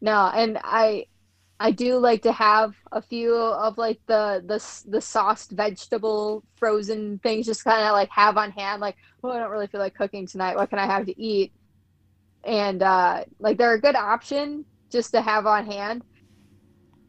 No, 0.00 0.26
and 0.34 0.58
I 0.62 1.06
I 1.60 1.72
do 1.72 1.98
like 1.98 2.22
to 2.24 2.32
have 2.32 2.74
a 2.92 3.02
few 3.02 3.34
of 3.36 3.78
like 3.78 4.00
the 4.08 4.42
the 4.46 4.90
the 4.90 5.00
sauced 5.02 5.52
vegetable 5.52 6.44
frozen 6.56 7.20
things 7.20 7.46
just 7.46 7.64
kind 7.64 7.84
of 7.86 7.92
like 7.94 8.10
have 8.12 8.36
on 8.38 8.52
hand 8.52 8.80
like 8.82 8.96
oh 9.24 9.30
I 9.30 9.38
don't 9.40 9.50
really 9.52 9.68
feel 9.68 9.80
like 9.80 9.94
cooking 9.94 10.26
tonight 10.28 10.56
what 10.56 10.70
can 10.70 10.78
I 10.80 10.86
have 10.86 11.06
to 11.06 11.20
eat 11.22 11.54
and 12.44 12.82
uh 12.82 13.24
like 13.38 13.58
they're 13.58 13.74
a 13.74 13.80
good 13.80 13.96
option 13.96 14.64
just 14.92 15.12
to 15.12 15.22
have 15.22 15.46
on 15.46 15.66
hand 15.66 16.02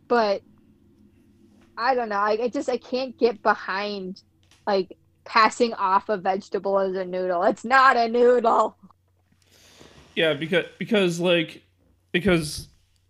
but 0.07 0.43
I 1.77 1.95
don't 1.95 2.09
know 2.09 2.17
I, 2.19 2.37
I 2.43 2.47
just 2.49 2.69
I 2.69 2.77
can't 2.77 3.17
get 3.17 3.41
behind 3.41 4.21
like 4.67 4.97
passing 5.25 5.73
off 5.73 6.09
a 6.09 6.17
vegetable 6.17 6.79
as 6.79 6.95
a 6.95 7.05
noodle. 7.05 7.43
It's 7.43 7.65
not 7.65 7.97
a 7.97 8.07
noodle. 8.07 8.77
Yeah, 10.15 10.33
because 10.33 10.65
because 10.77 11.19
like 11.19 11.63
because 12.11 12.67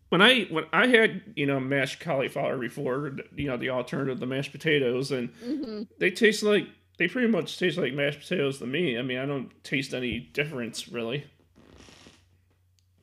when 0.09 0.21
I 0.21 0.41
when 0.43 0.65
I 0.71 0.87
had 0.87 1.21
you 1.35 1.45
know 1.45 1.59
mashed 1.59 1.99
cauliflower 1.99 2.57
before, 2.57 3.15
you 3.35 3.47
know 3.47 3.57
the 3.57 3.69
alternative, 3.69 4.19
the 4.19 4.25
mashed 4.25 4.51
potatoes, 4.51 5.11
and 5.11 5.31
hmm 5.41 5.83
they 5.99 6.11
taste 6.11 6.43
like 6.43 6.67
they 6.97 7.07
pretty 7.07 7.27
much 7.29 7.57
taste 7.59 7.77
like 7.77 7.93
mashed 7.93 8.21
potatoes 8.21 8.59
to 8.59 8.67
me. 8.67 8.97
I 8.97 9.01
mean, 9.01 9.17
I 9.19 9.25
don't 9.25 9.51
taste 9.63 9.93
any 9.93 10.19
difference 10.19 10.87
really, 10.89 11.25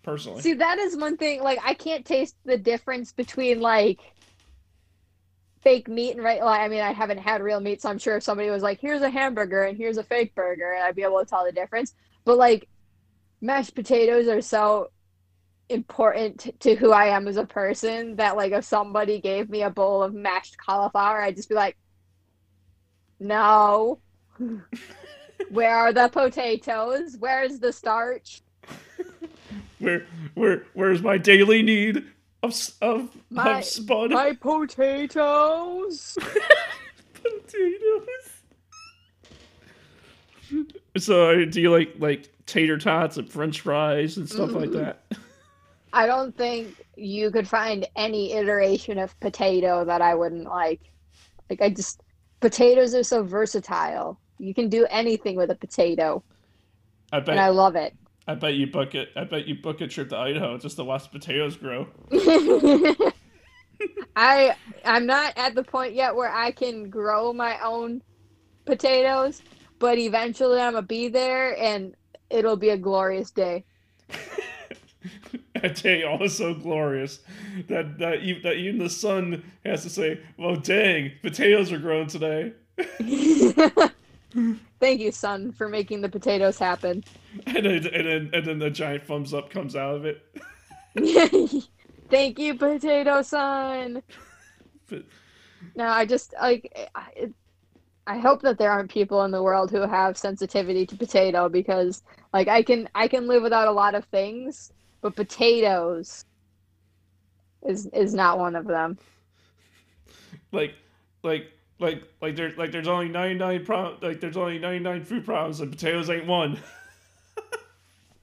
personally. 0.09 0.43
See, 0.43 0.55
that 0.55 0.79
is 0.79 0.97
one 0.97 1.17
thing. 1.17 1.43
Like, 1.43 1.59
I 1.63 1.75
can't 1.75 2.05
taste 2.05 2.37
the 2.45 2.57
difference 2.57 3.13
between 3.13 3.61
like 3.61 4.01
fake 5.61 5.89
meat 5.89 6.13
and 6.13 6.25
right. 6.25 6.43
Like, 6.43 6.61
I 6.61 6.69
mean, 6.69 6.81
I 6.81 6.93
haven't 6.93 7.19
had 7.19 7.43
real 7.43 7.61
meat, 7.61 7.83
so 7.83 7.91
I'm 7.91 7.99
sure 7.99 8.17
if 8.17 8.23
somebody 8.23 8.49
was 8.49 8.63
like, 8.63 8.81
"Here's 8.81 9.03
a 9.03 9.11
hamburger 9.11 9.65
and 9.65 9.77
here's 9.77 9.99
a 9.99 10.03
fake 10.03 10.35
burger," 10.35 10.75
I'd 10.75 10.97
be 10.97 11.03
able 11.03 11.21
to 11.21 11.27
tell 11.27 11.45
the 11.45 11.53
difference. 11.53 11.95
But 12.25 12.39
like, 12.39 12.69
mashed 13.41 13.75
potatoes 13.75 14.29
are 14.29 14.41
so 14.41 14.91
important 15.69 16.59
to 16.61 16.75
who 16.75 16.93
I 16.93 17.09
am 17.09 17.29
as 17.29 17.37
a 17.37 17.45
person 17.45 18.17
that 18.17 18.37
like 18.37 18.53
if 18.53 18.65
somebody 18.65 19.21
gave 19.21 19.51
me 19.51 19.63
a 19.63 19.71
bowl 19.71 20.03
of 20.03 20.15
mashed 20.15 20.57
cauliflower, 20.59 21.21
I'd 21.21 21.37
just 21.37 21.51
be 21.51 21.55
like, 21.55 21.77
"No." 23.21 24.01
Where 25.51 25.77
are 25.77 25.93
the 25.93 26.09
potatoes? 26.09 27.17
Where's 27.19 27.61
the 27.61 27.73
starch? 27.73 28.43
Where 29.79 30.07
where 30.35 30.65
where's 30.75 31.03
my 31.03 31.19
daily 31.19 31.63
need 31.63 32.05
of 32.43 32.55
of 32.83 33.11
My- 33.31 33.59
of 33.59 33.65
spun 33.65 34.11
My 34.11 34.33
potatoes. 34.35 36.17
potatoes? 37.15 38.31
So, 40.97 41.45
do 41.45 41.61
you 41.61 41.71
like 41.71 41.95
like 41.99 42.29
tater 42.47 42.79
tots 42.79 43.19
and 43.19 43.31
French 43.31 43.61
fries 43.61 44.17
and 44.17 44.29
stuff 44.29 44.53
like 44.53 44.71
Mhm. 44.71 44.79
that? 44.85 45.03
I 45.93 46.07
don't 46.07 46.37
think 46.37 46.75
you 46.97 47.31
could 47.31 47.47
find 47.47 47.87
any 47.95 48.33
iteration 48.33 48.99
of 48.99 49.19
potato 49.21 49.85
that 49.85 50.01
I 50.03 50.15
wouldn't 50.15 50.45
like. 50.45 50.81
Like 51.51 51.61
I 51.61 51.69
just 51.71 52.01
potatoes 52.41 52.95
are 52.95 53.03
so 53.03 53.23
versatile. 53.23 54.19
You 54.39 54.55
can 54.55 54.69
do 54.69 54.87
anything 54.91 55.37
with 55.37 55.51
a 55.51 55.55
potato, 55.55 56.23
I 57.13 57.21
bet 57.21 57.31
and 57.31 57.41
I 57.41 57.49
love 57.51 57.77
it. 57.77 57.95
I 58.29 58.35
bet 58.35 58.55
you 58.55 58.67
book 58.67 58.95
it. 58.95 59.09
I 59.17 59.25
bet 59.25 59.49
you 59.49 59.55
book 59.55 59.81
a 59.81 59.89
trip 59.89 60.11
to 60.11 60.17
Idaho 60.19 60.59
just 60.59 60.77
to 60.77 60.85
watch 60.85 61.11
potatoes 61.11 61.57
grow. 61.57 61.89
I 64.15 64.55
I'm 64.85 65.07
not 65.07 65.33
at 65.39 65.55
the 65.55 65.65
point 65.65 65.95
yet 65.95 66.15
where 66.15 66.31
I 66.31 66.51
can 66.51 66.91
grow 66.91 67.33
my 67.33 67.59
own 67.65 68.03
potatoes, 68.67 69.41
but 69.79 69.97
eventually 69.97 70.61
I'm 70.61 70.75
gonna 70.75 70.87
be 70.87 71.09
there 71.09 71.57
and 71.59 71.95
it'll 72.29 72.59
be 72.59 72.69
a 72.69 72.77
glorious 72.77 73.31
day. 73.31 73.65
that 75.55 75.77
day 75.77 76.03
also 76.03 76.53
glorious 76.53 77.21
that 77.69 77.99
that 77.99 78.23
even, 78.23 78.43
that 78.43 78.57
even 78.57 78.79
the 78.79 78.91
sun 78.91 79.43
has 79.65 79.85
to 79.85 79.91
say, 79.91 80.21
"Well, 80.37 80.57
dang, 80.57 81.13
potatoes 81.23 81.73
are 81.73 81.79
grown 81.79 82.09
today." 82.09 82.53
Thank 84.81 85.01
you, 85.01 85.11
son, 85.11 85.51
for 85.53 85.69
making 85.69 86.01
the 86.03 86.09
potatoes 86.09 86.59
happen. 86.59 87.05
And 87.47 87.57
then, 87.67 87.87
and 87.87 88.07
then 88.07 88.31
and 88.33 88.47
then 88.47 88.59
the 88.59 88.71
giant 88.71 89.07
thumbs 89.07 89.35
up 89.35 89.51
comes 89.51 89.77
out 89.77 89.95
of 89.97 90.05
it. 90.07 90.23
Thank 92.11 92.39
you, 92.39 92.55
potato 92.57 93.23
son. 93.23 94.03
But- 94.89 95.05
No, 95.77 95.87
I 95.87 96.07
just 96.07 96.35
like 96.41 96.73
I, 96.95 97.29
I 98.07 98.19
hope 98.19 98.41
that 98.43 98.57
there 98.59 98.71
aren't 98.71 98.91
people 98.91 99.23
in 99.25 99.31
the 99.31 99.43
world 99.43 99.71
who 99.71 99.83
have 99.83 100.17
sensitivity 100.17 100.87
to 100.87 100.97
potato 100.97 101.49
because 101.51 102.03
like 102.33 102.49
I 102.49 102.63
can 102.63 102.89
I 102.95 103.07
can 103.09 103.27
live 103.29 103.43
without 103.43 103.69
a 103.69 103.73
lot 103.73 103.95
of 103.95 104.05
things, 104.07 104.73
but 105.03 105.15
potatoes 105.15 106.25
is 107.67 107.87
is 107.93 108.15
not 108.15 108.39
one 108.39 108.57
of 108.57 108.67
them. 108.67 108.97
like 110.53 110.75
like 111.23 111.53
like 111.79 112.03
like 112.21 112.37
there's 112.37 112.57
like 112.59 112.73
there's 112.73 112.89
only 112.89 113.09
99 113.09 113.65
pro- 113.65 113.97
like 114.03 114.21
there's 114.21 114.37
only 114.37 114.59
99 114.59 115.05
food 115.05 115.25
problems 115.25 115.61
and 115.61 115.71
potatoes 115.71 116.11
ain't 116.11 116.27
one. 116.27 116.59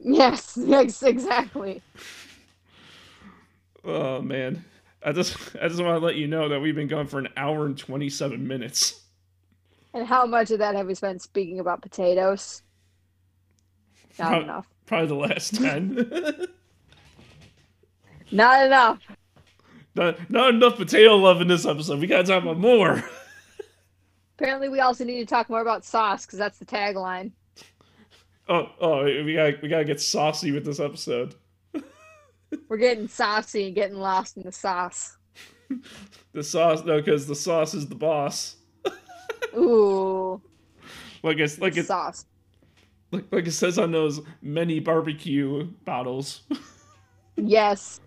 Yes, 0.07 0.55
yes, 0.61 1.01
exactly. 1.01 1.81
Oh 3.83 4.21
man. 4.21 4.63
I 5.03 5.11
just 5.13 5.35
I 5.59 5.67
just 5.67 5.81
want 5.81 5.99
to 5.99 6.05
let 6.05 6.15
you 6.15 6.27
know 6.27 6.49
that 6.49 6.59
we've 6.59 6.75
been 6.75 6.87
going 6.87 7.07
for 7.07 7.17
an 7.17 7.29
hour 7.37 7.65
and 7.65 7.75
27 7.75 8.47
minutes. 8.47 9.01
And 9.95 10.05
how 10.05 10.27
much 10.27 10.51
of 10.51 10.59
that 10.59 10.75
have 10.75 10.85
we 10.85 10.93
spent 10.93 11.23
speaking 11.23 11.59
about 11.59 11.81
potatoes? 11.81 12.61
Not 14.19 14.27
Prob- 14.29 14.43
enough. 14.43 14.67
Probably 14.85 15.07
the 15.07 15.15
last 15.15 15.55
10. 15.61 16.47
Not 18.31 18.65
enough. 18.65 18.99
not, 19.95 20.29
not 20.29 20.53
enough 20.53 20.75
potato 20.75 21.15
love 21.15 21.41
in 21.41 21.47
this 21.47 21.65
episode. 21.65 21.99
We 21.99 22.05
got 22.07 22.25
to 22.25 22.31
talk 22.31 22.43
about 22.43 22.59
more. 22.59 23.03
Apparently, 24.37 24.69
we 24.69 24.79
also 24.81 25.03
need 25.05 25.19
to 25.19 25.25
talk 25.25 25.49
more 25.49 25.61
about 25.61 25.85
sauce 25.85 26.25
because 26.25 26.39
that's 26.39 26.59
the 26.59 26.65
tagline. 26.65 27.31
Oh, 28.47 28.69
oh, 28.79 29.03
we 29.03 29.33
got 29.33 29.61
we 29.61 29.69
got 29.69 29.79
to 29.79 29.85
get 29.85 29.99
saucy 30.01 30.51
with 30.51 30.65
this 30.65 30.79
episode. 30.79 31.35
We're 32.69 32.77
getting 32.77 33.07
saucy 33.07 33.67
and 33.67 33.75
getting 33.75 33.97
lost 33.97 34.37
in 34.37 34.43
the 34.43 34.51
sauce. 34.51 35.17
The 36.33 36.43
sauce 36.43 36.83
no 36.85 37.01
cuz 37.01 37.25
the 37.27 37.35
sauce 37.35 37.73
is 37.73 37.87
the 37.87 37.95
boss. 37.95 38.57
Ooh, 39.57 40.41
Like 41.23 41.39
it's 41.39 41.59
like 41.59 41.75
it's 41.77 41.87
sauce. 41.87 42.25
like, 43.11 43.25
like 43.31 43.47
it 43.47 43.51
says 43.53 43.79
on 43.79 43.91
those 43.91 44.21
many 44.41 44.79
barbecue 44.79 45.63
bottles. 45.85 46.43
Yes. 47.37 47.99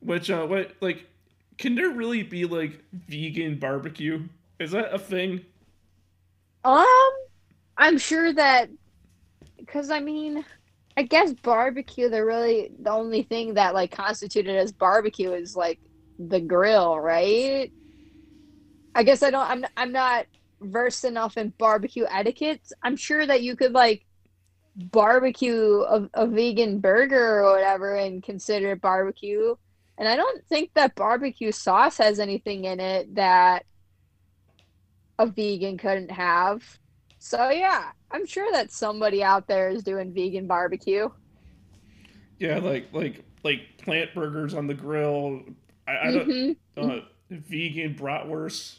Which 0.00 0.30
uh 0.30 0.46
what 0.46 0.72
like 0.80 1.06
can 1.58 1.74
there 1.74 1.90
really 1.90 2.22
be 2.22 2.44
like 2.44 2.82
vegan 2.92 3.58
barbecue? 3.58 4.28
Is 4.58 4.72
that 4.72 4.94
a 4.94 4.98
thing? 4.98 5.44
Um, 6.64 7.12
I'm 7.76 7.98
sure 7.98 8.32
that 8.32 8.70
because 9.58 9.90
I 9.90 10.00
mean, 10.00 10.44
I 10.96 11.02
guess 11.02 11.32
barbecue. 11.32 12.08
They're 12.08 12.26
really 12.26 12.70
the 12.78 12.90
only 12.90 13.22
thing 13.22 13.54
that 13.54 13.74
like 13.74 13.90
constituted 13.90 14.56
as 14.56 14.72
barbecue 14.72 15.32
is 15.32 15.56
like 15.56 15.80
the 16.18 16.40
grill, 16.40 16.98
right? 16.98 17.72
I 18.94 19.02
guess 19.02 19.22
I 19.22 19.30
don't. 19.30 19.48
I'm 19.48 19.66
I'm 19.76 19.92
not 19.92 20.26
versed 20.60 21.04
enough 21.04 21.36
in 21.36 21.52
barbecue 21.58 22.06
etiquette. 22.10 22.62
I'm 22.82 22.96
sure 22.96 23.26
that 23.26 23.42
you 23.42 23.56
could 23.56 23.72
like 23.72 24.06
barbecue 24.76 25.80
a, 25.82 26.08
a 26.14 26.26
vegan 26.26 26.80
burger 26.80 27.40
or 27.40 27.52
whatever 27.54 27.94
and 27.94 28.22
consider 28.22 28.72
it 28.72 28.80
barbecue. 28.80 29.54
And 29.98 30.08
I 30.08 30.16
don't 30.16 30.44
think 30.46 30.70
that 30.74 30.94
barbecue 30.94 31.52
sauce 31.52 31.96
has 31.98 32.18
anything 32.20 32.64
in 32.64 32.80
it 32.80 33.14
that 33.14 33.64
a 35.18 35.26
vegan 35.26 35.78
couldn't 35.78 36.10
have. 36.10 36.62
So 37.18 37.48
yeah, 37.50 37.90
I'm 38.10 38.26
sure 38.26 38.50
that 38.52 38.70
somebody 38.70 39.22
out 39.24 39.48
there 39.48 39.70
is 39.70 39.82
doing 39.82 40.12
vegan 40.12 40.46
barbecue. 40.46 41.08
Yeah, 42.38 42.58
like 42.58 42.88
like 42.92 43.24
like 43.42 43.60
plant 43.78 44.14
burgers 44.14 44.52
on 44.54 44.66
the 44.66 44.74
grill. 44.74 45.42
I, 45.88 46.08
I 46.08 46.10
don't 46.10 46.28
Mhm. 46.28 46.56
uh, 46.76 47.00
vegan 47.30 47.94
bratwurst. 47.94 48.76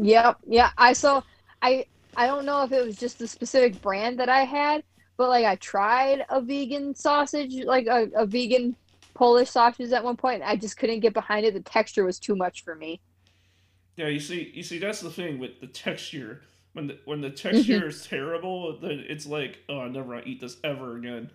Yep. 0.00 0.38
Yeah. 0.46 0.70
I 0.76 0.92
saw. 0.92 1.22
I 1.62 1.86
I 2.16 2.26
don't 2.26 2.44
know 2.44 2.64
if 2.64 2.72
it 2.72 2.84
was 2.84 2.96
just 2.96 3.18
the 3.20 3.28
specific 3.28 3.80
brand 3.80 4.18
that 4.18 4.28
I 4.28 4.42
had, 4.42 4.82
but 5.16 5.28
like 5.28 5.44
I 5.44 5.54
tried 5.56 6.24
a 6.28 6.40
vegan 6.40 6.94
sausage, 6.94 7.54
like 7.64 7.86
a, 7.86 8.08
a 8.16 8.26
vegan 8.26 8.74
Polish 9.20 9.50
sausage 9.50 9.92
at 9.92 10.02
one 10.02 10.16
point. 10.16 10.40
And 10.40 10.50
I 10.50 10.56
just 10.56 10.78
couldn't 10.78 11.00
get 11.00 11.12
behind 11.12 11.44
it. 11.44 11.52
The 11.52 11.60
texture 11.60 12.06
was 12.06 12.18
too 12.18 12.34
much 12.34 12.64
for 12.64 12.74
me. 12.74 13.02
Yeah, 13.98 14.08
you 14.08 14.18
see, 14.18 14.50
you 14.54 14.62
see, 14.62 14.78
that's 14.78 15.02
the 15.02 15.10
thing 15.10 15.38
with 15.38 15.60
the 15.60 15.66
texture. 15.66 16.40
When 16.72 16.86
the 16.86 16.98
when 17.04 17.20
the 17.20 17.28
mm-hmm. 17.28 17.48
texture 17.48 17.88
is 17.88 18.06
terrible, 18.06 18.78
then 18.80 19.04
it's 19.06 19.26
like, 19.26 19.58
oh, 19.68 19.80
I 19.80 19.88
never 19.88 20.08
want 20.08 20.24
to 20.24 20.30
eat 20.30 20.40
this 20.40 20.56
ever 20.64 20.96
again. 20.96 21.30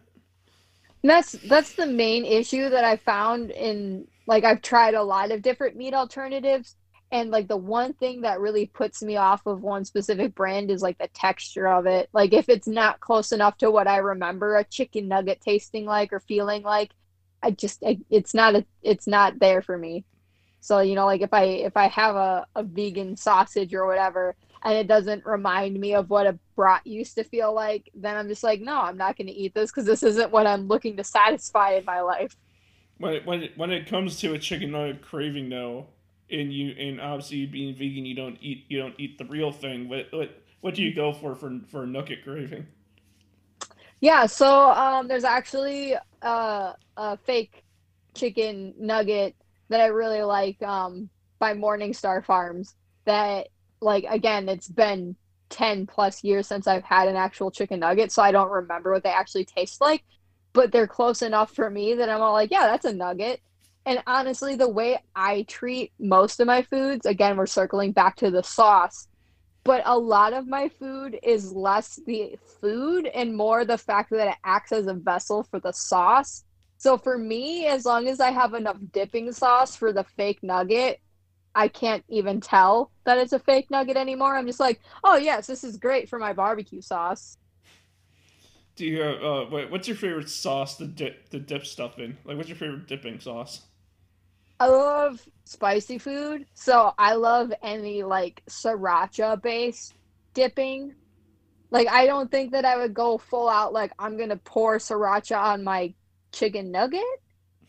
And 1.04 1.10
that's 1.12 1.34
that's 1.34 1.76
the 1.76 1.86
main 1.86 2.26
issue 2.26 2.70
that 2.70 2.84
I 2.84 2.98
found 2.98 3.52
in 3.52 4.08
like 4.26 4.44
I've 4.44 4.64
tried 4.64 4.96
a 4.96 5.04
lot 5.04 5.30
of 5.30 5.44
different 5.44 5.76
meat 5.76 5.94
alternatives 5.94 6.76
and 7.12 7.30
like 7.30 7.48
the 7.48 7.56
one 7.56 7.94
thing 7.94 8.22
that 8.22 8.40
really 8.40 8.66
puts 8.66 9.04
me 9.04 9.16
off 9.16 9.46
of 9.46 9.62
one 9.62 9.86
specific 9.86 10.34
brand 10.34 10.72
is 10.72 10.82
like 10.82 10.98
the 10.98 11.08
texture 11.10 11.68
of 11.68 11.86
it. 11.86 12.10
Like 12.14 12.34
if 12.34 12.50
it's 12.50 12.68
not 12.68 13.00
close 13.00 13.32
enough 13.32 13.58
to 13.58 13.70
what 13.70 13.88
I 13.88 13.98
remember 13.98 14.56
a 14.56 14.64
chicken 14.64 15.08
nugget 15.08 15.40
tasting 15.40 15.86
like 15.86 16.12
or 16.12 16.20
feeling 16.22 16.64
like, 16.64 16.94
I 17.46 17.52
just 17.52 17.84
I, 17.84 18.00
it's 18.10 18.34
not 18.34 18.56
a 18.56 18.66
it's 18.82 19.08
not 19.08 19.40
there 19.40 19.62
for 19.62 19.78
me. 19.78 20.06
So 20.60 20.80
you 20.80 20.96
know 20.96 21.06
like 21.06 21.22
if 21.22 21.34
I 21.34 21.44
if 21.44 21.78
I 21.78 21.88
have 21.88 22.16
a, 22.16 22.48
a 22.56 22.64
vegan 22.64 23.16
sausage 23.16 23.74
or 23.74 23.86
whatever 23.86 24.36
and 24.66 24.74
it 24.74 24.88
doesn't 24.88 25.26
remind 25.26 25.80
me 25.80 25.94
of 25.94 26.10
what 26.10 26.26
a 26.26 26.40
brat 26.56 26.86
used 26.88 27.16
to 27.16 27.24
feel 27.24 27.54
like, 27.54 27.92
then 27.94 28.18
I'm 28.18 28.28
just 28.28 28.44
like, 28.44 28.60
no, 28.62 28.82
I'm 28.82 28.98
not 28.98 29.16
going 29.16 29.28
to 29.28 29.34
eat 29.34 29.54
this 29.54 29.70
because 29.70 29.86
this 29.86 30.02
isn't 30.02 30.32
what 30.32 30.48
I'm 30.48 30.68
looking 30.68 30.98
to 30.98 31.04
satisfy 31.04 31.74
in 31.74 31.86
my 31.86 32.02
life. 32.02 32.36
When 32.98 33.14
it, 33.14 33.26
when 33.28 33.44
it, 33.44 33.58
when 33.58 33.72
it 33.72 33.88
comes 33.88 34.20
to 34.22 34.34
a 34.34 34.40
chicken 34.40 34.72
nugget 34.72 35.04
craving, 35.04 35.50
though, 35.50 35.86
and 36.32 36.52
you 36.52 36.72
and 36.72 37.00
obviously 37.00 37.46
being 37.46 37.76
vegan, 37.76 38.06
you 38.06 38.16
don't 38.16 38.38
eat 38.42 38.66
you 38.68 38.80
don't 38.80 38.96
eat 38.98 39.20
the 39.20 39.26
real 39.26 39.52
thing. 39.52 39.88
What 39.88 40.08
what 40.12 40.42
what 40.62 40.74
do 40.74 40.82
you 40.82 40.96
go 40.96 41.14
for 41.14 41.36
for 41.36 41.60
for 41.68 41.84
a 41.84 41.88
nugget 41.88 42.24
craving? 42.24 42.66
Yeah, 44.00 44.26
so 44.26 44.72
um, 44.72 45.08
there's 45.08 45.24
actually 45.24 45.96
uh, 46.26 46.74
a 46.98 47.18
fake 47.18 47.64
chicken 48.16 48.74
nugget 48.78 49.36
that 49.70 49.80
I 49.80 49.88
really 49.88 50.24
like 50.24 50.62
um, 50.62 51.10
by 51.40 51.54
Morningstar 51.54 52.26
Farms. 52.26 52.76
That, 53.06 53.50
like, 53.82 54.06
again, 54.10 54.50
it's 54.50 54.68
been 54.68 55.16
10 55.50 55.86
plus 55.86 56.24
years 56.24 56.48
since 56.48 56.66
I've 56.68 56.84
had 56.84 57.08
an 57.08 57.16
actual 57.16 57.52
chicken 57.52 57.80
nugget, 57.80 58.12
so 58.12 58.24
I 58.24 58.32
don't 58.32 58.50
remember 58.50 58.92
what 58.92 59.04
they 59.04 59.12
actually 59.12 59.46
taste 59.46 59.80
like. 59.80 60.04
But 60.54 60.72
they're 60.72 60.88
close 60.88 61.22
enough 61.22 61.54
for 61.54 61.70
me 61.70 61.94
that 61.96 62.10
I'm 62.10 62.22
all 62.22 62.34
like, 62.34 62.52
yeah, 62.52 62.68
that's 62.68 62.86
a 62.86 62.94
nugget. 62.94 63.42
And 63.86 64.02
honestly, 64.08 64.56
the 64.56 64.70
way 64.70 64.98
I 65.16 65.44
treat 65.44 65.92
most 66.00 66.40
of 66.40 66.48
my 66.48 66.64
foods, 66.64 67.06
again, 67.06 67.38
we're 67.38 67.46
circling 67.46 67.92
back 67.92 68.16
to 68.18 68.32
the 68.32 68.42
sauce, 68.42 69.08
but 69.66 69.82
a 69.86 69.98
lot 69.98 70.34
of 70.34 70.48
my 70.48 70.70
food 70.70 71.20
is 71.24 71.52
less 71.52 72.00
the 72.06 72.38
food 72.62 73.08
and 73.08 73.36
more 73.36 73.66
the 73.66 73.78
fact 73.80 74.12
that 74.12 74.30
it 74.30 74.38
acts 74.46 74.72
as 74.72 74.88
a 74.88 74.94
vessel 74.94 75.44
for 75.44 75.60
the 75.60 75.74
sauce. 75.74 76.46
So 76.78 76.98
for 76.98 77.18
me, 77.18 77.66
as 77.66 77.84
long 77.84 78.08
as 78.08 78.20
I 78.20 78.32
have 78.32 78.54
enough 78.54 78.78
dipping 78.94 79.32
sauce 79.32 79.76
for 79.76 79.92
the 79.92 80.06
fake 80.16 80.40
nugget, 80.44 81.00
I 81.56 81.68
can't 81.68 82.04
even 82.10 82.42
tell 82.42 82.92
that 83.06 83.18
it's 83.18 83.34
a 83.34 83.40
fake 83.40 83.72
nugget 83.72 83.98
anymore. 83.98 84.36
I'm 84.36 84.46
just 84.46 84.60
like, 84.60 84.82
oh 85.04 85.18
yes, 85.18 85.48
this 85.48 85.64
is 85.64 85.78
great 85.78 86.10
for 86.10 86.20
my 86.20 86.34
barbecue 86.34 86.82
sauce. 86.82 87.36
Do 88.76 88.86
you 88.86 89.02
have, 89.02 89.24
uh 89.24 89.46
wait, 89.52 89.72
what's 89.72 89.88
your 89.88 89.98
favorite 89.98 90.30
sauce 90.30 90.78
to 90.78 90.86
dip 90.86 91.30
the 91.30 91.40
dip 91.40 91.66
stuff 91.66 91.98
in? 91.98 92.18
Like, 92.24 92.38
what's 92.38 92.50
your 92.50 92.58
favorite 92.58 92.88
dipping 92.88 93.20
sauce? 93.20 93.62
I 94.60 94.68
love 94.68 95.22
spicy 95.44 95.98
food, 95.98 96.46
so 96.54 96.94
I 96.98 97.16
love 97.16 97.52
any 97.62 98.04
like 98.04 98.42
sriracha 98.50 99.42
based 99.42 99.94
dipping. 100.34 100.96
Like 101.72 101.88
I 101.90 102.06
don't 102.06 102.32
think 102.32 102.52
that 102.52 102.64
I 102.66 102.78
would 102.78 102.94
go 102.94 103.18
full 103.18 103.50
out 103.50 103.74
like 103.74 103.92
I'm 104.00 104.18
gonna 104.18 104.38
pour 104.38 104.78
sriracha 104.78 105.38
on 105.38 105.64
my 105.64 105.94
chicken 106.32 106.72
nugget, 106.72 107.04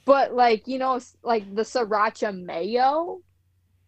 but 0.05 0.33
like 0.33 0.69
you 0.69 0.79
know, 0.79 1.01
like 1.23 1.55
the 1.55 1.63
sriracha 1.63 2.37
mayo, 2.39 3.21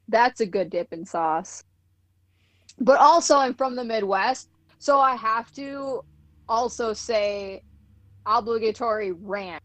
that's 0.08 0.40
a 0.40 0.46
good 0.46 0.70
dipping 0.70 1.04
sauce. 1.04 1.62
But 2.80 2.98
also, 2.98 3.36
I'm 3.36 3.54
from 3.54 3.76
the 3.76 3.84
Midwest, 3.84 4.48
so 4.78 5.00
I 5.00 5.16
have 5.16 5.52
to 5.52 6.02
also 6.48 6.92
say 6.92 7.62
obligatory 8.26 9.12
ranch. 9.12 9.62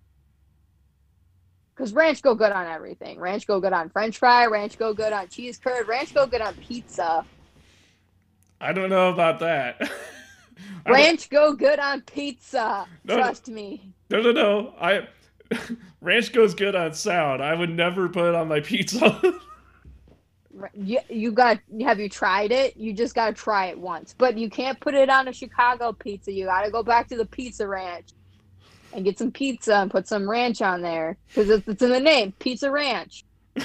Because 1.76 1.94
ranch 1.94 2.22
go 2.22 2.36
good 2.36 2.52
on 2.52 2.68
everything. 2.68 3.20
Ranch 3.20 3.48
go 3.48 3.60
good 3.60 3.74
on 3.74 3.90
French 3.90 4.18
fry. 4.18 4.45
Ranch 4.45 4.78
go 4.78 4.94
good 4.94 5.12
on 5.12 5.28
cheese 5.28 5.58
curd. 5.58 5.88
Ranch 5.88 6.14
go 6.14 6.28
good 6.28 6.41
on 6.41 6.54
pizza. 6.56 7.26
I 8.62 8.74
don't 8.74 8.90
know 8.90 9.12
about 9.12 9.40
that. 9.40 9.91
Ranch 10.88 11.30
go 11.30 11.54
good 11.54 11.80
on 11.80 12.02
pizza. 12.02 12.86
No, 13.04 13.16
Trust 13.16 13.50
me. 13.50 13.94
No, 14.10 14.22
no, 14.22 14.32
no. 14.32 14.74
I 14.80 15.08
ranch 16.02 16.32
goes 16.34 16.54
good 16.54 16.76
on 16.76 16.94
sound. 16.94 17.41
I 17.41 17.56
would 17.56 17.70
never 17.70 18.10
put 18.10 18.30
it 18.30 18.36
on 18.36 18.48
my 18.48 18.60
pizza. 18.60 19.22
You, 20.76 21.00
you 21.10 21.32
got 21.32 21.60
have 21.82 22.00
you 22.00 22.08
tried 22.08 22.52
it? 22.52 22.78
You 22.78 22.94
just 22.94 23.16
gotta 23.16 23.34
try 23.34 23.66
it 23.66 23.80
once. 23.80 24.14
But 24.16 24.38
you 24.38 24.52
can't 24.52 24.80
put 24.80 24.94
it 24.94 25.10
on 25.10 25.28
a 25.28 25.34
Chicago 25.34 25.91
pizza. 25.91 26.32
You 26.32 26.45
gotta 26.45 26.70
go 26.70 26.84
back 26.84 27.08
to 27.08 27.18
the 27.18 27.26
pizza 27.26 27.68
ranch 27.68 28.10
and 28.94 29.03
get 29.06 29.18
some 29.18 29.32
pizza 29.32 29.76
and 29.76 29.91
put 29.91 30.07
some 30.07 30.30
ranch 30.30 30.61
on 30.61 30.82
there. 30.82 31.18
Because 31.28 31.49
it's, 31.49 31.68
it's 31.68 31.82
in 31.82 31.90
the 31.90 31.99
name, 31.99 32.34
Pizza 32.40 32.70
Ranch. 32.72 33.24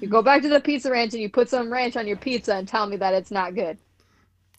You 0.00 0.08
go 0.08 0.22
back 0.22 0.42
to 0.42 0.48
the 0.48 0.60
pizza 0.60 0.90
ranch 0.90 1.14
and 1.14 1.22
you 1.22 1.30
put 1.30 1.48
some 1.48 1.72
ranch 1.72 1.96
on 1.96 2.06
your 2.06 2.16
pizza 2.18 2.54
and 2.54 2.68
tell 2.68 2.86
me 2.86 2.96
that 2.98 3.14
it's 3.14 3.30
not 3.30 3.54
good. 3.54 3.78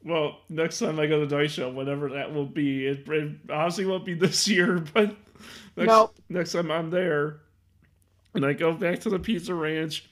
well, 0.03 0.40
next 0.49 0.80
time 0.80 0.99
I 0.99 1.06
go 1.06 1.24
to 1.24 1.36
Daisho, 1.36 1.72
whatever 1.72 2.10
that 2.10 2.34
will 2.34 2.45
be, 2.48 2.88
it, 2.88 3.07
it 3.07 3.38
obviously 3.52 3.86
won't 3.86 4.06
be 4.06 4.16
this 4.16 4.48
year, 4.48 4.80
but 4.94 5.16
next, 5.78 5.88
Nope. 5.88 6.16
next 6.30 6.53
time 6.53 6.72
I'm 6.72 6.90
there 6.90 7.41
and 8.34 8.44
I 8.45 8.53
go 8.53 8.74
back 8.74 9.02
to 9.02 9.10
the 9.10 9.20
Pizza 9.20 9.53
Ranch, 9.53 10.10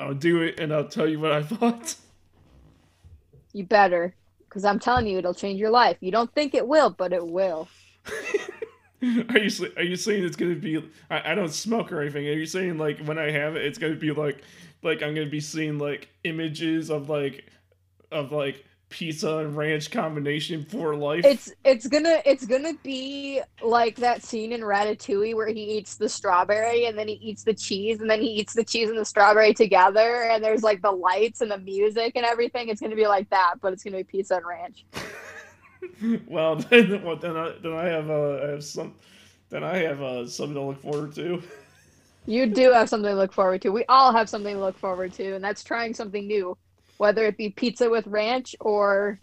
I'll 0.00 0.14
do 0.14 0.42
it 0.42 0.58
and 0.58 0.72
I'll 0.74 0.88
tell 0.88 1.06
you 1.08 1.20
what 1.20 1.30
I 1.32 1.42
thought. 1.44 1.94
You 3.52 3.64
better. 3.64 4.14
Because 4.56 4.64
I'm 4.64 4.78
telling 4.78 5.06
you, 5.06 5.18
it'll 5.18 5.34
change 5.34 5.60
your 5.60 5.68
life. 5.68 5.98
You 6.00 6.10
don't 6.10 6.32
think 6.34 6.54
it 6.54 6.66
will, 6.66 6.88
but 6.88 7.12
it 7.12 7.26
will. 7.26 7.68
Are 9.28 9.38
you 9.38 9.50
are 9.76 9.82
you 9.82 9.96
saying 9.96 10.24
it's 10.24 10.36
gonna 10.36 10.54
be? 10.54 10.82
I, 11.10 11.32
I 11.32 11.34
don't 11.34 11.52
smoke 11.52 11.92
or 11.92 12.00
anything. 12.00 12.26
Are 12.26 12.32
you 12.32 12.46
saying 12.46 12.78
like 12.78 12.98
when 13.00 13.18
I 13.18 13.30
have 13.30 13.54
it, 13.54 13.66
it's 13.66 13.76
gonna 13.76 13.96
be 13.96 14.12
like 14.12 14.40
like 14.82 15.02
I'm 15.02 15.14
gonna 15.14 15.28
be 15.28 15.40
seeing 15.40 15.78
like 15.78 16.08
images 16.24 16.88
of 16.88 17.10
like 17.10 17.44
of 18.10 18.32
like 18.32 18.64
pizza 18.88 19.38
and 19.38 19.56
ranch 19.56 19.90
combination 19.90 20.64
for 20.64 20.94
life? 20.94 21.24
It's 21.24 21.52
it's 21.64 21.86
gonna 21.86 22.20
it's 22.24 22.46
gonna 22.46 22.74
be 22.82 23.40
like 23.62 23.96
that 23.96 24.22
scene 24.22 24.52
in 24.52 24.60
Ratatouille 24.60 25.34
where 25.34 25.48
he 25.48 25.78
eats 25.78 25.96
the 25.96 26.08
strawberry 26.08 26.86
and 26.86 26.98
then 26.98 27.08
he 27.08 27.14
eats 27.14 27.44
the 27.44 27.54
cheese 27.54 28.00
and 28.00 28.10
then 28.10 28.20
he 28.20 28.28
eats 28.28 28.54
the 28.54 28.64
cheese 28.64 28.88
and 28.88 28.98
the 28.98 29.04
strawberry 29.04 29.54
together 29.54 30.24
and 30.24 30.42
there's 30.42 30.62
like 30.62 30.82
the 30.82 30.92
lights 30.92 31.40
and 31.40 31.50
the 31.50 31.58
music 31.58 32.12
and 32.16 32.24
everything. 32.24 32.68
It's 32.68 32.80
gonna 32.80 32.96
be 32.96 33.06
like 33.06 33.28
that, 33.30 33.54
but 33.60 33.72
it's 33.72 33.82
gonna 33.82 33.98
be 33.98 34.04
pizza 34.04 34.36
and 34.36 34.46
ranch. 34.46 34.84
well, 36.28 36.56
then 36.56 37.02
well, 37.04 37.16
then 37.16 37.36
I 37.36 37.54
then 37.62 37.72
I 37.72 37.84
have 37.86 38.10
uh, 38.10 38.40
I 38.42 38.50
have 38.50 38.64
some 38.64 38.94
then 39.48 39.64
I 39.64 39.78
have 39.78 40.02
uh, 40.02 40.26
something 40.26 40.54
to 40.54 40.62
look 40.62 40.82
forward 40.82 41.14
to. 41.16 41.42
You 42.26 42.46
do 42.46 42.72
have 42.72 42.88
something 42.88 43.10
to 43.10 43.16
look 43.16 43.32
forward 43.32 43.62
to. 43.62 43.70
We 43.70 43.84
all 43.88 44.12
have 44.12 44.28
something 44.28 44.54
to 44.54 44.60
look 44.60 44.76
forward 44.76 45.12
to, 45.14 45.34
and 45.34 45.44
that's 45.44 45.62
trying 45.62 45.94
something 45.94 46.26
new, 46.26 46.56
whether 46.98 47.24
it 47.26 47.36
be 47.36 47.50
pizza 47.50 47.88
with 47.90 48.06
ranch 48.06 48.54
or 48.60 49.20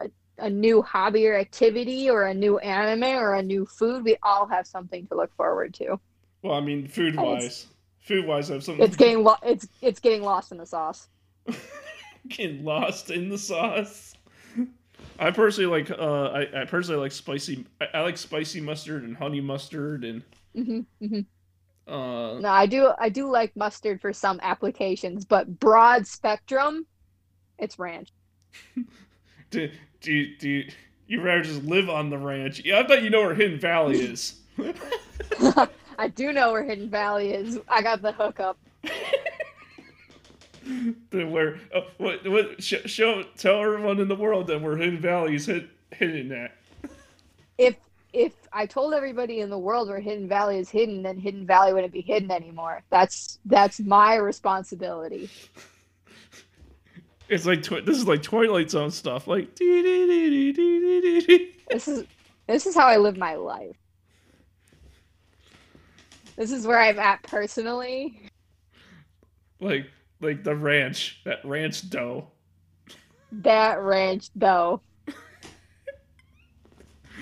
a, 0.00 0.08
a 0.38 0.50
new 0.50 0.82
hobby 0.82 1.26
or 1.26 1.36
activity 1.36 2.10
or 2.10 2.24
a 2.24 2.34
new 2.34 2.58
anime 2.58 3.18
or 3.18 3.34
a 3.34 3.42
new 3.42 3.66
food. 3.66 4.04
We 4.04 4.16
all 4.22 4.46
have 4.46 4.66
something 4.66 5.06
to 5.08 5.16
look 5.16 5.34
forward 5.36 5.74
to. 5.74 6.00
Well, 6.42 6.54
I 6.54 6.60
mean, 6.60 6.86
food 6.86 7.16
wise, 7.16 7.66
food 8.00 8.26
wise, 8.26 8.50
I 8.50 8.54
have 8.54 8.64
something. 8.64 8.84
It's 8.84 8.96
getting 8.96 9.24
lo- 9.24 9.36
it's 9.42 9.66
it's 9.82 10.00
getting 10.00 10.22
lost 10.22 10.52
in 10.52 10.58
the 10.58 10.66
sauce. 10.66 11.08
getting 12.28 12.64
lost 12.64 13.10
in 13.10 13.28
the 13.28 13.38
sauce. 13.38 14.14
I 15.18 15.30
personally 15.30 15.70
like 15.70 15.90
uh 15.90 16.24
I, 16.26 16.62
I 16.62 16.64
personally 16.64 17.00
like 17.00 17.12
spicy 17.12 17.66
I, 17.80 17.86
I 17.94 18.00
like 18.02 18.18
spicy 18.18 18.60
mustard 18.60 19.02
and 19.02 19.16
honey 19.16 19.40
mustard 19.40 20.04
and 20.04 20.22
hmm 20.54 20.80
hmm 21.00 21.20
uh 21.88 22.38
No, 22.40 22.50
I 22.50 22.66
do 22.66 22.92
I 22.98 23.08
do 23.08 23.30
like 23.30 23.56
mustard 23.56 24.00
for 24.00 24.12
some 24.12 24.38
applications, 24.42 25.24
but 25.24 25.58
broad 25.58 26.06
spectrum, 26.06 26.86
it's 27.58 27.78
ranch. 27.78 28.10
do 29.50 29.70
do 30.00 30.12
you, 30.12 30.36
do 30.36 30.48
you, 30.48 30.70
you 31.06 31.20
rather 31.22 31.42
just 31.42 31.64
live 31.64 31.88
on 31.88 32.10
the 32.10 32.18
ranch? 32.18 32.62
Yeah, 32.64 32.78
I 32.78 32.82
bet 32.82 33.02
you 33.02 33.10
know 33.10 33.22
where 33.22 33.34
Hidden 33.34 33.58
Valley 33.58 34.00
is. 34.00 34.40
I 35.98 36.08
do 36.08 36.32
know 36.32 36.52
where 36.52 36.64
Hidden 36.64 36.90
Valley 36.90 37.32
is. 37.32 37.58
I 37.68 37.82
got 37.82 38.02
the 38.02 38.12
hookup. 38.12 38.58
the 41.10 41.24
where 41.24 41.58
oh, 41.74 41.86
what 41.96 42.28
what 42.28 42.62
sh- 42.62 42.86
show 42.86 43.24
tell 43.36 43.62
everyone 43.62 43.98
in 43.98 44.08
the 44.08 44.14
world 44.14 44.46
then 44.46 44.62
where 44.62 44.76
Hidden 44.76 45.00
Valley 45.00 45.34
is 45.34 45.46
hid, 45.46 45.68
hidden 45.90 46.30
at. 46.32 46.56
if 47.56 47.74
if 48.12 48.32
I 48.52 48.66
told 48.66 48.94
everybody 48.94 49.40
in 49.40 49.50
the 49.50 49.58
world 49.58 49.88
where 49.88 50.00
Hidden 50.00 50.28
Valley 50.28 50.58
is 50.58 50.70
hidden, 50.70 51.02
then 51.02 51.18
Hidden 51.18 51.46
Valley 51.46 51.72
wouldn't 51.72 51.92
be 51.92 52.00
hidden 52.00 52.30
anymore. 52.30 52.82
That's 52.90 53.38
that's 53.44 53.80
my 53.80 54.16
responsibility. 54.16 55.30
It's 57.28 57.44
like 57.44 57.62
twi- 57.62 57.82
this 57.82 57.98
is 57.98 58.06
like 58.06 58.22
Twilight 58.22 58.70
Zone 58.70 58.90
stuff. 58.90 59.26
Like 59.26 59.54
dee 59.54 59.82
dee 59.82 60.52
dee. 60.52 61.54
This 61.70 61.86
is 61.86 62.04
this 62.46 62.66
is 62.66 62.74
how 62.74 62.86
I 62.86 62.96
live 62.96 63.18
my 63.18 63.34
life. 63.34 63.76
This 66.36 66.52
is 66.52 66.66
where 66.66 66.78
I'm 66.78 66.98
at 66.98 67.22
personally. 67.24 68.30
like 69.60 69.90
like 70.20 70.44
the 70.44 70.54
ranch 70.54 71.20
that 71.24 71.44
ranch 71.44 71.90
dough. 71.90 72.28
That 73.32 73.82
ranch 73.82 74.30
though. 74.34 74.80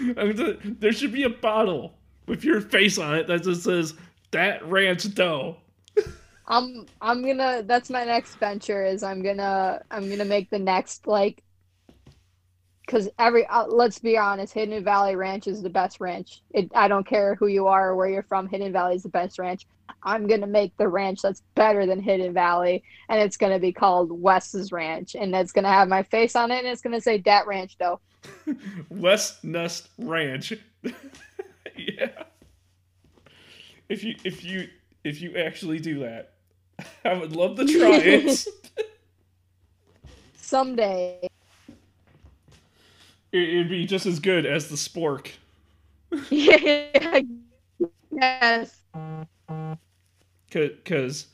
Th- 0.17 0.59
there 0.63 0.93
should 0.93 1.13
be 1.13 1.25
a 1.25 1.31
bottle 1.31 1.99
with 2.27 2.45
your 2.45 2.61
face 2.61 2.99
on 2.99 3.15
it 3.15 3.27
that 3.29 3.43
just 3.43 3.63
says 3.63 3.95
that 4.31 4.65
ranch 4.67 5.13
dough. 5.15 5.57
I'm 6.49 6.87
I'm 7.01 7.25
gonna 7.25 7.63
that's 7.65 7.91
my 7.91 8.05
next 8.05 8.37
venture 8.37 8.85
is 8.85 9.03
I'm 9.03 9.23
gonna 9.23 9.83
I'm 9.91 10.09
gonna 10.09 10.25
make 10.25 10.49
the 10.51 10.59
next 10.59 11.07
like 11.07 11.43
because 12.83 13.09
every 13.19 13.45
uh, 13.47 13.67
let's 13.67 13.99
be 13.99 14.17
honest 14.17 14.53
Hidden 14.53 14.85
Valley 14.85 15.17
Ranch 15.17 15.49
is 15.49 15.61
the 15.63 15.71
best 15.71 16.01
ranch 16.01 16.43
it, 16.51 16.71
I 16.75 16.87
don't 16.87 17.07
care 17.07 17.35
who 17.35 17.49
you 17.49 17.67
are 17.67 17.91
or 17.91 17.97
where 17.97 18.09
you're 18.09 18.23
from 18.23 18.49
Hidden 18.49 18.73
Valley 18.73 18.95
is 18.95 19.03
the 19.03 19.09
best 19.09 19.41
ranch 19.41 19.67
I'm 20.03 20.27
gonna 20.27 20.47
make 20.47 20.77
the 20.77 20.89
ranch 20.89 21.23
that's 21.23 21.43
better 21.55 21.87
than 21.87 22.01
Hidden 22.01 22.33
Valley 22.33 22.83
and 23.09 23.21
it's 23.21 23.37
gonna 23.37 23.59
be 23.59 23.73
called 23.73 24.11
Wes's 24.11 24.73
Ranch 24.73 25.15
and 25.15 25.35
it's 25.35 25.53
gonna 25.53 25.73
have 25.73 25.89
my 25.89 26.03
face 26.03 26.37
on 26.37 26.51
it 26.51 26.59
and 26.59 26.69
it's 26.69 26.83
gonna 26.83 27.01
say 27.01 27.19
Dat 27.19 27.47
Ranch 27.47 27.77
though 27.79 28.01
West 28.89 29.45
Nest 29.45 29.89
Ranch. 29.99 30.53
yeah. 31.77 32.25
If 33.89 34.03
you 34.03 34.17
if 34.25 34.45
you 34.45 34.69
if 35.05 35.21
you 35.21 35.37
actually 35.37 35.79
do 35.79 36.01
that, 36.01 36.33
I 37.05 37.15
would 37.15 37.35
love 37.35 37.57
to 37.57 37.65
try 37.67 37.97
it. 37.97 38.47
someday 40.37 41.19
it. 41.23 41.33
It'd 43.33 43.69
be 43.69 43.87
just 43.87 44.07
as 44.07 44.19
good 44.19 44.47
as 44.47 44.69
the 44.69 44.77
spork. 44.77 45.31
yeah 46.31 47.21
yes 48.13 48.81
Because, 50.51 51.27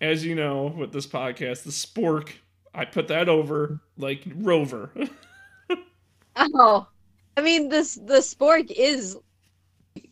as 0.00 0.24
you 0.24 0.34
know, 0.34 0.66
with 0.66 0.92
this 0.92 1.06
podcast, 1.06 1.62
the 1.64 1.70
spork, 1.70 2.32
I 2.74 2.84
put 2.84 3.08
that 3.08 3.28
over 3.28 3.80
like 3.96 4.24
Rover. 4.34 4.92
Oh, 6.36 6.86
I 7.36 7.42
mean, 7.42 7.68
this 7.68 7.94
the 7.94 8.20
spork 8.20 8.70
is 8.70 9.16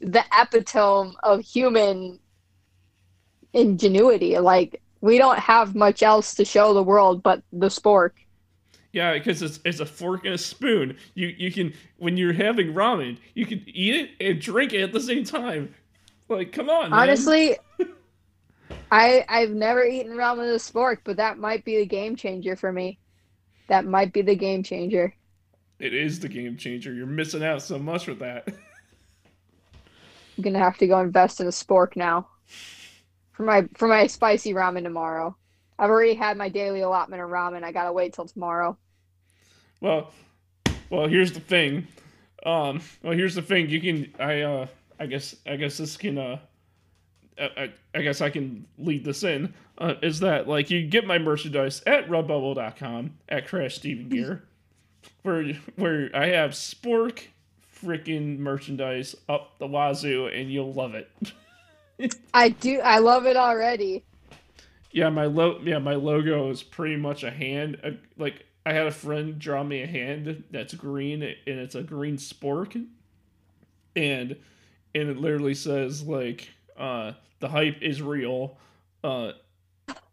the 0.01 0.25
epitome 0.33 1.15
of 1.23 1.41
human 1.41 2.21
ingenuity. 3.53 4.39
Like 4.39 4.83
we 5.01 5.19
don't 5.19 5.39
have 5.39 5.75
much 5.75 6.03
else 6.03 6.35
to 6.37 6.45
show 6.45 6.75
the 6.75 6.83
world 6.83 7.23
but 7.23 7.43
the 7.53 7.69
spork. 7.69 8.13
yeah, 8.93 9.13
because 9.15 9.43
it's, 9.43 9.61
it's 9.65 9.81
a 9.81 9.87
fork 9.87 10.25
and 10.25 10.35
a 10.35 10.39
spoon. 10.39 10.97
You 11.15 11.29
you 11.37 11.53
can 11.53 11.75
when 11.99 12.17
you're 12.17 12.33
having 12.33 12.73
ramen, 12.75 13.19
you 13.35 13.47
can 13.47 13.63
eat 13.67 13.95
it 13.95 14.11
and 14.21 14.41
drink 14.41 14.73
it 14.73 14.83
at 14.83 14.93
the 14.93 15.01
same 15.01 15.25
time. 15.25 15.75
Like, 16.29 16.53
come 16.53 16.69
on. 16.69 16.93
Honestly, 16.93 17.57
I 18.91 19.25
I've 19.29 19.51
never 19.51 19.85
eaten 19.85 20.13
ramen 20.13 20.39
with 20.39 20.51
a 20.51 20.73
spork, 20.73 20.99
but 21.05 21.17
that 21.17 21.39
might 21.39 21.65
be 21.65 21.79
the 21.79 21.87
game 21.87 22.17
changer 22.17 22.57
for 22.57 22.73
me. 22.73 22.99
That 23.69 23.85
might 23.85 24.13
be 24.13 24.23
the 24.23 24.35
game 24.37 24.63
changer. 24.63 25.15
It 25.79 25.95
is 25.95 26.21
the 26.21 26.29
game 26.29 26.57
changer. 26.57 26.93
You're 26.93 27.07
missing 27.07 27.45
out 27.45 27.63
so 27.63 27.79
much 27.79 28.07
with 28.07 28.19
that. 28.21 28.49
I'm 28.49 30.43
gonna 30.43 30.59
have 30.59 30.79
to 30.79 30.87
go 30.87 31.01
invest 31.01 31.41
in 31.41 31.47
a 31.47 31.51
spork 31.51 31.97
now 31.97 32.29
for 33.33 33.45
my 33.45 33.69
for 33.75 33.89
my 33.89 34.07
spicy 34.07 34.53
ramen 34.55 34.83
tomorrow. 34.85 35.37
I've 35.79 35.91
already 35.91 36.15
had 36.15 36.37
my 36.37 36.49
daily 36.49 36.81
allotment 36.81 37.23
of 37.23 37.31
ramen. 37.31 37.63
I 37.63 37.73
gotta 37.73 37.93
wait 37.93 38.13
till 38.13 38.27
tomorrow. 38.27 38.77
well, 39.81 40.13
well, 40.91 41.07
here's 41.07 41.33
the 41.33 41.41
thing. 41.41 41.87
Um, 42.45 42.81
well, 43.03 43.13
here's 43.13 43.35
the 43.35 43.43
thing. 43.43 43.69
You 43.69 43.81
can, 43.81 44.15
I, 44.19 44.41
uh, 44.43 44.67
I 44.99 45.07
guess, 45.07 45.37
I 45.47 45.57
guess 45.57 45.79
this 45.79 45.97
can, 45.97 46.19
uh, 46.19 46.39
I, 47.41 47.73
I, 47.95 48.03
guess 48.03 48.21
I 48.21 48.31
can 48.31 48.67
lead 48.79 49.05
this 49.05 49.23
in. 49.23 49.53
Uh, 49.79 49.95
is 50.03 50.21
that 50.21 50.49
like 50.49 50.71
you 50.71 50.87
get 50.87 51.07
my 51.07 51.19
merchandise 51.19 51.83
at 51.87 52.09
redbubble.com 52.09 53.15
at 53.29 53.47
Crash 53.47 53.77
Steven 53.77 54.09
Gear, 54.09 54.45
where 55.23 55.53
where 55.77 56.11
I 56.15 56.27
have 56.27 56.51
Spork 56.51 57.23
freaking 57.83 58.39
merchandise 58.39 59.15
up 59.29 59.59
the 59.59 59.67
wazoo, 59.67 60.27
and 60.27 60.51
you'll 60.51 60.73
love 60.73 60.95
it. 60.95 61.11
I 62.35 62.51
do. 62.51 62.81
I 62.81 62.99
love 62.99 63.27
it 63.27 63.37
already. 63.37 64.05
Yeah, 64.91 65.11
my 65.11 65.27
lo- 65.27 65.61
yeah 65.63 65.79
my 65.79 65.95
logo 65.95 66.51
is 66.51 66.63
pretty 66.63 66.97
much 66.97 67.23
a 67.23 67.31
hand. 67.31 67.79
A, 67.85 67.93
like 68.17 68.47
I 68.67 68.73
had 68.73 68.87
a 68.87 68.93
friend 68.93 69.39
draw 69.39 69.63
me 69.63 69.83
a 69.83 69.87
hand 69.87 70.45
that's 70.51 70.75
green 70.75 71.23
and 71.23 71.37
it's 71.47 71.75
a 71.75 71.83
green 71.83 72.17
spork, 72.17 72.85
and 73.95 74.37
and 74.95 75.09
it 75.09 75.17
literally 75.17 75.55
says 75.55 76.03
like 76.03 76.49
uh, 76.77 77.13
the 77.41 77.49
hype 77.49 77.83
is 77.83 78.03
real. 78.03 78.57
Uh, 79.03 79.33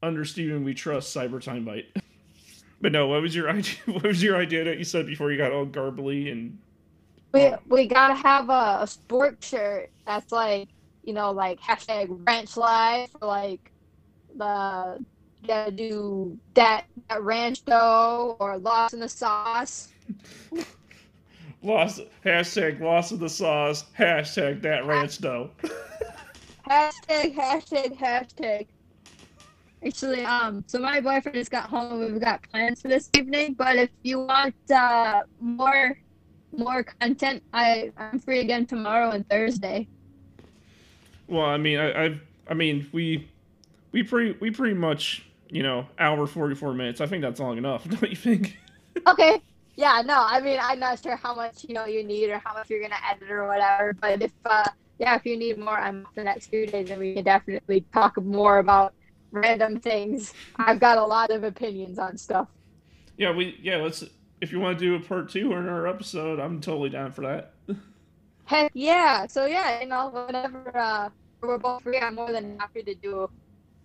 under 0.01 0.25
Steven, 0.25 0.63
we 0.63 0.73
trust 0.73 1.15
Cyber 1.15 1.41
Time 1.41 1.65
Bite. 1.65 1.85
But 2.81 2.91
no, 2.91 3.07
what 3.07 3.21
was 3.21 3.33
your 3.33 3.49
idea? 3.57 3.77
What 3.85 4.03
was 4.03 4.21
your 4.21 4.35
idea 4.35 4.65
that 4.65 4.77
you 4.77 4.83
said 4.83 5.07
before 5.07 5.31
you 5.31 5.37
got 5.37 5.51
all 5.51 5.65
garbly 5.65 6.31
and? 6.31 6.59
We 7.31 7.51
we 7.67 7.87
gotta 7.87 8.13
have 8.13 8.49
a, 8.49 8.79
a 8.81 8.87
sport 8.87 9.43
shirt 9.43 9.89
that's 10.05 10.31
like 10.31 10.67
you 11.03 11.13
know 11.13 11.31
like 11.31 11.59
hashtag 11.59 12.07
ranch 12.27 12.57
life 12.57 13.09
or 13.21 13.27
like 13.27 13.71
the 14.35 14.99
gotta 15.45 15.71
do 15.71 16.37
that, 16.53 16.85
that 17.09 17.21
ranch 17.23 17.63
dough 17.65 18.35
or 18.39 18.57
lost 18.57 18.93
in 18.93 18.99
the 18.99 19.09
sauce. 19.09 19.89
Lost 21.65 22.01
hashtag 22.23 22.79
lost 22.79 23.11
of 23.11 23.19
the 23.19 23.27
sauce. 23.27 23.85
Hashtag 23.97 24.61
that 24.61 24.85
ranch 24.85 25.19
dough. 25.19 25.49
hashtag 26.69 27.35
hashtag 27.35 27.97
hashtag. 27.97 28.67
Actually, 29.83 30.23
um, 30.25 30.63
so 30.67 30.77
my 30.77 31.01
boyfriend 31.01 31.35
just 31.35 31.49
got 31.49 31.67
home. 31.67 31.99
We've 32.01 32.21
got 32.21 32.47
plans 32.51 32.83
for 32.83 32.87
this 32.87 33.09
evening. 33.17 33.55
But 33.55 33.77
if 33.77 33.89
you 34.03 34.19
want 34.19 34.53
uh, 34.71 35.23
more 35.39 35.97
more 36.55 36.83
content, 36.83 37.41
I 37.51 37.91
I'm 37.97 38.19
free 38.19 38.41
again 38.41 38.67
tomorrow 38.67 39.09
and 39.09 39.27
Thursday. 39.27 39.87
Well, 41.27 41.47
I 41.47 41.57
mean, 41.57 41.79
I 41.79 42.05
I, 42.05 42.19
I 42.47 42.53
mean 42.53 42.87
we 42.91 43.27
we 43.91 44.03
pretty 44.03 44.37
we 44.39 44.51
pretty 44.51 44.75
much 44.75 45.25
you 45.49 45.63
know 45.63 45.87
hour 45.97 46.27
forty 46.27 46.53
four 46.53 46.75
minutes. 46.75 47.01
I 47.01 47.07
think 47.07 47.23
that's 47.23 47.39
long 47.39 47.57
enough. 47.57 47.83
Don't 47.89 48.07
you 48.07 48.15
think? 48.15 48.55
Okay. 49.07 49.41
Yeah. 49.75 50.01
No. 50.05 50.23
I 50.25 50.39
mean, 50.41 50.59
I'm 50.61 50.79
not 50.79 51.01
sure 51.01 51.15
how 51.15 51.35
much 51.35 51.65
you 51.67 51.73
know 51.73 51.85
you 51.85 52.03
need 52.03 52.29
or 52.29 52.41
how 52.43 52.53
much 52.53 52.69
you're 52.69 52.81
gonna 52.81 52.95
edit 53.09 53.29
or 53.29 53.47
whatever. 53.47 53.93
But 53.93 54.21
if 54.21 54.31
uh, 54.45 54.65
yeah, 54.99 55.15
if 55.15 55.25
you 55.25 55.37
need 55.37 55.57
more, 55.57 55.77
I'm 55.77 56.07
the 56.15 56.23
next 56.23 56.47
few 56.47 56.65
days, 56.67 56.89
and 56.89 56.99
we 56.99 57.13
can 57.13 57.23
definitely 57.23 57.85
talk 57.93 58.21
more 58.21 58.59
about 58.59 58.93
random 59.31 59.79
things. 59.79 60.33
I've 60.55 60.79
got 60.79 60.97
a 60.97 61.05
lot 61.05 61.29
of 61.31 61.43
opinions 61.43 61.99
on 61.99 62.17
stuff. 62.17 62.47
Yeah, 63.17 63.31
we 63.31 63.57
yeah, 63.61 63.77
let's 63.77 64.03
if 64.41 64.51
you 64.51 64.59
want 64.59 64.77
to 64.79 64.85
do 64.85 64.95
a 64.95 64.99
part 64.99 65.29
two 65.29 65.51
or 65.51 65.59
another 65.59 65.87
episode, 65.87 66.39
I'm 66.39 66.61
totally 66.61 66.89
down 66.89 67.11
for 67.11 67.21
that. 67.21 67.53
Heck 68.45 68.71
yeah. 68.73 69.27
So 69.27 69.45
yeah, 69.45 69.81
you 69.81 69.87
know, 69.87 70.09
whenever 70.09 70.75
uh, 70.77 71.09
we're 71.41 71.57
both 71.57 71.83
free, 71.83 71.99
I'm 71.99 72.15
more 72.15 72.31
than 72.31 72.57
happy 72.59 72.83
to 72.83 72.95
do 72.95 73.29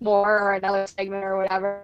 more 0.00 0.38
or 0.38 0.52
another 0.52 0.86
segment 0.86 1.24
or 1.24 1.36
whatever. 1.36 1.82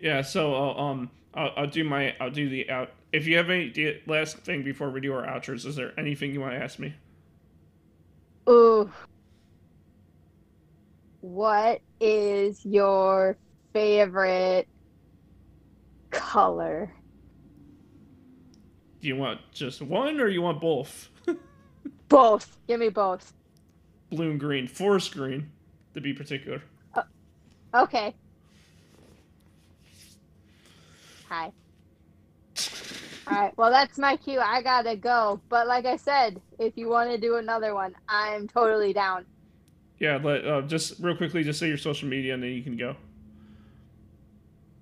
Yeah, 0.00 0.22
so 0.22 0.54
I'll, 0.54 0.78
um 0.78 1.10
I'll, 1.34 1.52
I'll 1.56 1.66
do 1.66 1.84
my 1.84 2.14
I'll 2.20 2.30
do 2.30 2.48
the 2.48 2.70
out. 2.70 2.90
If 3.12 3.26
you 3.26 3.36
have 3.36 3.50
any 3.50 3.70
the 3.70 4.00
last 4.06 4.38
thing 4.38 4.62
before 4.62 4.90
we 4.90 5.00
do 5.00 5.12
our 5.12 5.26
outros, 5.26 5.66
is 5.66 5.76
there 5.76 5.92
anything 5.98 6.32
you 6.32 6.40
want 6.40 6.52
to 6.54 6.62
ask 6.62 6.78
me? 6.78 6.94
Ooh, 8.48 8.90
what 11.20 11.80
is 12.00 12.64
your 12.64 13.36
favorite 13.72 14.68
color? 16.10 16.92
Do 19.00 19.08
you 19.08 19.16
want 19.16 19.40
just 19.52 19.82
one 19.82 20.20
or 20.20 20.28
you 20.28 20.42
want 20.42 20.60
both? 20.60 21.10
both. 22.08 22.58
Give 22.68 22.80
me 22.80 22.88
both. 22.88 23.32
Blue 24.10 24.30
and 24.30 24.40
green. 24.40 24.66
Forest 24.66 25.14
green, 25.14 25.50
to 25.94 26.00
be 26.00 26.12
particular. 26.12 26.62
Uh, 26.94 27.02
okay. 27.74 28.14
Hi. 31.28 31.52
Alright, 33.26 33.56
well, 33.56 33.70
that's 33.70 33.98
my 33.98 34.16
cue. 34.16 34.40
I 34.40 34.62
gotta 34.62 34.96
go. 34.96 35.40
But 35.48 35.66
like 35.66 35.86
I 35.86 35.96
said, 35.96 36.40
if 36.58 36.76
you 36.76 36.88
want 36.88 37.10
to 37.10 37.18
do 37.18 37.36
another 37.36 37.74
one, 37.74 37.94
I'm 38.08 38.46
totally 38.48 38.92
down. 38.92 39.24
Yeah, 39.98 40.18
let 40.22 40.46
uh, 40.46 40.62
just 40.62 41.00
real 41.00 41.16
quickly, 41.16 41.42
just 41.42 41.58
say 41.58 41.68
your 41.68 41.78
social 41.78 42.08
media, 42.08 42.34
and 42.34 42.42
then 42.42 42.50
you 42.50 42.62
can 42.62 42.76
go. 42.76 42.96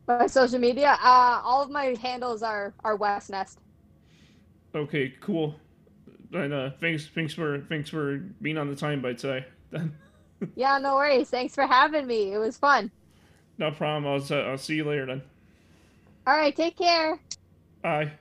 My 0.09 0.27
social 0.27 0.59
media, 0.59 0.99
uh, 1.03 1.41
all 1.45 1.63
of 1.63 1.71
my 1.71 1.97
handles 2.01 2.43
are 2.43 2.75
are 2.83 2.97
West 2.97 3.31
Nest. 3.31 3.61
Okay, 4.75 5.15
cool. 5.21 5.55
And 6.33 6.53
uh, 6.53 6.71
thanks, 6.81 7.09
thanks 7.15 7.35
for 7.35 7.61
thanks 7.69 7.91
for 7.91 8.19
being 8.41 8.59
on 8.59 8.69
the 8.69 8.77
time 8.77 9.03
bite 9.03 9.19
today. 9.19 9.47
yeah, 10.57 10.79
no 10.79 10.97
worries. 10.97 11.31
Thanks 11.31 11.55
for 11.55 11.67
having 11.67 12.07
me. 12.07 12.33
It 12.33 12.39
was 12.39 12.57
fun. 12.57 12.91
No 13.59 13.71
problem. 13.71 14.13
I'll 14.13 14.37
uh, 14.37 14.51
I'll 14.51 14.59
see 14.59 14.77
you 14.77 14.85
later 14.85 15.07
then. 15.07 15.23
All 16.27 16.37
right, 16.37 16.55
take 16.55 16.77
care. 16.77 17.19
Bye. 17.83 18.13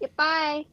Goodbye. 0.00 0.64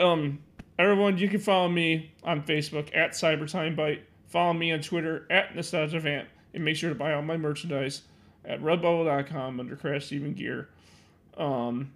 Um, 0.00 0.38
Everyone, 0.76 1.18
you 1.18 1.28
can 1.28 1.38
follow 1.38 1.68
me 1.68 2.12
on 2.24 2.42
Facebook 2.42 2.94
at 2.96 3.12
CyberTimeBite. 3.12 4.00
Follow 4.26 4.52
me 4.52 4.72
on 4.72 4.80
Twitter 4.80 5.24
at 5.30 5.54
NostalgiaVamp. 5.54 6.26
And 6.52 6.64
make 6.64 6.76
sure 6.76 6.88
to 6.88 6.94
buy 6.94 7.12
all 7.12 7.22
my 7.22 7.36
merchandise 7.36 8.02
at 8.44 8.60
redbubble.com 8.60 9.60
under 9.60 9.76
Crash 9.76 10.06
Steven 10.06 10.34
Gear. 10.34 10.68
Um, 11.36 11.92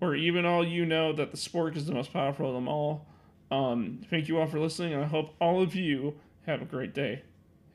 or 0.00 0.14
even 0.14 0.44
all 0.44 0.64
you 0.66 0.86
know 0.86 1.12
that 1.12 1.32
the 1.32 1.36
Spork 1.36 1.76
is 1.76 1.86
the 1.86 1.92
most 1.92 2.12
powerful 2.12 2.48
of 2.48 2.54
them 2.54 2.68
all. 2.68 3.06
Um, 3.50 4.00
thank 4.10 4.28
you 4.28 4.38
all 4.38 4.46
for 4.46 4.58
listening, 4.58 4.94
and 4.94 5.02
I 5.02 5.06
hope 5.06 5.34
all 5.40 5.62
of 5.62 5.74
you 5.74 6.14
have 6.46 6.62
a 6.62 6.64
great 6.64 6.94
day. 6.94 7.22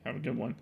Have 0.04 0.16
a 0.16 0.20
good 0.20 0.36
one. 0.36 0.56